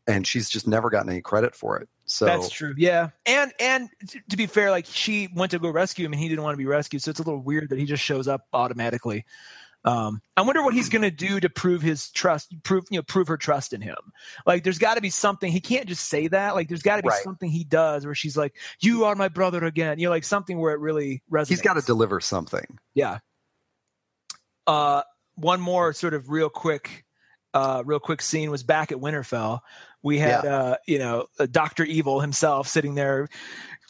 and 0.07 0.25
she's 0.25 0.49
just 0.49 0.67
never 0.67 0.89
gotten 0.89 1.09
any 1.09 1.21
credit 1.21 1.55
for 1.55 1.77
it. 1.77 1.89
So 2.05 2.25
that's 2.25 2.49
true, 2.49 2.73
yeah. 2.77 3.09
And 3.25 3.53
and 3.59 3.89
to 4.29 4.37
be 4.37 4.45
fair, 4.45 4.71
like 4.71 4.85
she 4.85 5.29
went 5.33 5.51
to 5.51 5.59
go 5.59 5.69
rescue 5.69 6.05
him, 6.05 6.13
and 6.13 6.21
he 6.21 6.27
didn't 6.27 6.43
want 6.43 6.53
to 6.53 6.57
be 6.57 6.65
rescued, 6.65 7.01
so 7.01 7.11
it's 7.11 7.19
a 7.19 7.23
little 7.23 7.41
weird 7.41 7.69
that 7.69 7.79
he 7.79 7.85
just 7.85 8.03
shows 8.03 8.27
up 8.27 8.47
automatically. 8.53 9.25
Um, 9.83 10.21
I 10.37 10.41
wonder 10.41 10.63
what 10.63 10.73
he's 10.73 10.89
going 10.89 11.01
to 11.01 11.11
do 11.11 11.39
to 11.39 11.49
prove 11.49 11.81
his 11.81 12.11
trust, 12.11 12.53
prove 12.63 12.85
you 12.91 12.99
know, 12.99 13.03
prove 13.03 13.27
her 13.27 13.37
trust 13.37 13.73
in 13.73 13.81
him. 13.81 13.97
Like, 14.45 14.63
there's 14.63 14.77
got 14.77 14.95
to 14.95 15.01
be 15.01 15.09
something. 15.09 15.51
He 15.51 15.59
can't 15.59 15.87
just 15.87 16.07
say 16.07 16.27
that. 16.27 16.53
Like, 16.55 16.67
there's 16.67 16.83
got 16.83 16.97
to 16.97 17.03
be 17.03 17.09
right. 17.09 17.23
something 17.23 17.49
he 17.49 17.63
does 17.63 18.05
where 18.05 18.15
she's 18.15 18.37
like, 18.37 18.55
"You 18.79 19.05
are 19.05 19.15
my 19.15 19.27
brother 19.27 19.63
again." 19.63 19.99
You 19.99 20.05
know, 20.05 20.11
like 20.11 20.23
something 20.23 20.59
where 20.59 20.73
it 20.73 20.79
really 20.79 21.23
resonates. 21.31 21.49
He's 21.49 21.61
got 21.61 21.73
to 21.73 21.81
deliver 21.81 22.19
something. 22.19 22.77
Yeah. 22.93 23.19
Uh, 24.67 25.01
one 25.35 25.59
more 25.59 25.93
sort 25.93 26.13
of 26.13 26.29
real 26.29 26.49
quick, 26.49 27.05
uh, 27.53 27.83
real 27.85 27.99
quick 27.99 28.21
scene 28.21 28.51
was 28.51 28.63
back 28.63 28.91
at 28.91 28.97
Winterfell. 28.97 29.59
We 30.03 30.17
had, 30.17 30.43
yeah. 30.43 30.55
uh, 30.55 30.75
you 30.87 30.99
know, 30.99 31.27
Doctor 31.51 31.83
Evil 31.83 32.19
himself 32.19 32.67
sitting 32.67 32.95
there 32.95 33.27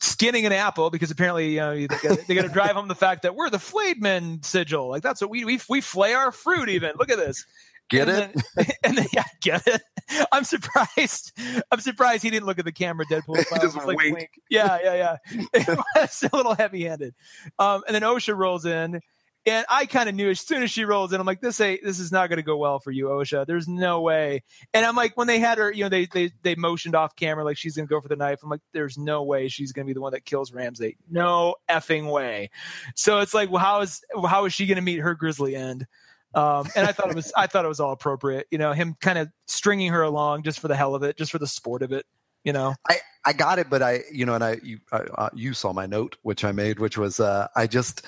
skinning 0.01 0.45
an 0.47 0.51
apple 0.51 0.89
because 0.89 1.11
apparently 1.11 1.53
you 1.53 1.59
know, 1.59 1.75
they 1.75 2.35
got 2.35 2.41
to 2.41 2.49
drive 2.49 2.71
home 2.71 2.87
the 2.87 2.95
fact 2.95 3.21
that 3.21 3.35
we're 3.35 3.49
the 3.49 3.59
flayed 3.59 4.01
men 4.01 4.41
sigil. 4.43 4.89
Like 4.89 5.03
that's 5.03 5.21
what 5.21 5.29
we 5.29 5.45
we 5.45 5.59
we 5.69 5.79
flay 5.79 6.13
our 6.13 6.31
fruit. 6.31 6.69
Even 6.69 6.93
look 6.97 7.09
at 7.09 7.17
this. 7.17 7.45
Get 7.91 8.07
and 8.07 8.33
it? 8.33 8.43
Then, 8.55 8.65
and 8.83 8.97
then 8.97 9.07
yeah, 9.13 9.23
get 9.41 9.67
it. 9.67 9.81
I'm 10.31 10.43
surprised. 10.43 11.37
I'm 11.71 11.79
surprised 11.79 12.23
he 12.23 12.29
didn't 12.29 12.45
look 12.45 12.57
at 12.57 12.65
the 12.65 12.71
camera. 12.71 13.05
Deadpool 13.05 13.35
just 13.61 13.75
like, 13.75 13.97
wink. 13.97 14.17
wink. 14.17 14.29
Yeah, 14.49 14.77
yeah, 14.81 15.17
yeah. 15.33 15.75
it's 15.97 16.23
a 16.23 16.29
little 16.33 16.55
heavy-handed. 16.55 17.13
Um, 17.59 17.83
and 17.85 17.93
then 17.93 18.01
Osha 18.01 18.35
rolls 18.35 18.65
in, 18.65 19.01
and 19.45 19.65
I 19.69 19.85
kind 19.87 20.07
of 20.07 20.13
knew 20.13 20.29
as 20.29 20.39
soon 20.39 20.61
as 20.61 20.69
she 20.69 20.85
rolls 20.85 21.13
in, 21.13 21.19
I'm 21.19 21.25
like, 21.25 21.41
this 21.41 21.59
ain't, 21.59 21.83
this 21.83 21.99
is 21.99 22.11
not 22.11 22.29
going 22.29 22.37
to 22.37 22.43
go 22.43 22.57
well 22.57 22.79
for 22.79 22.91
you, 22.91 23.05
Osha. 23.05 23.45
There's 23.45 23.67
no 23.67 24.01
way. 24.01 24.43
And 24.73 24.85
I'm 24.85 24.95
like, 24.95 25.17
when 25.17 25.27
they 25.27 25.39
had 25.39 25.57
her, 25.57 25.71
you 25.71 25.83
know, 25.83 25.89
they 25.89 26.05
they 26.05 26.31
they 26.43 26.55
motioned 26.55 26.95
off 26.95 27.15
camera 27.15 27.43
like 27.43 27.57
she's 27.57 27.75
going 27.75 27.87
to 27.87 27.89
go 27.89 27.99
for 27.99 28.07
the 28.07 28.15
knife. 28.15 28.41
I'm 28.43 28.49
like, 28.49 28.61
there's 28.73 28.97
no 28.97 29.23
way 29.23 29.47
she's 29.47 29.71
going 29.71 29.85
to 29.85 29.89
be 29.89 29.93
the 29.93 30.01
one 30.01 30.13
that 30.13 30.25
kills 30.25 30.53
Ramsay. 30.53 30.97
No 31.09 31.55
effing 31.69 32.11
way. 32.11 32.51
So 32.95 33.19
it's 33.19 33.33
like, 33.33 33.49
well, 33.49 33.63
how 33.63 33.81
is 33.81 34.01
how 34.27 34.45
is 34.45 34.53
she 34.53 34.67
going 34.67 34.75
to 34.75 34.81
meet 34.81 34.99
her 34.99 35.15
grisly 35.15 35.55
end? 35.55 35.87
Um, 36.33 36.67
and 36.75 36.87
I 36.87 36.91
thought 36.91 37.09
it 37.09 37.15
was 37.15 37.33
I 37.35 37.47
thought 37.47 37.65
it 37.65 37.69
was 37.69 37.79
all 37.79 37.91
appropriate. 37.91 38.47
You 38.51 38.57
know, 38.57 38.73
him 38.73 38.95
kind 39.01 39.17
of 39.17 39.29
stringing 39.47 39.91
her 39.91 40.03
along 40.03 40.43
just 40.43 40.59
for 40.59 40.67
the 40.67 40.75
hell 40.75 40.95
of 40.95 41.03
it, 41.03 41.17
just 41.17 41.31
for 41.31 41.39
the 41.39 41.47
sport 41.47 41.81
of 41.81 41.91
it. 41.91 42.05
You 42.43 42.53
know, 42.53 42.75
I 42.87 42.99
I 43.25 43.33
got 43.33 43.59
it, 43.59 43.69
but 43.69 43.81
I 43.81 44.01
you 44.11 44.25
know, 44.25 44.35
and 44.35 44.43
I 44.43 44.57
you 44.63 44.79
I, 44.91 44.97
uh, 44.97 45.29
you 45.33 45.53
saw 45.53 45.73
my 45.73 45.87
note 45.87 46.17
which 46.21 46.43
I 46.43 46.51
made, 46.51 46.79
which 46.79 46.97
was 46.97 47.19
uh, 47.19 47.47
I 47.55 47.67
just 47.67 48.07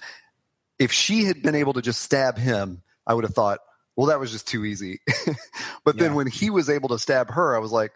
if 0.84 0.92
she 0.92 1.24
had 1.24 1.42
been 1.42 1.56
able 1.56 1.72
to 1.74 1.82
just 1.82 2.02
stab 2.02 2.38
him, 2.38 2.84
I 3.08 3.14
would 3.14 3.24
have 3.24 3.34
thought, 3.34 3.60
well, 3.96 4.08
that 4.08 4.20
was 4.20 4.34
just 4.34 4.50
too 4.50 4.66
easy. 4.66 5.00
but 5.86 5.98
then 5.98 6.14
when 6.14 6.28
he 6.28 6.50
was 6.50 6.70
able 6.70 6.90
to 6.90 7.00
stab 7.00 7.32
her, 7.32 7.56
I 7.56 7.60
was 7.60 7.72
like, 7.72 7.94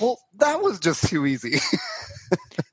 well, 0.00 0.18
that 0.36 0.62
was 0.62 0.80
just 0.80 1.06
too 1.08 1.26
easy. 1.26 1.54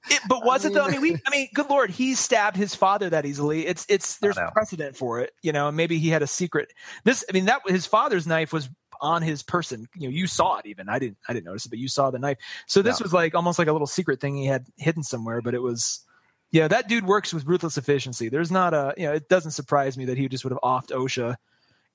it, 0.09 0.21
but 0.29 0.45
was 0.45 0.65
I 0.65 0.69
mean, 0.69 0.77
it 0.77 0.79
though? 0.79 0.85
I 0.85 0.91
mean, 0.91 1.01
we, 1.01 1.17
I 1.27 1.29
mean, 1.29 1.49
good 1.53 1.69
lord, 1.69 1.89
he 1.89 2.15
stabbed 2.15 2.55
his 2.55 2.73
father 2.73 3.09
that 3.09 3.25
easily. 3.25 3.67
It's, 3.67 3.85
it's, 3.89 4.17
there's 4.19 4.37
precedent 4.53 4.95
for 4.95 5.19
it, 5.19 5.33
you 5.41 5.51
know, 5.51 5.69
maybe 5.73 5.99
he 5.99 6.07
had 6.07 6.21
a 6.21 6.27
secret. 6.27 6.71
This, 7.03 7.25
I 7.29 7.33
mean, 7.33 7.45
that 7.45 7.63
his 7.67 7.85
father's 7.85 8.25
knife 8.25 8.53
was 8.53 8.69
on 9.01 9.23
his 9.23 9.43
person. 9.43 9.89
You 9.97 10.07
know, 10.07 10.15
you 10.15 10.27
saw 10.27 10.57
it 10.59 10.67
even. 10.67 10.87
I 10.87 10.99
didn't, 10.99 11.17
I 11.27 11.33
didn't 11.33 11.47
notice 11.47 11.65
it, 11.65 11.69
but 11.69 11.79
you 11.79 11.89
saw 11.89 12.11
the 12.11 12.19
knife. 12.19 12.37
So 12.67 12.81
this 12.81 13.01
yeah. 13.01 13.03
was 13.03 13.11
like 13.11 13.35
almost 13.35 13.59
like 13.59 13.67
a 13.67 13.73
little 13.73 13.87
secret 13.87 14.21
thing 14.21 14.37
he 14.37 14.45
had 14.45 14.67
hidden 14.77 15.03
somewhere, 15.03 15.41
but 15.41 15.53
it 15.53 15.61
was, 15.61 16.05
yeah, 16.53 16.67
that 16.67 16.87
dude 16.87 17.05
works 17.05 17.33
with 17.33 17.47
ruthless 17.47 17.79
efficiency. 17.79 18.29
There's 18.29 18.51
not 18.51 18.75
a, 18.75 18.93
you 18.95 19.07
know, 19.07 19.13
it 19.13 19.27
doesn't 19.27 19.51
surprise 19.51 19.97
me 19.97 20.05
that 20.05 20.19
he 20.19 20.29
just 20.29 20.45
would 20.45 20.53
have 20.53 20.61
offed 20.61 20.91
Osha. 20.91 21.35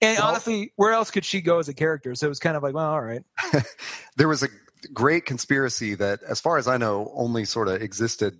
And 0.00 0.18
well, 0.18 0.26
honestly, 0.26 0.72
where 0.74 0.92
else 0.92 1.12
could 1.12 1.24
she 1.24 1.40
go 1.40 1.60
as 1.60 1.68
a 1.68 1.74
character? 1.74 2.16
So 2.16 2.26
it 2.26 2.28
was 2.28 2.40
kind 2.40 2.56
of 2.56 2.64
like, 2.64 2.74
well, 2.74 2.90
all 2.90 3.00
right. 3.00 3.22
there 4.16 4.26
was 4.26 4.42
a 4.42 4.48
great 4.92 5.26
conspiracy 5.26 5.94
that, 5.94 6.24
as 6.24 6.40
far 6.40 6.58
as 6.58 6.66
I 6.66 6.76
know, 6.76 7.12
only 7.14 7.44
sort 7.44 7.68
of 7.68 7.80
existed 7.80 8.36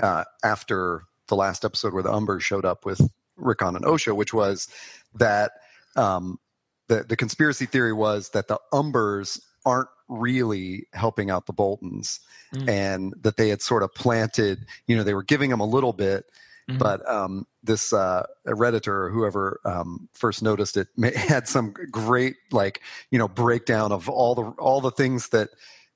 uh, 0.00 0.22
after 0.44 1.02
the 1.26 1.34
last 1.34 1.64
episode 1.64 1.94
where 1.94 2.04
the 2.04 2.12
Umbers 2.12 2.42
showed 2.42 2.64
up 2.64 2.86
with 2.86 3.00
Rickon 3.36 3.74
and 3.74 3.84
Osha, 3.84 4.14
which 4.14 4.32
was 4.32 4.68
that 5.16 5.50
um, 5.96 6.38
the 6.86 7.02
the 7.02 7.16
conspiracy 7.16 7.66
theory 7.66 7.92
was 7.92 8.30
that 8.30 8.46
the 8.46 8.60
Umbers 8.72 9.40
aren't 9.66 9.88
really 10.10 10.86
helping 10.92 11.30
out 11.30 11.46
the 11.46 11.52
Boltons 11.52 12.20
mm. 12.54 12.68
and 12.68 13.14
that 13.22 13.36
they 13.36 13.48
had 13.48 13.62
sort 13.62 13.82
of 13.82 13.94
planted, 13.94 14.66
you 14.86 14.96
know, 14.96 15.04
they 15.04 15.14
were 15.14 15.22
giving 15.22 15.50
them 15.50 15.60
a 15.60 15.66
little 15.66 15.92
bit, 15.92 16.26
mm-hmm. 16.68 16.78
but 16.78 17.08
um, 17.08 17.46
this 17.62 17.92
uh, 17.92 18.24
redditor 18.46 18.88
or 18.88 19.10
whoever 19.10 19.60
um, 19.64 20.08
first 20.12 20.42
noticed 20.42 20.76
it 20.76 20.88
had 21.16 21.48
some 21.48 21.72
great 21.90 22.36
like 22.50 22.82
you 23.10 23.18
know 23.18 23.28
breakdown 23.28 23.92
of 23.92 24.08
all 24.08 24.34
the 24.34 24.42
all 24.58 24.80
the 24.80 24.90
things 24.90 25.28
that 25.28 25.50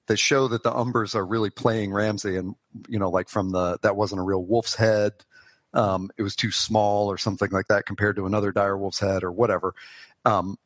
that 0.06 0.18
show 0.18 0.48
that 0.48 0.62
the 0.62 0.70
umbers 0.70 1.14
are 1.14 1.26
really 1.26 1.50
playing 1.50 1.92
Ramsay 1.92 2.36
and 2.36 2.54
you 2.88 2.98
know 2.98 3.10
like 3.10 3.28
from 3.28 3.50
the 3.50 3.78
that 3.82 3.96
wasn't 3.96 4.20
a 4.20 4.24
real 4.24 4.44
wolf's 4.44 4.74
head 4.74 5.12
um, 5.72 6.10
it 6.16 6.22
was 6.22 6.36
too 6.36 6.50
small 6.50 7.10
or 7.10 7.18
something 7.18 7.50
like 7.50 7.68
that 7.68 7.86
compared 7.86 8.16
to 8.16 8.26
another 8.26 8.52
dire 8.52 8.76
wolf's 8.76 9.00
head 9.00 9.24
or 9.24 9.32
whatever 9.32 9.74
um, 10.24 10.56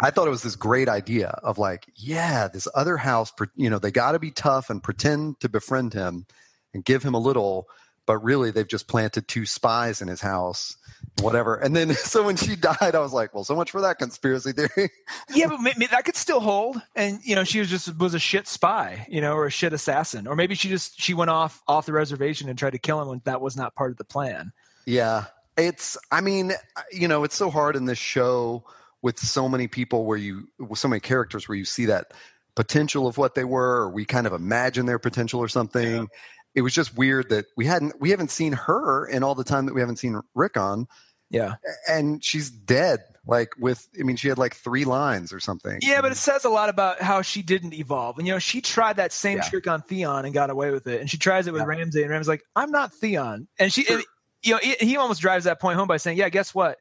I 0.00 0.10
thought 0.10 0.28
it 0.28 0.30
was 0.30 0.42
this 0.42 0.56
great 0.56 0.88
idea 0.88 1.28
of 1.42 1.58
like, 1.58 1.86
yeah, 1.96 2.48
this 2.48 2.68
other 2.74 2.96
house, 2.96 3.32
you 3.56 3.68
know, 3.68 3.78
they 3.78 3.90
got 3.90 4.12
to 4.12 4.18
be 4.18 4.30
tough 4.30 4.70
and 4.70 4.82
pretend 4.82 5.40
to 5.40 5.48
befriend 5.48 5.92
him 5.92 6.26
and 6.72 6.84
give 6.84 7.02
him 7.02 7.14
a 7.14 7.18
little, 7.18 7.68
but 8.06 8.18
really 8.18 8.52
they've 8.52 8.68
just 8.68 8.86
planted 8.86 9.26
two 9.26 9.44
spies 9.44 10.00
in 10.00 10.06
his 10.06 10.20
house, 10.20 10.76
whatever. 11.20 11.56
And 11.56 11.74
then, 11.74 11.94
so 11.94 12.22
when 12.22 12.36
she 12.36 12.54
died, 12.54 12.94
I 12.94 13.00
was 13.00 13.12
like, 13.12 13.34
well, 13.34 13.42
so 13.42 13.56
much 13.56 13.72
for 13.72 13.80
that 13.80 13.98
conspiracy 13.98 14.52
theory. 14.52 14.90
yeah, 15.34 15.46
but 15.48 15.60
maybe 15.60 15.86
that 15.86 16.04
could 16.04 16.16
still 16.16 16.40
hold. 16.40 16.80
And, 16.94 17.18
you 17.24 17.34
know, 17.34 17.42
she 17.42 17.58
was 17.58 17.68
just, 17.68 17.98
was 17.98 18.14
a 18.14 18.20
shit 18.20 18.46
spy, 18.46 19.04
you 19.10 19.20
know, 19.20 19.34
or 19.34 19.46
a 19.46 19.50
shit 19.50 19.72
assassin. 19.72 20.28
Or 20.28 20.36
maybe 20.36 20.54
she 20.54 20.68
just, 20.68 21.00
she 21.00 21.12
went 21.12 21.30
off, 21.30 21.60
off 21.66 21.86
the 21.86 21.92
reservation 21.92 22.48
and 22.48 22.56
tried 22.56 22.70
to 22.70 22.78
kill 22.78 23.02
him 23.02 23.08
when 23.08 23.20
that 23.24 23.40
was 23.40 23.56
not 23.56 23.74
part 23.74 23.90
of 23.90 23.96
the 23.96 24.04
plan. 24.04 24.52
Yeah. 24.86 25.24
It's, 25.56 25.98
I 26.12 26.20
mean, 26.20 26.52
uh, 26.52 26.82
you 26.92 27.08
know, 27.08 27.24
it's 27.24 27.34
so 27.34 27.50
hard 27.50 27.74
in 27.74 27.86
this 27.86 27.98
show 27.98 28.62
with 29.02 29.18
so 29.18 29.48
many 29.48 29.68
people 29.68 30.04
where 30.04 30.18
you 30.18 30.48
with 30.58 30.78
so 30.78 30.88
many 30.88 31.00
characters 31.00 31.48
where 31.48 31.56
you 31.56 31.64
see 31.64 31.86
that 31.86 32.12
potential 32.54 33.06
of 33.06 33.16
what 33.18 33.34
they 33.34 33.44
were 33.44 33.82
or 33.82 33.90
we 33.90 34.04
kind 34.04 34.26
of 34.26 34.32
imagine 34.32 34.86
their 34.86 34.98
potential 34.98 35.38
or 35.40 35.46
something 35.48 36.08
it 36.54 36.62
was 36.62 36.74
just 36.74 36.96
weird 36.96 37.28
that 37.28 37.44
we 37.56 37.66
hadn't 37.66 38.00
we 38.00 38.10
haven't 38.10 38.30
seen 38.32 38.52
her 38.52 39.06
in 39.06 39.22
all 39.22 39.36
the 39.36 39.44
time 39.44 39.66
that 39.66 39.74
we 39.74 39.80
haven't 39.80 39.96
seen 39.96 40.20
Rickon 40.34 40.88
Yeah. 41.30 41.54
And 41.88 42.24
she's 42.24 42.50
dead. 42.50 43.00
Like 43.26 43.50
with 43.58 43.86
I 44.00 44.02
mean 44.02 44.16
she 44.16 44.28
had 44.28 44.38
like 44.38 44.56
three 44.56 44.84
lines 44.86 45.32
or 45.32 45.38
something. 45.38 45.78
Yeah, 45.82 46.00
but 46.00 46.10
it 46.10 46.16
says 46.16 46.46
a 46.46 46.48
lot 46.48 46.70
about 46.70 47.02
how 47.02 47.20
she 47.22 47.42
didn't 47.42 47.74
evolve. 47.74 48.16
And 48.18 48.26
you 48.26 48.32
know, 48.32 48.38
she 48.38 48.60
tried 48.62 48.96
that 48.96 49.12
same 49.12 49.36
Yeah. 49.36 49.42
trick 49.48 49.66
on 49.68 49.82
Theon 49.82 50.24
and 50.24 50.32
got 50.32 50.48
away 50.50 50.70
with 50.70 50.86
it. 50.86 51.00
And 51.02 51.10
she 51.10 51.18
tries 51.18 51.46
it 51.46 51.52
with 51.52 51.60
Yeah. 51.60 51.66
Ramsay 51.66 52.02
and 52.02 52.10
Ramsay's 52.10 52.28
like, 52.28 52.42
"I'm 52.56 52.70
not 52.70 52.94
Theon." 52.94 53.46
And 53.58 53.70
she 53.70 53.86
and, 53.86 54.02
you 54.42 54.52
know, 54.52 54.60
he, 54.62 54.76
he 54.80 54.96
almost 54.96 55.20
drives 55.20 55.44
that 55.44 55.60
point 55.60 55.76
home 55.76 55.88
by 55.88 55.96
saying, 55.96 56.16
"Yeah, 56.16 56.28
guess 56.28 56.54
what? 56.54 56.78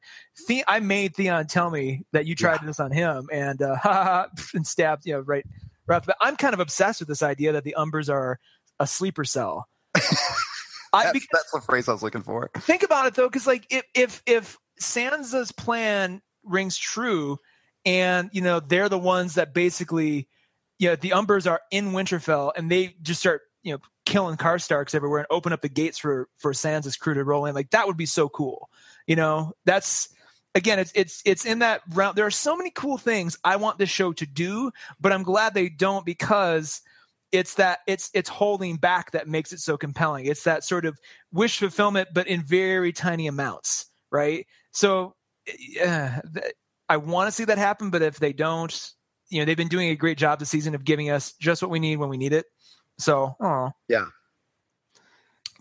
The- 0.48 0.64
I 0.68 0.80
made 0.80 1.16
Theon 1.16 1.48
tell 1.48 1.70
me 1.70 2.06
that 2.12 2.26
you 2.26 2.36
tried 2.36 2.60
this 2.64 2.80
on 2.80 2.92
him 2.92 3.30
and 3.32 3.62
uh 3.62 3.76
ha, 3.82 4.04
ha, 4.04 4.28
and 4.54 4.66
stabbed, 4.66 5.06
you 5.06 5.14
know, 5.14 5.20
right 5.22 5.46
right 5.88 6.06
bat. 6.06 6.18
I'm 6.22 6.36
kind 6.36 6.54
of 6.54 6.60
obsessed 6.60 7.00
with 7.00 7.10
this 7.10 7.24
idea 7.24 7.54
that 7.54 7.64
the 7.64 7.76
Umbers 7.78 8.10
are 8.10 8.40
a 8.80 8.88
sleeper 8.88 9.24
cell. 9.24 9.68
I, 10.94 11.04
that's, 11.04 11.14
because 11.14 11.28
that's 11.32 11.52
the 11.52 11.62
phrase 11.62 11.90
I 11.90 11.94
was 11.94 12.04
looking 12.04 12.24
for. 12.24 12.50
think 12.60 12.84
about 12.84 13.08
it 13.08 13.16
though 13.16 13.28
because 13.28 13.48
like 13.48 13.66
if 13.70 13.84
if 13.94 14.24
if 14.26 14.58
sansa's 14.80 15.52
plan 15.52 16.22
rings 16.44 16.78
true 16.78 17.38
and 17.86 18.30
you 18.32 18.42
know 18.42 18.60
they're 18.60 18.90
the 18.90 18.98
ones 18.98 19.36
that 19.36 19.54
basically 19.54 20.28
you 20.80 20.90
know 20.90 20.96
the 20.96 21.10
umbers 21.10 21.50
are 21.50 21.62
in 21.72 21.92
winterfell 21.92 22.52
and 22.56 22.72
they 22.72 22.96
just 23.02 23.20
start 23.20 23.42
you 23.68 23.74
know 23.74 23.80
killing 24.06 24.38
car 24.38 24.56
karstarks 24.56 24.96
everywhere 24.96 25.20
and 25.20 25.28
open 25.30 25.52
up 25.52 25.62
the 25.62 25.70
gates 25.70 25.98
for 25.98 26.30
for 26.38 26.54
sansa's 26.54 26.96
crew 26.96 27.14
to 27.14 27.24
roll 27.24 27.46
in 27.46 27.54
like 27.54 27.70
that 27.72 27.86
would 27.88 27.98
be 27.98 28.06
so 28.06 28.30
cool 28.30 28.70
you 29.08 29.16
know? 29.16 29.54
That's 29.66 30.10
again 30.56 30.80
it's 30.80 30.92
it's 30.96 31.22
it's 31.26 31.46
in 31.46 31.60
that 31.60 31.82
round 31.94 32.16
there 32.16 32.26
are 32.26 32.32
so 32.32 32.56
many 32.56 32.72
cool 32.72 32.98
things 32.98 33.38
i 33.44 33.58
want 33.58 33.78
this 33.78 33.90
show 33.90 34.12
to 34.12 34.26
do 34.26 34.72
but 35.00 35.12
i'm 35.12 35.22
glad 35.22 35.54
they 35.54 35.70
don't 35.70 36.04
because 36.04 36.82
it's 37.32 37.56
that 37.56 37.80
it's 37.86 38.10
it's 38.14 38.30
holding 38.30 38.78
back 38.78 39.12
that 39.12 39.28
makes 39.28 39.52
it 39.52 39.60
so 39.60 39.78
compelling. 39.78 40.26
It's 40.26 40.46
that 40.46 40.64
sort 40.64 40.86
of 40.86 40.98
wish 41.32 41.60
fulfillment 41.60 42.08
but 42.14 42.28
in 42.28 42.42
very 42.42 42.92
tiny 42.92 43.28
amounts 43.28 43.88
right? 44.12 44.48
So 44.72 45.16
yeah, 45.60 46.22
th- 46.34 46.54
i 46.90 46.98
want 46.98 47.28
to 47.28 47.32
see 47.32 47.46
that 47.46 47.58
happen 47.58 47.90
but 47.90 48.02
if 48.02 48.20
they 48.20 48.34
don't 48.34 48.92
you 49.30 49.40
know 49.40 49.46
they've 49.46 49.58
been 49.58 49.68
doing 49.68 49.90
a 49.90 49.96
great 49.96 50.18
job 50.18 50.40
this 50.40 50.50
season 50.50 50.76
of 50.76 50.84
giving 50.84 51.10
us 51.10 51.34
just 51.34 51.62
what 51.62 51.72
we 51.72 51.80
need 51.80 51.98
when 51.98 52.10
we 52.10 52.18
need 52.18 52.34
it 52.34 52.46
so 52.98 53.36
oh 53.40 53.72
Yeah. 53.88 54.06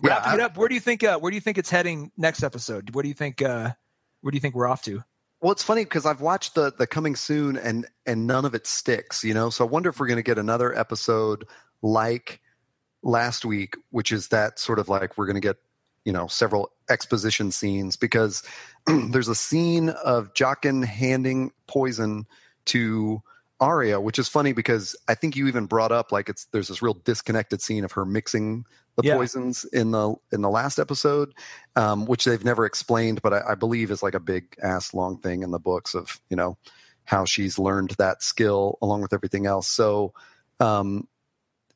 wrapping 0.01 0.31
I- 0.33 0.35
it 0.35 0.41
up 0.41 0.57
where 0.57 0.69
do 0.69 0.75
you 0.75 0.81
think 0.81 1.03
uh, 1.05 1.19
where 1.19 1.31
do 1.31 1.35
you 1.35 1.41
think 1.41 1.59
it's 1.59 1.71
heading 1.71 2.11
next 2.17 2.43
episode 2.43 2.95
what 2.95 3.03
do 3.03 3.09
you 3.09 3.15
think 3.15 3.43
uh 3.43 3.71
where 4.21 4.31
do 4.31 4.37
you 4.37 4.41
think 4.41 4.55
we're 4.55 4.67
off 4.69 4.83
to 4.83 5.03
Well, 5.41 5.53
it's 5.53 5.63
funny 5.63 5.85
because 5.85 6.07
I've 6.07 6.21
watched 6.21 6.55
the 6.55 6.73
the 6.73 6.87
coming 6.87 7.15
soon 7.17 7.57
and 7.57 7.87
and 8.07 8.27
none 8.27 8.45
of 8.45 8.55
it 8.55 8.67
sticks, 8.67 9.23
you 9.23 9.35
know. 9.35 9.51
So 9.51 9.65
I 9.65 9.69
wonder 9.69 9.91
if 9.91 10.01
we're 10.01 10.07
going 10.09 10.17
to 10.17 10.23
get 10.23 10.39
another 10.39 10.77
episode 10.77 11.47
like 11.83 12.41
last 13.03 13.45
week, 13.45 13.77
which 13.91 14.11
is 14.11 14.29
that 14.29 14.59
sort 14.59 14.79
of 14.79 14.89
like 14.89 15.17
we're 15.19 15.27
going 15.27 15.41
to 15.41 15.47
get 15.49 15.57
you 16.05 16.13
know 16.13 16.27
several 16.27 16.71
exposition 16.89 17.53
scenes 17.53 17.97
because 17.97 18.43
there's 19.11 19.29
a 19.29 19.35
scene 19.35 19.91
of 19.91 20.33
Jaqen 20.35 20.85
handing 20.85 21.53
poison 21.69 22.27
to 22.67 23.23
Arya, 23.61 24.01
which 24.01 24.19
is 24.19 24.29
funny 24.29 24.53
because 24.53 24.95
I 25.09 25.15
think 25.15 25.37
you 25.37 25.49
even 25.49 25.67
brought 25.67 25.93
up 25.93 26.13
like 26.13 26.29
it's 26.29 26.45
there's 26.47 26.69
this 26.69 26.83
real 26.83 26.95
disconnected 26.95 27.63
scene 27.63 27.85
of 27.85 27.93
her 27.93 28.05
mixing 28.05 28.65
the 28.97 29.03
Yeah. 29.05 29.17
poisons 29.17 29.65
in 29.65 29.91
the 29.91 30.15
in 30.33 30.43
the 30.43 30.51
last 30.51 30.79
episode, 30.79 31.33
um, 31.75 32.07
which 32.07 32.25
they've 32.25 32.45
never 32.45 32.67
explained, 32.67 33.23
but 33.23 33.33
I, 33.33 33.53
I 33.53 33.55
believe 33.55 33.91
is 33.91 34.03
like 34.03 34.15
a 34.15 34.21
big 34.21 34.57
ass 34.63 34.93
long 34.95 35.19
thing 35.19 35.43
in 35.43 35.51
the 35.51 35.59
books 35.59 35.95
of 35.95 36.21
you 36.29 36.37
know 36.37 36.59
how 37.05 37.25
she's 37.25 37.59
learned 37.59 37.91
that 37.99 38.23
skill 38.23 38.79
along 38.83 39.01
with 39.01 39.13
everything 39.13 39.47
else. 39.47 39.69
So, 39.69 40.13
um, 40.61 41.07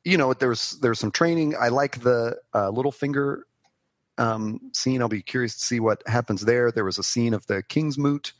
you 0.03 0.17
know, 0.17 0.33
there's 0.33 0.71
there's 0.81 0.99
some 0.99 1.11
training. 1.11 1.55
I 1.59 1.69
like 1.69 2.01
the 2.01 2.37
uh, 2.53 2.69
Littlefinger 2.71 3.41
um, 4.17 4.59
scene. 4.73 5.01
I'll 5.01 5.07
be 5.07 5.21
curious 5.21 5.57
to 5.57 5.63
see 5.63 5.79
what 5.79 6.03
happens 6.07 6.41
there. 6.41 6.71
There 6.71 6.85
was 6.85 6.97
a 6.97 7.03
scene 7.03 7.33
of 7.33 7.47
the 7.47 7.63
King's 7.63 7.97
Moot. 7.97 8.33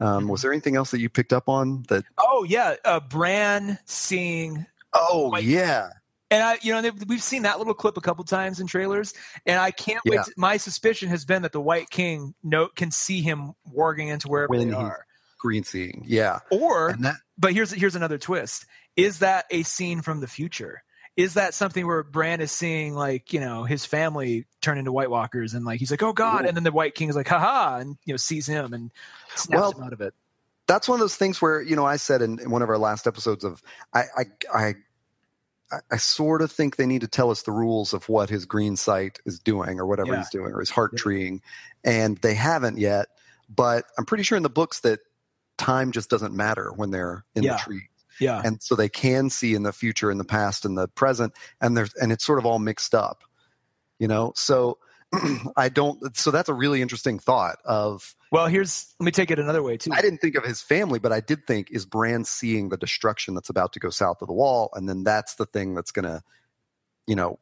Um, 0.00 0.28
was 0.28 0.42
there 0.42 0.52
anything 0.52 0.76
else 0.76 0.90
that 0.90 1.00
you 1.00 1.08
picked 1.08 1.32
up 1.32 1.48
on 1.48 1.84
that? 1.88 2.04
oh 2.18 2.44
yeah 2.48 2.74
uh 2.84 3.00
bran 3.00 3.78
seeing 3.84 4.66
Oh 4.92 5.30
Like- 5.32 5.44
yeah, 5.44 5.88
And 6.30 6.42
I, 6.42 6.58
you 6.62 6.72
know, 6.72 6.90
we've 7.08 7.22
seen 7.22 7.42
that 7.42 7.58
little 7.58 7.74
clip 7.74 7.96
a 7.96 8.00
couple 8.00 8.22
times 8.24 8.60
in 8.60 8.66
trailers, 8.68 9.12
and 9.44 9.58
I 9.58 9.70
can't 9.72 10.00
wait. 10.04 10.22
To, 10.24 10.32
my 10.36 10.56
suspicion 10.56 11.08
has 11.08 11.24
been 11.24 11.42
that 11.42 11.50
the 11.52 11.60
White 11.60 11.90
King 11.90 12.34
no, 12.44 12.68
can 12.68 12.90
see 12.92 13.20
him 13.20 13.52
warging 13.72 14.08
into 14.08 14.28
wherever 14.28 14.48
When 14.50 14.68
they 14.68 14.74
are. 14.74 15.04
green 15.38 15.64
seeing. 15.64 16.04
Yeah, 16.06 16.38
Or, 16.50 16.94
that 17.00 17.16
but 17.36 17.52
here's 17.52 17.72
here's 17.72 17.96
another 17.96 18.18
twist: 18.18 18.66
is 18.96 19.18
that 19.18 19.46
a 19.50 19.62
scene 19.64 20.00
from 20.00 20.20
the 20.20 20.28
future? 20.28 20.82
Is 21.16 21.34
that 21.34 21.54
something 21.54 21.86
where 21.86 22.02
Bran 22.02 22.40
is 22.40 22.50
seeing 22.50 22.94
like 22.94 23.32
you 23.32 23.40
know 23.40 23.64
his 23.64 23.84
family 23.84 24.46
turn 24.60 24.78
into 24.78 24.90
White 24.92 25.10
Walkers, 25.10 25.54
and 25.54 25.64
like 25.64 25.78
he's 25.78 25.90
like, 25.90 26.02
oh 26.02 26.12
god, 26.12 26.44
and 26.44 26.56
then 26.56 26.64
the 26.64 26.72
White 26.72 26.94
King 26.94 27.08
is 27.08 27.16
like, 27.16 27.28
haha, 27.28 27.78
and 27.78 27.96
you 28.04 28.12
know 28.12 28.16
sees 28.16 28.46
him 28.46 28.72
and 28.72 28.90
snaps 29.36 29.60
Well, 29.60 29.72
him 29.72 29.82
out 29.84 29.92
of 29.92 30.00
it. 30.00 30.12
that's 30.66 30.88
one 30.88 30.96
of 30.96 31.00
those 31.00 31.14
things 31.16 31.40
where 31.40 31.62
you 31.62 31.76
know 31.76 31.84
I 31.86 31.96
said 31.96 32.20
in, 32.20 32.40
in 32.40 32.50
one 32.50 32.62
of 32.62 32.68
our 32.68 32.78
last 32.78 33.06
episodes 33.06 33.44
of 33.44 33.62
I 33.92 34.02
I 34.16 34.24
I, 34.52 34.74
I, 35.70 35.76
I 35.92 35.96
sort 35.98 36.42
of 36.42 36.50
think 36.50 36.76
they 36.76 36.86
need 36.86 37.02
to 37.02 37.08
tell 37.08 37.30
us 37.30 37.42
the 37.42 37.52
rules 37.52 37.92
of 37.94 38.08
what 38.08 38.28
his 38.28 38.44
green 38.44 38.76
sight 38.76 39.20
is 39.24 39.38
doing 39.38 39.78
or 39.78 39.86
whatever 39.86 40.12
Yeah. 40.12 40.18
he's 40.18 40.30
doing 40.30 40.52
or 40.52 40.58
his 40.60 40.70
heart 40.70 40.90
Yeah. 40.94 40.98
treeing, 40.98 41.42
and 41.84 42.18
they 42.18 42.34
haven't 42.34 42.78
yet. 42.78 43.06
But 43.48 43.84
I'm 43.96 44.04
pretty 44.04 44.24
sure 44.24 44.36
in 44.36 44.42
the 44.42 44.50
books 44.50 44.80
that 44.80 44.98
time 45.58 45.92
just 45.92 46.10
doesn't 46.10 46.34
matter 46.34 46.72
when 46.74 46.90
they're 46.90 47.24
in 47.36 47.44
Yeah. 47.44 47.52
the 47.52 47.58
tree, 47.58 47.88
Yeah, 48.20 48.40
and 48.44 48.62
so 48.62 48.74
they 48.74 48.88
can 48.88 49.30
see 49.30 49.54
in 49.54 49.62
the 49.62 49.72
future, 49.72 50.10
in 50.10 50.18
the 50.18 50.24
past, 50.24 50.64
and 50.64 50.76
the 50.76 50.88
present, 50.88 51.32
and 51.60 51.76
there's 51.76 51.94
and 51.94 52.12
it's 52.12 52.24
sort 52.24 52.38
of 52.38 52.46
all 52.46 52.58
mixed 52.58 52.94
up, 52.94 53.24
you 53.98 54.08
know. 54.08 54.32
So 54.36 54.78
I 55.56 55.68
don't. 55.68 56.16
So 56.16 56.30
that's 56.30 56.48
a 56.48 56.54
really 56.54 56.82
interesting 56.82 57.18
thought 57.18 57.58
of. 57.64 58.14
well, 58.32 58.46
here's 58.46 58.94
let 58.98 59.04
me 59.06 59.12
take 59.12 59.30
it 59.30 59.38
another 59.38 59.62
way 59.62 59.76
too. 59.76 59.90
I 59.92 60.00
didn't 60.00 60.18
think 60.18 60.34
of 60.36 60.44
his 60.44 60.60
family, 60.60 60.98
but 60.98 61.12
I 61.12 61.20
did 61.20 61.46
think 61.46 61.70
is 61.70 61.86
Bran 61.86 62.24
seeing 62.24 62.68
the 62.68 62.76
destruction 62.76 63.34
that's 63.34 63.48
about 63.50 63.72
to 63.74 63.80
go 63.80 63.90
south 63.90 64.22
of 64.22 64.28
the 64.28 64.34
wall, 64.34 64.70
and 64.74 64.88
then 64.88 65.04
that's 65.04 65.34
the 65.36 65.46
thing 65.46 65.74
that's 65.74 65.92
going 65.92 66.04
to, 66.06 66.22
you 67.06 67.16
know, 67.16 67.38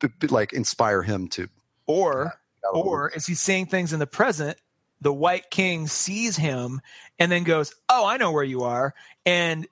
b- 0.00 0.08
b- 0.18 0.28
like 0.28 0.52
inspire 0.52 1.02
him 1.02 1.28
to. 1.28 1.48
or 1.86 2.24
get 2.24 2.68
out 2.68 2.74
of 2.78 2.84
the 2.84 2.88
or 2.90 3.08
is 3.10 3.26
he 3.26 3.34
seeing 3.34 3.66
things 3.66 3.92
in 3.92 3.98
the 3.98 4.06
present 4.06 4.58
the 5.00 5.12
white 5.12 5.50
king 5.50 5.86
sees 5.86 6.36
him 6.36 6.80
and 7.18 7.32
then 7.32 7.42
goes 7.42 7.74
oh 7.88 8.06
i 8.06 8.18
know 8.18 8.32
where 8.32 8.44
you 8.44 8.62
are 8.64 8.94
and 9.24 9.66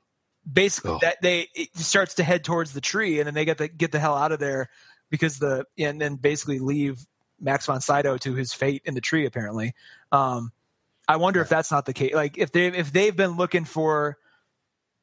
basically 0.50 0.92
Oh. 0.92 0.98
that 1.02 1.20
they 1.20 1.48
it 1.54 1.76
starts 1.76 2.14
to 2.14 2.24
head 2.24 2.44
towards 2.44 2.72
the 2.72 2.80
tree 2.80 3.18
and 3.20 3.26
then 3.26 3.34
they 3.34 3.44
get 3.44 3.58
the 3.58 3.68
get 3.68 3.92
the 3.92 3.98
hell 3.98 4.16
out 4.16 4.32
of 4.32 4.38
there 4.38 4.68
because 5.10 5.38
the 5.38 5.64
and 5.78 6.00
then 6.00 6.16
basically 6.16 6.58
leave 6.58 6.98
max 7.40 7.66
von 7.66 7.80
sydow 7.80 8.16
to 8.18 8.34
his 8.34 8.52
fate 8.52 8.82
in 8.84 8.94
the 8.94 9.00
tree 9.00 9.26
apparently. 9.26 9.74
Um 10.12 10.52
i 11.06 11.16
wonder 11.16 11.40
if 11.40 11.48
that's 11.48 11.70
not 11.70 11.86
the 11.86 11.92
case. 11.92 12.14
Like 12.14 12.38
if 12.38 12.52
they 12.52 12.66
if 12.68 12.92
they've 12.92 13.16
been 13.16 13.36
looking 13.36 13.64
for 13.64 14.16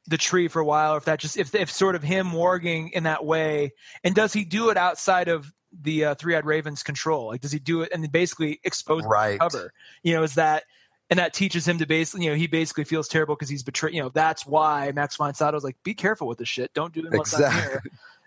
the 0.08 0.16
tree 0.16 0.48
for 0.48 0.60
a 0.60 0.64
while 0.64 0.94
or 0.94 0.98
if 0.98 1.04
that 1.04 1.18
just 1.20 1.36
if 1.36 1.54
if 1.54 1.70
sort 1.70 1.94
of 1.94 2.02
him 2.02 2.28
warging 2.28 2.90
in 2.92 3.04
that 3.04 3.24
way 3.24 3.72
and 4.04 4.14
does 4.14 4.32
he 4.32 4.44
do 4.44 4.70
it 4.70 4.76
outside 4.76 5.28
of 5.28 5.52
the 5.82 6.06
uh, 6.06 6.14
three-eyed 6.14 6.46
raven's 6.46 6.82
control? 6.82 7.26
Like 7.28 7.40
does 7.40 7.52
he 7.52 7.58
do 7.58 7.82
it 7.82 7.90
and 7.92 8.10
basically 8.10 8.60
expose 8.64 9.02
the 9.02 9.08
right. 9.08 9.38
cover? 9.38 9.72
You 10.02 10.14
know 10.14 10.22
is 10.22 10.36
that 10.36 10.64
and 11.10 11.18
that 11.18 11.32
teaches 11.34 11.66
him 11.66 11.78
to 11.78 11.86
basically 11.86 12.24
you 12.24 12.30
know 12.30 12.36
he 12.36 12.46
basically 12.46 12.84
feels 12.84 13.08
terrible 13.08 13.34
because 13.34 13.48
he's 13.48 13.62
betrayed 13.62 13.94
you 13.94 14.02
know 14.02 14.08
that's 14.08 14.46
why 14.46 14.90
max 14.92 15.16
von 15.16 15.34
Sydow's 15.34 15.64
like 15.64 15.76
be 15.82 15.94
careful 15.94 16.26
with 16.26 16.38
this 16.38 16.48
shit 16.48 16.72
don't 16.74 16.92
do 16.92 17.00
it 17.00 17.06
unless 17.12 17.34
I'm 17.40 17.52
here 17.52 17.82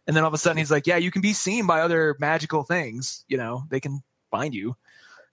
and 0.08 0.16
then 0.16 0.24
all 0.24 0.28
of 0.30 0.34
a 0.34 0.38
sudden 0.38 0.58
he's 0.58 0.72
like 0.72 0.88
yeah 0.88 0.98
you 0.98 1.12
can 1.12 1.22
be 1.22 1.34
seen 1.34 1.68
by 1.68 1.82
other 1.82 2.16
magical 2.20 2.64
things 2.64 3.26
you 3.28 3.38
know 3.38 3.64
they 3.70 3.80
can 3.80 4.02
find 4.32 4.54
you 4.54 4.76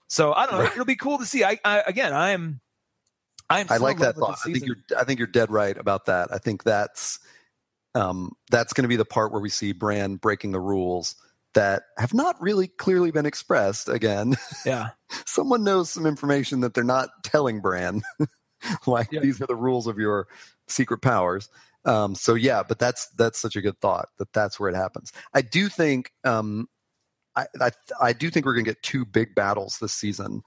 so 0.07 0.33
i 0.33 0.45
don't 0.45 0.55
know 0.55 0.61
Right. 0.63 0.71
it'll 0.71 0.85
be 0.85 0.95
cool 0.95 1.17
to 1.19 1.25
see 1.25 1.43
i, 1.43 1.57
I 1.63 1.83
again 1.85 2.13
i'm 2.13 2.59
i'm 3.49 3.67
I 3.69 3.77
like 3.77 3.99
that 3.99 4.15
thought. 4.15 4.37
I 4.45 4.51
think 4.51 4.65
you're. 4.65 4.77
I 4.97 5.03
think 5.05 5.19
you're 5.19 5.27
dead 5.27 5.49
right 5.51 5.77
about 5.77 6.05
that. 6.07 6.33
I 6.33 6.37
think 6.37 6.63
that's. 6.63 7.19
Um, 7.95 8.33
that's 8.51 8.73
going 8.73 8.83
to 8.83 8.89
be 8.89 8.97
the 8.97 9.05
part 9.05 9.31
where 9.31 9.41
we 9.41 9.49
see 9.49 9.71
Bran 9.71 10.17
breaking 10.17 10.51
the 10.51 10.59
rules 10.59 11.15
that 11.53 11.83
have 11.97 12.13
not 12.13 12.39
really 12.41 12.67
clearly 12.67 13.11
been 13.11 13.25
expressed. 13.25 13.89
Again, 13.89 14.35
yeah 14.65 14.89
someone 15.25 15.63
knows 15.63 15.89
some 15.89 16.05
information 16.05 16.59
that 16.61 16.73
they're 16.73 16.83
not 16.83 17.09
telling 17.23 17.61
Bran. 17.61 18.01
like 18.87 19.11
Yeah. 19.11 19.21
these 19.21 19.41
are 19.41 19.47
the 19.47 19.55
rules 19.55 19.87
of 19.87 19.97
your 19.97 20.27
secret 20.67 21.01
powers. 21.01 21.49
Um, 21.85 22.15
so 22.15 22.33
yeah, 22.33 22.63
but 22.67 22.79
that's 22.79 23.07
that's 23.17 23.39
such 23.39 23.55
a 23.55 23.61
good 23.61 23.79
thought 23.79 24.09
that 24.17 24.33
that's 24.33 24.59
where 24.59 24.69
it 24.69 24.75
happens. 24.75 25.13
I 25.33 25.41
do 25.41 25.69
think 25.69 26.11
um, 26.25 26.67
I, 27.35 27.45
I 27.61 27.71
I 28.01 28.13
do 28.13 28.29
think 28.29 28.45
we're 28.45 28.53
going 28.55 28.65
to 28.65 28.71
get 28.71 28.83
two 28.83 29.05
big 29.05 29.35
battles 29.35 29.77
this 29.79 29.93
season, 29.93 30.41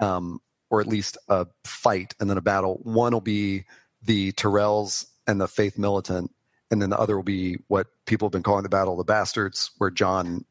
um, 0.00 0.40
or 0.70 0.80
at 0.80 0.86
least 0.86 1.16
a 1.28 1.46
fight 1.64 2.14
and 2.20 2.28
then 2.28 2.36
a 2.36 2.42
battle. 2.42 2.80
One 2.82 3.12
will 3.14 3.20
be 3.22 3.64
the 4.02 4.32
Tyrells 4.32 5.06
and 5.26 5.40
the 5.40 5.48
Faith 5.48 5.78
Militant, 5.78 6.30
and 6.70 6.82
then 6.82 6.90
the 6.90 6.98
other 6.98 7.16
will 7.16 7.22
be 7.22 7.58
what 7.68 7.86
people 8.06 8.26
have 8.26 8.32
been 8.32 8.42
calling 8.42 8.62
the 8.62 8.68
Battle 8.68 8.94
of 8.94 8.98
the 8.98 9.04
Bastards, 9.04 9.70
where 9.78 9.90
Jon 9.90 10.44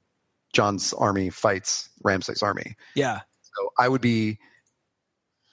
Jon's 0.53 0.93
army 0.93 1.29
fights 1.29 1.89
Ramsay's 2.03 2.41
army. 2.41 2.75
yeah 2.95 3.21
So 3.41 3.69
I 3.77 3.89
would 3.89 4.01
be 4.01 4.39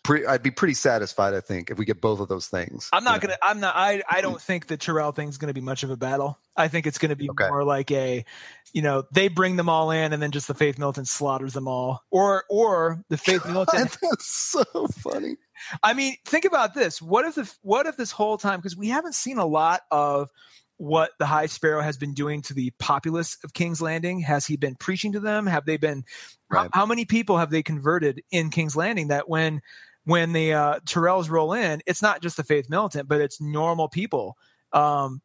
Pre- 0.05 0.27
I'd 0.27 0.43
be 0.43 0.51
pretty 0.51 0.75
satisfied, 0.75 1.33
I 1.33 1.41
think, 1.41 1.71
if 1.71 1.79
we 1.79 1.85
get 1.85 2.01
both 2.01 2.19
of 2.19 2.27
those 2.29 2.49
things. 2.49 2.89
I'm 2.93 3.05
not 3.05 3.21
gonna. 3.21 3.37
I'm 3.41 3.61
not. 3.61 3.77
I. 3.77 4.03
I 4.11 4.21
don't 4.21 4.41
think 4.41 4.67
the 4.67 4.77
Tyrell 4.77 5.13
thing's 5.13 5.39
gonna 5.39 5.53
be 5.53 5.61
much 5.61 5.85
of 5.85 5.91
a 5.91 5.97
battle. 5.97 6.39
I 6.57 6.67
think 6.67 6.89
it's 6.89 6.99
gonna 6.99 7.15
be 7.15 7.31
Okay. 7.31 7.49
more 7.49 7.63
like 7.63 7.91
a, 7.93 8.25
you 8.73 8.83
know, 8.83 9.05
they 9.13 9.29
bring 9.29 9.55
them 9.55 9.69
all 9.69 9.93
in, 9.93 10.13
and 10.13 10.21
then 10.21 10.33
just 10.33 10.49
the 10.49 10.55
Faith 10.55 10.77
Militant 10.77 11.07
slaughters 11.07 11.53
them 11.53 11.69
all, 11.69 12.03
or 12.11 12.43
or 12.51 13.05
the 13.11 13.17
Faith 13.17 13.47
Militant. 13.49 13.97
That's 14.03 14.27
so 14.27 14.65
funny. 14.89 15.37
I 15.85 15.95
mean, 15.95 16.17
think 16.25 16.47
about 16.47 16.75
this. 16.75 17.01
What 17.01 17.25
if 17.25 17.37
the 17.37 17.53
what 17.63 17.87
if 17.87 17.97
this 17.97 18.11
whole 18.11 18.39
time 18.39 18.59
because 18.59 18.77
we 18.77 18.89
haven't 18.89 19.15
seen 19.15 19.39
a 19.39 19.47
lot 19.47 19.83
of 19.93 20.31
what 20.79 21.13
the 21.21 21.27
High 21.27 21.47
Sparrow 21.47 21.81
has 21.81 21.97
been 21.97 22.13
doing 22.13 22.43
to 22.43 22.55
the 22.55 22.73
populace 22.81 23.39
of 23.45 23.55
King's 23.55 23.81
Landing. 23.81 24.19
Has 24.19 24.47
he 24.47 24.57
been 24.57 24.75
preaching 24.75 25.13
to 25.13 25.21
them? 25.21 25.47
Have 25.47 25.65
they 25.65 25.77
been? 25.77 26.03
Right. 26.51 26.69
How, 26.73 26.81
how 26.81 26.87
many 26.87 27.05
people 27.05 27.39
have 27.39 27.51
they 27.51 27.63
converted 27.63 28.23
in 28.33 28.51
King's 28.51 28.75
Landing? 28.75 29.09
That 29.09 29.29
when 29.29 29.63
when 30.05 30.33
the 30.33 30.53
uh, 30.53 30.81
Tyrells 30.81 31.31
roll 31.31 31.53
in, 31.53 31.83
it's 31.87 32.03
not 32.03 32.23
just 32.23 32.37
the 32.37 32.45
Faith 32.45 32.69
Militant, 32.69 33.09
but 33.09 33.21
it's 33.21 33.41
normal 33.41 33.89
people. 33.89 34.37
Um, 34.73 35.23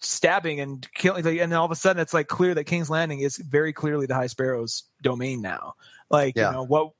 stabbing 0.00 0.60
and 0.60 0.86
killing 0.94 1.26
and 1.26 1.50
then 1.50 1.54
all 1.54 1.64
of 1.64 1.70
a 1.70 1.76
sudden 1.76 2.00
it's 2.00 2.12
like 2.14 2.28
clear 2.28 2.54
that 2.54 2.64
king's 2.64 2.90
landing 2.90 3.20
is 3.20 3.38
very 3.38 3.72
clearly 3.72 4.06
the 4.06 4.14
high 4.14 4.26
sparrow's 4.26 4.84
domain 5.02 5.40
now. 5.40 5.74
Like 6.10 6.36
Yeah. 6.36 6.48
you 6.50 6.56
know 6.56 6.64
what 6.64 6.90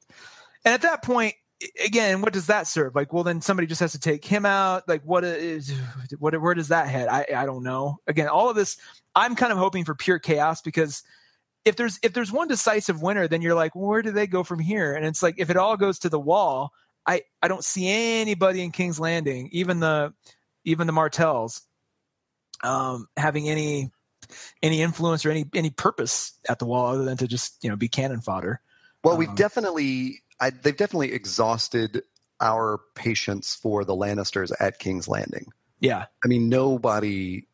and 0.64 0.74
at 0.74 0.82
that 0.82 1.02
point 1.02 1.34
again 1.84 2.22
what 2.22 2.32
does 2.32 2.46
that 2.46 2.66
serve? 2.66 2.94
Like 2.94 3.12
well 3.12 3.22
then 3.22 3.40
somebody 3.40 3.66
just 3.66 3.80
has 3.80 3.92
to 3.92 4.00
take 4.00 4.24
him 4.24 4.46
out. 4.46 4.88
Like 4.88 5.02
what 5.02 5.24
is 5.24 5.72
what 6.18 6.40
where 6.40 6.54
does 6.54 6.68
that 6.68 6.88
head? 6.88 7.08
I 7.08 7.26
i 7.36 7.46
don't 7.46 7.62
know. 7.62 7.98
Again 8.06 8.28
all 8.28 8.48
of 8.48 8.56
this 8.56 8.78
i'm 9.14 9.36
kind 9.36 9.52
of 9.52 9.58
hoping 9.58 9.84
for 9.84 9.94
pure 9.94 10.18
chaos 10.18 10.62
because 10.62 11.02
if 11.64 11.76
there's 11.76 11.98
if 12.02 12.12
there's 12.14 12.32
one 12.32 12.48
decisive 12.48 13.02
winner 13.02 13.28
then 13.28 13.42
you're 13.42 13.54
like 13.54 13.74
well, 13.74 13.86
where 13.88 14.02
do 14.02 14.10
they 14.10 14.26
go 14.26 14.42
from 14.42 14.58
here? 14.58 14.94
And 14.94 15.04
it's 15.04 15.22
like 15.22 15.34
if 15.38 15.50
it 15.50 15.56
all 15.58 15.76
goes 15.76 15.98
to 16.00 16.08
the 16.08 16.20
wall 16.20 16.72
i 17.06 17.22
i 17.42 17.48
don't 17.48 17.64
see 17.64 17.88
anybody 17.88 18.62
in 18.62 18.70
king's 18.70 19.00
landing 19.00 19.48
even 19.52 19.80
the 19.80 20.12
even 20.64 20.86
the 20.86 20.92
martells 20.92 21.62
um 22.62 23.06
having 23.16 23.48
any 23.48 23.90
any 24.62 24.82
influence 24.82 25.24
or 25.24 25.30
any 25.30 25.44
any 25.54 25.70
purpose 25.70 26.38
at 26.48 26.58
the 26.58 26.66
wall 26.66 26.86
other 26.86 27.04
than 27.04 27.16
to 27.16 27.26
just 27.26 27.62
you 27.62 27.70
know 27.70 27.76
be 27.76 27.88
cannon 27.88 28.20
fodder 28.20 28.60
Well, 29.04 29.16
we've 29.16 29.28
Um, 29.28 29.34
definitely, 29.34 30.22
I, 30.40 30.50
they've 30.50 30.76
definitely 30.76 31.12
exhausted 31.12 32.02
our 32.40 32.80
patience 32.94 33.54
for 33.54 33.84
the 33.84 33.94
Lannisters 33.94 34.50
at 34.58 34.78
King's 34.78 35.06
Landing. 35.08 35.46
yeah 35.80 36.06
I 36.24 36.28
mean, 36.28 36.48
nobody 36.48 37.46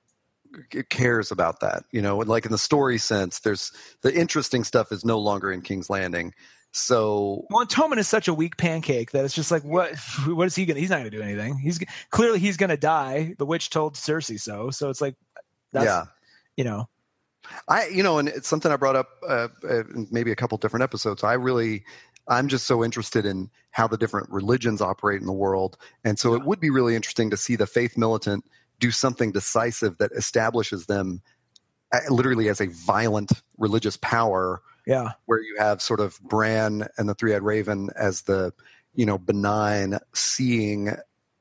cares 0.88 1.30
about 1.30 1.60
that. 1.60 1.84
You 1.92 2.02
know, 2.02 2.18
like 2.18 2.46
in 2.46 2.52
the 2.52 2.58
story 2.58 2.98
sense, 2.98 3.40
there's 3.40 3.72
the 4.02 4.14
interesting 4.14 4.64
stuff 4.64 4.92
is 4.92 5.04
no 5.04 5.18
longer 5.18 5.52
in 5.52 5.60
King's 5.62 5.90
Landing. 5.90 6.32
So 6.72 7.46
and 7.50 8.00
is 8.00 8.08
such 8.08 8.28
a 8.28 8.34
weak 8.34 8.56
pancake 8.56 9.10
that 9.12 9.26
it's 9.26 9.34
just 9.34 9.50
like 9.50 9.62
what 9.62 9.94
what 10.26 10.46
is 10.46 10.54
he 10.54 10.64
gonna 10.64 10.80
he's 10.80 10.90
not 10.90 10.98
gonna 10.98 11.10
do 11.10 11.22
anything. 11.22 11.58
He's 11.58 11.78
clearly 12.10 12.38
he's 12.38 12.56
gonna 12.56 12.78
die. 12.78 13.34
The 13.38 13.46
witch 13.46 13.70
told 13.70 13.94
cersei 13.94 14.40
so. 14.40 14.70
So 14.70 14.88
it's 14.88 15.00
like 15.00 15.14
that's 15.72 15.84
yeah, 15.84 16.04
you 16.56 16.64
know. 16.64 16.88
I 17.68 17.88
you 17.88 18.02
know, 18.02 18.18
and 18.18 18.28
it's 18.28 18.48
something 18.48 18.72
I 18.72 18.76
brought 18.76 18.96
up 18.96 19.08
uh, 19.28 19.48
uh, 19.68 19.82
maybe 20.10 20.32
a 20.32 20.36
couple 20.36 20.56
different 20.58 20.82
episodes. 20.82 21.22
I 21.22 21.34
really, 21.34 21.84
I'm 22.28 22.48
just 22.48 22.66
so 22.66 22.82
interested 22.82 23.26
in 23.26 23.50
how 23.70 23.86
the 23.86 23.98
different 23.98 24.30
religions 24.30 24.80
operate 24.80 25.20
in 25.20 25.26
the 25.26 25.32
world, 25.32 25.76
and 26.04 26.18
so 26.18 26.34
it 26.34 26.44
would 26.44 26.60
be 26.60 26.70
really 26.70 26.94
interesting 26.94 27.30
to 27.30 27.36
see 27.36 27.56
the 27.56 27.66
faith 27.66 27.98
militant 27.98 28.44
do 28.78 28.90
something 28.90 29.30
decisive 29.30 29.98
that 29.98 30.10
establishes 30.12 30.86
them 30.86 31.20
uh, 31.92 31.98
literally 32.08 32.48
as 32.48 32.60
a 32.60 32.66
violent 32.66 33.32
religious 33.58 33.96
power 33.98 34.62
yeah. 34.86 35.12
where 35.26 35.40
you 35.40 35.56
have 35.58 35.82
sort 35.82 36.00
of 36.00 36.20
Bran 36.20 36.88
and 36.98 37.08
the 37.08 37.14
Three 37.14 37.34
Eyed 37.34 37.42
Raven 37.42 37.90
as 37.96 38.22
the, 38.22 38.52
you 38.94 39.06
know, 39.06 39.18
benign, 39.18 39.98
seeing, 40.14 40.90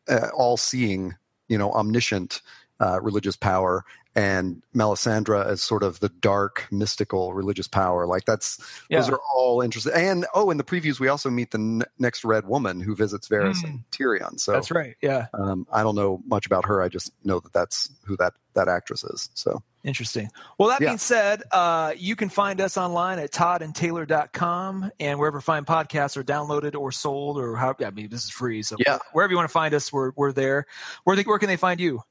uh, 0.09 0.30
all 0.35 0.57
seeing, 0.57 1.15
you 1.47 1.57
know, 1.57 1.72
omniscient 1.72 2.41
uh, 2.80 2.99
religious 3.01 3.35
power, 3.35 3.85
and 4.16 4.62
Melisandre 4.76 5.46
as 5.46 5.62
sort 5.64 5.84
of 5.84 6.00
the 6.02 6.10
dark, 6.10 6.68
mystical 6.72 7.34
religious 7.34 7.68
power. 7.68 8.06
Like 8.06 8.26
that's 8.26 8.58
those 8.90 9.10
are 9.10 9.20
all 9.34 9.62
interesting. 9.62 9.94
And 9.96 10.26
oh, 10.36 10.50
in 10.52 10.58
the 10.58 10.64
previews, 10.64 11.00
we 11.00 11.08
also 11.08 11.30
meet 11.30 11.52
the 11.52 11.58
n- 11.60 11.84
next 12.00 12.26
Red 12.26 12.46
Woman 12.48 12.82
who 12.82 12.96
visits 12.96 13.28
Varys 13.30 13.62
Mm. 13.62 13.64
and 13.66 13.84
Tyrion. 13.92 14.40
So 14.40 14.52
that's 14.52 14.72
right 14.72 14.96
yeah 15.02 15.28
um, 15.34 15.66
I 15.72 15.84
don't 15.84 15.96
know 15.96 16.22
much 16.26 16.46
about 16.46 16.66
her. 16.66 16.82
I 16.82 16.90
just 16.90 17.12
know 17.24 17.40
that 17.40 17.54
that's 17.54 17.90
who 18.06 18.18
that 18.18 18.34
that 18.54 18.68
actress 18.68 19.04
is. 19.04 19.30
So 19.34 19.64
Interesting. 19.84 20.30
Well, 20.60 20.70
that 20.70 20.80
Yeah. 20.82 20.90
being 20.90 21.00
said, 21.00 21.42
uh, 21.52 21.94
you 21.98 22.16
can 22.16 22.30
find 22.30 22.62
us 22.62 22.78
online 22.78 23.18
at 23.18 23.32
toddandtaylor.com 23.32 24.92
and 25.00 25.20
wherever 25.20 25.42
fine 25.42 25.66
podcasts 25.66 26.18
are 26.18 26.24
downloaded 26.24 26.76
or 26.80 26.92
sold 26.92 27.40
or 27.40 27.56
how, 27.56 27.76
I 27.84 27.90
mean, 27.92 28.10
this 28.10 28.24
is 28.24 28.30
free. 28.30 28.62
So 28.64 28.76
Yeah. 28.80 29.00
wherever 29.14 29.32
you 29.32 29.38
want 29.38 29.50
to 29.50 29.54
find 29.54 29.74
us, 29.74 29.92
we're, 29.92 30.12
we're 30.16 30.32
there. 30.34 30.66
Where, 31.04 31.16
they, 31.16 31.24
where 31.24 31.40
can 31.40 31.48
they 31.48 31.58
find 31.58 31.80
you? 31.80 32.02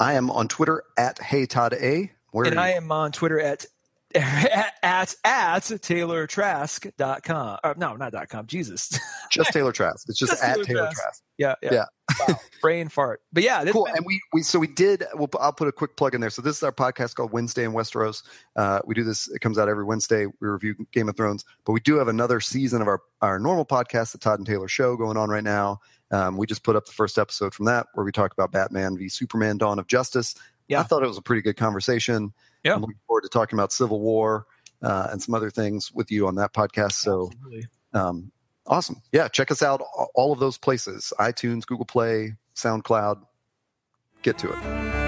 I 0.00 0.14
am 0.14 0.30
on 0.30 0.48
Twitter 0.48 0.82
at 0.96 1.20
Hey 1.20 1.44
Todd 1.46 1.74
A. 1.74 2.10
Where 2.32 2.46
and 2.46 2.58
I 2.58 2.70
am 2.70 2.90
on 2.90 3.12
Twitter 3.12 3.38
at, 3.38 3.66
at, 4.14 4.72
at, 4.82 5.14
at 5.24 5.62
taylortrask.com. 5.62 7.58
Uh, 7.62 7.74
no, 7.76 7.96
not 7.96 8.12
dot 8.12 8.28
.com. 8.30 8.46
Jesus. 8.46 8.98
just 9.30 9.52
Taylor 9.52 9.72
Trask. 9.72 10.08
It's 10.08 10.18
just, 10.18 10.32
Just 10.32 10.42
at 10.42 10.54
Taylor 10.54 10.64
Taylor 10.64 10.80
Trask. 10.84 10.96
Trask. 11.02 11.22
yeah. 11.36 11.54
Yeah. 11.62 11.72
Yeah. 11.72 11.84
wow. 12.28 12.40
Brain 12.62 12.88
fart. 12.88 13.20
But 13.32 13.42
yeah, 13.42 13.62
this 13.62 13.72
cool 13.72 13.86
and 13.86 14.04
we, 14.06 14.20
we 14.32 14.42
so 14.42 14.58
we 14.58 14.66
did 14.66 15.04
we'll, 15.14 15.28
i'll 15.38 15.52
put 15.52 15.68
a 15.68 15.72
quick 15.72 15.96
plug 15.96 16.14
in 16.14 16.20
there 16.20 16.28
so 16.30 16.42
this 16.42 16.56
is 16.56 16.62
our 16.62 16.72
podcast 16.72 17.14
called 17.14 17.32
wednesday 17.32 17.64
in 17.64 17.72
westeros 17.72 18.22
uh, 18.56 18.80
we 18.84 18.94
do 18.94 19.04
this 19.04 19.28
it 19.28 19.38
comes 19.40 19.58
out 19.58 19.68
every 19.68 19.84
wednesday 19.84 20.26
we 20.26 20.48
review 20.48 20.74
game 20.92 21.08
of 21.08 21.16
thrones 21.16 21.44
but 21.64 21.72
we 21.72 21.80
do 21.80 21.96
have 21.96 22.08
another 22.08 22.40
season 22.40 22.82
of 22.82 22.88
our, 22.88 23.00
our 23.22 23.38
normal 23.38 23.64
podcast 23.64 24.12
the 24.12 24.18
todd 24.18 24.38
and 24.38 24.46
taylor 24.46 24.68
show 24.68 24.96
going 24.96 25.16
on 25.16 25.30
right 25.30 25.44
now 25.44 25.80
um, 26.10 26.36
we 26.36 26.46
just 26.46 26.62
put 26.62 26.76
up 26.76 26.86
the 26.86 26.92
first 26.92 27.18
episode 27.18 27.54
from 27.54 27.66
that 27.66 27.86
where 27.94 28.04
we 28.04 28.12
talk 28.12 28.32
about 28.32 28.52
batman 28.52 28.96
v 28.96 29.08
superman 29.08 29.58
dawn 29.58 29.78
of 29.78 29.86
justice. 29.86 30.34
Yeah. 30.68 30.80
i 30.80 30.82
thought 30.82 31.02
it 31.02 31.08
was 31.08 31.18
a 31.18 31.22
pretty 31.22 31.42
good 31.42 31.56
conversation. 31.56 32.32
Yeah. 32.64 32.74
i'm 32.74 32.80
looking 32.80 32.98
forward 33.06 33.22
to 33.22 33.28
talking 33.28 33.58
about 33.58 33.72
civil 33.72 34.00
war 34.00 34.46
uh, 34.82 35.08
and 35.10 35.22
some 35.22 35.34
other 35.34 35.50
things 35.50 35.92
with 35.92 36.10
you 36.10 36.26
on 36.26 36.36
that 36.36 36.54
podcast. 36.54 36.92
So 36.92 37.30
um, 37.92 38.32
awesome. 38.66 39.02
Yeah 39.12 39.28
check 39.28 39.50
us 39.50 39.62
out 39.62 39.82
all 40.14 40.32
of 40.32 40.38
those 40.38 40.58
places 40.58 41.12
itunes 41.18 41.66
google 41.66 41.86
play 41.86 42.34
soundcloud. 42.54 43.22
Get 44.22 44.36
to 44.38 44.50
it 44.52 44.99